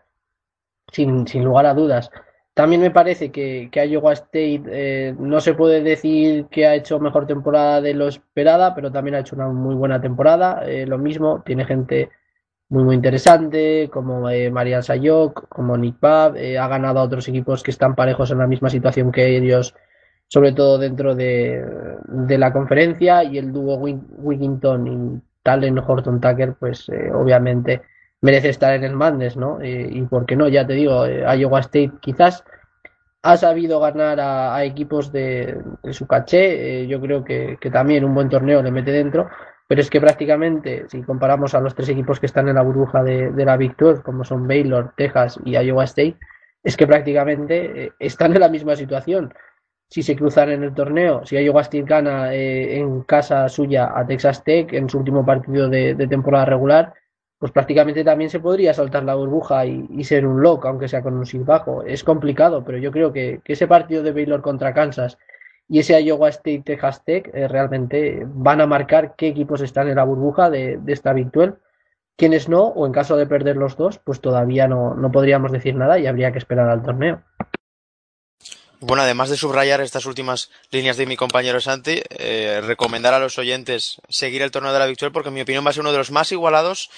sin, 0.91 1.27
sin 1.27 1.45
lugar 1.45 1.67
a 1.67 1.75
dudas. 1.75 2.11
También 2.55 2.81
me 2.81 2.93
parece 2.93 3.33
que, 3.33 3.69
que 3.73 3.85
Iowa 3.85 4.13
State 4.13 4.63
eh, 4.69 5.15
no 5.19 5.41
se 5.41 5.55
puede 5.55 5.83
decir 5.83 6.47
que 6.47 6.67
ha 6.67 6.77
hecho 6.77 7.01
mejor 7.01 7.27
temporada 7.27 7.81
de 7.81 7.95
lo 7.95 8.07
esperada, 8.07 8.77
pero 8.77 8.93
también 8.93 9.17
ha 9.17 9.21
hecho 9.21 9.35
una 9.35 9.49
muy 9.49 9.75
buena 9.75 10.01
temporada. 10.01 10.63
Eh, 10.65 10.87
lo 10.87 10.97
mismo, 10.97 11.43
tiene 11.45 11.65
gente 11.65 12.11
muy 12.69 12.85
muy 12.85 12.95
interesante, 12.95 13.91
como 13.93 14.31
eh, 14.31 14.51
Marian 14.53 14.85
Sayok, 14.85 15.49
como 15.49 15.77
Nick 15.77 15.99
Pab, 15.99 16.37
eh, 16.37 16.57
ha 16.57 16.69
ganado 16.69 17.01
a 17.01 17.03
otros 17.03 17.27
equipos 17.29 17.63
que 17.65 17.73
están 17.73 17.97
parejos 17.97 18.31
en 18.31 18.39
la 18.39 18.47
misma 18.47 18.71
situación 18.71 19.11
que 19.11 19.37
ellos, 19.37 19.75
sobre 20.29 20.53
todo 20.53 20.79
dentro 20.79 21.17
de, 21.17 21.65
de 22.07 22.39
la 22.39 22.53
conferencia, 22.53 23.25
y 23.25 23.37
el 23.39 23.53
dúo 23.53 23.77
Wigginton 23.79 24.87
y 24.87 25.21
Talen 25.43 25.79
Horton 25.79 26.21
Tucker, 26.21 26.55
pues 26.55 26.89
obviamente 27.13 27.83
merece 28.25 28.49
estar 28.49 28.73
en 28.73 28.85
el 28.85 28.97
Madness, 28.97 29.37
¿no? 29.37 29.61
Eh, 29.61 29.87
y 29.93 30.01
por 30.07 30.25
qué 30.25 30.35
no, 30.35 30.49
ya 30.49 30.67
te 30.67 30.73
digo, 30.73 31.05
eh, 31.05 31.23
Iowa 31.37 31.61
State 31.61 31.93
quizás 32.01 32.43
ha 33.23 33.37
sabido 33.37 33.81
ganar 33.81 34.19
a, 34.19 34.65
equipos 34.65 35.13
de, 35.13 35.61
su 35.91 36.07
caché, 36.07 36.85
eh, 36.85 36.87
yo 36.87 37.03
creo 37.03 37.23
que, 37.23 37.59
también 37.71 38.03
un 38.03 38.15
buen 38.15 38.31
torneo 38.31 38.63
le 38.63 38.71
mete 38.71 38.93
dentro, 38.93 39.29
pero 39.69 39.83
es 39.83 39.91
que 39.91 40.01
prácticamente, 40.01 40.87
si 40.89 41.03
comparamos 41.03 41.55
a 41.55 41.61
los 41.61 41.75
tres 41.75 41.91
equipos 41.91 42.19
que 42.19 42.25
están 42.25 42.49
en 42.49 42.55
la 42.55 42.63
burbuja 42.63 43.03
de, 43.03 43.45
la 43.45 43.59
Victor, 43.59 44.03
como 44.03 44.25
son 44.25 44.49
Baylor, 44.49 44.95
Texas 44.97 45.39
y 45.45 45.59
Iowa 45.59 45.85
State, 45.85 46.17
es 46.63 46.79
que 46.79 46.87
prácticamente 46.87 47.93
están 47.99 48.33
en 48.33 48.41
la 48.41 48.49
misma 48.49 48.75
situación. 48.75 49.35
Si 49.91 50.03
se 50.03 50.17
cruzan 50.17 50.51
en 50.51 50.63
el 50.63 50.73
torneo, 50.73 51.27
si 51.27 51.37
Iowa 51.37 51.61
State 51.61 51.85
gana 51.85 52.33
en 52.33 53.03
casa 53.03 53.47
suya 53.51 53.93
a 53.95 54.07
Texas 54.07 54.43
Tech 54.45 54.73
en 54.73 54.89
su 54.89 54.99
último 54.99 55.27
partido 55.27 55.69
de 55.69 56.07
temporada 56.09 56.47
regular, 56.47 56.95
pues 57.45 57.53
prácticamente 57.53 58.03
también 58.05 58.31
se 58.31 58.41
podría 58.41 58.73
saltar 58.73 59.05
la 59.05 59.17
burbuja 59.17 59.67
y, 59.67 60.03
ser 60.03 60.27
un 60.27 60.41
lock, 60.41 60.65
aunque 60.65 60.89
sea 60.89 61.03
con 61.03 61.13
un 61.13 61.27
sit 61.27 61.45
bajo. 61.45 61.83
Es 61.83 62.03
complicado, 62.03 62.65
pero 62.65 62.79
yo 62.79 62.91
creo 62.91 63.13
que, 63.13 63.43
ese 63.45 63.67
partido 63.67 64.03
de 64.03 64.13
Baylor 64.13 64.41
contra 64.41 64.73
Kansas 64.73 65.19
y 65.69 65.81
ese 65.81 66.01
Iowa 66.03 66.31
State 66.31 66.63
Texas 66.65 67.05
Tech 67.05 67.31
eh, 67.35 67.47
realmente 67.47 68.23
van 68.27 68.63
a 68.63 68.67
marcar 68.67 69.15
qué 69.15 69.29
equipos 69.29 69.61
están 69.61 69.89
en 69.89 69.97
la 69.97 70.05
burbuja 70.05 70.49
de, 70.49 70.81
esta 70.87 71.13
virtual, 71.13 71.59
quiénes 72.17 72.49
no, 72.49 72.63
o 72.63 72.87
en 72.87 72.93
caso 72.93 73.15
de 73.15 73.27
perder 73.27 73.59
los 73.59 73.77
dos, 73.77 73.99
pues 73.99 74.23
todavía 74.23 74.67
no, 74.67 74.95
no 74.95 75.13
podríamos 75.13 75.53
decir 75.53 75.75
nada 75.75 75.99
y 75.99 76.07
habría 76.07 76.33
que 76.33 76.39
esperar 76.39 76.71
al 76.71 76.83
torneo. 76.83 77.23
Bueno, 78.87 79.03
además 79.03 79.31
de 79.31 79.39
subrayar 79.39 79.81
estas 79.81 80.05
últimas 80.05 80.51
líneas 80.71 80.99
de 80.99 81.07
mi 81.07 81.17
compañero 81.17 81.59
Santi, 81.59 82.03
eh, 82.11 82.61
recomendar 82.63 83.15
a 83.15 83.19
los 83.19 83.39
oyentes 83.39 83.99
seguir 84.11 84.43
el 84.43 84.51
torneo 84.51 84.75
de 84.75 84.79
la 84.79 84.85
victoria 84.85 85.11
porque 85.11 85.29
en 85.29 85.35
mi 85.35 85.41
opinión 85.41 85.65
va 85.65 85.71
a 85.71 85.73
ser 85.73 85.81
uno 85.81 85.93
de 85.93 85.97
los 85.97 86.11
más 86.11 86.31
igualados 86.33 86.91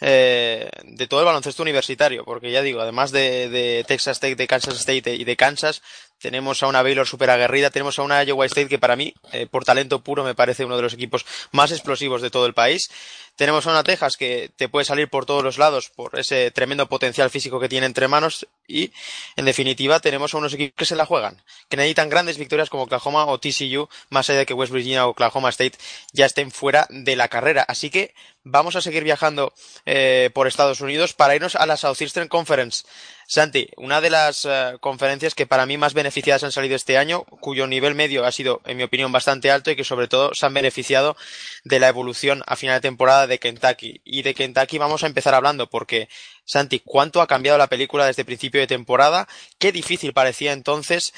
eh, 0.00 0.68
de 0.82 1.06
todo 1.06 1.20
el 1.20 1.26
baloncesto 1.26 1.62
universitario, 1.62 2.24
porque 2.24 2.50
ya 2.50 2.62
digo, 2.62 2.80
además 2.80 3.10
de, 3.12 3.48
de, 3.48 3.84
Texas 3.86 4.16
State, 4.16 4.36
de 4.36 4.46
Kansas 4.46 4.76
State 4.76 5.14
y 5.14 5.24
de 5.24 5.36
Kansas, 5.36 5.82
tenemos 6.18 6.62
a 6.62 6.68
una 6.68 6.82
Baylor 6.82 7.06
super 7.06 7.30
aguerrida, 7.30 7.70
tenemos 7.70 7.98
a 7.98 8.02
una 8.02 8.22
Iowa 8.22 8.46
State 8.46 8.68
que 8.68 8.78
para 8.78 8.96
mí, 8.96 9.14
eh, 9.32 9.46
por 9.46 9.64
talento 9.64 10.02
puro, 10.02 10.24
me 10.24 10.34
parece 10.34 10.64
uno 10.64 10.76
de 10.76 10.82
los 10.82 10.94
equipos 10.94 11.26
más 11.52 11.70
explosivos 11.70 12.22
de 12.22 12.30
todo 12.30 12.46
el 12.46 12.54
país. 12.54 12.88
Tenemos 13.36 13.66
a 13.66 13.70
una 13.70 13.82
Texas 13.82 14.16
que 14.16 14.50
te 14.56 14.68
puede 14.68 14.84
salir 14.84 15.08
por 15.08 15.26
todos 15.26 15.42
los 15.42 15.58
lados 15.58 15.90
por 15.90 16.18
ese 16.18 16.50
tremendo 16.52 16.88
potencial 16.88 17.30
físico 17.30 17.58
que 17.58 17.68
tiene 17.68 17.86
entre 17.86 18.06
manos 18.06 18.46
y, 18.66 18.92
en 19.36 19.44
definitiva, 19.44 20.00
tenemos 20.00 20.34
a 20.34 20.38
unos 20.38 20.54
equipos 20.54 20.76
que 20.76 20.84
se 20.84 20.96
la 20.96 21.04
juegan, 21.04 21.42
que 21.68 21.76
necesitan 21.76 22.08
grandes 22.08 22.38
victorias 22.38 22.70
como 22.70 22.84
Oklahoma 22.84 23.26
o 23.26 23.38
TCU, 23.38 23.88
más 24.08 24.30
allá 24.30 24.40
de 24.40 24.46
que 24.46 24.54
West 24.54 24.72
Virginia 24.72 25.06
o 25.06 25.10
Oklahoma 25.10 25.50
State 25.50 25.78
ya 26.12 26.26
estén 26.26 26.50
fuera 26.50 26.86
de 26.90 27.16
la 27.16 27.28
carrera. 27.28 27.64
Así 27.66 27.90
que 27.90 28.14
vamos 28.44 28.76
a 28.76 28.82
seguir 28.82 29.02
viajando 29.02 29.52
eh, 29.86 30.30
por 30.32 30.46
Estados 30.46 30.80
Unidos 30.80 31.14
para 31.14 31.34
irnos 31.34 31.56
a 31.56 31.66
la 31.66 31.76
Southeastern 31.76 32.28
Conference. 32.28 32.84
Santi, 33.26 33.70
una 33.76 34.02
de 34.02 34.10
las 34.10 34.44
uh, 34.44 34.78
conferencias 34.80 35.34
que 35.34 35.46
para 35.46 35.64
mí 35.64 35.78
más 35.78 35.94
beneficiadas 35.94 36.44
han 36.44 36.52
salido 36.52 36.76
este 36.76 36.98
año, 36.98 37.24
cuyo 37.24 37.66
nivel 37.66 37.94
medio 37.94 38.26
ha 38.26 38.32
sido, 38.32 38.60
en 38.66 38.76
mi 38.76 38.82
opinión, 38.82 39.12
bastante 39.12 39.50
alto 39.50 39.70
y 39.70 39.76
que 39.76 39.84
sobre 39.84 40.08
todo 40.08 40.34
se 40.34 40.44
han 40.44 40.52
beneficiado 40.52 41.16
de 41.64 41.80
la 41.80 41.88
evolución 41.88 42.42
a 42.46 42.56
final 42.56 42.76
de 42.76 42.82
temporada 42.82 43.23
de 43.26 43.38
Kentucky. 43.38 44.00
Y 44.04 44.22
de 44.22 44.34
Kentucky 44.34 44.78
vamos 44.78 45.02
a 45.02 45.06
empezar 45.06 45.34
hablando 45.34 45.68
porque, 45.68 46.08
Santi, 46.44 46.80
¿cuánto 46.80 47.20
ha 47.20 47.26
cambiado 47.26 47.58
la 47.58 47.66
película 47.66 48.06
desde 48.06 48.24
principio 48.24 48.60
de 48.60 48.66
temporada? 48.66 49.28
Qué 49.58 49.72
difícil 49.72 50.12
parecía 50.12 50.52
entonces 50.52 51.12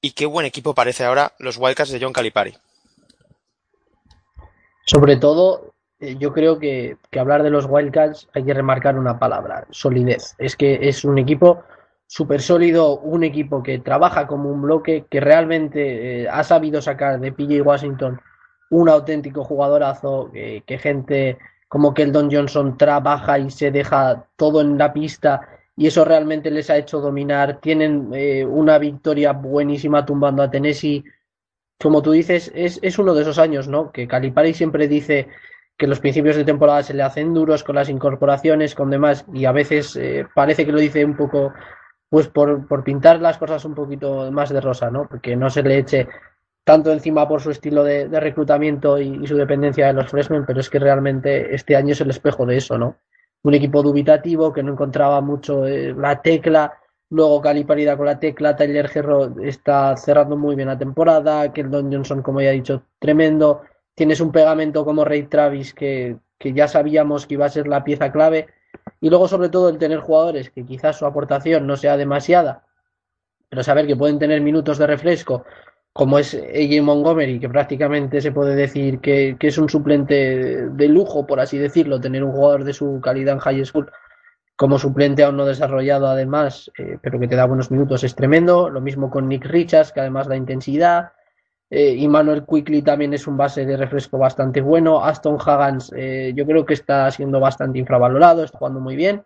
y 0.00 0.12
qué 0.12 0.26
buen 0.26 0.46
equipo 0.46 0.74
parece 0.74 1.04
ahora 1.04 1.32
los 1.38 1.56
Wildcats 1.58 1.90
de 1.90 2.00
John 2.00 2.12
Calipari. 2.12 2.54
Sobre 4.86 5.16
todo, 5.16 5.74
eh, 6.00 6.16
yo 6.18 6.32
creo 6.32 6.58
que, 6.58 6.96
que, 7.10 7.20
hablar 7.20 7.42
de 7.42 7.50
los 7.50 7.66
Wildcats 7.68 8.28
hay 8.34 8.44
que 8.44 8.54
remarcar 8.54 8.98
una 8.98 9.18
palabra, 9.18 9.66
solidez. 9.70 10.34
Es 10.38 10.56
que 10.56 10.88
es 10.88 11.04
un 11.04 11.18
equipo 11.18 11.62
súper 12.12 12.42
sólido, 12.42 12.98
un 12.98 13.24
equipo 13.24 13.62
que 13.62 13.78
trabaja 13.78 14.26
como 14.26 14.50
un 14.50 14.60
bloque, 14.60 15.06
que 15.08 15.20
realmente 15.20 16.24
eh, 16.24 16.28
ha 16.28 16.44
sabido 16.44 16.82
sacar 16.82 17.18
de 17.20 17.32
PJ 17.32 17.62
Washington 17.62 18.20
un 18.72 18.88
auténtico 18.88 19.44
jugadorazo, 19.44 20.30
que 20.32 20.78
gente 20.78 21.38
como 21.68 21.94
que 21.94 22.02
el 22.02 22.12
Don 22.12 22.30
Johnson 22.30 22.76
trabaja 22.76 23.38
y 23.38 23.50
se 23.50 23.70
deja 23.70 24.26
todo 24.36 24.60
en 24.60 24.76
la 24.76 24.92
pista 24.92 25.48
y 25.74 25.86
eso 25.86 26.04
realmente 26.04 26.50
les 26.50 26.68
ha 26.68 26.76
hecho 26.76 27.00
dominar. 27.00 27.60
Tienen 27.60 28.10
eh, 28.12 28.44
una 28.44 28.78
victoria 28.78 29.32
buenísima 29.32 30.04
tumbando 30.04 30.42
a 30.42 30.50
Tennessee. 30.50 31.04
Como 31.80 32.02
tú 32.02 32.12
dices, 32.12 32.52
es, 32.54 32.78
es 32.82 32.98
uno 32.98 33.14
de 33.14 33.22
esos 33.22 33.38
años, 33.38 33.68
¿no? 33.68 33.90
Que 33.90 34.06
Calipari 34.06 34.52
siempre 34.52 34.86
dice 34.86 35.28
que 35.76 35.86
los 35.86 36.00
principios 36.00 36.36
de 36.36 36.44
temporada 36.44 36.82
se 36.82 36.94
le 36.94 37.02
hacen 37.02 37.32
duros 37.32 37.64
con 37.64 37.76
las 37.76 37.88
incorporaciones, 37.88 38.74
con 38.74 38.90
demás, 38.90 39.24
y 39.32 39.46
a 39.46 39.52
veces 39.52 39.96
eh, 39.96 40.26
parece 40.34 40.66
que 40.66 40.72
lo 40.72 40.78
dice 40.78 41.04
un 41.04 41.16
poco, 41.16 41.52
pues 42.10 42.28
por, 42.28 42.68
por, 42.68 42.84
pintar 42.84 43.20
las 43.20 43.38
cosas 43.38 43.64
un 43.64 43.74
poquito 43.74 44.30
más 44.30 44.50
de 44.50 44.60
rosa, 44.60 44.90
¿no? 44.90 45.08
Porque 45.08 45.34
no 45.36 45.48
se 45.48 45.62
le 45.62 45.78
eche 45.78 46.06
tanto 46.64 46.92
encima 46.92 47.28
por 47.28 47.40
su 47.40 47.50
estilo 47.50 47.82
de, 47.84 48.08
reclutamiento 48.20 48.98
y, 48.98 49.26
su 49.26 49.36
dependencia 49.36 49.86
de 49.88 49.92
los 49.94 50.10
freshmen, 50.10 50.44
pero 50.46 50.60
es 50.60 50.70
que 50.70 50.78
realmente 50.78 51.54
este 51.54 51.76
año 51.76 51.92
es 51.92 52.00
el 52.00 52.10
espejo 52.10 52.46
de 52.46 52.56
eso, 52.56 52.78
¿no? 52.78 52.96
Un 53.42 53.54
equipo 53.54 53.82
dubitativo 53.82 54.52
que 54.52 54.62
no 54.62 54.72
encontraba 54.72 55.20
mucho 55.20 55.66
eh, 55.66 55.94
la 55.96 56.22
tecla, 56.22 56.78
luego 57.10 57.40
Caliparida 57.42 57.96
con 57.96 58.06
la 58.06 58.20
tecla, 58.20 58.54
Tyler 58.54 58.88
Gerro 58.88 59.34
está 59.42 59.96
cerrando 59.96 60.36
muy 60.36 60.54
bien 60.54 60.68
la 60.68 60.78
temporada, 60.78 61.52
que 61.52 61.62
el 61.62 61.70
Don 61.70 61.92
Johnson, 61.92 62.22
como 62.22 62.40
ya 62.40 62.50
he 62.50 62.54
dicho, 62.54 62.84
tremendo, 63.00 63.62
tienes 63.94 64.20
un 64.20 64.30
pegamento 64.30 64.84
como 64.84 65.04
Ray 65.04 65.24
Travis 65.24 65.74
que, 65.74 66.16
que, 66.38 66.52
ya 66.52 66.68
sabíamos 66.68 67.26
que 67.26 67.34
iba 67.34 67.46
a 67.46 67.50
ser 67.50 67.66
la 67.66 67.82
pieza 67.82 68.12
clave 68.12 68.46
y 69.00 69.10
luego 69.10 69.26
sobre 69.26 69.48
todo 69.48 69.68
el 69.68 69.78
tener 69.78 69.98
jugadores 69.98 70.50
que 70.50 70.64
quizás 70.64 70.96
su 70.96 71.06
aportación 71.06 71.66
no 71.66 71.76
sea 71.76 71.96
demasiada 71.96 72.64
pero 73.52 73.62
saber 73.62 73.86
que 73.86 73.96
pueden 73.96 74.18
tener 74.18 74.40
minutos 74.40 74.78
de 74.78 74.86
refresco 74.86 75.44
como 75.92 76.18
es 76.18 76.34
AJ 76.34 76.82
Montgomery 76.82 77.38
que 77.38 77.48
prácticamente 77.48 78.20
se 78.20 78.32
puede 78.32 78.54
decir 78.54 79.00
que, 79.00 79.36
que, 79.38 79.48
es 79.48 79.58
un 79.58 79.68
suplente 79.68 80.68
de 80.68 80.88
lujo 80.88 81.26
por 81.26 81.40
así 81.40 81.58
decirlo 81.58 82.00
tener 82.00 82.24
un 82.24 82.32
jugador 82.32 82.64
de 82.64 82.72
su 82.72 83.00
calidad 83.00 83.34
en 83.34 83.40
high 83.40 83.64
school 83.64 83.90
como 84.56 84.78
suplente 84.78 85.22
aún 85.22 85.36
no 85.36 85.44
desarrollado 85.44 86.06
además 86.06 86.70
eh, 86.78 86.98
pero 87.02 87.20
que 87.20 87.28
te 87.28 87.36
da 87.36 87.46
buenos 87.46 87.70
minutos 87.70 88.04
es 88.04 88.14
tremendo 88.14 88.70
lo 88.70 88.80
mismo 88.80 89.10
con 89.10 89.28
Nick 89.28 89.44
Richards 89.44 89.92
que 89.92 90.00
además 90.00 90.28
da 90.28 90.36
intensidad 90.36 91.12
eh, 91.74 91.94
y 91.96 92.06
Manuel 92.06 92.44
Quickly 92.44 92.82
también 92.82 93.14
es 93.14 93.26
un 93.26 93.38
base 93.38 93.64
de 93.64 93.78
refresco 93.78 94.18
bastante 94.18 94.60
bueno. 94.60 95.02
Aston 95.02 95.38
Haggans 95.40 95.90
eh, 95.96 96.34
yo 96.36 96.44
creo 96.44 96.66
que 96.66 96.74
está 96.74 97.10
siendo 97.10 97.40
bastante 97.40 97.78
infravalorado, 97.78 98.44
está 98.44 98.58
jugando 98.58 98.78
muy 98.78 98.94
bien. 98.94 99.24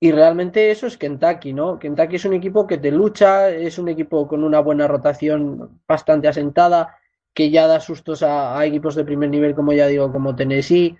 Y 0.00 0.12
realmente 0.12 0.70
eso 0.70 0.86
es 0.86 0.98
Kentucky, 0.98 1.52
¿no? 1.52 1.78
Kentucky 1.78 2.16
es 2.16 2.24
un 2.24 2.34
equipo 2.34 2.66
que 2.66 2.78
te 2.78 2.90
lucha, 2.90 3.48
es 3.48 3.78
un 3.78 3.88
equipo 3.88 4.28
con 4.28 4.44
una 4.44 4.60
buena 4.60 4.86
rotación 4.86 5.80
bastante 5.86 6.28
asentada, 6.28 6.96
que 7.32 7.50
ya 7.50 7.66
da 7.66 7.80
sustos 7.80 8.22
a, 8.22 8.64
equipos 8.66 8.94
de 8.94 9.04
primer 9.04 9.30
nivel, 9.30 9.54
como 9.54 9.72
ya 9.72 9.86
digo, 9.86 10.12
como 10.12 10.36
Tennessee. 10.36 10.96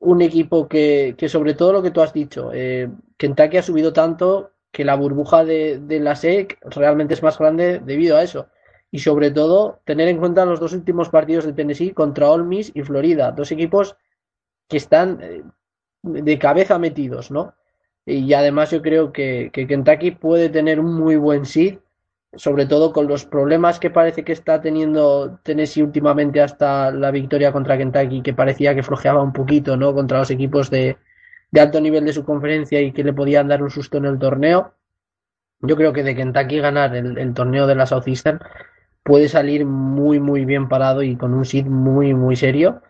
Un 0.00 0.22
equipo 0.22 0.66
que, 0.66 1.14
que 1.16 1.28
sobre 1.28 1.54
todo 1.54 1.72
lo 1.72 1.82
que 1.82 1.90
tú 1.90 2.00
has 2.00 2.12
dicho, 2.12 2.50
eh, 2.52 2.90
Kentucky 3.16 3.58
ha 3.58 3.62
subido 3.62 3.92
tanto 3.92 4.52
que 4.72 4.84
la 4.84 4.96
burbuja 4.96 5.44
de, 5.44 5.78
de 5.78 6.00
la 6.00 6.16
SEC 6.16 6.58
realmente 6.62 7.14
es 7.14 7.22
más 7.22 7.38
grande 7.38 7.80
debido 7.84 8.16
a 8.16 8.22
eso 8.22 8.48
y 8.90 8.98
sobre 8.98 9.30
todo 9.30 9.80
tener 9.84 10.08
en 10.08 10.18
cuenta 10.18 10.44
los 10.44 10.60
dos 10.60 10.72
últimos 10.72 11.08
partidos 11.10 11.44
de 11.44 11.52
Tennessee 11.52 11.92
contra 11.92 12.30
Ole 12.30 12.44
Miss 12.44 12.72
y 12.74 12.82
Florida, 12.82 13.32
dos 13.32 13.52
equipos 13.52 13.96
que 14.68 14.78
están 14.78 15.18
eh, 15.22 15.42
de 16.02 16.38
cabeza 16.38 16.78
metidos, 16.78 17.30
¿no? 17.30 17.54
Y 18.10 18.32
además 18.34 18.70
yo 18.70 18.82
creo 18.82 19.12
que, 19.12 19.50
que 19.52 19.66
Kentucky 19.66 20.10
puede 20.10 20.48
tener 20.48 20.80
un 20.80 20.94
muy 20.94 21.16
buen 21.16 21.46
seed, 21.46 21.78
sobre 22.34 22.66
todo 22.66 22.92
con 22.92 23.06
los 23.06 23.24
problemas 23.24 23.78
que 23.78 23.90
parece 23.90 24.24
que 24.24 24.32
está 24.32 24.60
teniendo 24.60 25.38
Tennessee 25.44 25.82
últimamente 25.82 26.40
hasta 26.40 26.90
la 26.90 27.10
victoria 27.12 27.52
contra 27.52 27.78
Kentucky, 27.78 28.22
que 28.22 28.34
parecía 28.34 28.74
que 28.74 28.82
flojeaba 28.82 29.22
un 29.22 29.32
poquito, 29.32 29.76
¿no? 29.76 29.94
Contra 29.94 30.18
los 30.18 30.30
equipos 30.30 30.70
de, 30.70 30.96
de 31.52 31.60
alto 31.60 31.80
nivel 31.80 32.04
de 32.04 32.12
su 32.12 32.24
conferencia 32.24 32.80
y 32.80 32.92
que 32.92 33.04
le 33.04 33.12
podían 33.12 33.48
dar 33.48 33.62
un 33.62 33.70
susto 33.70 33.98
en 33.98 34.06
el 34.06 34.18
torneo. 34.18 34.74
Yo 35.60 35.76
creo 35.76 35.92
que 35.92 36.02
de 36.02 36.16
Kentucky 36.16 36.58
ganar 36.58 36.96
el, 36.96 37.16
el 37.18 37.34
torneo 37.34 37.66
de 37.66 37.74
la 37.76 37.86
Southeastern 37.86 38.40
puede 39.04 39.28
salir 39.28 39.66
muy 39.66 40.20
muy 40.20 40.44
bien 40.44 40.68
parado 40.68 41.02
y 41.02 41.16
con 41.16 41.34
un 41.34 41.44
seed 41.44 41.66
muy 41.66 42.14
muy 42.14 42.36
serio 42.36 42.82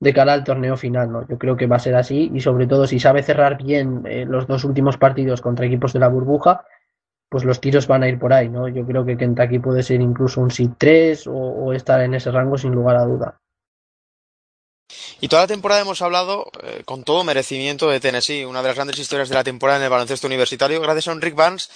de 0.00 0.12
cara 0.12 0.32
al 0.32 0.44
torneo 0.44 0.76
final, 0.76 1.10
¿no? 1.10 1.26
Yo 1.28 1.38
creo 1.38 1.56
que 1.56 1.66
va 1.66 1.76
a 1.76 1.80
ser 1.80 1.94
así 1.94 2.30
y 2.34 2.40
sobre 2.40 2.66
todo 2.66 2.86
si 2.86 2.98
sabe 2.98 3.22
cerrar 3.22 3.62
bien 3.62 4.02
eh, 4.06 4.24
los 4.26 4.46
dos 4.46 4.64
últimos 4.64 4.96
partidos 4.96 5.40
contra 5.40 5.66
equipos 5.66 5.92
de 5.92 6.00
la 6.00 6.08
burbuja, 6.08 6.64
pues 7.28 7.44
los 7.44 7.60
tiros 7.60 7.86
van 7.86 8.02
a 8.02 8.08
ir 8.08 8.18
por 8.18 8.32
ahí, 8.32 8.48
¿no? 8.48 8.68
Yo 8.68 8.86
creo 8.86 9.04
que 9.04 9.16
Kentucky 9.16 9.58
puede 9.58 9.82
ser 9.82 10.00
incluso 10.00 10.40
un 10.40 10.50
seed 10.50 10.70
3 10.78 11.24
o, 11.26 11.72
estar 11.72 12.00
en 12.00 12.14
ese 12.14 12.30
rango 12.30 12.58
sin 12.58 12.72
lugar 12.72 12.96
a 12.96 13.04
duda. 13.04 13.40
Y 15.20 15.28
toda 15.28 15.42
la 15.42 15.48
temporada 15.48 15.80
hemos 15.80 16.02
hablado 16.02 16.50
eh, 16.62 16.82
con 16.84 17.02
todo 17.02 17.24
merecimiento 17.24 17.88
de 17.88 17.98
Tennessee, 17.98 18.44
una 18.44 18.62
de 18.62 18.68
las 18.68 18.76
grandes 18.76 18.98
historias 18.98 19.28
de 19.28 19.34
la 19.34 19.42
temporada 19.42 19.78
en 19.78 19.84
el 19.84 19.90
baloncesto 19.90 20.26
universitario, 20.26 20.80
gracias 20.80 21.08
a 21.08 21.12
un 21.12 21.22
Rick 21.22 21.34
Barnes 21.34 21.70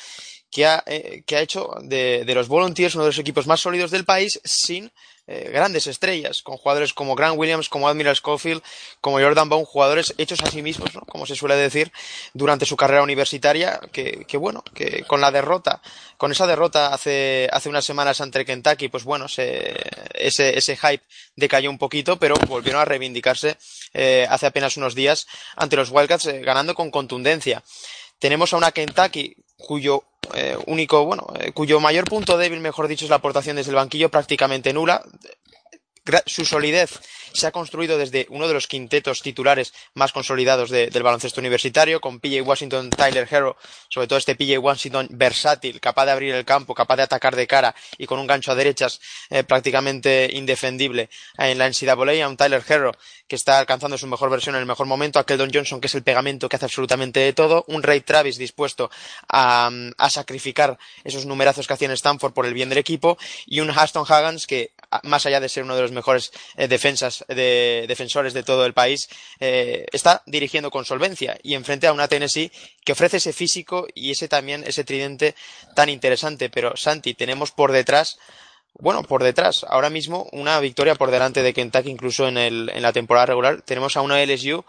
que 0.50 0.66
ha, 0.66 0.82
eh, 0.86 1.22
que 1.26 1.36
ha 1.36 1.40
hecho 1.40 1.70
de, 1.82 2.24
de, 2.24 2.34
los 2.34 2.48
Volunteers 2.48 2.94
uno 2.94 3.04
de 3.04 3.10
los 3.10 3.18
equipos 3.18 3.46
más 3.46 3.60
sólidos 3.60 3.90
del 3.90 4.04
país 4.04 4.40
sin 4.44 4.90
eh, 5.28 5.50
grandes 5.52 5.86
estrellas, 5.86 6.42
con 6.42 6.56
jugadores 6.56 6.94
como 6.94 7.14
Grant 7.14 7.38
Williams, 7.38 7.68
como 7.68 7.86
Admiral 7.86 8.16
Schofield, 8.16 8.62
como 9.00 9.20
Jordan 9.20 9.48
Bone, 9.48 9.66
jugadores 9.66 10.14
hechos 10.16 10.40
a 10.42 10.50
sí 10.50 10.62
mismos, 10.62 10.94
¿no? 10.94 11.02
como 11.02 11.26
se 11.26 11.36
suele 11.36 11.54
decir, 11.54 11.92
durante 12.32 12.64
su 12.64 12.76
carrera 12.76 13.02
universitaria, 13.02 13.78
que, 13.92 14.24
que, 14.26 14.36
bueno, 14.38 14.64
que 14.74 15.04
con 15.04 15.20
la 15.20 15.30
derrota, 15.30 15.82
con 16.16 16.32
esa 16.32 16.46
derrota 16.46 16.94
hace, 16.94 17.48
hace 17.52 17.68
unas 17.68 17.84
semanas 17.84 18.22
ante 18.22 18.44
Kentucky, 18.44 18.88
pues 18.88 19.04
bueno, 19.04 19.28
se, 19.28 19.76
ese, 20.14 20.56
ese 20.56 20.76
hype 20.76 21.04
decayó 21.36 21.68
un 21.68 21.78
poquito, 21.78 22.18
pero 22.18 22.34
volvieron 22.46 22.80
a 22.80 22.86
reivindicarse 22.86 23.58
eh, 23.92 24.26
hace 24.30 24.46
apenas 24.46 24.78
unos 24.78 24.94
días 24.94 25.26
ante 25.56 25.76
los 25.76 25.90
Wildcats, 25.90 26.26
eh, 26.26 26.40
ganando 26.40 26.74
con 26.74 26.90
contundencia. 26.90 27.62
Tenemos 28.18 28.52
a 28.52 28.56
una 28.56 28.72
Kentucky 28.72 29.36
cuyo 29.58 30.04
eh, 30.34 30.56
único, 30.66 31.04
bueno, 31.04 31.26
eh, 31.40 31.52
cuyo 31.52 31.80
mayor 31.80 32.04
punto 32.04 32.36
débil, 32.38 32.60
mejor 32.60 32.88
dicho, 32.88 33.04
es 33.04 33.10
la 33.10 33.16
aportación 33.16 33.56
desde 33.56 33.70
el 33.70 33.76
banquillo 33.76 34.10
prácticamente 34.10 34.72
nula. 34.72 35.02
su 36.26 36.44
solidez 36.44 37.00
se 37.32 37.46
ha 37.46 37.52
construido 37.52 37.98
desde 37.98 38.26
uno 38.30 38.48
de 38.48 38.54
los 38.54 38.66
quintetos 38.66 39.22
titulares 39.22 39.72
más 39.94 40.12
consolidados 40.12 40.70
de, 40.70 40.88
del 40.88 41.02
baloncesto 41.02 41.40
universitario, 41.40 42.00
con 42.00 42.20
PJ 42.20 42.42
Washington, 42.42 42.90
Tyler 42.90 43.28
Hero, 43.30 43.56
sobre 43.88 44.06
todo 44.06 44.18
este 44.18 44.34
PJ 44.34 44.58
Washington 44.58 45.08
versátil, 45.10 45.80
capaz 45.80 46.06
de 46.06 46.12
abrir 46.12 46.34
el 46.34 46.44
campo, 46.44 46.74
capaz 46.74 46.96
de 46.96 47.02
atacar 47.02 47.36
de 47.36 47.46
cara 47.46 47.74
y 47.96 48.06
con 48.06 48.18
un 48.18 48.26
gancho 48.26 48.52
a 48.52 48.54
derechas 48.54 49.00
eh, 49.30 49.44
prácticamente 49.44 50.28
indefendible 50.32 51.10
en 51.36 51.58
la 51.58 51.68
NCAA, 51.68 52.24
a 52.24 52.28
un 52.28 52.36
Tyler 52.36 52.62
Hero 52.68 52.92
que 53.28 53.36
está 53.36 53.58
alcanzando 53.58 53.98
su 53.98 54.06
mejor 54.06 54.30
versión 54.30 54.54
en 54.54 54.62
el 54.62 54.66
mejor 54.66 54.86
momento, 54.86 55.18
a 55.18 55.26
Keldon 55.26 55.50
Johnson, 55.52 55.80
que 55.80 55.86
es 55.86 55.94
el 55.94 56.02
pegamento 56.02 56.48
que 56.48 56.56
hace 56.56 56.64
absolutamente 56.64 57.20
de 57.20 57.34
todo, 57.34 57.64
un 57.68 57.82
Ray 57.82 58.00
Travis 58.00 58.38
dispuesto 58.38 58.90
a, 59.28 59.70
sacrificar 60.08 60.78
esos 61.04 61.26
numerazos 61.26 61.66
que 61.66 61.74
hacía 61.74 61.86
en 61.86 61.92
Stanford 61.92 62.32
por 62.32 62.46
el 62.46 62.54
bien 62.54 62.70
del 62.70 62.78
equipo, 62.78 63.18
y 63.46 63.60
un 63.60 63.70
Aston 63.70 64.06
Haggans 64.08 64.46
que, 64.46 64.72
más 65.02 65.26
allá 65.26 65.40
de 65.40 65.48
ser 65.48 65.64
uno 65.64 65.76
de 65.76 65.82
los 65.82 65.92
mejores 65.92 66.32
eh, 66.56 66.68
defensas, 66.68 67.24
de, 67.28 67.84
defensores 67.88 68.34
de 68.34 68.42
todo 68.42 68.64
el 68.66 68.74
país, 68.74 69.08
eh, 69.40 69.86
está 69.92 70.22
dirigiendo 70.26 70.70
con 70.70 70.84
solvencia 70.84 71.38
y 71.42 71.54
enfrente 71.54 71.86
a 71.86 71.92
una 71.92 72.08
Tennessee 72.08 72.50
que 72.84 72.92
ofrece 72.92 73.18
ese 73.18 73.32
físico 73.32 73.86
y 73.94 74.10
ese 74.10 74.28
también, 74.28 74.64
ese 74.66 74.84
tridente 74.84 75.34
tan 75.74 75.88
interesante. 75.88 76.50
Pero, 76.50 76.76
Santi, 76.76 77.14
tenemos 77.14 77.50
por 77.50 77.72
detrás 77.72 78.18
bueno, 78.80 79.02
por 79.02 79.24
detrás, 79.24 79.66
ahora 79.68 79.90
mismo 79.90 80.28
una 80.30 80.60
victoria 80.60 80.94
por 80.94 81.10
delante 81.10 81.42
de 81.42 81.52
Kentucky, 81.52 81.90
incluso 81.90 82.28
en, 82.28 82.38
el, 82.38 82.70
en 82.72 82.82
la 82.82 82.92
temporada 82.92 83.26
regular. 83.26 83.62
Tenemos 83.62 83.96
a 83.96 84.02
una 84.02 84.22
LSU 84.24 84.64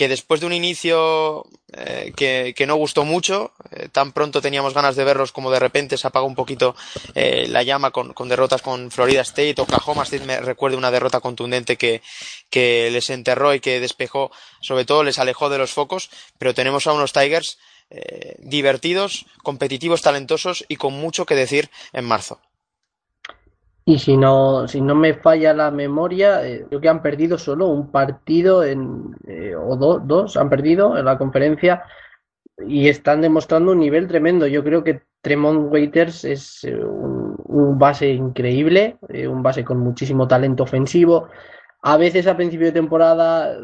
que 0.00 0.08
después 0.08 0.40
de 0.40 0.46
un 0.46 0.52
inicio 0.52 1.44
eh, 1.72 2.12
que, 2.16 2.54
que, 2.56 2.66
no 2.66 2.76
gustó 2.76 3.04
mucho, 3.04 3.52
eh, 3.70 3.88
tan 3.92 4.12
pronto 4.12 4.40
teníamos 4.40 4.72
ganas 4.72 4.96
de 4.96 5.04
verlos 5.04 5.30
como 5.30 5.50
de 5.50 5.58
repente 5.58 5.98
se 5.98 6.06
apagó 6.06 6.26
un 6.26 6.34
poquito 6.34 6.74
eh, 7.14 7.46
la 7.48 7.62
llama 7.62 7.90
con, 7.90 8.14
con, 8.14 8.28
derrotas 8.28 8.62
con 8.62 8.90
Florida 8.90 9.20
State, 9.20 9.60
Oklahoma 9.60 10.04
State 10.04 10.24
me 10.24 10.40
recuerdo 10.40 10.78
una 10.78 10.90
derrota 10.90 11.20
contundente 11.20 11.76
que, 11.76 12.00
que 12.48 12.88
les 12.90 13.10
enterró 13.10 13.54
y 13.54 13.60
que 13.60 13.78
despejó, 13.78 14.30
sobre 14.60 14.84
todo 14.86 15.04
les 15.04 15.18
alejó 15.18 15.50
de 15.50 15.58
los 15.58 15.72
focos, 15.72 16.10
pero 16.38 16.54
tenemos 16.54 16.86
a 16.86 16.92
unos 16.92 17.12
Tigers 17.12 17.58
divertidos, 18.38 19.26
competitivos, 19.42 20.00
talentosos 20.00 20.64
y 20.68 20.76
con 20.76 20.94
mucho 20.94 21.26
que 21.26 21.34
decir 21.34 21.70
en 21.92 22.04
marzo. 22.04 22.40
Y 23.84 23.98
si 23.98 24.16
no, 24.16 24.68
si 24.68 24.80
no 24.80 24.94
me 24.94 25.14
falla 25.14 25.54
la 25.54 25.70
memoria, 25.70 26.46
eh, 26.46 26.64
creo 26.68 26.80
que 26.80 26.88
han 26.88 27.02
perdido 27.02 27.38
solo 27.38 27.68
un 27.68 27.90
partido 27.90 28.62
en, 28.62 29.16
eh, 29.26 29.54
o 29.56 29.76
do, 29.76 29.98
dos, 29.98 30.36
han 30.36 30.50
perdido 30.50 30.96
en 30.98 31.04
la 31.04 31.18
conferencia 31.18 31.82
y 32.66 32.88
están 32.88 33.20
demostrando 33.20 33.72
un 33.72 33.78
nivel 33.80 34.06
tremendo. 34.06 34.46
Yo 34.46 34.62
creo 34.62 34.84
que 34.84 35.02
Tremont 35.22 35.72
Waiters 35.72 36.24
es 36.24 36.64
eh, 36.64 36.74
un, 36.74 37.78
base 37.78 38.10
increíble, 38.10 38.98
eh, 39.08 39.26
un 39.26 39.42
base 39.42 39.64
con 39.64 39.78
muchísimo 39.78 40.28
talento 40.28 40.62
ofensivo. 40.62 41.28
A 41.82 41.96
veces 41.96 42.26
a 42.26 42.36
principio 42.36 42.66
de 42.66 42.72
temporada 42.72 43.56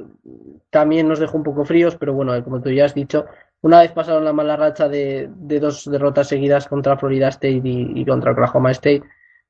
también 0.70 1.08
nos 1.08 1.18
dejó 1.18 1.36
un 1.36 1.42
poco 1.42 1.64
fríos, 1.64 1.96
pero 1.96 2.14
bueno, 2.14 2.42
como 2.44 2.62
tú 2.62 2.70
ya 2.70 2.86
has 2.86 2.94
dicho, 2.94 3.26
una 3.60 3.80
vez 3.80 3.92
pasaron 3.92 4.24
la 4.24 4.32
mala 4.32 4.56
racha 4.56 4.88
de, 4.88 5.28
de 5.34 5.60
dos 5.60 5.84
derrotas 5.90 6.28
seguidas 6.28 6.66
contra 6.66 6.96
Florida 6.96 7.28
State 7.28 7.62
y 7.62 8.04
contra 8.06 8.32
Oklahoma 8.32 8.70
State, 8.70 9.02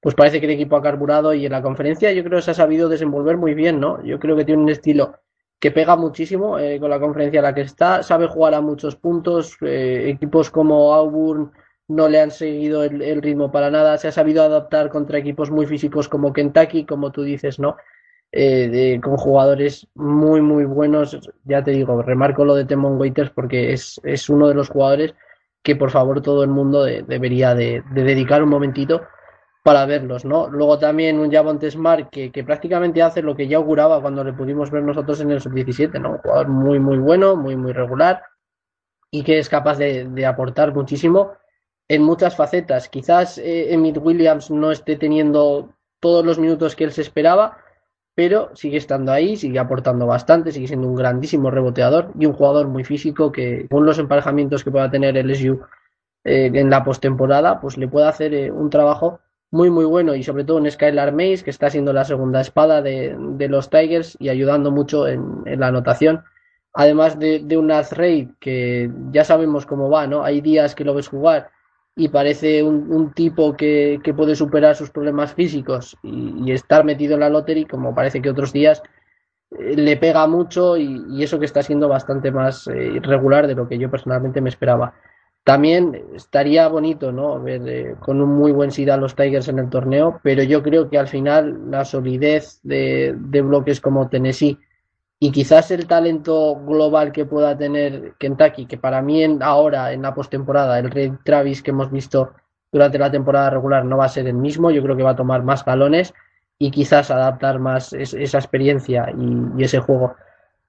pues 0.06 0.14
parece 0.14 0.38
que 0.38 0.46
el 0.46 0.52
equipo 0.52 0.76
ha 0.76 0.82
carburado 0.82 1.34
y 1.34 1.46
en 1.46 1.50
la 1.50 1.62
conferencia 1.62 2.12
yo 2.12 2.22
creo 2.22 2.38
que 2.38 2.42
se 2.42 2.52
ha 2.52 2.54
sabido 2.54 2.88
desenvolver 2.88 3.36
muy 3.36 3.54
bien, 3.54 3.80
¿no? 3.80 4.00
Yo 4.04 4.20
creo 4.20 4.36
que 4.36 4.44
tiene 4.44 4.62
un 4.62 4.68
estilo 4.68 5.16
que 5.58 5.72
pega 5.72 5.96
muchísimo 5.96 6.60
eh, 6.60 6.78
con 6.78 6.90
la 6.90 7.00
conferencia 7.00 7.38
en 7.38 7.42
la 7.42 7.52
que 7.52 7.62
está, 7.62 8.04
sabe 8.04 8.28
jugar 8.28 8.54
a 8.54 8.60
muchos 8.60 8.94
puntos, 8.94 9.56
eh, 9.62 10.04
equipos 10.06 10.48
como 10.48 10.94
Auburn 10.94 11.50
no 11.88 12.08
le 12.08 12.20
han 12.20 12.30
seguido 12.30 12.84
el, 12.84 13.20
ritmo 13.20 13.50
para 13.50 13.68
nada, 13.68 13.98
se 13.98 14.06
ha 14.06 14.12
sabido 14.12 14.44
adaptar 14.44 14.90
contra 14.90 15.18
equipos 15.18 15.50
muy 15.50 15.66
físicos 15.66 16.08
como 16.08 16.32
Kentucky, 16.32 16.84
como 16.84 17.10
tú 17.10 17.24
dices, 17.24 17.58
¿no? 17.58 17.76
Eh, 18.30 18.68
de, 18.68 19.00
con 19.02 19.16
jugadores 19.16 19.88
muy, 19.96 20.40
muy 20.40 20.66
buenos, 20.66 21.18
ya 21.42 21.64
te 21.64 21.72
digo, 21.72 22.00
remarco 22.00 22.44
lo 22.44 22.54
de 22.54 22.64
Temon 22.64 22.96
Waiters 22.96 23.30
porque 23.30 23.72
es, 23.72 24.00
es 24.04 24.30
uno 24.30 24.46
de 24.46 24.54
los 24.54 24.68
jugadores 24.68 25.16
que 25.64 25.74
por 25.74 25.90
favor 25.90 26.22
todo 26.22 26.44
el 26.44 26.50
mundo 26.50 26.84
de, 26.84 27.02
debería 27.02 27.56
de, 27.56 27.82
de 27.90 28.04
dedicar 28.04 28.40
un 28.44 28.50
momentito 28.50 29.02
para 29.66 29.84
verlos, 29.84 30.24
¿no? 30.24 30.48
Luego 30.48 30.78
también 30.78 31.18
un 31.18 31.28
Javonte 31.28 31.68
Smart 31.68 32.08
que, 32.08 32.30
que, 32.30 32.44
prácticamente 32.44 33.02
hace 33.02 33.20
lo 33.20 33.34
que 33.34 33.48
ya 33.48 33.56
auguraba 33.56 34.00
cuando 34.00 34.22
le 34.22 34.32
pudimos 34.32 34.70
ver 34.70 34.84
nosotros 34.84 35.20
en 35.20 35.32
el 35.32 35.40
sub-17, 35.40 36.00
¿no? 36.00 36.12
Un 36.12 36.18
jugador 36.18 36.46
muy, 36.46 36.78
muy 36.78 36.98
bueno, 36.98 37.34
muy, 37.34 37.56
muy 37.56 37.72
regular 37.72 38.22
y 39.10 39.24
que 39.24 39.40
es 39.40 39.48
capaz 39.48 39.76
de, 39.76 40.24
aportar 40.24 40.72
muchísimo 40.72 41.32
en 41.88 42.04
muchas 42.04 42.36
facetas. 42.36 42.88
Quizás 42.88 43.38
eh, 43.38 43.74
Emmitt 43.74 43.98
Williams 43.98 44.52
no 44.52 44.70
esté 44.70 44.94
teniendo 44.94 45.74
todos 45.98 46.24
los 46.24 46.38
minutos 46.38 46.76
que 46.76 46.84
él 46.84 46.92
se 46.92 47.02
esperaba, 47.02 47.58
pero 48.14 48.54
sigue 48.54 48.76
estando 48.76 49.10
ahí, 49.10 49.36
sigue 49.36 49.58
aportando 49.58 50.06
bastante, 50.06 50.52
sigue 50.52 50.68
siendo 50.68 50.86
un 50.86 50.94
grandísimo 50.94 51.50
reboteador 51.50 52.12
y 52.16 52.26
un 52.26 52.34
jugador 52.34 52.68
muy 52.68 52.84
físico 52.84 53.32
que 53.32 53.66
con 53.68 53.84
los 53.84 53.98
emparejamientos 53.98 54.62
que 54.62 54.70
pueda 54.70 54.92
tener 54.92 55.16
el 55.16 55.34
SU 55.34 55.60
eh, 56.22 56.52
en 56.54 56.70
la 56.70 56.84
postemporada, 56.84 57.60
pues 57.60 57.76
le 57.76 57.88
puede 57.88 58.06
hacer 58.06 58.32
eh, 58.32 58.52
un 58.52 58.70
trabajo 58.70 59.18
muy 59.56 59.70
muy 59.70 59.86
bueno 59.86 60.14
y 60.14 60.22
sobre 60.22 60.44
todo 60.44 60.58
en 60.58 60.70
Skylar 60.70 61.12
Mays 61.12 61.42
que 61.42 61.50
está 61.50 61.70
siendo 61.70 61.92
la 61.92 62.04
segunda 62.04 62.40
espada 62.40 62.82
de, 62.82 63.16
de 63.18 63.48
los 63.48 63.70
Tigers 63.70 64.16
y 64.20 64.28
ayudando 64.28 64.70
mucho 64.70 65.08
en, 65.08 65.42
en 65.46 65.60
la 65.60 65.68
anotación. 65.68 66.22
Además 66.74 67.18
de, 67.18 67.40
de 67.42 67.56
un 67.56 67.70
Raid 67.70 68.28
que 68.38 68.90
ya 69.10 69.24
sabemos 69.24 69.64
cómo 69.64 69.88
va 69.88 70.06
no 70.06 70.22
hay 70.22 70.42
días 70.42 70.74
que 70.74 70.84
lo 70.84 70.94
ves 70.94 71.08
jugar 71.08 71.50
y 71.96 72.08
parece 72.08 72.62
un, 72.62 72.92
un 72.92 73.12
tipo 73.12 73.56
que, 73.56 73.98
que, 74.04 74.12
puede 74.12 74.36
superar 74.36 74.76
sus 74.76 74.90
problemas 74.90 75.32
físicos 75.32 75.96
y, 76.02 76.52
estar 76.52 76.84
metido 76.84 77.14
en 77.14 77.20
la 77.20 77.30
lottery 77.30 77.64
como 77.64 77.94
parece 77.94 78.20
que 78.20 78.28
otros 78.28 78.52
días 78.52 78.82
eh, 79.58 79.74
le 79.76 79.96
pega 79.96 80.26
mucho 80.26 80.76
y, 80.76 81.22
eso 81.22 81.38
que 81.38 81.46
está 81.46 81.62
siendo 81.62 81.88
bastante 81.88 82.30
más 82.30 82.68
eh, 82.68 83.00
regular 83.02 83.46
de 83.46 83.54
lo 83.54 83.66
que 83.66 83.78
yo 83.78 83.90
personalmente 83.90 84.42
me 84.42 84.50
esperaba 84.50 84.92
también 85.46 86.02
estaría 86.16 86.66
bonito, 86.66 87.12
¿no? 87.12 87.40
Ver 87.40 87.68
eh, 87.68 87.94
con 88.00 88.20
un 88.20 88.34
muy 88.34 88.50
buen 88.50 88.72
SIDA 88.72 88.96
los 88.96 89.14
Tigers 89.14 89.46
en 89.46 89.60
el 89.60 89.70
torneo, 89.70 90.18
pero 90.24 90.42
yo 90.42 90.60
creo 90.60 90.90
que 90.90 90.98
al 90.98 91.06
final 91.06 91.70
la 91.70 91.84
solidez 91.84 92.58
de, 92.64 93.14
de, 93.16 93.42
bloques 93.42 93.80
como 93.80 94.08
Tennessee 94.08 94.58
y 95.20 95.30
quizás 95.30 95.70
el 95.70 95.86
talento 95.86 96.56
global 96.56 97.12
que 97.12 97.26
pueda 97.26 97.56
tener 97.56 98.14
Kentucky, 98.18 98.66
que 98.66 98.76
para 98.76 99.00
mí 99.02 99.22
en, 99.22 99.40
ahora 99.40 99.92
en 99.92 100.02
la 100.02 100.16
postemporada, 100.16 100.80
el 100.80 100.90
Ray 100.90 101.12
Travis 101.22 101.62
que 101.62 101.70
hemos 101.70 101.92
visto 101.92 102.32
durante 102.72 102.98
la 102.98 103.12
temporada 103.12 103.48
regular 103.48 103.84
no 103.84 103.98
va 103.98 104.06
a 104.06 104.08
ser 104.08 104.26
el 104.26 104.34
mismo, 104.34 104.72
yo 104.72 104.82
creo 104.82 104.96
que 104.96 105.04
va 105.04 105.12
a 105.12 105.16
tomar 105.16 105.44
más 105.44 105.64
galones 105.64 106.12
y 106.58 106.72
quizás 106.72 107.12
adaptar 107.12 107.60
más 107.60 107.92
es, 107.92 108.14
esa 108.14 108.38
experiencia 108.38 109.14
y 109.16 109.62
ese 109.62 109.78
juego 109.78 110.16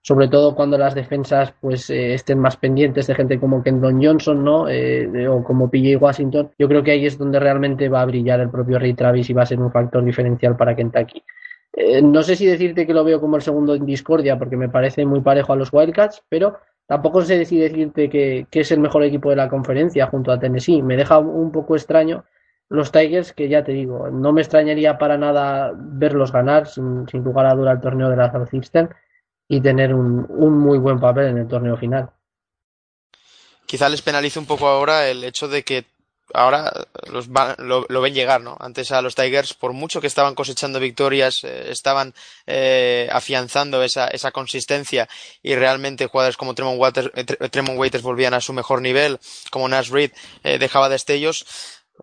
sobre 0.01 0.27
todo 0.29 0.55
cuando 0.55 0.77
las 0.77 0.95
defensas 0.95 1.53
pues 1.59 1.89
eh, 1.89 2.13
estén 2.13 2.39
más 2.39 2.55
pendientes 2.55 3.07
de 3.07 3.15
gente 3.15 3.39
como 3.39 3.61
Kendon 3.61 4.01
Johnson, 4.01 4.43
¿no? 4.43 4.69
Eh, 4.69 5.27
o 5.27 5.43
como 5.43 5.69
PJ 5.69 5.97
Washington. 5.97 6.51
Yo 6.57 6.67
creo 6.67 6.83
que 6.83 6.91
ahí 6.91 7.05
es 7.05 7.17
donde 7.17 7.39
realmente 7.39 7.89
va 7.89 8.01
a 8.01 8.05
brillar 8.05 8.39
el 8.39 8.49
propio 8.49 8.79
Ray 8.79 8.93
Travis 8.93 9.29
y 9.29 9.33
va 9.33 9.43
a 9.43 9.45
ser 9.45 9.59
un 9.59 9.71
factor 9.71 10.03
diferencial 10.03 10.55
para 10.55 10.75
Kentucky. 10.75 11.21
Eh, 11.73 12.01
no 12.01 12.23
sé 12.23 12.35
si 12.35 12.45
decirte 12.45 12.87
que 12.87 12.93
lo 12.93 13.03
veo 13.03 13.19
como 13.19 13.35
el 13.35 13.41
segundo 13.41 13.75
en 13.75 13.85
discordia, 13.85 14.37
porque 14.39 14.55
me 14.55 14.69
parece 14.69 15.05
muy 15.05 15.21
parejo 15.21 15.53
a 15.53 15.57
los 15.57 15.73
Wildcats, 15.73 16.23
pero 16.29 16.57
tampoco 16.87 17.21
sé 17.21 17.43
si 17.45 17.59
decirte 17.59 18.09
que, 18.09 18.47
que 18.49 18.61
es 18.61 18.71
el 18.71 18.79
mejor 18.79 19.03
equipo 19.03 19.29
de 19.29 19.35
la 19.35 19.49
conferencia 19.49 20.07
junto 20.07 20.31
a 20.31 20.39
Tennessee. 20.39 20.81
Me 20.81 20.95
deja 20.95 21.19
un 21.19 21.51
poco 21.51 21.75
extraño 21.75 22.23
los 22.69 22.91
Tigers, 22.91 23.33
que 23.33 23.47
ya 23.49 23.63
te 23.63 23.73
digo, 23.73 24.09
no 24.09 24.33
me 24.33 24.41
extrañaría 24.41 24.97
para 24.97 25.17
nada 25.17 25.73
verlos 25.75 26.31
ganar, 26.31 26.67
sin, 26.67 27.07
sin 27.07 27.23
lugar 27.23 27.45
a 27.45 27.55
duda, 27.55 27.73
el 27.73 27.81
torneo 27.81 28.09
de 28.09 28.15
la 28.15 28.31
Southeastern 28.31 28.89
y 29.47 29.61
tener 29.61 29.93
un, 29.93 30.25
un, 30.29 30.59
muy 30.59 30.77
buen 30.77 30.99
papel 30.99 31.27
en 31.27 31.37
el 31.37 31.47
torneo 31.47 31.77
final. 31.77 32.09
Quizá 33.65 33.89
les 33.89 34.01
penalice 34.01 34.39
un 34.39 34.45
poco 34.45 34.67
ahora 34.67 35.07
el 35.09 35.23
hecho 35.23 35.47
de 35.47 35.63
que 35.63 35.85
ahora 36.33 36.71
los 37.11 37.29
va, 37.29 37.55
lo, 37.57 37.85
lo, 37.89 38.01
ven 38.01 38.13
llegar, 38.13 38.41
¿no? 38.41 38.57
Antes 38.59 38.91
a 38.91 39.01
los 39.01 39.15
Tigers, 39.15 39.53
por 39.53 39.73
mucho 39.73 40.01
que 40.01 40.07
estaban 40.07 40.35
cosechando 40.35 40.79
victorias, 40.79 41.43
eh, 41.43 41.71
estaban 41.71 42.13
eh, 42.45 43.09
afianzando 43.11 43.83
esa, 43.83 44.07
esa 44.07 44.31
consistencia 44.31 45.07
y 45.41 45.55
realmente 45.55 46.07
jugadores 46.07 46.37
como 46.37 46.53
Tremont 46.53 46.79
Waiters, 46.79 47.11
eh, 47.15 47.49
Tremont 47.49 47.79
Waiters 47.79 48.03
volvían 48.03 48.33
a 48.33 48.41
su 48.41 48.53
mejor 48.53 48.81
nivel, 48.81 49.19
como 49.51 49.67
Nash 49.67 49.89
Reed 49.89 50.11
eh, 50.43 50.57
dejaba 50.57 50.89
destellos 50.89 51.45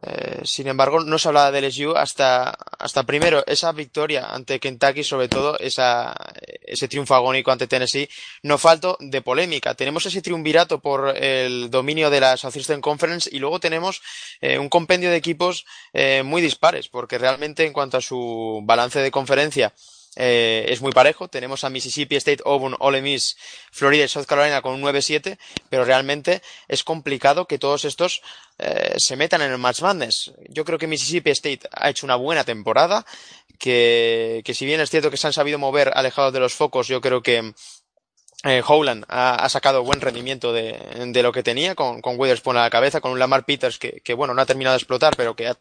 eh, 0.03 0.41
sin 0.45 0.67
embargo, 0.67 1.01
no 1.01 1.19
se 1.19 1.29
hablaba 1.29 1.53
de 1.53 1.63
LSU 1.63 1.95
hasta, 1.97 2.51
hasta 2.51 3.05
primero 3.05 3.45
esa 3.47 3.73
victoria 3.73 4.27
ante 4.35 4.59
Kentucky, 4.59 5.05
sobre 5.05 5.29
todo 5.29 5.59
esa, 5.59 6.15
ese 6.63 6.89
triunfo 6.89 7.15
agónico 7.15 7.53
ante 7.53 7.67
Tennessee, 7.67 8.09
no 8.43 8.59
falto 8.59 8.97
de 9.01 9.23
polémica. 9.23 9.75
Tenemos 9.75 10.05
ese 10.07 10.21
triunvirato 10.21 10.81
por 10.81 11.17
el 11.17 11.71
dominio 11.71 12.11
de 12.11 12.21
la 12.21 12.37
Southeastern 12.37 12.81
Conference 12.81 13.31
y 13.33 13.39
luego 13.39 13.61
tenemos 13.61 14.03
eh, 14.41 14.59
un 14.59 14.69
compendio 14.69 15.11
de 15.11 15.17
equipos 15.17 15.65
eh, 15.93 16.23
muy 16.25 16.43
dispares, 16.43 16.89
porque 16.89 17.19
realmente 17.19 17.65
en 17.65 17.73
cuanto 17.73 17.97
a 17.97 18.03
su 18.03 18.61
balance 18.65 19.01
de 19.01 19.11
conferencia, 19.11 19.73
eh, 20.17 20.67
es 20.69 20.81
muy 20.81 20.93
parejo. 20.93 21.29
Tenemos 21.29 21.65
a 21.65 21.71
Mississippi 21.71 22.17
State, 22.17 22.43
Auburn, 22.45 22.77
Ole 22.79 23.03
Miss, 23.03 23.37
Florida 23.71 24.05
y 24.05 24.09
South 24.09 24.27
Carolina 24.27 24.63
con 24.63 24.75
un 24.75 24.83
9-7, 24.83 25.39
pero 25.69 25.85
realmente 25.85 26.43
es 26.69 26.85
complicado 26.85 27.47
que 27.47 27.59
todos 27.59 27.85
estos 27.85 28.23
eh, 28.59 28.95
se 28.97 29.17
metan 29.17 29.43
en 29.43 29.53
el 29.53 29.59
Match 29.59 29.83
Madness. 29.83 30.33
Yo 30.49 30.65
creo 30.65 30.79
que 30.79 30.87
Mississippi 30.87 31.31
State 31.31 31.69
ha 31.73 31.91
hecho 31.91 32.07
una 32.07 32.17
buena 32.17 32.45
temporada, 32.45 33.05
que, 33.59 34.43
que 34.45 34.55
si 34.55 34.67
bien 34.67 34.81
es 34.81 34.91
cierto 34.91 35.11
que 35.11 35.17
se 35.17 35.27
han 35.27 35.33
sabido 35.33 35.59
mover 35.59 35.93
alejados 35.95 36.33
de 36.33 36.41
los 36.41 36.55
focos, 36.55 36.89
yo 36.89 37.01
creo 37.01 37.23
que 37.23 37.55
eh, 38.45 38.63
Howland 38.67 39.07
ha, 39.09 39.37
ha, 39.37 39.49
sacado 39.49 39.83
buen 39.85 40.03
rendimiento 40.03 40.53
de, 40.53 40.79
de, 41.07 41.23
lo 41.23 41.33
que 41.33 41.43
tenía 41.43 41.75
con, 41.75 42.03
con 42.03 42.21
Witherspoon 42.21 42.59
a 42.59 42.63
la 42.63 42.71
cabeza, 42.71 43.01
con 43.01 43.13
un 43.13 43.19
Lamar 43.19 43.47
Peters 43.47 43.79
que, 43.79 44.03
que, 44.05 44.13
bueno, 44.13 44.35
no 44.35 44.43
ha 44.43 44.47
terminado 44.47 44.75
de 44.75 44.79
explotar, 44.79 45.17
pero 45.17 45.35
que 45.35 45.49
ha, 45.49 45.57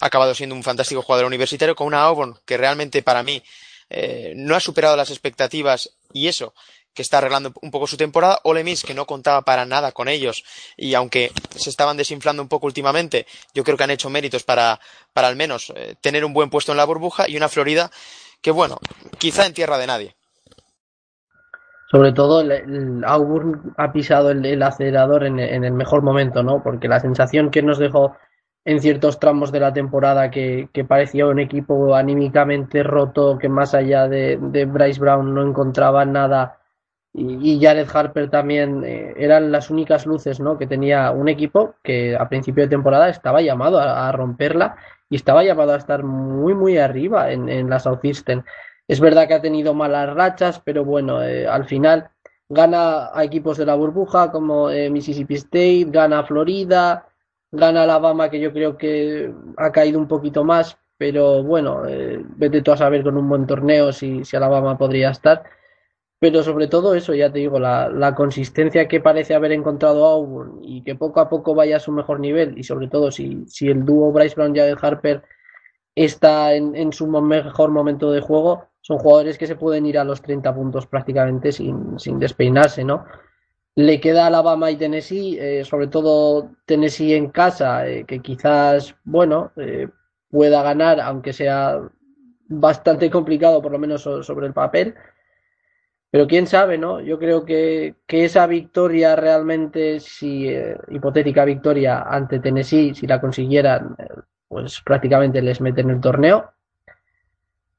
acabado 0.00 0.34
siendo 0.36 0.54
un 0.54 0.62
fantástico 0.62 1.02
jugador 1.02 1.26
universitario, 1.26 1.74
con 1.74 1.88
una 1.88 2.02
Auburn 2.02 2.38
que 2.46 2.56
realmente 2.56 3.02
para 3.02 3.24
mí 3.24 3.42
eh, 3.90 4.32
no 4.36 4.54
ha 4.54 4.60
superado 4.60 4.96
las 4.96 5.10
expectativas 5.10 5.96
y 6.12 6.28
eso, 6.28 6.54
que 6.94 7.02
está 7.02 7.18
arreglando 7.18 7.52
un 7.62 7.70
poco 7.70 7.86
su 7.86 7.96
temporada, 7.96 8.40
Ole 8.44 8.64
Miss 8.64 8.82
que 8.82 8.94
no 8.94 9.06
contaba 9.06 9.42
para 9.42 9.64
nada 9.64 9.92
con 9.92 10.08
ellos 10.08 10.44
y 10.76 10.94
aunque 10.94 11.32
se 11.54 11.70
estaban 11.70 11.96
desinflando 11.96 12.42
un 12.42 12.48
poco 12.48 12.66
últimamente, 12.66 13.26
yo 13.54 13.64
creo 13.64 13.76
que 13.76 13.84
han 13.84 13.90
hecho 13.90 14.10
méritos 14.10 14.42
para, 14.42 14.80
para 15.12 15.28
al 15.28 15.36
menos 15.36 15.72
eh, 15.76 15.94
tener 16.00 16.24
un 16.24 16.32
buen 16.32 16.50
puesto 16.50 16.72
en 16.72 16.78
la 16.78 16.84
burbuja 16.84 17.28
y 17.28 17.36
una 17.36 17.48
Florida 17.48 17.90
que 18.42 18.50
bueno, 18.50 18.78
quizá 19.18 19.46
en 19.46 19.54
tierra 19.54 19.78
de 19.78 19.86
nadie 19.86 20.16
sobre 21.90 22.12
todo 22.12 22.42
el, 22.42 23.02
Auburn 23.04 23.72
ha 23.78 23.92
pisado 23.92 24.30
el, 24.30 24.44
el 24.44 24.62
acelerador 24.62 25.24
en, 25.24 25.38
el 25.38 25.72
mejor 25.72 26.02
momento, 26.02 26.42
¿no? 26.42 26.62
Porque 26.62 26.86
la 26.86 27.00
sensación 27.00 27.50
que 27.50 27.62
nos 27.62 27.78
dejó 27.78 28.14
en 28.68 28.82
ciertos 28.82 29.18
tramos 29.18 29.50
de 29.50 29.60
la 29.60 29.72
temporada 29.72 30.30
que, 30.30 30.68
parecía 30.86 31.26
un 31.26 31.38
equipo 31.38 31.94
anímicamente 31.94 32.82
roto, 32.82 33.38
que 33.38 33.48
más 33.48 33.72
allá 33.72 34.06
de, 34.08 34.36
Bryce 34.36 35.00
Brown 35.00 35.32
no 35.32 35.42
encontraba 35.42 36.04
nada 36.04 36.58
y, 37.14 37.58
Jared 37.62 37.88
Harper 37.90 38.28
también 38.28 38.84
eh, 38.84 39.14
eran 39.16 39.50
las 39.50 39.70
únicas 39.70 40.04
luces, 40.04 40.38
¿no? 40.38 40.58
Que 40.58 40.66
tenía 40.66 41.10
un 41.12 41.30
equipo 41.30 41.76
que 41.82 42.14
a 42.14 42.28
principio 42.28 42.64
de 42.64 42.68
temporada 42.68 43.08
estaba 43.08 43.40
llamado 43.40 43.80
a, 43.80 44.12
romperla 44.12 44.76
y 45.08 45.16
estaba 45.16 45.42
llamado 45.42 45.72
a 45.72 45.78
estar 45.78 46.04
muy, 46.04 46.52
muy 46.52 46.76
arriba 46.76 47.32
en, 47.32 47.48
en 47.48 47.70
la 47.70 47.78
Southeastern. 47.78 48.44
Es 48.86 49.00
verdad 49.00 49.26
que 49.26 49.34
ha 49.34 49.40
tenido 49.40 49.72
malas 49.72 50.14
rachas, 50.14 50.60
pero 50.62 50.84
bueno, 50.84 51.22
eh, 51.22 51.48
al 51.48 51.64
final 51.64 52.10
gana 52.50 53.08
a 53.14 53.24
equipos 53.24 53.56
de 53.56 53.64
la 53.64 53.76
burbuja 53.76 54.30
como 54.30 54.68
eh, 54.70 54.90
Mississippi 54.90 55.36
State, 55.36 55.86
gana 55.88 56.18
a 56.18 56.24
Florida, 56.24 57.07
gana 57.50 57.82
Alabama, 57.82 58.30
que 58.30 58.40
yo 58.40 58.52
creo 58.52 58.76
que 58.76 59.32
ha 59.56 59.72
caído 59.72 59.98
un 59.98 60.08
poquito 60.08 60.44
más, 60.44 60.78
pero 60.96 61.42
bueno, 61.42 61.86
eh, 61.86 62.20
vete 62.36 62.62
tú 62.62 62.72
a 62.72 62.76
saber 62.76 63.02
con 63.02 63.16
un 63.16 63.28
buen 63.28 63.46
torneo 63.46 63.92
si, 63.92 64.24
si, 64.24 64.36
Alabama 64.36 64.76
podría 64.76 65.10
estar. 65.10 65.44
Pero 66.20 66.42
sobre 66.42 66.66
todo 66.66 66.94
eso, 66.94 67.14
ya 67.14 67.30
te 67.32 67.38
digo, 67.38 67.60
la, 67.60 67.88
la 67.88 68.14
consistencia 68.14 68.88
que 68.88 69.00
parece 69.00 69.34
haber 69.34 69.52
encontrado 69.52 70.04
Auburn 70.04 70.58
y 70.62 70.82
que 70.82 70.96
poco 70.96 71.20
a 71.20 71.28
poco 71.28 71.54
vaya 71.54 71.76
a 71.76 71.80
su 71.80 71.92
mejor 71.92 72.18
nivel, 72.18 72.58
y 72.58 72.64
sobre 72.64 72.88
todo 72.88 73.12
si, 73.12 73.44
si 73.46 73.68
el 73.68 73.84
dúo 73.84 74.10
Bryce 74.10 74.34
Brown 74.34 74.56
y 74.56 74.60
Harper 74.60 75.22
está 75.94 76.54
en, 76.54 76.74
en 76.74 76.92
su 76.92 77.06
mejor 77.06 77.70
momento 77.70 78.10
de 78.10 78.20
juego, 78.20 78.68
son 78.80 78.98
jugadores 78.98 79.38
que 79.38 79.46
se 79.46 79.54
pueden 79.54 79.86
ir 79.86 79.98
a 79.98 80.04
los 80.04 80.20
30 80.22 80.54
puntos 80.54 80.86
prácticamente 80.86 81.52
sin, 81.52 81.98
sin 82.00 82.18
despeinarse, 82.18 82.84
¿no? 82.84 83.04
Le 83.78 84.00
queda 84.00 84.26
Alabama 84.26 84.72
y 84.72 84.76
Tennessee, 84.76 85.38
eh, 85.38 85.64
sobre 85.64 85.86
todo 85.86 86.50
Tennessee 86.66 87.14
en 87.14 87.30
casa, 87.30 87.86
eh, 87.86 88.04
que 88.04 88.18
quizás, 88.18 88.96
bueno, 89.04 89.52
eh, 89.54 89.86
pueda 90.28 90.64
ganar, 90.64 91.00
aunque 91.00 91.32
sea 91.32 91.80
bastante 92.48 93.08
complicado, 93.08 93.62
por 93.62 93.70
lo 93.70 93.78
menos 93.78 94.02
sobre 94.02 94.48
el 94.48 94.52
papel. 94.52 94.96
Pero 96.10 96.26
quién 96.26 96.48
sabe, 96.48 96.76
¿no? 96.76 97.00
Yo 97.00 97.20
creo 97.20 97.44
que, 97.44 97.94
que 98.04 98.24
esa 98.24 98.48
victoria 98.48 99.14
realmente, 99.14 100.00
si 100.00 100.48
hipotética 100.88 101.44
victoria 101.44 102.02
ante 102.02 102.40
Tennessee, 102.40 102.96
si 102.96 103.06
la 103.06 103.20
consiguieran, 103.20 103.94
pues 104.48 104.80
prácticamente 104.80 105.40
les 105.40 105.60
meten 105.60 105.90
el 105.90 106.00
torneo 106.00 106.52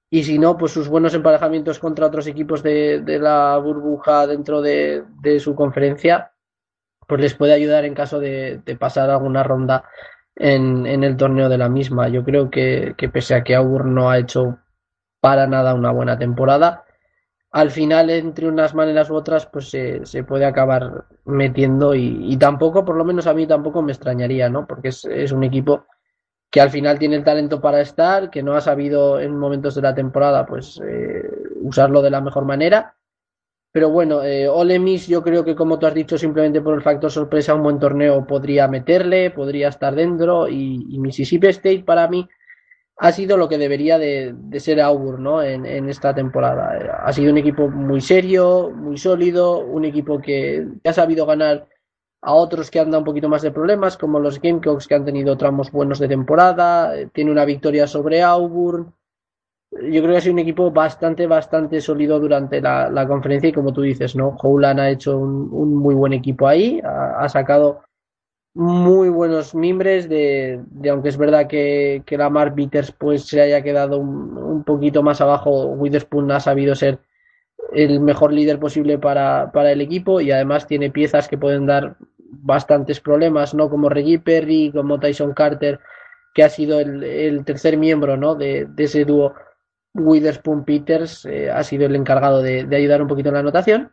y 0.10 0.24
si 0.24 0.40
no, 0.40 0.58
pues 0.58 0.72
sus 0.72 0.88
buenos 0.88 1.14
emparejamientos 1.14 1.80
contra 1.80 2.08
otros 2.08 2.26
equipos 2.28 2.64
de, 2.64 3.02
de 3.02 3.20
la 3.20 3.58
burbuja 3.58 4.26
dentro 4.26 4.62
de, 4.62 5.04
de, 5.22 5.40
su 5.40 5.54
conferencia, 5.54 6.32
pues 7.08 7.22
les 7.22 7.36
puede 7.36 7.54
ayudar 7.54 7.86
en 7.86 7.94
caso 7.94 8.20
de, 8.20 8.62
de 8.66 8.76
pasar 8.76 9.10
alguna 9.10 9.44
ronda 9.44 9.84
en, 10.36 10.86
en, 10.88 11.04
el 11.04 11.16
torneo 11.16 11.48
de 11.48 11.60
la 11.60 11.70
misma. 11.70 12.10
Yo 12.10 12.24
creo 12.24 12.50
que, 12.50 12.96
que 12.98 13.10
pese 13.10 13.36
a 13.36 13.44
que 13.44 13.56
Auburn 13.56 13.94
no 13.94 14.10
ha 14.10 14.18
hecho 14.18 14.58
para 15.22 15.46
nada 15.46 15.76
una 15.76 15.92
buena 15.92 16.18
temporada, 16.18 16.86
al 17.52 17.72
final, 17.72 18.12
entre 18.12 18.48
unas 18.48 18.76
maneras 18.76 19.10
u 19.10 19.16
otras, 19.16 19.48
pues 19.48 19.70
se, 19.70 20.06
se 20.06 20.24
puede 20.24 20.46
acabar 20.46 21.06
metiendo 21.26 21.96
y, 21.96 22.32
y, 22.32 22.38
tampoco, 22.38 22.86
por 22.86 22.96
lo 22.96 23.04
menos 23.04 23.26
a 23.26 23.34
mí 23.34 23.48
tampoco 23.48 23.82
me 23.82 23.92
extrañaría, 23.92 24.50
¿no? 24.50 24.68
Porque 24.68 24.90
es, 24.90 25.04
es 25.06 25.32
un 25.32 25.44
equipo 25.44 25.86
que 26.52 26.62
al 26.62 26.72
final 26.72 26.98
tiene 26.98 27.16
el 27.16 27.24
talento 27.24 27.62
para 27.62 27.82
estar, 27.82 28.30
que 28.30 28.42
no 28.42 28.56
ha 28.56 28.62
sabido 28.62 29.20
en 29.20 29.38
momentos 29.38 29.76
de 29.76 29.82
la 29.82 29.94
temporada 29.94 30.46
pues 30.46 30.82
eh, 30.84 31.30
usarlo 31.62 32.02
de 32.02 32.10
la 32.10 32.22
mejor 32.22 32.46
manera. 32.46 32.96
Pero 33.72 33.90
bueno, 33.92 34.24
eh, 34.24 34.48
Ole 34.48 34.80
Miss 34.80 35.08
yo 35.08 35.22
creo 35.22 35.46
que 35.46 35.56
como 35.56 35.78
tú 35.78 35.86
has 35.86 35.94
dicho, 35.94 36.18
simplemente 36.18 36.62
por 36.62 36.74
el 36.74 36.82
factor 36.82 37.12
sorpresa, 37.12 37.54
un 37.54 37.62
buen 37.62 37.78
torneo 37.78 38.26
podría 38.26 38.68
meterle, 38.68 39.30
podría 39.30 39.68
estar 39.68 39.94
dentro 39.94 40.48
y, 40.48 40.88
y 40.90 40.98
Mississippi 40.98 41.48
State 41.48 41.84
para 41.84 42.08
mí 42.08 42.28
ha 42.98 43.12
sido 43.12 43.38
lo 43.38 43.48
que 43.48 43.58
debería 43.58 43.98
de, 43.98 44.34
de 44.36 44.60
ser 44.60 44.82
Auburn 44.82 45.24
¿no? 45.24 45.42
en, 45.42 45.66
en, 45.66 45.88
esta 45.88 46.14
temporada. 46.14 47.02
Ha 47.06 47.14
sido 47.14 47.32
un 47.32 47.38
equipo 47.38 47.70
muy 47.70 48.02
serio, 48.02 48.72
muy 48.76 48.98
sólido, 48.98 49.60
un 49.60 49.86
equipo 49.86 50.20
que 50.20 50.68
ha 50.84 50.94
sabido 50.94 51.26
ganar 51.26 51.68
a 52.22 52.34
otros 52.34 52.70
que 52.70 52.80
han 52.80 52.92
dado 52.92 53.00
un 53.00 53.06
poquito 53.06 53.30
más 53.30 53.42
de 53.42 53.52
problemas, 53.52 53.98
como 53.98 54.20
los 54.20 54.42
Gamecocks 54.42 54.88
que 54.88 54.96
han 54.96 55.06
tenido 55.06 55.38
tramos 55.38 55.72
buenos 55.72 56.00
de 56.00 56.08
temporada, 56.08 56.94
tiene 57.14 57.32
una 57.32 57.46
victoria 57.46 57.88
sobre 57.88 58.22
Auburn. 58.22 58.94
Yo 59.72 60.02
creo 60.02 60.12
que 60.12 60.18
ha 60.18 60.22
sido 60.22 60.34
un 60.34 60.40
equipo 60.40 60.72
bastante, 60.72 61.28
bastante 61.28 61.80
sólido 61.80 62.20
durante 62.20 62.60
la, 62.60 62.90
la 62.90 63.08
conferencia 63.08 63.50
y 63.50 63.54
como 63.54 63.72
tú 63.72 63.82
dices, 63.82 64.16
¿no? 64.16 64.36
Howland 64.42 64.80
ha 64.80 64.90
hecho 64.90 65.18
un, 65.18 65.50
un 65.52 65.76
muy 65.76 65.96
buen 65.96 66.12
equipo 66.12 66.48
ahí, 66.48 66.82
ha, 66.84 67.30
sacado 67.30 67.82
muy 68.56 69.10
buenos 69.10 69.54
mimbres 69.54 70.10
de, 70.10 70.60
de 70.72 70.90
aunque 70.90 71.10
es 71.10 71.18
verdad 71.18 71.48
que, 71.48 72.02
que 72.06 72.18
Lamar 72.18 72.56
Peters 72.56 72.92
pues 72.92 73.26
se 73.26 73.42
haya 73.42 73.62
quedado 73.62 74.00
un, 74.00 74.38
un 74.38 74.64
poquito 74.64 75.04
más 75.04 75.22
abajo, 75.22 75.68
Witherspoon 75.68 76.32
ha 76.32 76.40
sabido 76.40 76.74
ser 76.74 77.00
el 77.74 78.00
mejor 78.00 78.34
líder 78.34 78.60
posible 78.60 78.98
para, 78.98 79.52
para, 79.52 79.72
el 79.72 79.82
equipo 79.82 80.22
y 80.22 80.32
además 80.32 80.68
tiene 80.68 80.90
piezas 80.90 81.28
que 81.28 81.38
pueden 81.38 81.66
dar 81.66 81.98
bastantes 82.32 83.00
problemas, 83.00 83.54
¿no? 83.54 83.70
Como 83.70 83.90
Reggie 83.90 84.20
Perry, 84.20 84.72
como 84.74 85.00
Tyson 85.00 85.34
Carter, 85.34 85.80
que 86.34 86.44
ha 86.44 86.50
sido 86.50 86.80
el, 86.80 87.04
el 87.04 87.46
tercer 87.46 87.78
miembro, 87.78 88.18
¿no? 88.18 88.36
De, 88.36 88.68
ese 88.78 89.06
dúo 89.06 89.34
Witherspoon 89.94 90.64
Peters, 90.64 91.26
eh, 91.26 91.50
ha 91.50 91.64
sido 91.64 91.86
el 91.86 91.96
encargado 91.96 92.42
de, 92.42 92.68
ayudar 92.76 93.02
un 93.02 93.08
poquito 93.08 93.30
en 93.30 93.34
la 93.34 93.42
anotación. 93.42 93.92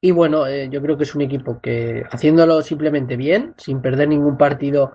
Y 0.00 0.10
bueno, 0.10 0.46
eh, 0.46 0.68
yo 0.70 0.82
creo 0.82 0.96
que 0.96 1.04
es 1.04 1.14
un 1.14 1.22
equipo 1.22 1.60
que 1.60 2.04
haciéndolo 2.10 2.62
simplemente 2.62 3.16
bien, 3.16 3.54
sin 3.56 3.80
perder 3.80 4.08
ningún 4.08 4.36
partido 4.36 4.92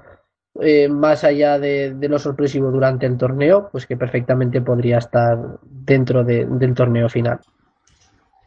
eh, 0.59 0.89
más 0.89 1.23
allá 1.23 1.57
de, 1.57 1.95
lo 1.99 2.19
sorpresivo 2.19 2.71
durante 2.71 3.05
el 3.05 3.17
torneo, 3.17 3.69
pues 3.71 3.87
que 3.87 3.97
perfectamente 3.97 4.61
podría 4.61 4.99
estar 4.99 5.59
dentro 5.63 6.23
de, 6.23 6.45
del 6.45 6.73
torneo 6.73 7.09
final. 7.09 7.39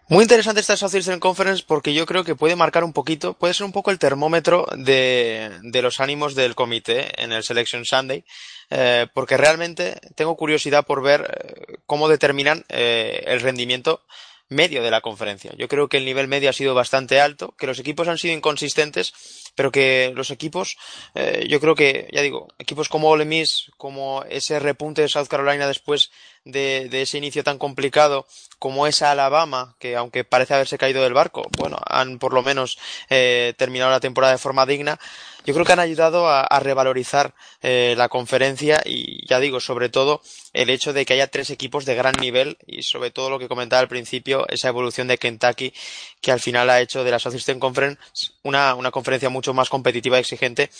Muy 0.06 0.22
interesante 0.22 0.60
esta 0.60 0.76
Southeastern 0.76 1.18
Conference 1.18 1.64
porque 1.66 1.94
yo 1.94 2.04
creo 2.04 2.24
que 2.24 2.34
puede 2.34 2.56
marcar 2.56 2.84
un 2.84 2.92
poquito, 2.92 3.32
puede 3.32 3.54
ser 3.54 3.64
un 3.64 3.72
poco 3.72 3.90
el 3.90 3.98
termómetro 3.98 4.66
de, 4.76 5.50
de 5.62 5.82
los 5.82 5.98
ánimos 5.98 6.34
del 6.34 6.54
comité 6.54 7.22
en 7.22 7.32
el 7.32 7.42
Selection 7.42 7.86
Sunday, 7.86 8.22
eh, 8.68 9.06
porque 9.14 9.38
realmente 9.38 9.98
tengo 10.14 10.36
curiosidad 10.36 10.84
por 10.84 11.02
ver 11.02 11.22
eh, 11.22 11.78
cómo 11.86 12.10
determinan 12.10 12.66
eh, 12.68 13.24
el 13.26 13.40
rendimiento 13.40 14.02
medio 14.48 14.82
de 14.82 14.90
la 14.90 15.00
conferencia. 15.00 15.52
Yo 15.56 15.68
creo 15.68 15.88
que 15.88 15.96
el 15.96 16.04
nivel 16.04 16.28
medio 16.28 16.50
ha 16.50 16.52
sido 16.52 16.74
bastante 16.74 17.20
alto, 17.20 17.54
que 17.56 17.66
los 17.66 17.78
equipos 17.78 18.08
han 18.08 18.18
sido 18.18 18.34
inconsistentes, 18.34 19.12
pero 19.54 19.70
que 19.70 20.12
los 20.14 20.30
equipos, 20.30 20.76
eh, 21.14 21.46
yo 21.48 21.60
creo 21.60 21.74
que, 21.74 22.08
ya 22.12 22.22
digo, 22.22 22.48
equipos 22.58 22.88
como 22.88 23.08
Ole 23.08 23.24
Miss, 23.24 23.70
como 23.76 24.22
ese 24.28 24.58
repunte 24.58 25.02
de 25.02 25.08
South 25.08 25.28
Carolina 25.28 25.66
después 25.66 26.10
de, 26.44 26.88
de, 26.90 27.02
ese 27.02 27.18
inicio 27.18 27.42
tan 27.42 27.58
complicado, 27.58 28.26
como 28.64 28.86
esa 28.86 29.10
Alabama, 29.10 29.76
que 29.78 29.94
aunque 29.94 30.24
parece 30.24 30.54
haberse 30.54 30.78
caído 30.78 31.02
del 31.02 31.12
barco, 31.12 31.42
bueno, 31.58 31.76
han 31.86 32.18
por 32.18 32.32
lo 32.32 32.42
menos 32.42 32.78
eh, 33.10 33.52
terminado 33.58 33.90
la 33.90 34.00
temporada 34.00 34.32
de 34.32 34.38
forma 34.38 34.64
digna, 34.64 34.98
yo 35.44 35.52
creo 35.52 35.66
que 35.66 35.74
han 35.74 35.80
ayudado 35.80 36.28
a, 36.28 36.40
a 36.40 36.60
revalorizar 36.60 37.34
eh, 37.60 37.92
la 37.98 38.08
conferencia 38.08 38.80
y 38.86 39.28
ya 39.28 39.38
digo, 39.38 39.60
sobre 39.60 39.90
todo 39.90 40.22
el 40.54 40.70
hecho 40.70 40.94
de 40.94 41.04
que 41.04 41.12
haya 41.12 41.26
tres 41.26 41.50
equipos 41.50 41.84
de 41.84 41.94
gran 41.94 42.14
nivel 42.18 42.56
y 42.66 42.82
sobre 42.84 43.10
todo 43.10 43.28
lo 43.28 43.38
que 43.38 43.48
comentaba 43.48 43.80
al 43.80 43.88
principio, 43.88 44.46
esa 44.48 44.68
evolución 44.68 45.08
de 45.08 45.18
Kentucky 45.18 45.74
que 46.22 46.32
al 46.32 46.40
final 46.40 46.70
ha 46.70 46.80
hecho 46.80 47.04
de 47.04 47.10
la 47.10 47.18
Southeastern 47.18 47.60
Conference 47.60 48.00
una, 48.44 48.74
una 48.74 48.90
conferencia 48.90 49.28
mucho 49.28 49.52
más 49.52 49.68
competitiva 49.68 50.16
y 50.16 50.20
exigente 50.20 50.70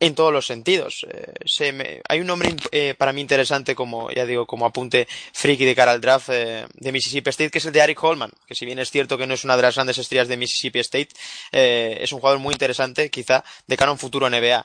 en 0.00 0.16
todos 0.16 0.32
los 0.32 0.46
sentidos. 0.46 1.06
Eh, 1.08 1.32
se 1.46 1.72
me, 1.72 2.02
hay 2.08 2.20
un 2.20 2.26
nombre 2.26 2.54
eh, 2.72 2.94
para 2.98 3.12
mí 3.12 3.20
interesante 3.20 3.76
como, 3.76 4.10
ya 4.10 4.26
digo, 4.26 4.46
como 4.46 4.66
apunte 4.66 5.06
friki 5.32 5.64
de 5.64 5.76
cara 5.76 5.92
al 5.92 6.00
draft 6.00 6.28
eh, 6.30 6.66
de 6.74 6.92
Mississippi 6.92 7.21
State, 7.30 7.50
que 7.50 7.58
es 7.58 7.66
el 7.66 7.72
de 7.72 7.80
Eric 7.80 8.02
Holman, 8.02 8.30
que 8.46 8.54
si 8.54 8.66
bien 8.66 8.78
es 8.78 8.90
cierto 8.90 9.18
que 9.18 9.26
no 9.26 9.34
es 9.34 9.44
una 9.44 9.56
de 9.56 9.62
las 9.62 9.74
grandes 9.74 9.98
estrellas 9.98 10.28
de 10.28 10.36
Mississippi 10.36 10.78
State, 10.80 11.08
eh, 11.52 11.98
es 12.00 12.12
un 12.12 12.20
jugador 12.20 12.38
muy 12.38 12.52
interesante, 12.52 13.10
quizá, 13.10 13.44
de 13.66 13.76
cara 13.76 13.90
a 13.90 13.92
un 13.92 13.98
futuro 13.98 14.28
NBA. 14.28 14.64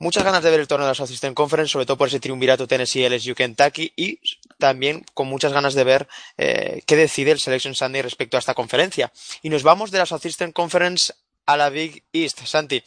Muchas 0.00 0.22
ganas 0.22 0.44
de 0.44 0.50
ver 0.50 0.60
el 0.60 0.68
torneo 0.68 0.86
de 0.86 0.92
la 0.92 0.94
Southeastern 0.94 1.34
Conference, 1.34 1.72
sobre 1.72 1.84
todo 1.84 1.96
por 1.96 2.06
ese 2.06 2.20
triunvirato 2.20 2.68
Tennessee, 2.68 3.08
LSU, 3.08 3.34
Kentucky 3.34 3.92
y 3.96 4.20
también 4.56 5.04
con 5.12 5.26
muchas 5.26 5.52
ganas 5.52 5.74
de 5.74 5.84
ver 5.84 6.08
eh, 6.36 6.82
qué 6.86 6.94
decide 6.94 7.32
el 7.32 7.40
Selection 7.40 7.74
Sunday 7.74 8.02
respecto 8.02 8.36
a 8.36 8.40
esta 8.40 8.54
conferencia. 8.54 9.12
Y 9.42 9.50
nos 9.50 9.64
vamos 9.64 9.90
de 9.90 9.98
la 9.98 10.06
Southeastern 10.06 10.52
Conference 10.52 11.12
a 11.46 11.56
la 11.56 11.68
Big 11.68 12.04
East, 12.12 12.44
Santi, 12.44 12.84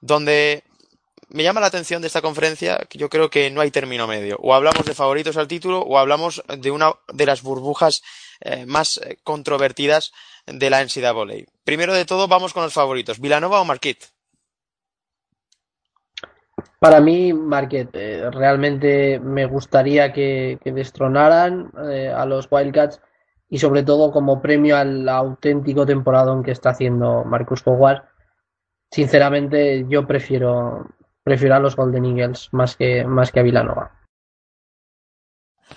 donde 0.00 0.62
me 1.28 1.42
llama 1.42 1.60
la 1.60 1.66
atención 1.66 2.00
de 2.02 2.08
esta 2.08 2.22
conferencia 2.22 2.78
que 2.88 2.98
yo 2.98 3.08
creo 3.08 3.30
que 3.30 3.50
no 3.50 3.60
hay 3.60 3.70
término 3.70 4.06
medio. 4.06 4.36
O 4.40 4.54
hablamos 4.54 4.84
de 4.84 4.94
favoritos 4.94 5.36
al 5.36 5.48
título 5.48 5.80
o 5.80 5.98
hablamos 5.98 6.42
de 6.58 6.70
una 6.70 6.92
de 7.12 7.26
las 7.26 7.42
burbujas 7.42 8.02
eh, 8.40 8.66
más 8.66 8.98
eh, 8.98 9.18
controvertidas 9.22 10.12
de 10.46 10.70
la 10.70 10.82
NCAA. 10.82 11.46
Primero 11.64 11.94
de 11.94 12.04
todo, 12.04 12.28
vamos 12.28 12.52
con 12.52 12.62
los 12.62 12.72
favoritos. 12.72 13.20
¿Villanova 13.20 13.60
o 13.60 13.64
Marquette? 13.64 14.12
Para 16.78 17.00
mí, 17.00 17.32
Marquette, 17.32 17.94
eh, 17.94 18.30
realmente 18.30 19.18
me 19.18 19.46
gustaría 19.46 20.12
que, 20.12 20.58
destronaran 20.64 21.72
a 21.74 22.26
los 22.26 22.48
Wildcats 22.50 23.00
y 23.48 23.58
sobre 23.58 23.82
todo 23.82 24.10
como 24.10 24.42
premio 24.42 24.76
al 24.76 25.08
auténtico 25.08 25.86
temporada 25.86 26.34
que 26.44 26.50
está 26.50 26.70
haciendo 26.70 27.24
Marcus 27.24 27.62
Howard. 27.66 28.02
Sinceramente, 28.90 29.86
yo 29.88 30.06
prefiero 30.06 30.86
prefiero 31.24 31.56
a 31.56 31.58
los 31.58 31.74
Golden 31.74 32.04
Eagles 32.04 32.50
más 32.52 32.76
que, 32.76 33.04
más 33.04 33.32
que 33.32 33.40
a 33.40 33.42
Villanova. 33.42 33.90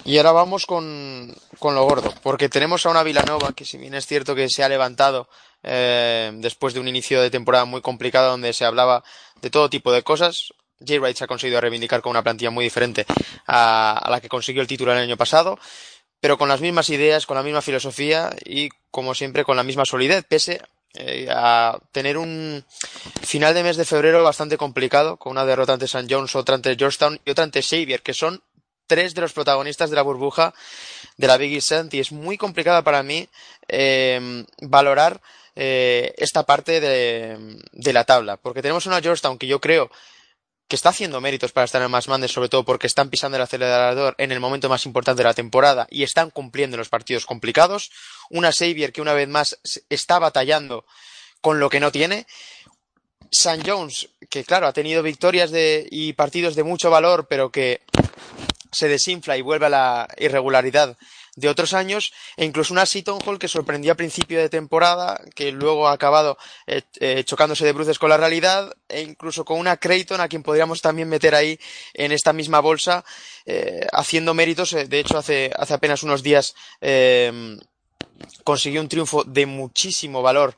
Y 0.03 0.17
ahora 0.17 0.33
vamos 0.33 0.65
con, 0.65 1.33
con, 1.59 1.73
lo 1.73 1.85
gordo, 1.85 2.13
porque 2.21 2.49
tenemos 2.49 2.85
a 2.85 2.89
una 2.89 3.03
Villanova 3.03 3.53
que 3.53 3.65
si 3.65 3.77
bien 3.77 3.95
es 3.95 4.05
cierto 4.05 4.35
que 4.35 4.49
se 4.49 4.63
ha 4.63 4.69
levantado 4.69 5.29
eh, 5.63 6.31
después 6.35 6.73
de 6.73 6.81
un 6.81 6.87
inicio 6.87 7.21
de 7.21 7.31
temporada 7.31 7.65
muy 7.65 7.81
complicado 7.81 8.31
donde 8.31 8.53
se 8.53 8.65
hablaba 8.65 9.03
de 9.41 9.49
todo 9.49 9.69
tipo 9.69 9.91
de 9.91 10.03
cosas, 10.03 10.53
Jay 10.85 10.99
Wright 10.99 11.17
se 11.17 11.23
ha 11.23 11.27
conseguido 11.27 11.61
reivindicar 11.61 12.01
con 12.01 12.11
una 12.11 12.21
plantilla 12.21 12.51
muy 12.51 12.65
diferente 12.65 13.05
a, 13.47 13.97
a, 13.97 14.09
la 14.11 14.21
que 14.21 14.29
consiguió 14.29 14.61
el 14.61 14.67
título 14.67 14.91
el 14.91 14.99
año 14.99 15.17
pasado, 15.17 15.57
pero 16.19 16.37
con 16.37 16.49
las 16.49 16.61
mismas 16.61 16.89
ideas, 16.89 17.25
con 17.25 17.37
la 17.37 17.43
misma 17.43 17.61
filosofía 17.61 18.29
y 18.45 18.69
como 18.91 19.15
siempre 19.15 19.45
con 19.45 19.57
la 19.57 19.63
misma 19.63 19.85
solidez, 19.85 20.25
pese 20.27 20.61
eh, 20.99 21.27
a 21.29 21.77
tener 21.91 22.17
un 22.17 22.65
final 23.21 23.53
de 23.53 23.63
mes 23.63 23.77
de 23.77 23.85
febrero 23.85 24.23
bastante 24.23 24.57
complicado, 24.57 25.17
con 25.17 25.31
una 25.31 25.45
derrota 25.45 25.73
ante 25.73 25.85
St. 25.85 26.07
John's, 26.09 26.35
otra 26.35 26.55
ante 26.55 26.75
Georgetown 26.75 27.19
y 27.23 27.31
otra 27.31 27.43
ante 27.43 27.61
Xavier, 27.61 28.01
que 28.01 28.13
son 28.13 28.41
tres 28.87 29.13
de 29.13 29.21
los 29.21 29.33
protagonistas 29.33 29.89
de 29.89 29.95
la 29.95 30.01
burbuja 30.01 30.53
de 31.17 31.27
la 31.27 31.37
Big 31.37 31.53
East 31.53 31.93
y 31.93 31.99
es 31.99 32.11
muy 32.11 32.37
complicada 32.37 32.81
para 32.81 33.03
mí 33.03 33.27
eh, 33.67 34.45
valorar 34.61 35.21
eh, 35.55 36.13
esta 36.17 36.43
parte 36.43 36.79
de, 36.79 37.59
de, 37.73 37.93
la 37.93 38.03
tabla, 38.03 38.37
porque 38.37 38.61
tenemos 38.61 38.85
una 38.85 39.01
Georgetown 39.01 39.37
que 39.37 39.47
yo 39.47 39.59
creo 39.59 39.91
que 40.67 40.75
está 40.75 40.89
haciendo 40.89 41.21
méritos 41.21 41.51
para 41.51 41.65
estar 41.65 41.81
en 41.81 41.89
más 41.89 42.07
mandes, 42.07 42.31
sobre 42.31 42.49
todo 42.49 42.65
porque 42.65 42.87
están 42.87 43.09
pisando 43.09 43.37
el 43.37 43.43
acelerador 43.43 44.15
en 44.17 44.31
el 44.31 44.39
momento 44.39 44.67
más 44.67 44.85
importante 44.85 45.21
de 45.21 45.29
la 45.29 45.33
temporada 45.33 45.87
y 45.89 46.03
están 46.03 46.29
cumpliendo 46.29 46.75
en 46.75 46.79
los 46.79 46.89
partidos 46.89 47.25
complicados. 47.25 47.91
Una 48.29 48.51
Xavier 48.51 48.91
que 48.91 49.01
una 49.01 49.13
vez 49.13 49.29
más 49.29 49.59
está 49.89 50.19
batallando 50.19 50.85
con 51.41 51.59
lo 51.59 51.69
que 51.69 51.79
no 51.79 51.91
tiene. 51.91 52.27
St. 53.31 53.63
Jones, 53.65 54.09
que 54.29 54.43
claro, 54.43 54.67
ha 54.67 54.73
tenido 54.73 55.03
victorias 55.03 55.51
de, 55.51 55.87
y 55.89 56.13
partidos 56.13 56.55
de 56.55 56.63
mucho 56.63 56.89
valor, 56.89 57.27
pero 57.29 57.51
que 57.51 57.81
se 58.71 58.87
desinfla 58.87 59.37
y 59.37 59.41
vuelve 59.41 59.67
a 59.67 59.69
la 59.69 60.07
irregularidad 60.17 60.97
de 61.37 61.49
otros 61.49 61.73
años, 61.73 62.11
e 62.35 62.45
incluso 62.45 62.73
una 62.73 62.87
Seaton 62.87 63.19
Hall 63.23 63.37
que 63.37 63.47
sorprendió 63.47 63.93
a 63.93 63.95
principio 63.95 64.39
de 64.39 64.49
temporada, 64.49 65.21
que 65.35 65.51
luego 65.51 65.87
ha 65.87 65.91
acabado 65.93 66.35
eh, 66.65 66.81
eh, 66.99 67.23
chocándose 67.23 67.63
de 67.63 67.73
bruces 67.73 67.99
con 67.99 68.09
la 68.09 68.17
realidad, 68.17 68.75
e 68.89 69.01
incluso 69.01 69.45
con 69.45 69.59
una 69.59 69.77
Creighton 69.77 70.19
a 70.19 70.27
quien 70.27 70.41
podríamos 70.41 70.81
también 70.81 71.07
meter 71.07 71.35
ahí 71.35 71.59
en 71.93 72.11
esta 72.11 72.33
misma 72.33 72.59
bolsa, 72.59 73.05
eh, 73.45 73.85
haciendo 73.93 74.33
méritos. 74.33 74.71
De 74.71 74.99
hecho, 74.99 75.19
hace, 75.19 75.51
hace 75.55 75.75
apenas 75.75 76.01
unos 76.01 76.23
días 76.23 76.55
consiguió 78.43 78.81
un 78.81 78.89
triunfo 78.89 79.23
de 79.23 79.45
muchísimo 79.45 80.23
valor, 80.23 80.57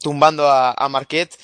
tumbando 0.00 0.50
a, 0.50 0.88
Marquette, 0.88 1.38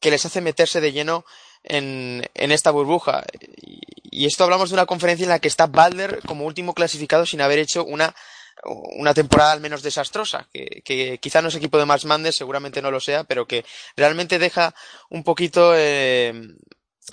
que 0.00 0.10
les 0.10 0.26
hace 0.26 0.40
meterse 0.40 0.80
de 0.80 0.90
lleno 0.90 1.24
en, 1.62 2.28
en 2.34 2.50
esta 2.50 2.72
burbuja. 2.72 3.22
Esto 4.26 4.44
hablamos 4.44 4.70
de 4.70 4.74
una 4.74 4.86
conferencia 4.86 5.24
en 5.24 5.30
la 5.30 5.38
que 5.38 5.48
está 5.48 5.66
Balder 5.66 6.20
como 6.26 6.44
último 6.44 6.74
clasificado 6.74 7.26
sin 7.26 7.40
haber 7.40 7.58
hecho 7.58 7.84
una, 7.84 8.14
una 8.64 9.14
temporada 9.14 9.52
al 9.52 9.60
menos 9.60 9.82
desastrosa, 9.82 10.48
que, 10.52 10.82
que 10.84 11.18
quizá 11.18 11.40
no 11.42 11.48
es 11.48 11.54
equipo 11.54 11.78
de 11.78 11.86
más 11.86 12.04
mandes, 12.04 12.36
seguramente 12.36 12.82
no 12.82 12.90
lo 12.90 13.00
sea, 13.00 13.24
pero 13.24 13.46
que 13.46 13.64
realmente 13.96 14.38
deja 14.38 14.74
un 15.08 15.24
poquito, 15.24 15.72
eh, 15.74 16.32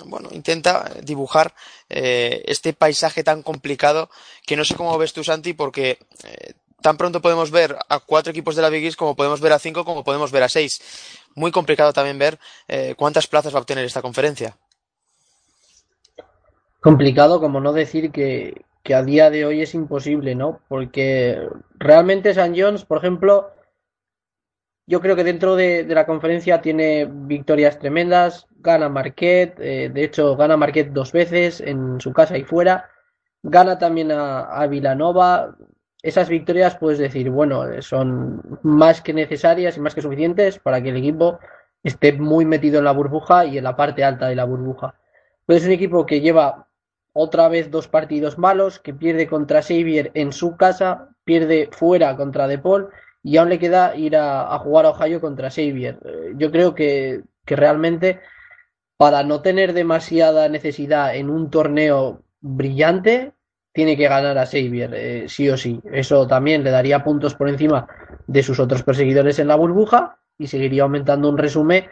bueno, 0.04 0.28
intenta 0.32 0.90
dibujar 1.02 1.54
eh, 1.88 2.42
este 2.46 2.72
paisaje 2.72 3.24
tan 3.24 3.42
complicado 3.42 4.10
que 4.46 4.56
no 4.56 4.64
sé 4.64 4.74
cómo 4.74 4.96
ves 4.98 5.12
tú, 5.12 5.24
Santi, 5.24 5.54
porque 5.54 5.98
eh, 6.24 6.54
tan 6.82 6.96
pronto 6.96 7.20
podemos 7.20 7.50
ver 7.50 7.76
a 7.88 8.00
cuatro 8.00 8.30
equipos 8.30 8.54
de 8.56 8.62
la 8.62 8.68
Big 8.68 8.84
East 8.84 8.98
como 8.98 9.16
podemos 9.16 9.40
ver 9.40 9.52
a 9.52 9.58
cinco, 9.58 9.84
como 9.84 10.04
podemos 10.04 10.30
ver 10.30 10.42
a 10.42 10.48
seis. 10.48 10.80
Muy 11.34 11.50
complicado 11.50 11.92
también 11.92 12.18
ver 12.18 12.38
eh, 12.68 12.94
cuántas 12.96 13.26
plazas 13.26 13.54
va 13.54 13.58
a 13.58 13.62
obtener 13.62 13.84
esta 13.84 14.02
conferencia 14.02 14.56
complicado 16.80 17.40
como 17.40 17.60
no 17.60 17.72
decir 17.72 18.12
que, 18.12 18.64
que, 18.82 18.94
a 18.94 19.02
día 19.02 19.30
de 19.30 19.44
hoy 19.44 19.62
es 19.62 19.74
imposible, 19.74 20.34
¿no? 20.34 20.60
Porque 20.68 21.48
realmente 21.78 22.34
San 22.34 22.54
Jones, 22.56 22.84
por 22.84 22.98
ejemplo, 22.98 23.50
yo 24.86 25.00
creo 25.00 25.16
que 25.16 25.24
dentro 25.24 25.56
de, 25.56 25.84
de 25.84 25.94
la 25.94 26.06
conferencia 26.06 26.60
tiene 26.60 27.06
victorias 27.10 27.78
tremendas, 27.78 28.46
gana 28.56 28.88
Marquette, 28.88 29.58
eh, 29.60 29.90
de 29.92 30.04
hecho 30.04 30.36
gana 30.36 30.56
Marquette 30.56 30.92
dos 30.92 31.12
veces 31.12 31.60
en 31.60 32.00
su 32.00 32.12
casa 32.12 32.38
y 32.38 32.44
fuera, 32.44 32.88
gana 33.42 33.78
también 33.78 34.12
a, 34.12 34.40
a 34.44 34.66
Villanova. 34.66 35.56
Esas 36.02 36.28
victorias 36.28 36.76
puedes 36.76 36.98
decir, 36.98 37.28
bueno, 37.28 37.82
son 37.82 38.40
más 38.62 39.02
que 39.02 39.12
necesarias 39.12 39.76
y 39.76 39.80
más 39.80 39.94
que 39.94 40.02
suficientes 40.02 40.58
para 40.58 40.80
que 40.80 40.90
el 40.90 40.96
equipo 40.96 41.38
esté 41.82 42.12
muy 42.12 42.44
metido 42.44 42.78
en 42.78 42.84
la 42.84 42.92
burbuja 42.92 43.44
y 43.44 43.58
en 43.58 43.64
la 43.64 43.76
parte 43.76 44.04
alta 44.04 44.28
de 44.28 44.36
la 44.36 44.44
burbuja. 44.44 44.94
Es 45.48 45.64
un 45.64 45.72
equipo 45.72 46.06
que 46.06 46.20
lleva 46.20 46.67
otra 47.20 47.48
vez 47.48 47.68
dos 47.72 47.88
partidos 47.88 48.38
malos, 48.38 48.78
que 48.78 48.94
pierde 48.94 49.26
contra 49.26 49.60
Xavier 49.60 50.12
en 50.14 50.32
su 50.32 50.56
casa, 50.56 51.08
pierde 51.24 51.68
fuera 51.72 52.16
contra 52.16 52.46
DePaul 52.46 52.90
y 53.24 53.38
aún 53.38 53.48
le 53.48 53.58
queda 53.58 53.96
ir 53.96 54.14
a, 54.14 54.54
a 54.54 54.58
jugar 54.60 54.86
a 54.86 54.90
Ohio 54.90 55.20
contra 55.20 55.50
Xavier. 55.50 55.98
Eh, 56.04 56.34
yo 56.36 56.52
creo 56.52 56.76
que, 56.76 57.22
que, 57.44 57.56
realmente 57.56 58.20
para 58.96 59.24
no 59.24 59.42
tener 59.42 59.72
demasiada 59.72 60.48
necesidad 60.48 61.16
en 61.16 61.28
un 61.28 61.50
torneo 61.50 62.22
brillante, 62.40 63.32
tiene 63.72 63.96
que 63.96 64.06
ganar 64.06 64.38
a 64.38 64.46
Xavier, 64.46 64.94
eh, 64.94 65.24
sí 65.28 65.50
o 65.50 65.56
sí. 65.56 65.80
Eso 65.90 66.28
también 66.28 66.62
le 66.62 66.70
daría 66.70 67.02
puntos 67.02 67.34
por 67.34 67.48
encima 67.48 67.88
de 68.28 68.44
sus 68.44 68.60
otros 68.60 68.84
perseguidores 68.84 69.40
en 69.40 69.48
la 69.48 69.56
burbuja 69.56 70.20
y 70.38 70.46
seguiría 70.46 70.84
aumentando 70.84 71.28
un 71.28 71.38
resumen 71.38 71.84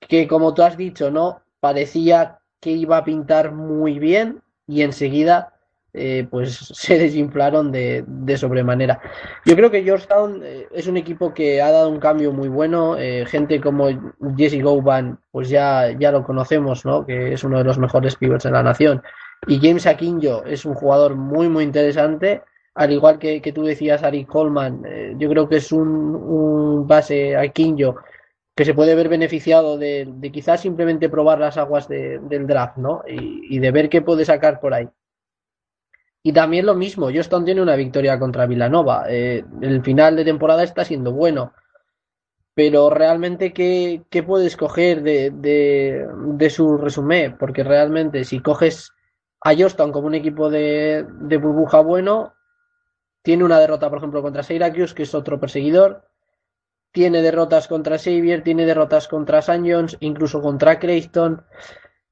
que, 0.00 0.26
como 0.26 0.54
tú 0.54 0.62
has 0.62 0.78
dicho, 0.78 1.10
no 1.10 1.42
parecía 1.60 2.38
que 2.58 2.70
iba 2.70 2.96
a 2.96 3.04
pintar 3.04 3.52
muy 3.52 3.98
bien 3.98 4.42
y 4.66 4.82
enseguida 4.82 5.52
eh, 5.98 6.26
pues 6.30 6.54
se 6.74 6.98
desinflaron 6.98 7.72
de, 7.72 8.04
de, 8.06 8.36
sobremanera. 8.36 9.00
Yo 9.44 9.56
creo 9.56 9.70
que 9.70 9.82
Georgetown 9.82 10.42
eh, 10.44 10.68
es 10.72 10.86
un 10.86 10.98
equipo 10.98 11.32
que 11.32 11.62
ha 11.62 11.70
dado 11.70 11.88
un 11.88 11.98
cambio 11.98 12.32
muy 12.32 12.48
bueno. 12.48 12.96
Eh, 12.98 13.24
gente 13.26 13.60
como 13.60 13.88
Jesse 14.36 14.62
Goban, 14.62 15.18
pues 15.30 15.48
ya, 15.48 15.90
ya 15.98 16.12
lo 16.12 16.22
conocemos, 16.22 16.84
¿no? 16.84 17.06
Que 17.06 17.32
es 17.32 17.44
uno 17.44 17.58
de 17.58 17.64
los 17.64 17.78
mejores 17.78 18.16
pivots 18.16 18.44
de 18.44 18.50
la 18.50 18.62
nación. 18.62 19.02
Y 19.46 19.58
James 19.58 19.86
Akinjo 19.86 20.44
es 20.44 20.64
un 20.64 20.74
jugador 20.74 21.14
muy, 21.14 21.48
muy 21.48 21.64
interesante. 21.64 22.42
Al 22.74 22.92
igual 22.92 23.18
que, 23.18 23.40
que 23.40 23.52
tú 23.52 23.64
decías, 23.64 24.02
Ari 24.02 24.26
Coleman, 24.26 24.82
eh, 24.86 25.14
yo 25.16 25.30
creo 25.30 25.48
que 25.48 25.56
es 25.56 25.72
un, 25.72 26.14
un 26.14 26.86
base 26.86 27.36
Akinjo 27.36 27.96
que 28.56 28.64
se 28.64 28.72
puede 28.72 28.94
ver 28.94 29.10
beneficiado 29.10 29.76
de, 29.76 30.08
de 30.10 30.32
quizás 30.32 30.62
simplemente 30.62 31.10
probar 31.10 31.38
las 31.38 31.58
aguas 31.58 31.88
de, 31.88 32.18
del 32.20 32.46
draft, 32.46 32.78
¿no? 32.78 33.02
Y, 33.06 33.58
de 33.58 33.70
ver 33.70 33.90
qué 33.90 34.00
puede 34.00 34.24
sacar 34.24 34.60
por 34.60 34.72
ahí. 34.72 34.88
Y 36.22 36.32
también 36.32 36.64
lo 36.64 36.74
mismo, 36.74 37.10
Houston 37.12 37.44
tiene 37.44 37.60
una 37.60 37.76
victoria 37.76 38.18
contra 38.18 38.46
Villanova. 38.46 39.04
Eh, 39.10 39.44
el 39.60 39.82
final 39.82 40.16
de 40.16 40.24
temporada 40.24 40.62
está 40.62 40.86
siendo 40.86 41.12
bueno. 41.12 41.52
Pero 42.54 42.88
realmente, 42.88 43.52
¿qué, 43.52 44.02
qué 44.08 44.22
puedes 44.22 44.56
coger 44.56 45.02
de, 45.02 45.30
de, 45.30 46.50
su 46.50 46.78
resumen? 46.78 47.36
Porque 47.38 47.62
realmente, 47.62 48.24
si 48.24 48.40
coges 48.40 48.90
a 49.42 49.54
Houston 49.54 49.92
como 49.92 50.06
un 50.06 50.14
equipo 50.14 50.48
de, 50.48 51.04
de 51.06 51.36
burbuja 51.36 51.80
bueno, 51.80 52.32
tiene 53.20 53.44
una 53.44 53.60
derrota, 53.60 53.90
por 53.90 53.98
ejemplo, 53.98 54.22
contra 54.22 54.42
Syracuse, 54.42 54.94
que 54.94 55.02
es 55.02 55.14
otro 55.14 55.38
perseguidor 55.38 56.06
tiene 56.96 57.20
derrotas 57.20 57.68
contra 57.68 57.98
Xavier, 57.98 58.42
tiene 58.42 58.64
derrotas 58.64 59.06
contra 59.06 59.40
St. 59.40 59.70
John's, 59.70 59.98
incluso 60.00 60.40
contra 60.40 60.78
Creighton. 60.78 61.44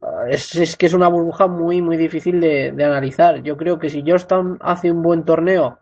Ah, 0.02 0.26
es, 0.28 0.76
que 0.76 0.84
es 0.84 0.92
una 0.92 1.08
burbuja 1.08 1.46
muy, 1.46 1.80
muy 1.80 1.96
difícil 1.96 2.38
de, 2.38 2.68
analizar. 2.84 3.42
Yo 3.42 3.56
creo 3.56 3.78
que 3.78 3.88
si 3.88 4.02
Georgetown 4.02 4.58
hace 4.60 4.92
un 4.92 5.00
buen 5.00 5.24
torneo 5.24 5.78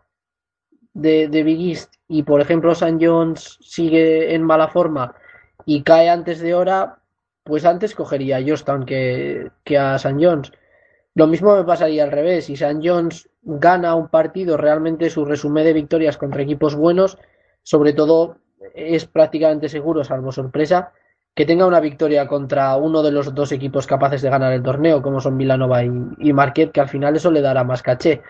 de, 0.93 1.27
de 1.27 1.43
Big 1.43 1.69
East 1.69 1.95
y, 2.07 2.23
por 2.23 2.39
ejemplo, 2.39 2.71
St. 2.71 2.97
John's 3.05 3.59
sigue 3.59 4.33
en 4.33 4.41
mala 4.41 4.69
forma 4.69 5.13
y 5.65 5.83
cae 5.83 6.09
antes 6.09 6.39
de 6.39 6.53
hora, 6.53 6.99
pues 7.43 7.65
antes 7.65 7.95
cogería 7.95 8.37
a 8.37 8.41
Georgetown 8.41 8.85
que, 8.85 9.51
que 9.65 9.77
a 9.77 9.95
St. 9.95 10.15
John's. 10.17 10.53
Lo 11.13 11.27
mismo 11.27 11.57
me 11.57 11.65
pasaría 11.65 12.05
al 12.05 12.11
revés. 12.13 12.45
Si 12.45 12.53
St. 12.53 12.79
John's 12.81 13.29
gana 13.41 13.95
un 13.95 14.07
partido, 14.07 14.55
realmente 14.55 15.09
su 15.09 15.25
resumen 15.25 15.65
de 15.65 15.73
victorias 15.73 16.17
contra 16.17 16.41
equipos 16.41 16.73
buenos, 16.73 17.17
sobre 17.63 17.91
todo 17.91 18.37
es 18.73 19.05
prácticamente 19.05 19.69
seguro, 19.69 20.03
salvo 20.03 20.31
sorpresa, 20.31 20.91
que 21.35 21.45
tenga 21.45 21.65
una 21.65 21.79
victoria 21.79 22.27
contra 22.27 22.75
uno 22.75 23.01
de 23.01 23.11
los 23.11 23.33
dos 23.33 23.51
equipos 23.51 23.87
capaces 23.87 24.21
de 24.21 24.29
ganar 24.29 24.53
el 24.53 24.61
torneo, 24.61 25.01
como 25.01 25.19
son 25.19 25.35
Milanova 25.35 25.83
y, 25.83 25.89
y 26.19 26.33
que 26.71 26.81
al 26.81 26.89
final 26.89 27.15
eso 27.15 27.31
le 27.31 27.41
dará 27.41 27.63
más 27.63 27.81
caché. 27.81 28.21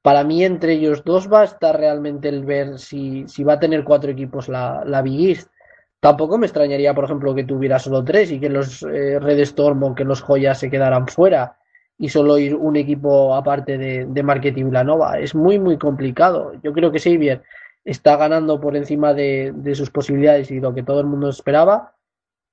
Para 0.00 0.22
mí, 0.22 0.44
entre 0.44 0.74
ellos 0.74 1.02
dos 1.04 1.30
va 1.32 1.40
a 1.40 1.44
estar 1.44 1.76
realmente 1.76 2.28
el 2.28 2.44
ver 2.44 2.78
si, 2.78 3.26
si 3.26 3.42
va 3.42 3.54
a 3.54 3.58
tener 3.58 3.82
cuatro 3.82 4.12
equipos 4.12 4.48
la, 4.48 4.84
la 4.86 5.02
Big 5.02 5.30
East. 5.30 5.50
Tampoco 5.98 6.38
me 6.38 6.46
extrañaría, 6.46 6.94
por 6.94 7.04
ejemplo, 7.04 7.34
que 7.34 7.42
tuviera 7.42 7.80
solo 7.80 8.04
tres 8.04 8.30
y 8.30 8.38
que 8.38 8.48
los 8.48 8.84
eh, 8.84 9.18
Red 9.18 9.40
Storm 9.40 9.82
o 9.82 9.94
que 9.96 10.04
los 10.04 10.22
Joyas 10.22 10.60
se 10.60 10.70
quedaran 10.70 11.08
fuera 11.08 11.56
y 11.98 12.08
solo 12.10 12.38
ir 12.38 12.54
un 12.54 12.76
equipo 12.76 13.34
aparte 13.34 13.78
de, 13.78 14.06
de 14.06 14.22
Marquette 14.22 14.58
y 14.58 14.62
Villanova. 14.62 15.18
Es 15.18 15.34
muy, 15.34 15.58
muy 15.58 15.78
complicado. 15.78 16.52
Yo 16.62 16.72
creo 16.72 16.92
que 16.92 17.00
Xavier 17.00 17.42
está 17.86 18.16
ganando 18.16 18.60
por 18.60 18.76
encima 18.76 19.14
de, 19.14 19.54
sus 19.74 19.90
posibilidades 19.90 20.50
y 20.50 20.60
lo 20.60 20.74
que 20.74 20.82
todo 20.82 21.00
el 21.00 21.06
mundo 21.06 21.30
esperaba. 21.30 21.94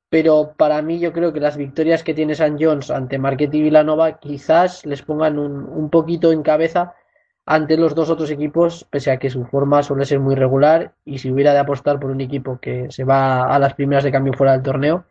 Pero 0.09 0.53
para 0.55 0.81
mí 0.83 0.99
yo 0.99 1.11
creo 1.11 1.33
que 1.33 1.39
las 1.39 1.57
victorias 1.57 2.03
que 2.03 2.13
tiene 2.13 2.35
San 2.35 2.57
Jones 2.61 2.91
ante 2.91 3.17
Marquette 3.17 3.55
y 3.55 3.63
Villanova 3.63 4.19
quizás 4.19 4.85
les 4.85 5.01
pongan 5.01 5.39
un, 5.39 5.65
un, 5.65 5.89
poquito 5.89 6.31
en 6.31 6.43
cabeza 6.43 6.93
ante 7.47 7.77
los 7.77 7.95
dos 7.95 8.11
otros 8.11 8.29
equipos, 8.29 8.85
pese 8.91 9.09
a 9.09 9.17
que 9.17 9.31
su 9.31 9.43
forma 9.45 9.81
suele 9.81 10.05
ser 10.05 10.19
muy 10.19 10.35
regular 10.35 10.93
y 11.03 11.17
si 11.17 11.31
hubiera 11.31 11.51
de 11.51 11.59
apostar 11.59 11.99
por 11.99 12.11
un 12.11 12.21
equipo 12.21 12.59
que 12.59 12.91
se 12.91 13.03
va 13.03 13.47
a 13.53 13.57
las 13.57 13.73
primeras 13.73 14.03
de 14.03 14.11
cambio 14.11 14.33
fuera 14.33 14.53
del 14.53 14.61
torneo, 14.61 15.05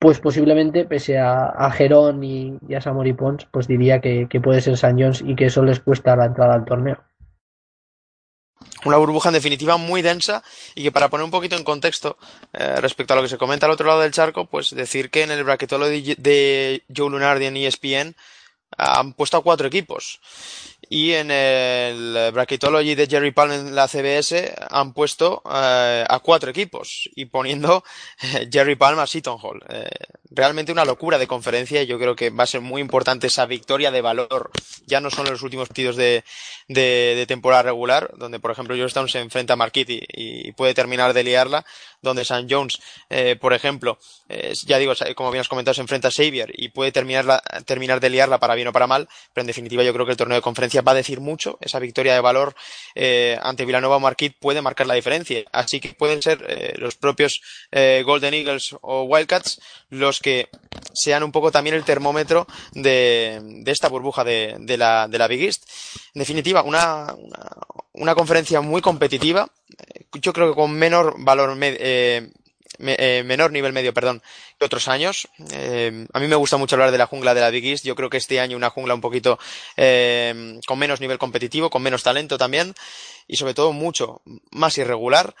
pues 0.00 0.18
posiblemente, 0.18 0.84
pese 0.84 1.18
a, 1.18 1.46
a 1.46 1.70
Gerón 1.70 2.24
y, 2.24 2.58
y, 2.68 2.74
a 2.74 2.80
Samori 2.80 3.12
Pons, 3.12 3.46
pues 3.52 3.68
diría 3.68 4.00
que, 4.00 4.26
que 4.28 4.40
puede 4.40 4.60
ser 4.60 4.76
San 4.76 4.98
Jones 4.98 5.22
y 5.24 5.36
que 5.36 5.46
eso 5.46 5.62
les 5.62 5.78
cuesta 5.78 6.16
la 6.16 6.26
entrada 6.26 6.54
al 6.54 6.64
torneo 6.64 6.98
una 8.84 8.96
burbuja 8.96 9.30
en 9.30 9.34
definitiva 9.34 9.76
muy 9.76 10.02
densa 10.02 10.42
y 10.74 10.82
que 10.82 10.92
para 10.92 11.08
poner 11.08 11.24
un 11.24 11.30
poquito 11.30 11.56
en 11.56 11.64
contexto 11.64 12.18
eh, 12.52 12.76
respecto 12.80 13.12
a 13.12 13.16
lo 13.16 13.22
que 13.22 13.28
se 13.28 13.38
comenta 13.38 13.66
al 13.66 13.72
otro 13.72 13.86
lado 13.86 14.00
del 14.00 14.12
charco, 14.12 14.46
pues 14.46 14.70
decir 14.70 15.10
que 15.10 15.22
en 15.22 15.30
el 15.30 15.44
braquetolo 15.44 15.86
de, 15.86 16.14
de 16.18 16.82
Joe 16.94 17.10
Lunardi 17.10 17.46
en 17.46 17.56
ESPN 17.56 18.14
han 18.76 19.12
puesto 19.12 19.36
a 19.36 19.42
cuatro 19.42 19.66
equipos 19.68 20.20
y 20.88 21.12
en 21.12 21.30
el 21.30 22.30
Bracketology 22.32 22.94
de 22.94 23.06
Jerry 23.06 23.30
Palm 23.30 23.52
en 23.52 23.74
la 23.74 23.88
CBS 23.88 24.54
han 24.70 24.92
puesto 24.92 25.42
eh, 25.50 26.04
a 26.08 26.18
cuatro 26.20 26.50
equipos 26.50 27.08
y 27.14 27.26
poniendo 27.26 27.84
eh, 28.22 28.48
Jerry 28.50 28.76
Palm 28.76 28.98
a 28.98 29.06
Seton 29.06 29.38
Hall. 29.42 29.62
Eh, 29.68 29.88
realmente 30.30 30.72
una 30.72 30.84
locura 30.84 31.18
de 31.18 31.26
conferencia 31.26 31.82
y 31.82 31.86
yo 31.86 31.98
creo 31.98 32.16
que 32.16 32.30
va 32.30 32.44
a 32.44 32.46
ser 32.46 32.60
muy 32.60 32.80
importante 32.80 33.28
esa 33.28 33.46
victoria 33.46 33.90
de 33.90 34.00
valor. 34.00 34.50
Ya 34.86 35.00
no 35.00 35.10
son 35.10 35.26
los 35.26 35.42
últimos 35.42 35.68
partidos 35.68 35.96
de, 35.96 36.24
de, 36.68 37.24
temporada 37.26 37.62
regular, 37.62 38.10
donde 38.16 38.40
por 38.40 38.50
ejemplo 38.50 38.74
Georgetown 38.74 39.08
se 39.08 39.20
enfrenta 39.20 39.54
a 39.54 39.56
Marquette 39.56 40.02
y, 40.08 40.52
puede 40.52 40.74
terminar 40.74 41.14
de 41.14 41.24
liarla, 41.24 41.64
donde 42.00 42.22
St. 42.22 42.46
Jones, 42.48 42.80
eh, 43.10 43.36
por 43.40 43.52
ejemplo, 43.52 43.98
ya 44.66 44.78
digo, 44.78 44.92
como 45.16 45.30
bien 45.30 45.40
has 45.40 45.48
comentado, 45.48 45.74
se 45.74 45.80
enfrenta 45.80 46.08
a 46.08 46.10
Xavier 46.10 46.52
y 46.54 46.68
puede 46.68 46.92
terminar, 46.92 47.42
terminar 47.64 48.00
de 48.00 48.10
liarla 48.10 48.38
para 48.38 48.54
bien 48.54 48.68
o 48.68 48.72
para 48.72 48.86
mal, 48.86 49.08
pero 49.32 49.42
en 49.42 49.46
definitiva 49.46 49.82
yo 49.82 49.92
creo 49.92 50.06
que 50.06 50.12
el 50.12 50.18
torneo 50.18 50.36
de 50.36 50.42
conferencia 50.42 50.73
va 50.82 50.92
a 50.92 50.96
decir 50.96 51.20
mucho. 51.20 51.58
Esa 51.60 51.78
victoria 51.78 52.14
de 52.14 52.20
valor 52.20 52.54
eh, 52.94 53.38
ante 53.42 53.64
Villanova 53.64 53.96
o 53.96 54.00
Marquette 54.00 54.36
puede 54.38 54.62
marcar 54.62 54.86
la 54.86 54.94
diferencia. 54.94 55.42
Así 55.52 55.80
que 55.80 55.94
pueden 55.94 56.22
ser 56.22 56.44
eh, 56.48 56.74
los 56.78 56.96
propios 56.96 57.42
eh, 57.72 58.02
Golden 58.04 58.34
Eagles 58.34 58.76
o 58.80 59.02
Wildcats 59.04 59.60
los 59.90 60.20
que 60.20 60.48
sean 60.92 61.22
un 61.22 61.32
poco 61.32 61.50
también 61.50 61.76
el 61.76 61.84
termómetro 61.84 62.46
de, 62.72 63.40
de 63.42 63.72
esta 63.72 63.88
burbuja 63.88 64.24
de, 64.24 64.56
de, 64.58 64.76
la, 64.76 65.08
de 65.08 65.18
la 65.18 65.28
Big 65.28 65.42
East. 65.42 65.64
En 66.14 66.20
definitiva, 66.20 66.62
una, 66.62 67.14
una, 67.16 67.50
una 67.92 68.14
conferencia 68.14 68.60
muy 68.60 68.80
competitiva. 68.80 69.48
Yo 70.12 70.32
creo 70.32 70.48
que 70.50 70.54
con 70.54 70.72
menor 70.72 71.16
valor 71.18 71.56
eh, 71.60 72.30
eh, 72.78 73.22
menor 73.24 73.52
nivel 73.52 73.72
medio, 73.72 73.94
perdón, 73.94 74.22
que 74.58 74.64
otros 74.64 74.88
años. 74.88 75.28
Eh, 75.52 76.06
a 76.12 76.20
mí 76.20 76.26
me 76.26 76.36
gusta 76.36 76.56
mucho 76.56 76.76
hablar 76.76 76.90
de 76.90 76.98
la 76.98 77.06
jungla 77.06 77.34
de 77.34 77.40
la 77.40 77.50
Big 77.50 77.66
East. 77.66 77.84
Yo 77.84 77.94
creo 77.94 78.10
que 78.10 78.16
este 78.16 78.40
año 78.40 78.56
una 78.56 78.70
jungla 78.70 78.94
un 78.94 79.00
poquito 79.00 79.38
eh, 79.76 80.58
con 80.66 80.78
menos 80.78 81.00
nivel 81.00 81.18
competitivo, 81.18 81.70
con 81.70 81.82
menos 81.82 82.02
talento 82.02 82.38
también 82.38 82.74
y 83.26 83.36
sobre 83.36 83.54
todo 83.54 83.72
mucho 83.72 84.22
más 84.50 84.78
irregular. 84.78 85.34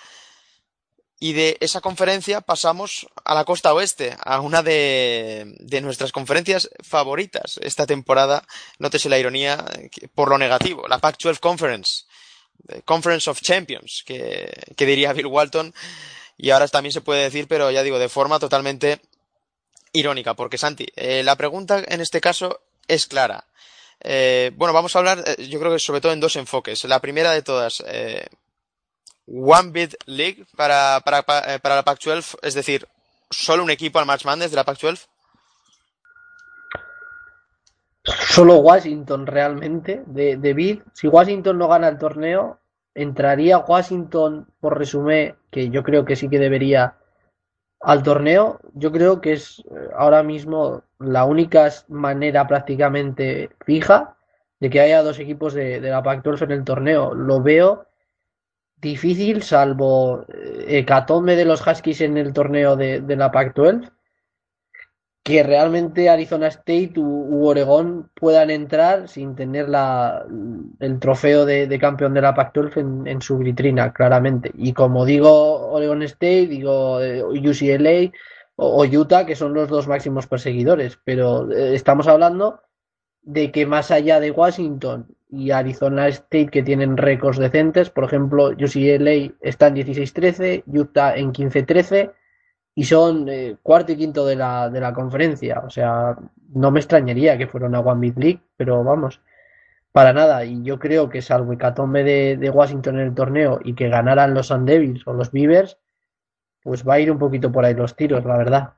Y 1.20 1.32
de 1.32 1.56
esa 1.60 1.80
conferencia 1.80 2.40
pasamos 2.40 3.06
a 3.24 3.34
la 3.34 3.44
costa 3.44 3.72
oeste, 3.72 4.16
a 4.24 4.40
una 4.40 4.62
de, 4.62 5.54
de 5.60 5.80
nuestras 5.80 6.12
conferencias 6.12 6.68
favoritas 6.82 7.58
esta 7.62 7.86
temporada. 7.86 8.44
Nótese 8.78 9.08
la 9.08 9.18
ironía 9.18 9.64
por 10.14 10.28
lo 10.28 10.38
negativo, 10.38 10.86
la 10.88 10.98
Pac-12 10.98 11.38
Conference, 11.38 12.04
Conference 12.84 13.30
of 13.30 13.40
Champions, 13.40 14.02
que, 14.04 14.50
que 14.76 14.86
diría 14.86 15.12
Bill 15.12 15.26
Walton 15.26 15.74
y 16.36 16.50
ahora 16.50 16.68
también 16.68 16.92
se 16.92 17.00
puede 17.00 17.22
decir, 17.22 17.46
pero 17.48 17.70
ya 17.70 17.82
digo, 17.82 17.98
de 17.98 18.08
forma 18.08 18.38
totalmente 18.38 19.00
irónica, 19.92 20.34
porque 20.34 20.58
Santi, 20.58 20.86
eh, 20.96 21.22
la 21.22 21.36
pregunta 21.36 21.82
en 21.86 22.00
este 22.00 22.20
caso 22.20 22.60
es 22.88 23.06
clara. 23.06 23.44
Eh, 24.00 24.52
bueno, 24.56 24.74
vamos 24.74 24.94
a 24.94 24.98
hablar, 24.98 25.24
eh, 25.26 25.46
yo 25.48 25.60
creo 25.60 25.72
que 25.72 25.78
sobre 25.78 26.00
todo 26.00 26.12
en 26.12 26.20
dos 26.20 26.36
enfoques. 26.36 26.84
La 26.84 27.00
primera 27.00 27.30
de 27.30 27.42
todas, 27.42 27.82
One 29.26 29.70
Bid 29.70 29.94
League 30.06 30.44
para, 30.56 31.00
para, 31.04 31.22
para 31.22 31.76
la 31.76 31.84
Pac-12, 31.84 32.38
es 32.42 32.54
decir, 32.54 32.86
solo 33.30 33.62
un 33.62 33.70
equipo 33.70 33.98
al 33.98 34.06
March 34.06 34.24
Madness 34.24 34.50
de 34.50 34.56
la 34.56 34.64
Pac-12. 34.64 35.06
Solo 38.04 38.56
Washington 38.56 39.26
realmente, 39.26 40.02
de, 40.06 40.36
de. 40.36 40.82
Si 40.92 41.08
Washington 41.08 41.56
no 41.56 41.68
gana 41.68 41.88
el 41.88 41.98
torneo, 41.98 42.58
entraría 42.94 43.58
Washington, 43.58 44.46
por 44.60 44.78
resumen, 44.78 45.36
que 45.54 45.70
yo 45.70 45.84
creo 45.84 46.04
que 46.04 46.16
sí 46.16 46.28
que 46.28 46.40
debería 46.40 46.96
al 47.80 48.02
torneo. 48.02 48.58
Yo 48.74 48.90
creo 48.90 49.20
que 49.20 49.34
es 49.34 49.60
eh, 49.60 49.88
ahora 49.96 50.24
mismo 50.24 50.82
la 50.98 51.24
única 51.24 51.70
manera 51.86 52.48
prácticamente 52.48 53.50
fija 53.64 54.16
de 54.58 54.68
que 54.68 54.80
haya 54.80 55.04
dos 55.04 55.20
equipos 55.20 55.54
de, 55.54 55.80
la 55.80 56.02
Pac-12 56.02 56.42
en 56.42 56.50
el 56.50 56.64
torneo. 56.64 57.14
Lo 57.14 57.40
veo 57.40 57.86
difícil, 58.76 59.42
salvo 59.42 60.24
eh, 60.26 60.78
hecatombe 60.80 61.36
de 61.36 61.44
los 61.44 61.64
Huskies 61.64 62.00
en 62.00 62.16
el 62.16 62.32
torneo 62.32 62.74
de, 62.74 63.00
de 63.00 63.14
la 63.16 63.30
Pac-12 63.30 63.92
que 65.24 65.42
realmente 65.42 66.10
Arizona 66.10 66.48
State 66.48 66.92
u, 66.96 67.02
u, 67.02 67.46
Oregón 67.46 68.10
puedan 68.14 68.50
entrar 68.50 69.08
sin 69.08 69.34
tener 69.34 69.70
la, 69.70 70.26
el 70.80 71.00
trofeo 71.00 71.46
de, 71.46 71.78
campeón 71.80 72.12
de 72.12 72.20
la 72.20 72.34
Pac-12 72.34 72.76
en, 72.76 73.06
en, 73.06 73.22
su 73.22 73.38
vitrina, 73.38 73.94
claramente. 73.94 74.52
Y 74.54 74.74
como 74.74 75.06
digo 75.06 75.70
Oregon 75.70 76.02
State, 76.02 76.48
digo 76.48 77.00
eh, 77.00 77.24
UCLA 77.24 78.12
o, 78.56 78.82
o, 78.82 78.84
Utah, 78.84 79.24
que 79.24 79.34
son 79.34 79.54
los 79.54 79.70
dos 79.70 79.88
máximos 79.88 80.26
perseguidores. 80.26 80.98
Pero 81.04 81.50
eh, 81.50 81.74
estamos 81.74 82.06
hablando 82.06 82.60
de 83.22 83.50
que 83.50 83.64
más 83.64 83.90
allá 83.90 84.20
de 84.20 84.30
Washington 84.30 85.06
y 85.30 85.52
Arizona 85.52 86.06
State, 86.08 86.48
que 86.48 86.62
tienen 86.62 86.98
récords 86.98 87.38
decentes, 87.38 87.88
por 87.88 88.04
ejemplo, 88.04 88.48
UCLA 88.48 89.32
está 89.40 89.68
en 89.68 89.76
16-13, 89.76 90.64
Utah 90.66 91.16
en 91.16 91.32
15-13 91.32 92.12
y 92.74 92.84
son 92.84 93.28
eh, 93.28 93.56
cuarto 93.62 93.92
y 93.92 93.96
quinto 93.96 94.26
de 94.26 94.36
la, 94.36 94.68
de 94.68 94.80
la 94.80 94.92
conferencia. 94.92 95.62
O 95.66 95.70
sea, 95.70 96.16
no 96.52 96.70
me 96.70 96.80
extrañaría 96.80 97.38
que 97.38 97.46
fuera 97.46 97.66
una 97.66 97.80
One 97.80 98.00
Big 98.00 98.18
League, 98.18 98.40
pero 98.56 98.82
vamos, 98.82 99.20
para 99.92 100.12
nada. 100.12 100.44
Y 100.44 100.62
yo 100.62 100.78
creo 100.78 101.08
que 101.08 101.22
salvo 101.22 101.52
hecatombe 101.52 102.02
de, 102.02 102.36
de 102.36 102.50
Washington 102.50 102.98
en 102.98 103.06
el 103.06 103.14
torneo 103.14 103.60
y 103.62 103.74
que 103.74 103.88
ganaran 103.88 104.34
los 104.34 104.48
Sun 104.48 104.68
o 105.06 105.12
los 105.12 105.30
Beavers, 105.30 105.78
pues 106.62 106.86
va 106.86 106.94
a 106.94 107.00
ir 107.00 107.10
un 107.10 107.18
poquito 107.18 107.52
por 107.52 107.64
ahí 107.64 107.74
los 107.74 107.94
tiros, 107.94 108.24
la 108.24 108.36
verdad. 108.36 108.72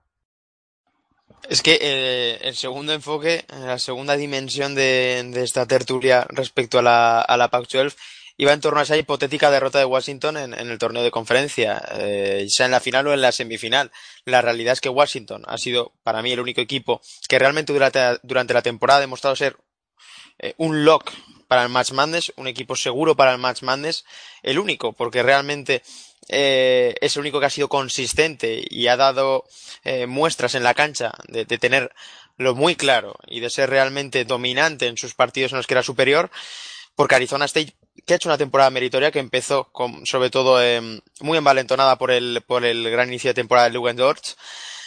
Es 1.48 1.62
que 1.62 1.78
eh, 1.80 2.38
el 2.42 2.54
segundo 2.56 2.92
enfoque, 2.92 3.44
la 3.48 3.78
segunda 3.78 4.16
dimensión 4.16 4.74
de, 4.74 5.30
de 5.32 5.42
esta 5.42 5.66
tertulia 5.66 6.26
respecto 6.30 6.80
a 6.80 6.82
la, 6.82 7.20
a 7.20 7.36
la 7.36 7.48
Pac-12 7.48 7.94
iba 8.36 8.52
en 8.52 8.60
torno 8.60 8.80
a 8.80 8.82
esa 8.82 8.96
hipotética 8.96 9.50
derrota 9.50 9.78
de 9.78 9.84
Washington 9.84 10.36
en, 10.36 10.54
el 10.54 10.78
torneo 10.78 11.02
de 11.02 11.10
conferencia, 11.10 11.82
eh, 11.98 12.46
sea 12.48 12.66
en 12.66 12.72
la 12.72 12.80
final 12.80 13.06
o 13.06 13.14
en 13.14 13.20
la 13.20 13.32
semifinal. 13.32 13.90
La 14.24 14.42
realidad 14.42 14.74
es 14.74 14.80
que 14.80 14.88
Washington 14.88 15.42
ha 15.46 15.58
sido 15.58 15.92
para 16.02 16.22
mí 16.22 16.32
el 16.32 16.40
único 16.40 16.60
equipo 16.60 17.00
que 17.28 17.38
realmente 17.38 17.72
durante, 17.72 18.00
durante 18.22 18.54
la 18.54 18.62
temporada 18.62 18.98
ha 18.98 19.00
demostrado 19.00 19.36
ser 19.36 19.56
eh, 20.38 20.54
un 20.58 20.84
lock 20.84 21.12
para 21.48 21.62
el 21.62 21.68
Match 21.68 21.92
Madness, 21.92 22.32
un 22.36 22.48
equipo 22.48 22.76
seguro 22.76 23.16
para 23.16 23.32
el 23.32 23.38
Match 23.38 23.62
Madness, 23.62 24.04
el 24.42 24.58
único, 24.58 24.92
porque 24.92 25.22
realmente 25.22 25.82
eh, 26.28 26.94
es 27.00 27.16
el 27.16 27.20
único 27.20 27.40
que 27.40 27.46
ha 27.46 27.50
sido 27.50 27.68
consistente 27.68 28.62
y 28.68 28.88
ha 28.88 28.96
dado 28.96 29.44
eh, 29.84 30.06
muestras 30.06 30.54
en 30.54 30.64
la 30.64 30.74
cancha 30.74 31.12
de, 31.28 31.44
de 31.44 31.58
tener 31.58 31.92
lo 32.36 32.54
muy 32.54 32.74
claro 32.74 33.16
y 33.26 33.40
de 33.40 33.48
ser 33.48 33.70
realmente 33.70 34.24
dominante 34.24 34.88
en 34.88 34.98
sus 34.98 35.14
partidos 35.14 35.52
en 35.52 35.58
los 35.58 35.66
que 35.66 35.74
era 35.74 35.82
superior, 35.82 36.30
porque 36.96 37.14
Arizona 37.14 37.44
State 37.46 37.74
que 38.04 38.14
ha 38.14 38.16
hecho 38.16 38.28
una 38.28 38.38
temporada 38.38 38.70
meritoria 38.70 39.10
que 39.10 39.18
empezó 39.18 39.64
con, 39.72 40.04
sobre 40.06 40.30
todo 40.30 40.62
eh, 40.62 41.00
muy 41.20 41.38
envalentonada 41.38 41.96
por 41.96 42.10
el, 42.10 42.42
por 42.46 42.64
el 42.64 42.90
gran 42.90 43.08
inicio 43.08 43.30
de 43.30 43.34
temporada 43.34 43.68
de 43.68 43.74
Lugendort. 43.74 44.24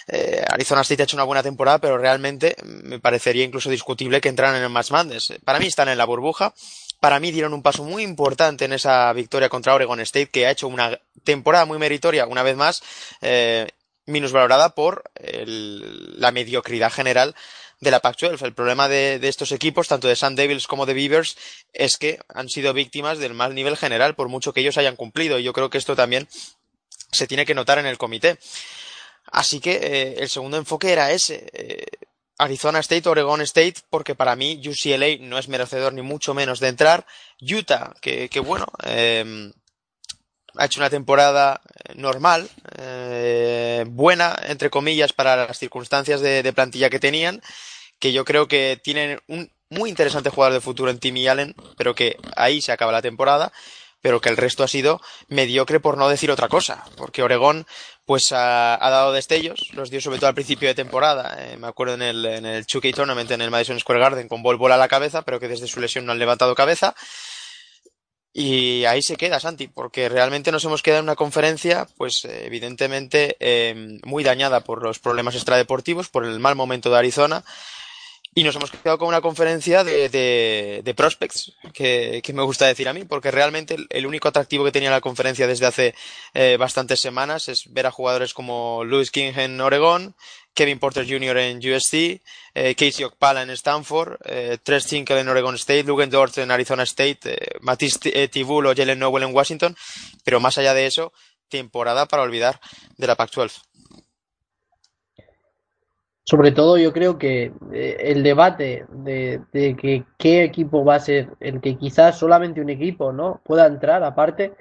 Eh, 0.07 0.43
Arizona 0.49 0.81
State 0.81 1.03
ha 1.03 1.05
hecho 1.05 1.17
una 1.17 1.23
buena 1.23 1.43
temporada, 1.43 1.77
pero 1.77 1.97
realmente 1.97 2.55
me 2.63 2.99
parecería 2.99 3.43
incluso 3.43 3.69
discutible 3.69 4.21
que 4.21 4.29
entraran 4.29 4.55
en 4.55 4.63
el 4.63 4.69
Match 4.69 4.91
Madness. 4.91 5.33
Para 5.45 5.59
mí 5.59 5.67
están 5.67 5.87
en 5.89 5.97
la 5.97 6.05
burbuja, 6.05 6.53
para 6.99 7.19
mí 7.19 7.31
dieron 7.31 7.53
un 7.53 7.61
paso 7.61 7.83
muy 7.83 8.03
importante 8.03 8.65
en 8.65 8.73
esa 8.73 9.11
victoria 9.13 9.49
contra 9.49 9.73
Oregon 9.73 9.99
State, 10.01 10.29
que 10.29 10.47
ha 10.47 10.51
hecho 10.51 10.67
una 10.67 10.99
temporada 11.23 11.65
muy 11.65 11.77
meritoria, 11.77 12.25
una 12.25 12.43
vez 12.43 12.55
más, 12.55 12.81
eh, 13.21 13.67
minusvalorada 14.05 14.73
por 14.73 15.03
el, 15.15 16.19
la 16.19 16.31
mediocridad 16.31 16.91
general 16.91 17.35
de 17.79 17.91
la 17.91 18.01
Pac-12. 18.01 18.41
El 18.43 18.53
problema 18.53 18.87
de, 18.87 19.19
de, 19.19 19.27
estos 19.27 19.51
equipos, 19.51 19.87
tanto 19.87 20.07
de 20.07 20.15
Sun 20.15 20.35
Devils 20.35 20.67
como 20.67 20.85
de 20.85 20.93
Beavers, 20.93 21.37
es 21.73 21.97
que 21.97 22.19
han 22.27 22.49
sido 22.49 22.73
víctimas 22.73 23.19
del 23.19 23.33
mal 23.33 23.55
nivel 23.55 23.77
general, 23.77 24.15
por 24.15 24.29
mucho 24.29 24.53
que 24.53 24.61
ellos 24.61 24.77
hayan 24.77 24.95
cumplido. 24.95 25.39
Y 25.39 25.43
yo 25.43 25.53
creo 25.53 25.69
que 25.69 25.77
esto 25.77 25.95
también 25.95 26.27
se 27.11 27.27
tiene 27.27 27.45
que 27.45 27.55
notar 27.55 27.79
en 27.79 27.85
el 27.85 27.97
comité. 27.97 28.37
Así 29.31 29.59
que 29.59 29.73
eh, 29.73 30.15
el 30.19 30.29
segundo 30.29 30.57
enfoque 30.57 30.91
era 30.91 31.11
ese. 31.11 31.49
Eh, 31.53 31.85
Arizona 32.37 32.79
State, 32.79 33.07
Oregon 33.09 33.41
State, 33.41 33.81
porque 33.89 34.15
para 34.15 34.35
mí 34.35 34.61
UCLA 34.65 35.17
no 35.19 35.37
es 35.37 35.49
merecedor 35.49 35.93
ni 35.93 36.01
mucho 36.01 36.33
menos 36.33 36.59
de 36.59 36.69
entrar. 36.69 37.05
Utah, 37.41 37.93
que, 38.01 38.29
que 38.29 38.39
bueno, 38.39 38.65
eh, 38.85 39.51
ha 40.59 40.65
hecho 40.65 40.81
una 40.81 40.89
temporada 40.89 41.61
normal, 41.95 42.49
eh, 42.77 43.85
buena, 43.87 44.37
entre 44.47 44.69
comillas, 44.69 45.13
para 45.13 45.47
las 45.47 45.57
circunstancias 45.57 46.19
de, 46.19 46.53
plantilla 46.53 46.89
que 46.89 46.99
tenían, 46.99 47.41
que 47.97 48.11
yo 48.11 48.25
creo 48.25 48.49
que 48.49 48.77
tienen 48.83 49.19
un 49.27 49.49
muy 49.69 49.89
interesante 49.89 50.29
jugador 50.29 50.53
de 50.53 50.61
futuro 50.61 50.91
en 50.91 50.99
Timmy 50.99 51.27
Allen, 51.27 51.55
pero 51.77 51.95
que 51.95 52.17
ahí 52.35 52.61
se 52.61 52.73
acaba 52.73 52.91
la 52.91 53.01
temporada 53.01 53.51
pero 54.01 54.21
que 54.21 54.29
el 54.29 54.37
resto 54.37 54.63
ha 54.63 54.67
sido 54.69 55.01
mediocre 55.27 55.81
por 55.81 55.97
no 55.97 56.07
decir 56.07 56.31
otra 56.31 56.47
cosa, 56.47 56.85
porque 56.95 57.21
Oregón 57.21 57.65
pues 58.05 58.31
ha, 58.31 58.77
dado 58.79 59.11
destellos, 59.11 59.71
los 59.73 59.89
dio 59.89 59.99
sobre 59.99 60.19
todo 60.19 60.29
al 60.29 60.35
principio 60.35 60.69
de 60.69 60.73
temporada, 60.73 61.35
eh, 61.37 61.57
me 61.57 61.67
acuerdo 61.67 61.95
en 61.95 62.01
el, 62.01 62.25
en 62.25 62.45
el 62.45 62.65
2K 62.65 62.95
Tournament 62.95 63.29
en 63.31 63.41
el 63.41 63.51
Madison 63.51 63.77
Square 63.77 63.99
Garden 63.99 64.29
con 64.29 64.41
Bol 64.41 64.71
a 64.71 64.77
la 64.77 64.87
cabeza, 64.87 65.21
pero 65.23 65.39
que 65.39 65.49
desde 65.49 65.67
su 65.67 65.81
lesión 65.81 66.05
no 66.05 66.13
han 66.13 66.19
levantado 66.19 66.55
cabeza. 66.55 66.95
Y 68.31 68.85
ahí 68.85 69.01
se 69.01 69.15
queda, 69.15 69.39
Santi, 69.39 69.67
porque 69.67 70.07
realmente 70.07 70.51
nos 70.51 70.63
hemos 70.63 70.83
quedado 70.83 70.99
en 70.99 71.05
una 71.05 71.15
conferencia, 71.15 71.87
pues 71.97 72.25
evidentemente 72.25 73.35
eh, 73.39 73.99
muy 74.03 74.23
dañada 74.23 74.61
por 74.61 74.83
los 74.83 74.99
problemas 74.99 75.35
extradeportivos, 75.35 76.09
por 76.09 76.25
el 76.25 76.39
mal 76.39 76.55
momento 76.55 76.91
de 76.91 76.97
Arizona, 76.97 77.43
y 78.35 78.43
nos 78.43 78.55
hemos 78.55 78.69
quedado 78.69 78.99
con 78.99 79.07
una 79.07 79.21
conferencia 79.21 79.83
de, 79.83 80.07
de, 80.09 80.81
de 80.83 80.93
prospects, 80.93 81.53
que, 81.73 82.21
que, 82.23 82.33
me 82.33 82.43
gusta 82.43 82.67
decir 82.67 82.87
a 82.87 82.93
mí, 82.93 83.03
porque 83.03 83.31
realmente 83.31 83.73
el, 83.73 83.87
el, 83.89 84.05
único 84.05 84.27
atractivo 84.27 84.63
que 84.63 84.71
tenía 84.71 84.91
la 84.91 85.01
conferencia 85.01 85.47
desde 85.47 85.65
hace 85.65 85.95
eh, 86.35 86.55
bastantes 86.57 86.99
semanas 86.99 87.49
es 87.49 87.73
ver 87.73 87.87
a 87.87 87.91
jugadores 87.91 88.35
como 88.35 88.83
Louis 88.85 89.09
King 89.09 89.33
en 89.35 89.59
Oregón, 89.59 90.15
Kevin 90.53 90.79
Porter 90.79 91.05
Jr. 91.07 91.37
en 91.37 91.57
USC, 91.57 92.21
eh, 92.53 92.75
Casey 92.75 93.05
Okpala 93.05 93.43
en 93.43 93.49
Stanford, 93.51 94.17
eh, 94.25 94.57
Tres 94.61 94.85
Tinkle 94.85 95.19
en 95.19 95.29
Oregon 95.29 95.55
State, 95.55 95.83
Lugan 95.83 96.09
Dort 96.09 96.37
en 96.37 96.51
Arizona 96.51 96.83
State, 96.83 97.19
eh, 97.25 97.37
Matisse 97.61 98.27
Tibul 98.27 98.65
o 98.65 98.75
Jalen 98.75 98.99
Nowell 98.99 99.23
en 99.23 99.35
Washington, 99.35 99.75
pero 100.23 100.39
más 100.39 100.57
allá 100.57 100.73
de 100.73 100.85
eso, 100.85 101.13
temporada 101.47 102.07
para 102.07 102.23
olvidar 102.23 102.59
de 102.97 103.07
la 103.07 103.15
Pac-12 103.15 103.61
sobre 106.29 106.51
todo 106.51 106.77
yo 106.77 106.93
creo 106.93 107.17
que 107.17 107.51
eh, 107.73 107.97
el 108.01 108.21
debate 108.21 108.85
de, 108.89 109.41
de, 109.51 109.75
que 109.75 110.05
qué 110.19 110.43
equipo 110.43 110.85
va 110.85 110.93
a 110.93 110.99
ser 110.99 111.29
el 111.39 111.59
que 111.59 111.75
quizás 111.75 112.19
solamente 112.19 112.61
un 112.61 112.69
equipo 112.69 113.11
no 113.11 113.41
pueda 113.43 113.65
entrar 113.65 114.03
aparte. 114.03 114.53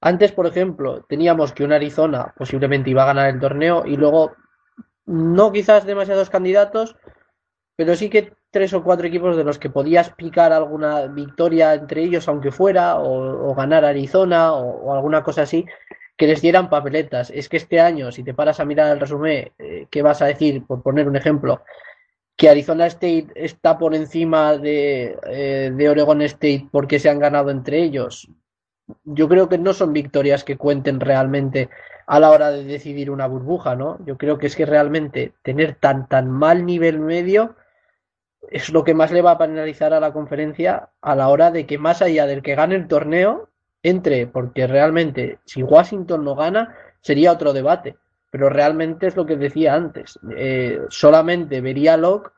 Antes 0.00 0.30
por 0.30 0.46
ejemplo 0.46 1.04
teníamos 1.08 1.52
que 1.52 1.64
un 1.64 1.72
Arizona 1.72 2.32
posiblemente 2.38 2.90
iba 2.90 3.02
a 3.02 3.06
ganar 3.06 3.28
el 3.28 3.40
torneo 3.40 3.82
y 3.84 3.96
luego 3.96 4.36
no 5.06 5.52
quizás 5.52 5.86
demasiados 5.86 6.30
candidatos 6.30 6.96
pero 7.76 7.94
sí 7.94 8.08
que 8.08 8.32
tres 8.50 8.72
o 8.72 8.82
cuatro 8.82 9.06
equipos 9.06 9.36
de 9.36 9.44
los 9.44 9.58
que 9.58 9.70
podías 9.70 10.10
picar 10.10 10.52
alguna 10.52 11.06
victoria 11.06 11.74
entre 11.74 12.02
ellos 12.02 12.28
aunque 12.28 12.50
fuera 12.50 12.98
o, 12.98 13.54
ganar 13.54 13.84
Arizona 13.84 14.52
o, 14.52 14.86
o 14.86 14.94
alguna 14.94 15.22
cosa 15.22 15.42
así 15.42 15.66
que 16.16 16.26
les 16.26 16.40
dieran 16.40 16.70
papeletas. 16.70 17.30
Es 17.30 17.48
que 17.48 17.58
este 17.58 17.80
año, 17.80 18.10
si 18.10 18.22
te 18.24 18.34
paras 18.34 18.58
a 18.58 18.64
mirar 18.64 18.92
el 18.92 19.00
resumen, 19.00 19.52
eh, 19.58 19.86
¿qué 19.90 20.02
vas 20.02 20.22
a 20.22 20.26
decir? 20.26 20.64
Por 20.66 20.82
poner 20.82 21.08
un 21.08 21.16
ejemplo, 21.16 21.62
que 22.36 22.48
Arizona 22.48 22.86
State 22.86 23.28
está 23.34 23.78
por 23.78 23.94
encima 23.94 24.56
de, 24.56 25.18
eh, 25.26 25.72
de 25.74 25.88
Oregon 25.88 26.22
State 26.22 26.68
porque 26.70 26.98
se 26.98 27.08
han 27.08 27.18
ganado 27.18 27.50
entre 27.50 27.82
ellos. 27.82 28.28
Yo 29.04 29.28
creo 29.28 29.48
que 29.48 29.58
no 29.58 29.72
son 29.72 29.92
victorias 29.92 30.44
que 30.44 30.56
cuenten 30.56 31.00
realmente 31.00 31.70
a 32.06 32.20
la 32.20 32.30
hora 32.30 32.50
de 32.50 32.64
decidir 32.64 33.10
una 33.10 33.26
burbuja, 33.26 33.74
¿no? 33.74 33.98
Yo 34.06 34.16
creo 34.16 34.38
que 34.38 34.46
es 34.46 34.56
que 34.56 34.64
realmente 34.64 35.34
tener 35.42 35.74
tan 35.74 36.08
tan 36.08 36.30
mal 36.30 36.64
nivel 36.64 37.00
medio 37.00 37.56
es 38.50 38.70
lo 38.70 38.84
que 38.84 38.94
más 38.94 39.10
le 39.10 39.22
va 39.22 39.32
a 39.32 39.38
penalizar 39.38 39.92
a 39.92 40.00
la 40.00 40.12
conferencia 40.12 40.90
a 41.00 41.16
la 41.16 41.28
hora 41.28 41.50
de 41.50 41.66
que 41.66 41.78
más 41.78 42.02
allá 42.02 42.26
del 42.26 42.42
que 42.42 42.54
gane 42.54 42.76
el 42.76 42.86
torneo 42.86 43.48
entre, 43.82 44.26
porque 44.26 44.66
realmente 44.66 45.38
si 45.44 45.62
Washington 45.62 46.24
no 46.24 46.34
gana 46.34 46.76
sería 47.00 47.32
otro 47.32 47.52
debate, 47.52 47.96
pero 48.30 48.48
realmente 48.48 49.06
es 49.06 49.16
lo 49.16 49.26
que 49.26 49.36
decía 49.36 49.74
antes, 49.74 50.18
eh, 50.36 50.80
solamente 50.88 51.60
vería 51.60 51.96
Locke, 51.96 52.32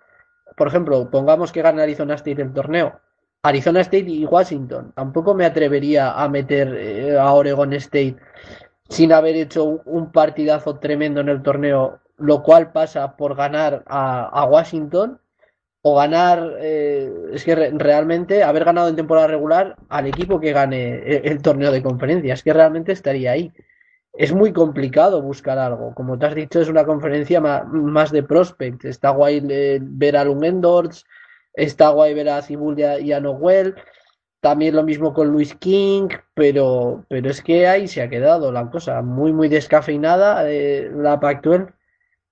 por 0.56 0.68
ejemplo, 0.68 1.10
pongamos 1.10 1.52
que 1.52 1.62
gane 1.62 1.82
Arizona 1.82 2.14
State 2.14 2.42
el 2.42 2.52
torneo, 2.52 3.00
Arizona 3.42 3.80
State 3.80 4.10
y 4.10 4.24
Washington, 4.24 4.92
tampoco 4.94 5.34
me 5.34 5.44
atrevería 5.46 6.12
a 6.12 6.28
meter 6.28 6.74
eh, 6.74 7.18
a 7.18 7.32
Oregon 7.32 7.72
State 7.74 8.16
sin 8.88 9.12
haber 9.12 9.36
hecho 9.36 9.82
un 9.84 10.12
partidazo 10.12 10.78
tremendo 10.78 11.20
en 11.20 11.28
el 11.28 11.42
torneo, 11.42 12.00
lo 12.16 12.42
cual 12.42 12.72
pasa 12.72 13.16
por 13.16 13.36
ganar 13.36 13.84
a, 13.86 14.44
Washington 14.46 15.20
o 15.82 15.96
ganar, 15.96 16.56
eh, 16.58 17.10
es 17.32 17.44
que 17.44 17.54
re 17.54 17.70
realmente 17.74 18.42
haber 18.42 18.64
ganado 18.64 18.88
en 18.88 18.96
temporada 18.96 19.28
regular 19.28 19.76
al 19.88 20.06
equipo 20.06 20.40
que 20.40 20.52
gane 20.52 20.98
el, 20.98 21.26
el, 21.26 21.42
torneo 21.42 21.70
de 21.70 21.82
conferencia, 21.82 22.34
es 22.34 22.42
que 22.42 22.52
realmente 22.52 22.92
estaría 22.92 23.32
ahí. 23.32 23.52
Es 24.12 24.32
muy 24.32 24.52
complicado 24.52 25.22
buscar 25.22 25.58
algo, 25.58 25.94
como 25.94 26.18
te 26.18 26.26
has 26.26 26.34
dicho, 26.34 26.60
es 26.60 26.68
una 26.68 26.84
conferencia 26.84 27.40
más, 27.40 28.10
de 28.10 28.22
prospect. 28.24 28.84
Está 28.84 29.10
guay 29.10 29.46
eh, 29.48 29.78
ver 29.80 30.16
a 30.16 30.24
Lungendorf, 30.24 31.02
está 31.54 31.90
guay 31.90 32.14
ver 32.14 32.30
a 32.30 32.42
Cibul 32.42 32.76
y 32.80 33.12
a 33.12 33.20
Noel, 33.20 33.76
también 34.40 34.76
lo 34.76 34.82
mismo 34.84 35.12
con 35.12 35.28
Luis 35.28 35.54
King, 35.54 36.08
pero, 36.34 37.04
pero 37.08 37.30
es 37.30 37.42
que 37.42 37.66
ahí 37.66 37.88
se 37.88 38.02
ha 38.02 38.08
quedado 38.08 38.52
la 38.52 38.70
cosa, 38.70 39.02
muy, 39.02 39.32
muy 39.32 39.48
descafeinada 39.48 40.48
eh, 40.50 40.90
la 40.94 41.18
Pac-12 41.20 41.72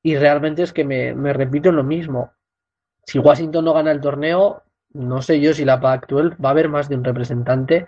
y 0.03 0.16
realmente 0.16 0.62
es 0.62 0.73
que 0.73 0.85
me, 0.85 1.15
me 1.15 1.33
repito 1.33 1.73
lo 1.73 1.83
mismo 1.83 2.33
si 3.07 3.19
Washington 3.19 3.65
no 3.65 3.73
gana 3.73 3.93
el 3.93 4.01
torneo, 4.01 4.62
no 4.93 5.23
sé 5.23 5.41
yo 5.41 5.55
si 5.55 5.65
la 5.65 5.81
Pac-12 5.81 6.37
va 6.45 6.51
a 6.51 6.53
haber 6.53 6.69
más 6.69 6.89
de 6.89 6.97
un 6.97 7.05
representante 7.05 7.87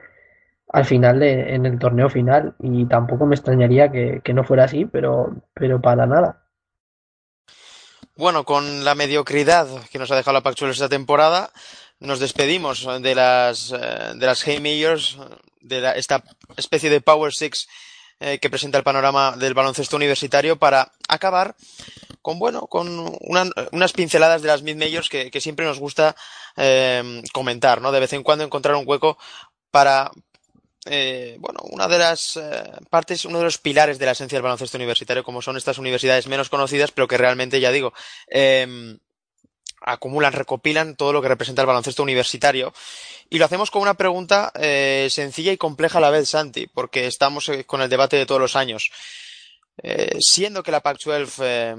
al 0.72 0.84
final 0.84 1.18
de, 1.18 1.54
en 1.54 1.66
el 1.66 1.78
torneo 1.78 2.08
final 2.08 2.54
y 2.60 2.84
tampoco 2.86 3.26
me 3.26 3.34
extrañaría 3.34 3.90
que, 3.90 4.20
que 4.22 4.34
no 4.34 4.44
fuera 4.44 4.64
así, 4.64 4.84
pero, 4.84 5.34
pero 5.54 5.80
para 5.80 6.06
nada. 6.06 6.44
Bueno, 8.14 8.44
con 8.44 8.84
la 8.84 8.94
mediocridad 8.94 9.66
que 9.90 9.98
nos 9.98 10.10
ha 10.10 10.16
dejado 10.16 10.34
la 10.34 10.42
Pac-12 10.42 10.70
esta 10.70 10.88
temporada, 10.88 11.50
nos 12.00 12.20
despedimos 12.20 12.86
de 13.00 13.14
las 13.14 13.70
de 13.70 14.26
las 14.26 14.46
Haymakers, 14.46 15.18
de 15.60 15.80
la, 15.80 15.92
esta 15.92 16.22
especie 16.56 16.90
de 16.90 17.00
Power 17.00 17.32
Six 17.32 17.68
eh, 18.20 18.40
que 18.40 18.50
presenta 18.50 18.78
el 18.78 18.84
panorama 18.84 19.36
del 19.36 19.54
baloncesto 19.54 19.94
universitario 19.94 20.58
para 20.58 20.90
acabar 21.08 21.54
con 22.20 22.40
bueno, 22.40 22.66
con 22.66 23.16
una, 23.20 23.48
unas 23.70 23.92
pinceladas 23.92 24.42
de 24.42 24.48
las 24.48 24.64
mid-majors 24.64 25.08
que, 25.08 25.30
que, 25.30 25.40
siempre 25.40 25.64
nos 25.64 25.78
gusta 25.78 26.16
eh, 26.56 27.22
comentar, 27.32 27.80
¿no? 27.80 27.92
De 27.92 28.00
vez 28.00 28.12
en 28.14 28.24
cuando 28.24 28.44
encontrar 28.44 28.74
un 28.74 28.88
hueco 28.88 29.18
para, 29.70 30.10
eh, 30.86 31.36
bueno, 31.38 31.60
una 31.70 31.86
de 31.86 31.98
las 31.98 32.36
eh, 32.36 32.64
partes, 32.90 33.24
uno 33.24 33.38
de 33.38 33.44
los 33.44 33.58
pilares 33.58 34.00
de 34.00 34.06
la 34.06 34.12
esencia 34.12 34.36
del 34.36 34.42
baloncesto 34.42 34.76
universitario, 34.76 35.22
como 35.22 35.40
son 35.40 35.56
estas 35.56 35.78
universidades 35.78 36.26
menos 36.26 36.50
conocidas, 36.50 36.90
pero 36.90 37.06
que 37.06 37.18
realmente, 37.18 37.60
ya 37.60 37.70
digo, 37.70 37.92
eh, 38.28 38.98
acumulan, 39.80 40.32
recopilan 40.32 40.96
todo 40.96 41.12
lo 41.12 41.22
que 41.22 41.28
representa 41.28 41.62
el 41.62 41.66
baloncesto 41.66 42.02
universitario. 42.02 42.72
Y 43.30 43.38
lo 43.38 43.44
hacemos 43.44 43.70
con 43.70 43.82
una 43.82 43.94
pregunta 43.94 44.52
eh, 44.54 45.08
sencilla 45.10 45.52
y 45.52 45.56
compleja 45.56 45.98
a 45.98 46.00
la 46.00 46.10
vez, 46.10 46.28
Santi, 46.28 46.66
porque 46.66 47.06
estamos 47.06 47.48
eh, 47.48 47.64
con 47.64 47.82
el 47.82 47.90
debate 47.90 48.16
de 48.16 48.26
todos 48.26 48.40
los 48.40 48.56
años. 48.56 48.90
Eh, 49.82 50.18
siendo 50.20 50.62
que 50.62 50.72
la 50.72 50.82
Pac-12 50.82 51.30
eh, 51.40 51.76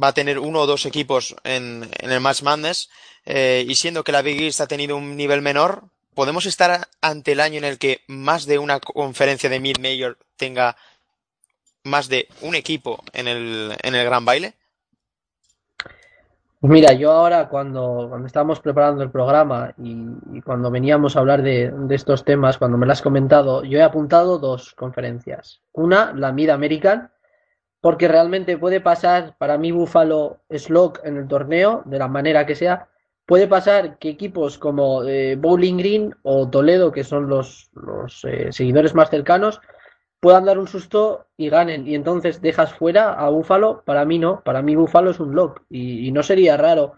va 0.00 0.08
a 0.08 0.14
tener 0.14 0.38
uno 0.38 0.60
o 0.60 0.66
dos 0.66 0.84
equipos 0.86 1.34
en, 1.44 1.88
en 1.98 2.12
el 2.12 2.20
Match 2.20 2.42
Madness 2.42 2.90
eh, 3.24 3.64
y 3.66 3.74
siendo 3.76 4.04
que 4.04 4.12
la 4.12 4.22
Big 4.22 4.40
East 4.42 4.60
ha 4.60 4.66
tenido 4.66 4.96
un 4.96 5.16
nivel 5.16 5.40
menor, 5.40 5.84
¿podemos 6.14 6.44
estar 6.46 6.88
ante 7.00 7.32
el 7.32 7.40
año 7.40 7.58
en 7.58 7.64
el 7.64 7.78
que 7.78 8.02
más 8.06 8.44
de 8.46 8.58
una 8.58 8.80
conferencia 8.80 9.48
de 9.48 9.60
mid-major 9.60 10.18
tenga 10.36 10.76
más 11.82 12.08
de 12.08 12.28
un 12.42 12.54
equipo 12.54 13.02
en 13.12 13.28
el, 13.28 13.76
en 13.82 13.94
el 13.94 14.04
gran 14.04 14.24
baile? 14.24 14.54
Pues 16.64 16.72
mira, 16.72 16.94
yo 16.94 17.12
ahora 17.12 17.50
cuando, 17.50 18.06
cuando 18.08 18.26
estábamos 18.26 18.58
preparando 18.58 19.02
el 19.02 19.10
programa 19.10 19.74
y, 19.76 20.40
cuando 20.40 20.70
veníamos 20.70 21.14
a 21.14 21.18
hablar 21.20 21.42
de, 21.42 21.70
de, 21.70 21.94
estos 21.94 22.24
temas, 22.24 22.56
cuando 22.56 22.78
me 22.78 22.86
lo 22.86 22.92
has 22.92 23.02
comentado, 23.02 23.64
yo 23.64 23.78
he 23.78 23.82
apuntado 23.82 24.38
dos 24.38 24.72
conferencias. 24.72 25.60
Una, 25.74 26.14
la 26.14 26.32
Mid 26.32 26.48
American, 26.48 27.10
porque 27.82 28.08
realmente 28.08 28.56
puede 28.56 28.80
pasar 28.80 29.36
para 29.36 29.58
mí 29.58 29.72
Buffalo 29.72 30.38
Slog 30.48 31.00
en 31.04 31.18
el 31.18 31.28
torneo, 31.28 31.82
de 31.84 31.98
la 31.98 32.08
manera 32.08 32.46
que 32.46 32.54
sea, 32.54 32.88
puede 33.26 33.46
pasar 33.46 33.98
que 33.98 34.08
equipos 34.08 34.56
como 34.56 35.04
eh, 35.04 35.36
Bowling 35.36 35.76
Green 35.76 36.14
o 36.22 36.48
Toledo, 36.48 36.92
que 36.92 37.04
son 37.04 37.28
los, 37.28 37.68
los 37.74 38.24
eh, 38.24 38.52
seguidores 38.52 38.94
más 38.94 39.10
cercanos, 39.10 39.60
puedan 40.24 40.46
dar 40.46 40.58
un 40.58 40.66
susto 40.66 41.26
y 41.36 41.50
ganen. 41.50 41.86
Y 41.86 41.94
entonces 41.94 42.40
dejas 42.40 42.72
fuera 42.72 43.12
a 43.12 43.28
Búfalo. 43.28 43.82
Para 43.84 44.06
mí 44.06 44.18
no. 44.18 44.40
Para 44.40 44.62
mí 44.62 44.74
Búfalo 44.74 45.10
es 45.10 45.20
un 45.20 45.34
lock. 45.34 45.60
Y, 45.68 46.10
no 46.12 46.22
sería 46.22 46.56
raro 46.56 46.94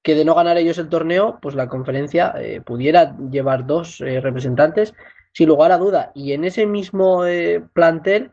que 0.00 0.14
de 0.14 0.24
no 0.24 0.36
ganar 0.36 0.58
ellos 0.58 0.78
el 0.78 0.88
torneo, 0.88 1.40
pues 1.42 1.56
la 1.56 1.66
conferencia 1.66 2.32
eh, 2.38 2.60
pudiera 2.60 3.16
llevar 3.32 3.66
dos 3.66 4.00
eh, 4.00 4.20
representantes 4.20 4.94
sin 5.32 5.48
lugar 5.48 5.72
a 5.72 5.78
duda. 5.78 6.12
Y 6.14 6.34
en 6.34 6.44
ese 6.44 6.66
mismo 6.66 7.26
eh, 7.26 7.64
plantel 7.72 8.30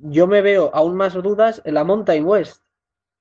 yo 0.00 0.26
me 0.26 0.42
veo 0.42 0.72
aún 0.74 0.96
más 0.96 1.14
dudas 1.14 1.62
en 1.64 1.74
la 1.74 1.84
Mountain 1.84 2.24
West. 2.24 2.64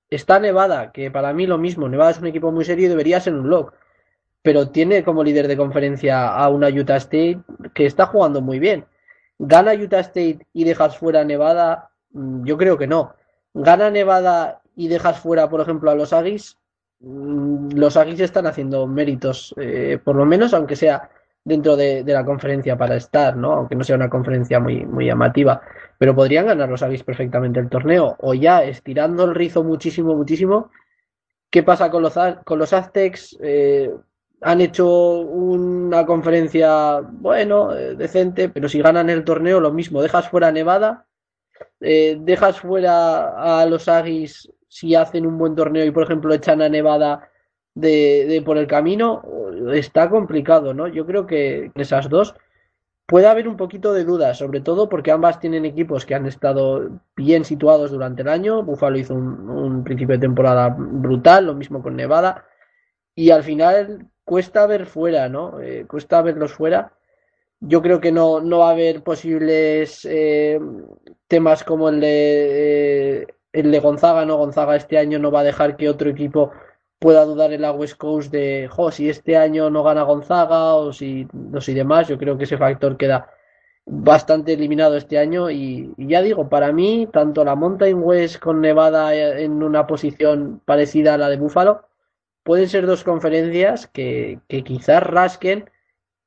Está 0.09 0.39
Nevada, 0.39 0.91
que 0.91 1.11
para 1.11 1.31
mí 1.31 1.45
lo 1.45 1.59
mismo. 1.59 1.87
Nevada 1.87 2.09
es 2.09 2.17
un 2.19 2.25
equipo 2.25 2.51
muy 2.51 2.65
serio 2.65 2.87
y 2.87 2.89
debería 2.89 3.19
ser 3.19 3.35
un 3.35 3.51
lock. 3.51 3.75
Pero 4.41 4.69
tiene 4.69 5.03
como 5.03 5.23
líder 5.23 5.47
de 5.47 5.57
conferencia 5.57 6.27
a 6.27 6.49
una 6.49 6.69
Utah 6.69 6.97
State 6.97 7.37
que 7.75 7.85
está 7.85 8.07
jugando 8.07 8.41
muy 8.41 8.57
bien. 8.57 8.85
¿Gana 9.37 9.73
Utah 9.73 9.99
State 9.99 10.39
y 10.53 10.63
dejas 10.63 10.97
fuera 10.97 11.21
a 11.21 11.25
Nevada? 11.25 11.89
Mm, 12.11 12.45
yo 12.45 12.57
creo 12.57 12.77
que 12.77 12.87
no. 12.87 13.13
¿Gana 13.53 13.89
Nevada 13.89 14.61
y 14.75 14.87
dejas 14.87 15.19
fuera, 15.19 15.49
por 15.49 15.61
ejemplo, 15.61 15.91
a 15.91 15.95
los 15.95 16.13
Aggies? 16.13 16.57
Mm, 16.99 17.71
los 17.75 17.97
Aggies 17.97 18.19
están 18.21 18.47
haciendo 18.47 18.87
méritos, 18.87 19.53
eh, 19.57 19.99
por 20.03 20.15
lo 20.15 20.25
menos, 20.25 20.53
aunque 20.53 20.75
sea 20.75 21.09
dentro 21.43 21.75
de, 21.75 22.03
la 22.05 22.25
conferencia 22.25 22.77
para 22.77 22.95
estar, 22.95 23.37
¿no? 23.37 23.53
Aunque 23.53 23.75
no 23.75 23.83
sea 23.83 23.95
una 23.95 24.09
conferencia 24.09 24.59
muy, 24.59 24.85
muy 24.85 25.05
llamativa. 25.05 25.61
Pero 25.97 26.15
podrían 26.15 26.47
ganar 26.47 26.69
los 26.69 26.81
Aggies 26.83 27.03
perfectamente 27.03 27.59
el 27.59 27.69
torneo. 27.69 28.15
O 28.19 28.33
ya 28.33 28.63
estirando 28.63 29.25
el 29.25 29.35
rizo 29.35 29.63
muchísimo, 29.63 30.15
muchísimo. 30.15 30.71
¿Qué 31.49 31.63
pasa 31.63 31.89
con 31.91 32.03
los, 32.03 32.15
con 32.43 32.59
los 32.59 32.73
Aztecs? 32.73 33.37
Eh, 33.41 33.91
han 34.41 34.61
hecho 34.61 35.19
una 35.19 36.05
conferencia, 36.05 36.99
bueno, 37.01 37.75
eh, 37.75 37.95
decente, 37.95 38.49
pero 38.49 38.69
si 38.69 38.81
ganan 38.81 39.09
el 39.09 39.23
torneo, 39.23 39.59
lo 39.59 39.71
mismo. 39.71 40.01
Dejas 40.01 40.29
fuera 40.29 40.47
a 40.47 40.51
Nevada, 40.51 41.05
eh, 41.79 42.17
dejas 42.19 42.59
fuera 42.59 43.61
a 43.61 43.65
los 43.65 43.87
Aggies 43.87 44.51
si 44.67 44.95
hacen 44.95 45.25
un 45.25 45.37
buen 45.37 45.55
torneo 45.55 45.85
y, 45.85 45.91
por 45.91 46.03
ejemplo, 46.03 46.33
echan 46.33 46.61
a 46.61 46.69
Nevada 46.69 47.29
de, 47.73 48.41
por 48.45 48.57
el 48.57 48.67
camino, 48.67 49.23
está 49.73 50.09
complicado, 50.09 50.73
¿no? 50.73 50.87
Yo 50.87 51.05
creo 51.05 51.25
que 51.25 51.71
esas 51.75 52.09
dos 52.09 52.35
puede 53.05 53.27
haber 53.27 53.47
un 53.47 53.57
poquito 53.57 53.93
de 53.93 54.03
duda, 54.03 54.33
sobre 54.33 54.61
todo 54.61 54.89
porque 54.89 55.11
ambas 55.11 55.39
tienen 55.39 55.65
equipos 55.65 56.05
que 56.05 56.15
han 56.15 56.25
estado 56.25 56.89
bien 57.15 57.45
situados 57.45 57.91
durante 57.91 58.23
el 58.23 58.29
año. 58.29 58.63
Buffalo 58.63 58.97
hizo 58.97 59.13
un 59.13 59.83
principio 59.83 60.15
de 60.15 60.21
temporada 60.21 60.75
brutal, 60.77 61.45
lo 61.45 61.55
mismo 61.55 61.81
con 61.81 61.95
Nevada. 61.95 62.45
Y 63.13 63.29
al 63.29 63.43
final 63.43 64.09
cuesta 64.25 64.65
ver 64.67 64.87
fuera, 64.87 65.29
¿no? 65.29 65.61
Eh, 65.61 65.85
cuesta 65.87 66.21
verlos 66.21 66.53
fuera. 66.53 66.91
Yo 67.61 67.81
creo 67.81 68.01
que 68.01 68.11
no, 68.11 68.41
no 68.41 68.59
va 68.59 68.69
a 68.69 68.71
haber 68.71 69.03
posibles 69.03 70.05
eh, 70.05 70.59
temas 71.27 71.63
como 71.63 71.89
el 71.89 72.01
de, 72.01 73.21
eh, 73.21 73.27
el 73.53 73.71
de 73.71 73.79
Gonzaga, 73.79 74.25
¿no? 74.25 74.37
Gonzaga 74.37 74.75
este 74.75 74.97
año 74.97 75.19
no 75.19 75.31
va 75.31 75.41
a 75.41 75.43
dejar 75.43 75.77
que 75.77 75.89
otro 75.89 76.09
equipo 76.09 76.51
pueda 76.99 77.23
dudar 77.25 77.53
en 77.53 77.61
la 77.61 77.71
West 77.71 77.97
Coast 77.97 78.31
de, 78.31 78.67
jo, 78.69 78.91
si 78.91 79.09
este 79.09 79.37
año 79.37 79.69
no 79.69 79.83
gana 79.83 80.03
Gonzaga 80.03 80.75
o 80.75 80.91
si, 80.91 81.27
no 81.33 81.61
sé, 81.61 81.73
demás. 81.73 82.07
Yo 82.07 82.17
creo 82.17 82.37
que 82.37 82.45
ese 82.45 82.57
factor 82.57 82.97
queda 82.97 83.29
bastante 83.85 84.53
eliminado 84.53 84.97
este 84.97 85.17
año 85.19 85.49
y, 85.49 85.93
y, 85.97 86.07
ya 86.07 86.21
digo, 86.21 86.49
para 86.49 86.71
mí, 86.71 87.07
tanto 87.11 87.45
la 87.45 87.55
Mountain 87.55 87.99
West 88.01 88.39
con 88.39 88.61
Nevada 88.61 89.13
en 89.15 89.63
una 89.63 89.87
posición 89.87 90.61
parecida 90.65 91.13
a 91.13 91.17
la 91.17 91.29
de 91.29 91.37
Buffalo, 91.37 91.85
pueden 92.45 92.69
ser 92.69 92.85
dos 92.85 93.03
conferencias 93.03 93.87
que, 93.87 94.39
quizás 94.47 95.01
rasquen 95.01 95.69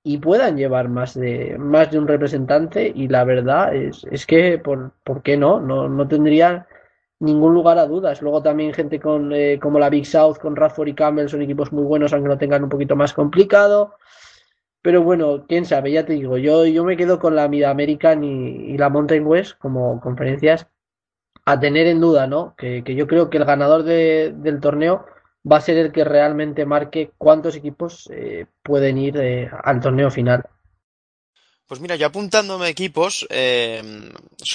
y 0.03 0.19
puedan 0.19 0.57
llevar 0.57 0.89
más 0.89 1.15
de, 1.15 1.57
más 1.59 1.93
de 1.93 1.99
un 1.99 2.09
representante 2.09 2.93
y 2.93 3.07
la 3.07 3.23
verdad 3.23 3.73
es, 3.73 4.05
es 4.11 4.27
que, 4.27 4.59
¿por, 4.59 4.90
¿por 5.05 5.23
qué 5.23 5.36
no? 5.36 5.61
no? 5.61 5.89
No 5.89 6.09
tendría 6.09 6.66
ningún 7.20 7.55
lugar 7.55 7.78
a 7.78 7.86
dudas. 7.86 8.20
Luego 8.20 8.43
también 8.43 8.74
gente 8.74 8.99
con, 8.99 9.32
eh, 9.32 9.61
como 9.62 9.78
la 9.78 9.90
Big 9.90 10.07
South, 10.07 10.39
con 10.39 10.57
Radford 10.57 10.89
y 10.89 10.95
Campbell 10.95 11.28
son 11.28 11.43
equipos 11.43 11.73
muy 11.73 11.85
buenos, 11.85 12.12
aunque 12.12 12.28
no 12.28 12.39
tengan 12.39 12.65
un 12.65 12.69
poquito 12.69 12.97
más 12.97 13.12
complicado. 13.12 13.95
Pero 14.82 15.05
bueno, 15.05 15.45
quién 15.47 15.65
sabe, 15.66 15.93
ya 15.93 16.05
te 16.05 16.15
digo, 16.15 16.36
yo, 16.36 16.66
yo 16.66 16.85
me 16.85 16.97
quedo 16.97 17.20
con 17.20 17.36
la 17.36 17.47
Mid 17.47 17.62
American 17.62 18.24
y, 18.24 18.77
la 18.77 18.89
Mountain 18.89 19.24
West 19.24 19.57
como 19.59 20.01
conferencias 20.01 20.66
a 21.45 21.61
tener 21.61 21.86
en 21.86 22.01
duda, 22.01 22.27
¿no? 22.27 22.55
Que, 22.57 22.82
que 22.82 22.97
yo 22.97 23.07
creo 23.07 23.31
que 23.31 23.39
el 23.39 23.45
ganador 23.45 23.85
de, 23.85 24.35
del 24.36 24.61
torneo 24.61 25.07
va 25.51 25.57
a 25.57 25.61
ser 25.61 25.77
el 25.79 25.93
que 25.93 26.05
realmente 26.05 26.66
marque 26.66 27.12
cuántos 27.19 27.57
equipos 27.57 28.09
eh, 28.12 28.47
pueden 28.62 28.99
ir 28.99 29.16
eh, 29.16 29.51
al 29.65 29.81
torneo 29.81 30.11
final. 30.11 30.45
Pues 31.69 31.82
mira, 31.82 31.97
yo 31.97 32.07
apuntándome 32.07 32.66
equipos, 32.70 33.27
eh, 33.28 34.11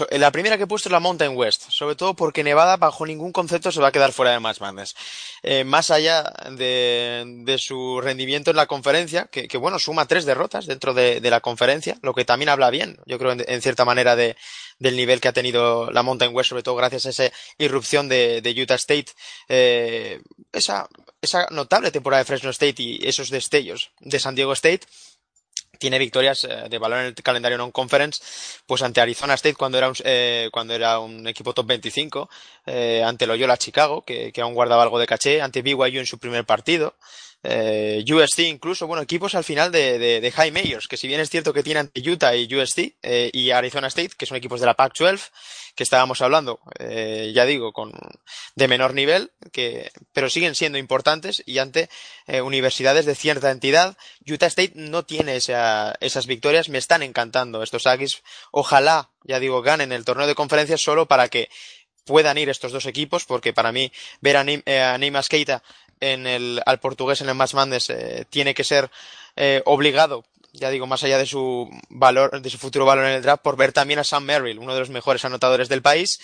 la 0.09 0.31
primera 0.31 0.57
que 0.57 0.63
he 0.63 0.67
puesto 0.67 0.89
es 0.89 0.91
la 0.91 0.99
Mountain 0.99 1.37
West, 1.37 1.65
sobre 1.69 1.95
todo 1.95 2.15
porque 2.15 2.43
Nevada 2.43 2.75
bajo 2.77 3.05
ningún 3.05 3.31
concepto 3.31 3.71
se 3.71 3.79
va 3.79 3.89
a 3.89 3.91
quedar 3.91 4.13
fuera 4.13 4.31
de 4.31 4.39
Match 4.39 4.59
Madness. 4.61 4.95
Eh, 5.43 5.63
más 5.63 5.91
allá 5.91 6.23
de, 6.57 7.55
su 7.59 8.01
rendimiento 8.01 8.49
en 8.49 8.57
la 8.57 8.65
conferencia, 8.65 9.29
que, 9.31 9.57
bueno, 9.57 9.77
suma 9.77 10.07
tres 10.07 10.25
derrotas 10.25 10.65
dentro 10.65 10.95
de, 10.95 11.21
la 11.21 11.39
conferencia, 11.39 11.99
lo 12.01 12.15
que 12.15 12.25
también 12.25 12.49
habla 12.49 12.71
bien, 12.71 12.97
yo 13.05 13.19
creo, 13.19 13.33
en, 13.33 13.61
cierta 13.61 13.85
manera, 13.85 14.15
de, 14.15 14.35
del 14.79 14.95
nivel 14.95 15.21
que 15.21 15.27
ha 15.27 15.33
tenido 15.33 15.91
la 15.91 16.01
Mountain 16.01 16.33
West, 16.33 16.49
sobre 16.49 16.63
todo 16.63 16.75
gracias 16.75 17.05
a 17.05 17.09
esa 17.09 17.31
irrupción 17.59 18.09
de, 18.09 18.41
de 18.41 18.59
Utah 18.59 18.73
State, 18.73 19.11
eh, 19.49 20.19
esa, 20.51 20.89
esa 21.21 21.45
notable 21.51 21.91
temporada 21.91 22.23
de 22.23 22.25
Fresno 22.25 22.49
State 22.49 22.81
y 22.81 23.07
esos 23.07 23.29
destellos 23.29 23.91
de 23.99 24.19
San 24.19 24.33
Diego 24.33 24.53
State 24.53 24.87
tiene 25.83 25.99
victorias 25.99 26.45
eh, 26.45 26.69
de 26.69 26.77
valor 26.77 26.99
en 26.99 27.05
el 27.07 27.13
calendario 27.15 27.57
non-conference, 27.57 28.23
pues 28.65 28.81
ante 28.83 29.01
Arizona 29.01 29.33
State 29.33 29.55
cuando 29.55 29.77
era 29.77 29.89
un, 29.89 29.95
eh, 30.05 30.47
cuando 30.49 30.73
era 30.73 30.97
un 30.99 31.27
equipo 31.27 31.53
top 31.53 31.67
25, 31.67 32.29
eh, 32.67 33.03
ante 33.05 33.27
Loyola 33.27 33.57
Chicago, 33.57 34.01
que, 34.01 34.31
que, 34.31 34.39
aún 34.39 34.53
guardaba 34.53 34.83
algo 34.83 34.97
de 34.97 35.07
caché, 35.07 35.41
ante 35.41 35.61
BYU 35.61 35.99
en 35.99 36.05
su 36.05 36.19
primer 36.19 36.45
partido, 36.45 36.95
eh, 37.43 38.03
USC 38.07 38.39
incluso, 38.39 38.87
bueno, 38.87 39.03
equipos 39.03 39.35
al 39.35 39.43
final 39.43 39.71
de, 39.71 39.99
de, 39.99 40.21
de, 40.21 40.31
high 40.31 40.51
majors, 40.51 40.87
que 40.87 40.97
si 40.97 41.07
bien 41.07 41.19
es 41.19 41.29
cierto 41.29 41.53
que 41.53 41.63
tienen 41.63 41.91
Utah 41.95 42.35
y 42.35 42.53
USC 42.53 42.95
eh, 43.01 43.29
y 43.33 43.51
Arizona 43.51 43.87
State, 43.87 44.11
que 44.17 44.25
son 44.25 44.37
equipos 44.37 44.61
de 44.61 44.65
la 44.65 44.75
Pac-12, 44.75 45.19
que 45.75 45.83
estábamos 45.83 46.21
hablando, 46.21 46.59
eh, 46.79 47.31
ya 47.33 47.45
digo, 47.45 47.73
con 47.73 47.91
de 48.55 48.67
menor 48.67 48.93
nivel, 48.93 49.31
que, 49.51 49.91
pero 50.13 50.29
siguen 50.29 50.55
siendo 50.55 50.77
importantes 50.77 51.43
y 51.45 51.57
ante 51.57 51.89
eh, 52.27 52.41
universidades 52.41 53.05
de 53.05 53.15
cierta 53.15 53.51
entidad. 53.51 53.97
Utah 54.25 54.47
State 54.47 54.73
no 54.75 55.03
tiene 55.03 55.35
esa, 55.35 55.95
esas 55.99 56.27
victorias, 56.27 56.69
me 56.69 56.77
están 56.77 57.03
encantando 57.03 57.63
estos 57.63 57.87
Aggies. 57.87 58.23
Ojalá, 58.51 59.09
ya 59.23 59.39
digo, 59.39 59.61
ganen 59.61 59.91
el 59.91 60.05
torneo 60.05 60.27
de 60.27 60.35
conferencias 60.35 60.81
solo 60.81 61.07
para 61.07 61.27
que 61.27 61.49
puedan 62.05 62.37
ir 62.37 62.49
estos 62.49 62.71
dos 62.71 62.85
equipos, 62.85 63.25
porque 63.25 63.53
para 63.53 63.71
mí 63.71 63.91
ver 64.21 64.37
a, 64.37 64.45
eh, 64.47 65.23
Keita 65.29 65.63
en 66.11 66.27
el, 66.27 66.61
al 66.65 66.79
portugués 66.79 67.21
en 67.21 67.29
el 67.29 67.35
Match 67.35 67.53
Mandes 67.53 67.89
eh, 67.89 68.25
tiene 68.29 68.53
que 68.53 68.63
ser 68.63 68.91
eh, 69.35 69.61
obligado, 69.65 70.25
ya 70.51 70.69
digo, 70.69 70.85
más 70.85 71.03
allá 71.03 71.17
de 71.17 71.25
su 71.25 71.69
valor, 71.89 72.41
de 72.41 72.49
su 72.49 72.57
futuro 72.57 72.85
valor 72.85 73.05
en 73.05 73.13
el 73.13 73.21
draft, 73.21 73.41
por 73.41 73.57
ver 73.57 73.71
también 73.71 73.99
a 73.99 74.03
Sam 74.03 74.23
Merrill, 74.25 74.59
uno 74.59 74.73
de 74.73 74.81
los 74.81 74.89
mejores 74.89 75.25
anotadores 75.25 75.69
del 75.69 75.81
país. 75.81 76.19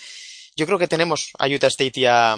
Yo 0.56 0.66
creo 0.66 0.78
que 0.78 0.88
tenemos 0.88 1.30
a 1.38 1.46
Utah 1.48 1.68
State 1.68 2.00
y 2.00 2.06
a, 2.06 2.36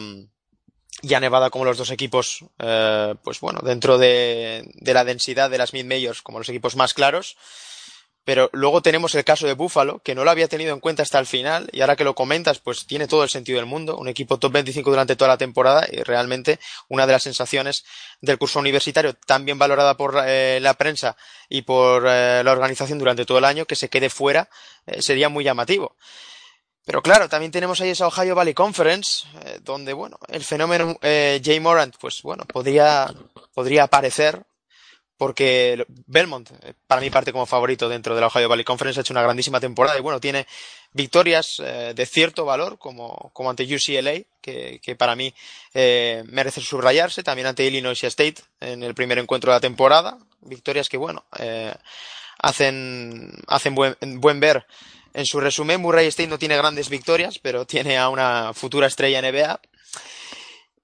y 1.02 1.14
a 1.14 1.20
Nevada 1.20 1.50
como 1.50 1.64
los 1.64 1.78
dos 1.78 1.90
equipos, 1.90 2.44
eh, 2.58 3.14
pues 3.24 3.40
bueno, 3.40 3.60
dentro 3.62 3.98
de, 3.98 4.70
de 4.74 4.94
la 4.94 5.04
densidad 5.04 5.50
de 5.50 5.58
las 5.58 5.72
mid-majors 5.72 6.22
como 6.22 6.38
los 6.38 6.48
equipos 6.48 6.76
más 6.76 6.94
claros. 6.94 7.36
Pero 8.24 8.48
luego 8.52 8.82
tenemos 8.82 9.14
el 9.16 9.24
caso 9.24 9.48
de 9.48 9.54
Buffalo, 9.54 9.98
que 9.98 10.14
no 10.14 10.22
lo 10.22 10.30
había 10.30 10.46
tenido 10.46 10.72
en 10.72 10.78
cuenta 10.78 11.02
hasta 11.02 11.18
el 11.18 11.26
final, 11.26 11.68
y 11.72 11.80
ahora 11.80 11.96
que 11.96 12.04
lo 12.04 12.14
comentas, 12.14 12.60
pues 12.60 12.86
tiene 12.86 13.08
todo 13.08 13.24
el 13.24 13.30
sentido 13.30 13.56
del 13.56 13.66
mundo. 13.66 13.96
Un 13.96 14.06
equipo 14.06 14.38
top 14.38 14.52
25 14.52 14.90
durante 14.90 15.16
toda 15.16 15.28
la 15.28 15.38
temporada 15.38 15.88
y 15.90 16.02
realmente 16.04 16.60
una 16.88 17.04
de 17.06 17.12
las 17.12 17.24
sensaciones 17.24 17.84
del 18.20 18.38
curso 18.38 18.60
universitario, 18.60 19.14
tan 19.14 19.44
bien 19.44 19.58
valorada 19.58 19.96
por 19.96 20.22
eh, 20.24 20.60
la 20.62 20.74
prensa 20.74 21.16
y 21.48 21.62
por 21.62 22.04
eh, 22.06 22.42
la 22.44 22.52
organización 22.52 22.98
durante 22.98 23.24
todo 23.24 23.38
el 23.38 23.44
año, 23.44 23.64
que 23.64 23.74
se 23.74 23.88
quede 23.88 24.08
fuera, 24.08 24.48
eh, 24.86 25.02
sería 25.02 25.28
muy 25.28 25.42
llamativo. 25.42 25.96
Pero 26.84 27.02
claro, 27.02 27.28
también 27.28 27.50
tenemos 27.50 27.80
ahí 27.80 27.90
esa 27.90 28.06
Ohio 28.06 28.36
Valley 28.36 28.54
Conference, 28.54 29.26
donde, 29.62 29.92
bueno, 29.92 30.18
el 30.28 30.42
fenómeno 30.42 30.98
Jay 31.00 31.60
Morant, 31.60 31.94
pues 32.00 32.22
bueno, 32.22 32.44
podría, 32.44 33.08
podría 33.54 33.84
aparecer 33.84 34.42
porque 35.16 35.84
Belmont, 36.06 36.50
eh, 36.62 36.74
para 36.86 37.00
mi 37.00 37.10
parte 37.10 37.32
como 37.32 37.46
favorito 37.46 37.88
dentro 37.88 38.14
de 38.14 38.20
la 38.20 38.26
Ohio 38.26 38.48
Valley 38.48 38.64
Conference, 38.64 38.98
ha 38.98 39.02
hecho 39.02 39.12
una 39.12 39.22
grandísima 39.22 39.60
temporada 39.60 39.98
y 39.98 40.02
bueno, 40.02 40.20
tiene 40.20 40.46
victorias 40.92 41.60
eh, 41.64 41.92
de 41.94 42.06
cierto 42.06 42.44
valor 42.44 42.78
como, 42.78 43.30
como 43.32 43.50
ante 43.50 43.64
UCLA, 43.64 44.22
que, 44.40 44.80
que 44.82 44.96
para 44.96 45.16
mí 45.16 45.32
eh, 45.74 46.22
merece 46.26 46.60
subrayarse, 46.60 47.22
también 47.22 47.46
ante 47.46 47.64
Illinois 47.64 48.02
State 48.02 48.36
en 48.60 48.82
el 48.82 48.94
primer 48.94 49.18
encuentro 49.18 49.52
de 49.52 49.56
la 49.56 49.60
temporada, 49.60 50.18
victorias 50.40 50.88
que 50.88 50.96
bueno, 50.96 51.24
eh, 51.38 51.74
hacen, 52.38 53.32
hacen 53.46 53.74
buen, 53.74 53.96
buen 54.00 54.40
ver 54.40 54.66
en 55.14 55.26
su 55.26 55.40
resumen, 55.40 55.80
Murray 55.80 56.06
State 56.06 56.28
no 56.28 56.38
tiene 56.38 56.56
grandes 56.56 56.88
victorias, 56.88 57.38
pero 57.38 57.66
tiene 57.66 57.98
a 57.98 58.08
una 58.08 58.52
futura 58.54 58.86
estrella 58.86 59.20
NBA 59.20 59.60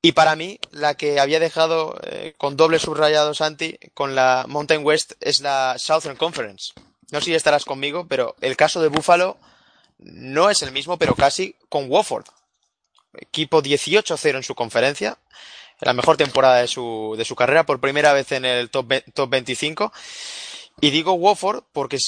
Y 0.00 0.12
para 0.12 0.36
mí, 0.36 0.60
la 0.70 0.94
que 0.94 1.18
había 1.18 1.40
dejado 1.40 1.98
eh, 2.04 2.34
con 2.38 2.56
doble 2.56 2.78
subrayado 2.78 3.34
Santi 3.34 3.78
con 3.94 4.14
la 4.14 4.44
Mountain 4.48 4.84
West 4.84 5.12
es 5.20 5.40
la 5.40 5.74
Southern 5.78 6.16
Conference. 6.16 6.72
No 7.10 7.20
sé 7.20 7.26
si 7.26 7.34
estarás 7.34 7.64
conmigo, 7.64 8.06
pero 8.06 8.36
el 8.40 8.56
caso 8.56 8.80
de 8.80 8.88
Buffalo 8.88 9.38
no 9.98 10.50
es 10.50 10.62
el 10.62 10.72
mismo, 10.72 10.98
pero 10.98 11.14
casi 11.14 11.56
con 11.68 11.90
Wofford. 11.90 12.26
Equipo 13.14 13.62
18-0 13.62 14.36
en 14.36 14.42
su 14.42 14.54
conferencia, 14.54 15.18
la 15.80 15.94
mejor 15.94 16.16
temporada 16.16 16.58
de 16.58 16.68
su, 16.68 17.14
de 17.16 17.24
su 17.24 17.34
carrera, 17.34 17.66
por 17.66 17.80
primera 17.80 18.12
vez 18.12 18.30
en 18.32 18.44
el 18.44 18.70
top, 18.70 18.92
top 19.14 19.30
25. 19.30 19.92
Y 20.80 20.90
digo 20.90 21.14
Wofford 21.14 21.64
porque 21.72 21.98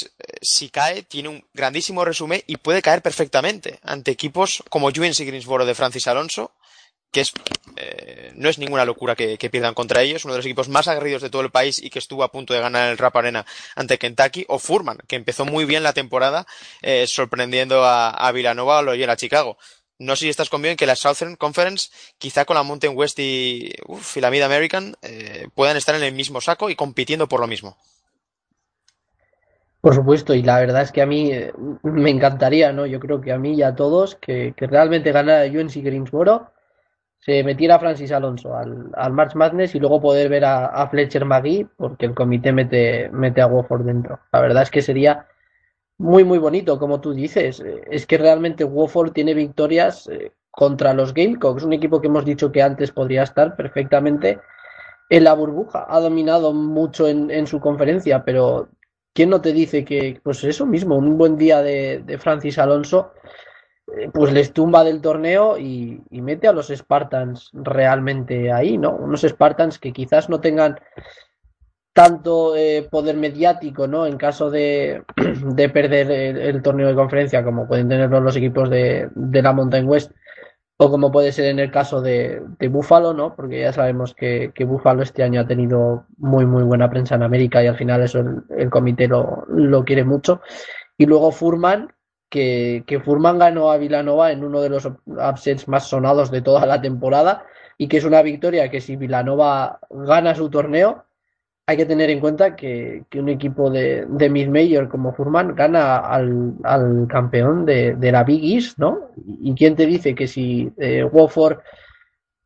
si 0.40 0.68
cae 0.68 1.02
tiene 1.02 1.28
un 1.28 1.44
grandísimo 1.54 2.04
resumen 2.04 2.42
y 2.46 2.58
puede 2.58 2.82
caer 2.82 3.02
perfectamente 3.02 3.80
ante 3.82 4.12
equipos 4.12 4.62
como 4.68 4.86
UNC 4.86 5.18
Greensboro 5.20 5.66
de 5.66 5.74
Francis 5.74 6.06
Alonso, 6.06 6.52
que 7.10 7.22
es, 7.22 7.32
eh, 7.76 8.32
no 8.34 8.48
es 8.48 8.58
ninguna 8.58 8.84
locura 8.84 9.16
que, 9.16 9.36
pierdan 9.50 9.74
contra 9.74 10.02
ellos, 10.02 10.24
uno 10.24 10.34
de 10.34 10.38
los 10.38 10.46
equipos 10.46 10.68
más 10.68 10.86
aguerridos 10.88 11.22
de 11.22 11.30
todo 11.30 11.42
el 11.42 11.50
país 11.50 11.82
y 11.82 11.90
que 11.90 11.98
estuvo 11.98 12.22
a 12.22 12.30
punto 12.30 12.54
de 12.54 12.60
ganar 12.60 12.90
el 12.90 12.98
Rap 12.98 13.16
Arena 13.16 13.44
ante 13.74 13.98
Kentucky, 13.98 14.44
o 14.48 14.58
Furman, 14.58 14.98
que 15.08 15.16
empezó 15.16 15.44
muy 15.44 15.64
bien 15.64 15.82
la 15.82 15.92
temporada 15.92 16.46
eh, 16.82 17.06
sorprendiendo 17.06 17.84
a, 17.84 18.10
a 18.10 18.32
Villanova 18.32 18.80
o 18.80 18.90
a 18.90 19.16
Chicago. 19.16 19.58
No 20.00 20.16
sé 20.16 20.20
si 20.20 20.28
estás 20.30 20.48
conmigo 20.48 20.70
en 20.70 20.78
que 20.78 20.86
la 20.86 20.96
Southern 20.96 21.36
Conference, 21.36 21.90
quizá 22.16 22.46
con 22.46 22.56
la 22.56 22.62
Mountain 22.62 22.96
West 22.96 23.18
y, 23.18 23.70
uf, 23.86 24.16
la 24.16 24.30
Mid 24.30 24.40
American, 24.40 24.94
eh, 25.02 25.48
puedan 25.54 25.76
estar 25.76 25.94
en 25.94 26.02
el 26.02 26.14
mismo 26.14 26.40
saco 26.40 26.70
y 26.70 26.74
compitiendo 26.74 27.28
por 27.28 27.40
lo 27.40 27.46
mismo. 27.46 27.76
Por 29.82 29.94
supuesto, 29.94 30.34
y 30.34 30.42
la 30.42 30.58
verdad 30.58 30.82
es 30.82 30.92
que 30.92 31.02
a 31.02 31.06
mí 31.06 31.32
eh, 31.32 31.52
me 31.82 32.08
encantaría, 32.08 32.72
¿no? 32.72 32.86
Yo 32.86 32.98
creo 32.98 33.20
que 33.20 33.32
a 33.32 33.38
mí 33.38 33.54
y 33.54 33.62
a 33.62 33.74
todos 33.74 34.14
que, 34.14 34.54
que 34.56 34.66
realmente 34.66 35.12
ganara 35.12 35.44
UNC 35.44 35.82
Greensboro, 35.82 36.50
se 37.20 37.44
metiera 37.44 37.78
Francis 37.78 38.12
Alonso 38.12 38.56
al, 38.56 38.90
al 38.94 39.12
March 39.12 39.34
Madness 39.34 39.74
y 39.74 39.78
luego 39.78 40.00
poder 40.00 40.30
ver 40.30 40.44
a, 40.44 40.66
a, 40.66 40.88
Fletcher 40.88 41.26
McGee, 41.26 41.66
porque 41.76 42.06
el 42.06 42.14
comité 42.14 42.50
mete, 42.52 43.10
mete 43.10 43.42
a 43.42 43.46
Wofford 43.46 43.84
dentro. 43.84 44.20
La 44.32 44.40
verdad 44.40 44.62
es 44.62 44.70
que 44.70 44.80
sería 44.80 45.26
muy, 45.98 46.24
muy 46.24 46.38
bonito, 46.38 46.78
como 46.78 47.00
tú 47.00 47.12
dices. 47.12 47.62
Es 47.90 48.06
que 48.06 48.16
realmente 48.16 48.64
Wofford 48.64 49.12
tiene 49.12 49.34
victorias 49.34 50.08
eh, 50.08 50.32
contra 50.50 50.94
los 50.94 51.12
Gamecocks, 51.12 51.62
un 51.62 51.74
equipo 51.74 52.00
que 52.00 52.08
hemos 52.08 52.24
dicho 52.24 52.50
que 52.50 52.62
antes 52.62 52.90
podría 52.90 53.22
estar 53.22 53.54
perfectamente 53.54 54.40
en 55.10 55.24
la 55.24 55.34
burbuja. 55.34 55.84
Ha 55.90 56.00
dominado 56.00 56.54
mucho 56.54 57.06
en, 57.06 57.30
en 57.30 57.46
su 57.46 57.60
conferencia, 57.60 58.24
pero 58.24 58.70
¿quién 59.12 59.28
no 59.28 59.42
te 59.42 59.52
dice 59.52 59.84
que, 59.84 60.18
pues 60.22 60.42
eso 60.42 60.64
mismo, 60.64 60.96
un 60.96 61.18
buen 61.18 61.36
día 61.36 61.60
de, 61.60 62.02
de 62.06 62.16
Francis 62.16 62.58
Alonso, 62.58 63.12
pues 64.12 64.32
les 64.32 64.52
tumba 64.52 64.84
del 64.84 65.00
torneo 65.00 65.58
y, 65.58 66.02
mete 66.10 66.48
a 66.48 66.52
los 66.52 66.68
Spartans 66.68 67.50
realmente 67.52 68.52
ahí, 68.52 68.78
¿no? 68.78 68.90
Unos 68.94 69.22
Spartans 69.22 69.78
que 69.78 69.92
quizás 69.92 70.28
no 70.28 70.40
tengan 70.40 70.78
tanto 71.92 72.56
eh, 72.56 72.86
poder 72.90 73.16
mediático, 73.16 73.86
¿no? 73.86 74.06
En 74.06 74.16
caso 74.16 74.50
de, 74.50 75.02
de 75.44 75.68
perder 75.68 76.10
el, 76.10 76.38
el, 76.38 76.62
torneo 76.62 76.88
de 76.88 76.94
conferencia, 76.94 77.44
como 77.44 77.66
pueden 77.66 77.88
tenerlo 77.88 78.20
los 78.20 78.36
equipos 78.36 78.70
de, 78.70 79.08
de 79.14 79.42
la 79.42 79.52
Mountain 79.52 79.88
West, 79.88 80.12
o 80.82 80.90
como 80.90 81.12
puede 81.12 81.30
ser 81.30 81.44
en 81.46 81.58
el 81.58 81.70
caso 81.70 82.00
de, 82.00 82.40
de 82.58 82.68
Buffalo, 82.68 83.12
¿no? 83.12 83.36
Porque 83.36 83.60
ya 83.60 83.70
sabemos 83.70 84.14
que, 84.14 84.50
que, 84.54 84.64
Buffalo 84.64 85.02
este 85.02 85.22
año 85.22 85.42
ha 85.42 85.46
tenido 85.46 86.06
muy, 86.16 86.46
muy 86.46 86.62
buena 86.62 86.88
prensa 86.88 87.16
en 87.16 87.22
América 87.22 87.62
y 87.62 87.66
al 87.66 87.76
final 87.76 88.02
eso 88.02 88.20
el, 88.20 88.42
el 88.56 88.70
comité 88.70 89.06
lo, 89.06 89.44
lo, 89.48 89.84
quiere 89.84 90.04
mucho. 90.04 90.40
Y 90.96 91.04
luego 91.04 91.32
Furman, 91.32 91.92
que, 92.30 93.02
Furman 93.04 93.38
ganó 93.38 93.70
a 93.70 93.76
Villanova 93.76 94.32
en 94.32 94.44
uno 94.44 94.60
de 94.62 94.70
los 94.70 94.86
upsets 94.86 95.68
más 95.68 95.88
sonados 95.88 96.30
de 96.30 96.40
toda 96.40 96.64
la 96.64 96.80
temporada 96.80 97.44
y 97.76 97.88
que 97.88 97.98
es 97.98 98.04
una 98.04 98.22
victoria 98.22 98.70
que 98.70 98.80
si 98.80 98.96
Villanova 98.96 99.80
gana 99.90 100.34
su 100.34 100.48
torneo, 100.48 101.04
hay 101.66 101.76
que 101.76 101.86
tener 101.86 102.10
en 102.10 102.20
cuenta 102.20 102.56
que, 102.56 103.04
que 103.08 103.20
un 103.20 103.28
equipo 103.28 103.70
de, 103.70 104.06
de 104.08 104.28
mid-major 104.28 104.88
como 104.88 105.12
Furman 105.12 105.54
gana 105.54 105.98
al, 105.98 106.54
al 106.64 107.06
campeón 107.08 107.64
de, 107.64 107.94
de, 107.94 108.12
la 108.12 108.24
Big 108.24 108.56
East, 108.56 108.78
¿no? 108.78 109.10
¿Y 109.24 109.54
quién 109.54 109.76
te 109.76 109.86
dice 109.86 110.14
que 110.14 110.26
si 110.26 110.72
eh, 110.78 111.04
Wofford 111.04 111.58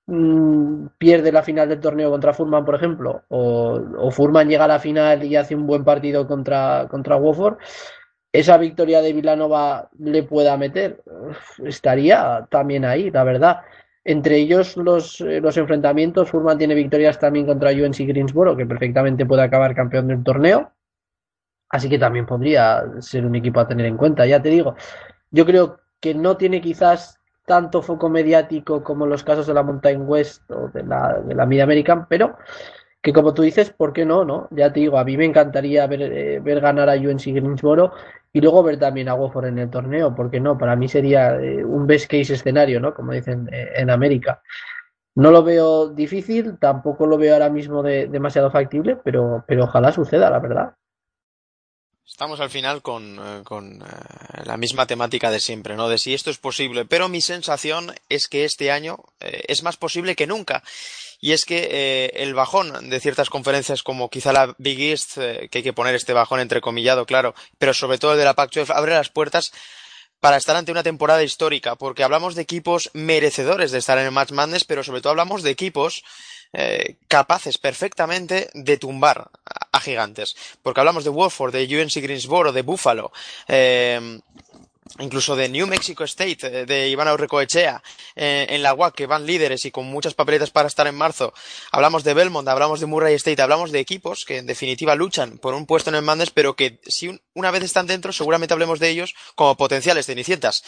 mmm, 0.07 0.87
pierde 0.99 1.33
la 1.33 1.43
final 1.43 1.69
del 1.69 1.81
torneo 1.81 2.11
contra 2.11 2.35
Furman, 2.35 2.65
por 2.65 2.75
ejemplo, 2.75 3.23
o, 3.29 3.81
o, 3.99 4.11
Furman 4.11 4.49
llega 4.49 4.65
a 4.65 4.69
la 4.69 4.79
final 4.79 5.25
y 5.25 5.37
hace 5.37 5.55
un 5.55 5.67
buen 5.67 5.85
partido 5.85 6.27
contra, 6.27 6.87
contra 6.91 7.17
Wofford, 7.17 7.57
esa 8.35 8.59
victoria 8.59 9.01
de 9.01 9.13
Villanova 9.13 9.89
le 9.97 10.25
pueda 10.25 10.57
meter? 10.57 11.01
Estaría 11.65 12.45
también 12.51 12.85
ahí, 12.85 13.09
la 13.13 13.23
verdad. 13.23 13.61
Entre 14.03 14.39
ellos 14.39 14.77
los, 14.77 15.21
eh, 15.21 15.41
los 15.41 15.57
enfrentamientos, 15.57 16.31
Furman 16.31 16.59
tiene 16.59 16.75
victorias 16.75 17.21
también 17.21 17.47
contra 17.47 17.71
UNC 17.71 17.99
Greensboro, 18.09 18.57
que 18.57 18.67
perfectamente 18.67 19.25
puede 19.25 19.43
acabar 19.43 19.73
campeón 19.77 20.09
del 20.09 20.25
torneo. 20.25 20.73
Así 21.69 21.89
que 21.89 21.97
también 21.97 22.27
podría 22.27 22.83
ser 22.99 23.25
un 23.25 23.37
equipo 23.37 23.61
a 23.61 23.69
tener 23.69 23.87
en 23.87 23.97
cuenta. 23.97 24.27
Ya 24.27 24.43
te 24.43 24.49
digo, 24.49 24.75
yo 25.31 25.47
creo 25.47 25.79
que 26.01 26.13
no 26.13 26.37
tiene 26.37 26.61
quizás 26.61 27.21
tanto 27.47 27.83
foco 27.83 28.09
mediático 28.09 28.83
como 28.83 29.07
los 29.07 29.23
casos 29.23 29.47
de 29.47 29.55
la 29.55 29.63
Mountain 29.63 30.03
West 30.09 30.51
o 30.51 30.69
de 30.75 30.83
la, 30.83 31.21
de 31.21 31.37
la 31.37 31.47
Mid 31.47 31.61
American, 31.61 32.07
pero 32.09 32.37
que 33.05 33.13
como 33.13 33.35
tú 33.35 33.43
dices, 33.43 33.69
¿por 33.69 33.93
qué 33.93 34.07
no? 34.07 34.25
no? 34.25 34.49
Ya 34.51 34.73
te 34.73 34.81
digo, 34.81 34.99
a 34.99 35.05
mí 35.05 35.19
me 35.19 35.27
encantaría 35.27 35.87
ver, 35.87 36.01
eh, 36.01 36.41
ver 36.41 36.63
ganar 36.63 36.89
a 36.89 36.95
UNC 36.95 37.35
Greensboro 37.35 37.93
y 38.33 38.41
luego 38.41 38.63
ver 38.63 38.79
también 38.79 39.11
a 39.11 39.15
Wofford 39.15 39.45
en 39.45 39.59
el 39.59 39.69
torneo, 39.69 40.15
porque 40.15 40.41
no, 40.41 40.57
para 40.57 40.75
mí 40.75 40.89
sería 40.89 41.35
eh, 41.37 41.63
un 41.63 41.87
best 41.87 42.11
case 42.11 42.33
escenario, 42.33 42.81
¿no? 42.81 42.95
Como 42.95 43.13
dicen 43.13 43.47
eh, 43.53 43.73
en 43.77 43.91
América. 43.91 44.41
No 45.17 45.31
lo 45.31 45.45
veo 45.45 45.91
difícil, 45.91 46.57
tampoco 46.59 47.07
lo 47.07 47.19
veo 47.19 47.35
ahora 47.35 47.51
mismo 47.51 47.83
de, 47.83 48.07
demasiado 48.07 48.51
factible, 48.51 48.97
pero, 48.97 49.45
pero 49.47 49.65
ojalá 49.65 49.93
suceda, 49.93 50.31
la 50.31 50.39
verdad. 50.39 50.73
Estamos 52.07 52.41
al 52.41 52.49
final 52.49 52.81
con, 52.81 53.19
con 53.45 53.81
la 54.45 54.57
misma 54.57 54.87
temática 54.87 55.31
de 55.31 55.41
siempre, 55.41 55.77
¿no? 55.77 55.89
De 55.89 55.99
si 55.99 56.15
esto 56.15 56.31
es 56.31 56.39
posible. 56.39 56.85
Pero 56.85 57.09
mi 57.09 57.21
sensación 57.21 57.93
es 58.09 58.29
que 58.29 58.45
este 58.45 58.71
año 58.71 58.99
es 59.21 59.63
más 59.63 59.79
posible 59.79 60.15
que 60.15 60.27
nunca. 60.27 60.63
Y 61.25 61.33
es 61.33 61.47
que 61.47 61.69
eh, 61.71 62.23
el 62.23 62.35
bajón 62.35 62.91
de 62.91 63.01
ciertas 63.01 63.31
conferencias 63.31 63.83
como 63.83 64.11
quizá 64.11 64.31
la 64.35 64.55
Big 64.59 64.79
East, 64.79 65.17
eh, 65.17 65.49
que 65.51 65.61
hay 65.61 65.65
que 65.65 65.73
poner 65.73 65.95
este 65.95 66.13
bajón 66.13 66.39
entrecomillado, 66.39 67.07
claro, 67.07 67.35
pero 67.57 67.73
sobre 67.73 67.97
todo 67.97 68.13
el 68.13 68.19
de 68.19 68.27
la 68.27 68.35
Pac-12, 68.35 68.75
abre 68.77 68.93
las 68.93 69.09
puertas 69.09 69.51
para 70.21 70.37
estar 70.37 70.55
ante 70.55 70.71
una 70.71 70.83
temporada 70.83 71.23
histórica, 71.23 71.77
porque 71.77 72.05
hablamos 72.05 72.35
de 72.35 72.43
equipos 72.43 72.91
merecedores 72.93 73.73
de 73.73 73.79
estar 73.79 73.97
en 73.97 74.05
el 74.05 74.11
Match 74.11 74.33
Madness, 74.33 74.65
pero 74.65 74.85
sobre 74.85 75.01
todo 75.01 75.13
hablamos 75.13 75.43
de 75.43 75.51
equipos 75.51 76.05
eh, 76.53 76.97
capaces 77.09 77.57
perfectamente 77.57 78.51
de 78.53 78.77
tumbar 78.77 79.31
a, 79.73 79.81
gigantes, 79.81 80.37
porque 80.63 80.81
hablamos 80.81 81.05
de 81.05 81.11
Wolford, 81.11 81.55
de 81.55 81.83
UNC 81.83 82.03
Greensboro, 82.03 82.53
de 82.53 82.61
Buffalo, 82.61 83.13
eh, 83.49 84.21
incluso 84.99 85.35
de 85.35 85.49
New 85.49 85.67
Mexico 85.67 86.05
State, 86.05 86.67
de 86.67 86.89
Iván 86.89 87.09
Aurrecoechea, 87.09 87.83
eh, 88.15 88.47
en 88.51 88.63
la 88.63 88.75
UAC, 88.75 88.95
que 88.95 89.07
van 89.07 89.27
líderes 89.27 89.65
y 89.65 89.71
con 89.71 89.87
muchas 89.87 90.15
papeletas 90.15 90.51
para 90.51 90.69
estar 90.69 90.87
en 90.87 90.95
marzo. 90.95 91.33
Hablamos 91.73 92.05
de 92.05 92.15
Belmont, 92.15 92.47
hablamos 92.49 92.81
de 92.81 92.87
Murray 92.87 93.15
State, 93.15 93.43
hablamos 93.43 93.73
de 93.73 93.81
equipos 93.81 94.25
que 94.25 94.39
en 94.39 94.47
definitiva 94.47 94.95
luchan 94.95 95.39
por 95.39 95.55
un 95.55 95.67
puesto 95.67 95.91
en 95.91 95.97
el 95.97 96.03
Mandes, 96.03 96.31
pero 96.31 96.55
que 96.55 96.81
si 96.87 97.09
un, 97.09 97.21
una 97.35 97.51
vez 97.51 97.63
están 97.63 97.87
dentro, 97.87 98.13
seguramente 98.13 98.55
hablemos 98.55 98.79
de 98.79 98.91
ellos 98.91 99.15
como 99.35 99.57
potenciales 99.57 100.07
cenicientas. 100.07 100.63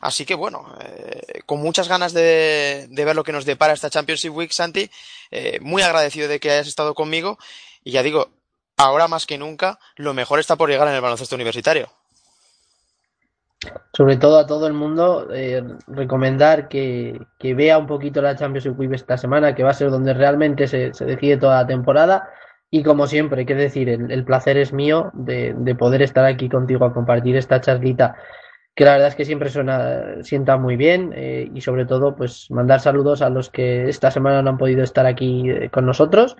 Así 0.00 0.24
que 0.24 0.34
bueno, 0.34 0.76
eh, 0.80 1.40
con 1.46 1.60
muchas 1.60 1.88
ganas 1.88 2.12
de, 2.12 2.86
ver 2.90 3.16
lo 3.16 3.24
que 3.24 3.32
nos 3.32 3.44
depara 3.44 3.72
esta 3.72 3.90
Championship 3.90 4.30
Week, 4.30 4.52
Santi, 4.52 4.90
eh, 5.30 5.58
muy 5.60 5.82
agradecido 5.82 6.28
de 6.28 6.38
que 6.38 6.50
hayas 6.50 6.68
estado 6.68 6.94
conmigo 6.94 7.38
y 7.82 7.92
ya 7.92 8.02
digo, 8.02 8.30
ahora 8.76 9.08
más 9.08 9.26
que 9.26 9.38
nunca, 9.38 9.78
lo 9.96 10.14
mejor 10.14 10.38
está 10.38 10.56
por 10.56 10.68
llegar 10.70 10.88
en 10.88 10.94
el 10.94 11.00
baloncesto 11.00 11.34
universitario 11.34 11.90
sobre 13.92 14.16
todo 14.16 14.38
a 14.38 14.46
todo 14.46 14.66
el 14.66 14.72
mundo, 14.72 15.28
eh, 15.32 15.62
recomendar 15.86 16.68
que, 16.68 17.20
que, 17.38 17.54
vea 17.54 17.78
un 17.78 17.86
poquito 17.86 18.22
la 18.22 18.36
Champions 18.36 18.66
League 18.66 18.94
esta 18.94 19.16
semana, 19.16 19.54
que 19.54 19.62
va 19.62 19.70
a 19.70 19.74
ser 19.74 19.90
donde 19.90 20.14
realmente 20.14 20.66
se, 20.66 20.92
se 20.94 21.04
decide 21.04 21.36
toda 21.36 21.62
la 21.62 21.66
temporada. 21.66 22.28
Y 22.70 22.82
como 22.82 23.06
siempre, 23.06 23.40
hay 23.40 23.46
que 23.46 23.54
decir, 23.54 23.88
el, 23.88 24.10
el 24.10 24.24
placer 24.24 24.56
es 24.56 24.72
mío 24.72 25.10
de, 25.14 25.54
de, 25.56 25.74
poder 25.74 26.02
estar 26.02 26.24
aquí 26.24 26.48
contigo 26.48 26.84
a 26.84 26.92
compartir 26.92 27.36
esta 27.36 27.60
charlita, 27.60 28.16
que 28.74 28.84
la 28.84 28.92
verdad 28.92 29.08
es 29.08 29.14
que 29.14 29.24
siempre 29.24 29.48
suena, 29.50 30.22
sienta 30.22 30.56
muy 30.56 30.76
bien. 30.76 31.12
Eh, 31.14 31.50
y 31.54 31.60
sobre 31.60 31.86
todo, 31.86 32.16
pues 32.16 32.50
mandar 32.50 32.80
saludos 32.80 33.22
a 33.22 33.30
los 33.30 33.50
que 33.50 33.88
esta 33.88 34.10
semana 34.10 34.42
no 34.42 34.50
han 34.50 34.58
podido 34.58 34.82
estar 34.82 35.06
aquí 35.06 35.48
eh, 35.48 35.70
con 35.70 35.86
nosotros 35.86 36.36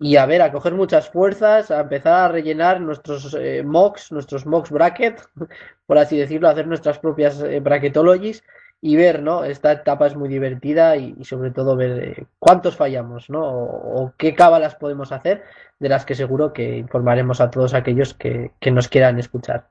y 0.00 0.16
a 0.16 0.26
ver, 0.26 0.42
a 0.42 0.52
coger 0.52 0.74
muchas 0.74 1.10
fuerzas, 1.10 1.70
a 1.70 1.80
empezar 1.80 2.14
a 2.14 2.28
rellenar 2.28 2.80
nuestros 2.80 3.34
eh, 3.34 3.62
mocks, 3.64 4.12
nuestros 4.12 4.46
mocks 4.46 4.70
bracket, 4.70 5.20
por 5.86 5.98
así 5.98 6.16
decirlo, 6.16 6.48
hacer 6.48 6.66
nuestras 6.66 6.98
propias 6.98 7.40
eh, 7.42 7.60
bracketologies 7.60 8.44
y 8.80 8.94
ver, 8.94 9.22
¿no? 9.22 9.42
Esta 9.44 9.72
etapa 9.72 10.06
es 10.06 10.14
muy 10.14 10.28
divertida 10.28 10.96
y, 10.96 11.24
sobre 11.24 11.50
todo 11.50 11.74
ver 11.74 12.04
eh, 12.04 12.26
cuántos 12.38 12.76
fallamos, 12.76 13.28
¿no? 13.28 13.44
O, 13.44 14.04
o, 14.04 14.12
qué 14.16 14.34
cábalas 14.36 14.76
podemos 14.76 15.10
hacer, 15.10 15.42
de 15.80 15.88
las 15.88 16.04
que 16.04 16.14
seguro 16.14 16.52
que 16.52 16.76
informaremos 16.78 17.40
a 17.40 17.50
todos 17.50 17.74
aquellos 17.74 18.14
que, 18.14 18.52
que 18.60 18.70
nos 18.70 18.88
quieran 18.88 19.18
escuchar. 19.18 19.66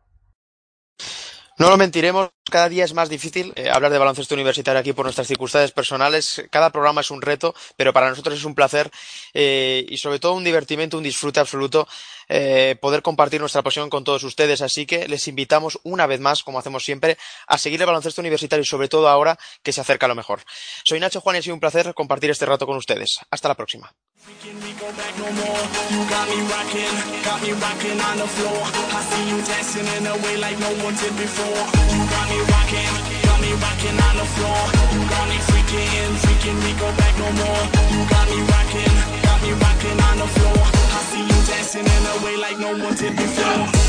No 1.57 1.71
lo 1.71 1.77
mentiremos, 1.77 2.29
cada 2.51 2.69
día 2.69 2.85
es 2.85 2.93
más 2.93 3.09
difícil 3.09 3.51
eh, 3.55 3.71
hablar 3.71 3.91
de 3.91 3.97
baloncesto 3.97 4.35
universitario 4.35 4.79
aquí 4.79 4.93
por 4.93 5.05
nuestras 5.05 5.27
circunstancias 5.27 5.71
personales. 5.71 6.45
Cada 6.51 6.69
programa 6.69 7.01
es 7.01 7.09
un 7.09 7.19
reto, 7.19 7.55
pero 7.75 7.91
para 7.93 8.09
nosotros 8.09 8.37
es 8.37 8.45
un 8.45 8.53
placer 8.53 8.91
eh, 9.33 9.83
y 9.89 9.97
sobre 9.97 10.19
todo 10.19 10.33
un 10.33 10.43
divertimento, 10.43 10.97
un 10.97 11.03
disfrute 11.03 11.39
absoluto 11.39 11.87
eh, 12.29 12.75
poder 12.79 13.01
compartir 13.01 13.39
nuestra 13.39 13.63
pasión 13.63 13.89
con 13.89 14.03
todos 14.03 14.23
ustedes. 14.23 14.61
Así 14.61 14.85
que 14.85 15.07
les 15.07 15.27
invitamos 15.27 15.79
una 15.81 16.05
vez 16.05 16.19
más, 16.19 16.43
como 16.43 16.59
hacemos 16.59 16.85
siempre, 16.85 17.17
a 17.47 17.57
seguir 17.57 17.81
el 17.81 17.87
baloncesto 17.87 18.21
universitario 18.21 18.61
y 18.61 18.65
sobre 18.67 18.87
todo 18.87 19.09
ahora 19.09 19.35
que 19.63 19.73
se 19.73 19.81
acerca 19.81 20.07
lo 20.07 20.13
mejor. 20.13 20.41
Soy 20.83 20.99
Nacho 20.99 21.21
Juan 21.21 21.41
y 21.43 21.49
un 21.49 21.59
placer 21.59 21.95
compartir 21.95 22.29
este 22.29 22.45
rato 22.45 22.67
con 22.67 22.77
ustedes. 22.77 23.19
Hasta 23.31 23.47
la 23.47 23.55
próxima. 23.55 23.91
Freaking. 24.17 24.57
You 24.57 26.01
got 26.09 26.25
me 26.29 26.39
rocking, 26.49 26.95
got 27.23 27.39
me 27.41 27.51
rocking 27.53 27.99
on 28.01 28.17
the 28.17 28.27
floor. 28.27 28.61
I 28.97 29.01
see 29.09 29.29
you 29.29 29.37
dancing 29.45 29.87
in 29.97 30.07
a 30.07 30.15
way 30.25 30.37
like 30.37 30.57
no 30.59 30.69
one 30.83 30.95
did 30.95 31.15
before. 31.15 31.61
You 31.93 32.01
got 32.09 32.25
me 32.29 32.39
rocking, 32.49 32.93
got 33.23 33.39
me 33.41 33.51
rocking 33.53 33.97
on 33.97 34.13
the 34.17 34.27
floor. 34.35 34.61
You 34.93 35.01
got 35.05 35.25
me 35.29 35.37
freaking, 35.47 36.11
freaking 36.23 36.57
we 36.65 36.73
go 36.81 36.89
back 36.97 37.13
no 37.17 37.29
more. 37.39 37.63
You 37.93 38.01
got 38.09 38.25
me 38.27 38.39
rocking, 38.41 38.95
got 39.21 39.39
me 39.41 39.51
rocking 39.53 39.97
on 40.01 40.15
the 40.17 40.27
floor. 40.33 40.61
I 40.65 40.99
see 41.09 41.23
you 41.23 41.39
dancing 41.45 41.85
in 41.85 42.03
a 42.09 42.15
way 42.25 42.35
like 42.37 42.57
no 42.59 42.73
one 42.73 42.95
did 42.95 43.15
before. 43.15 43.87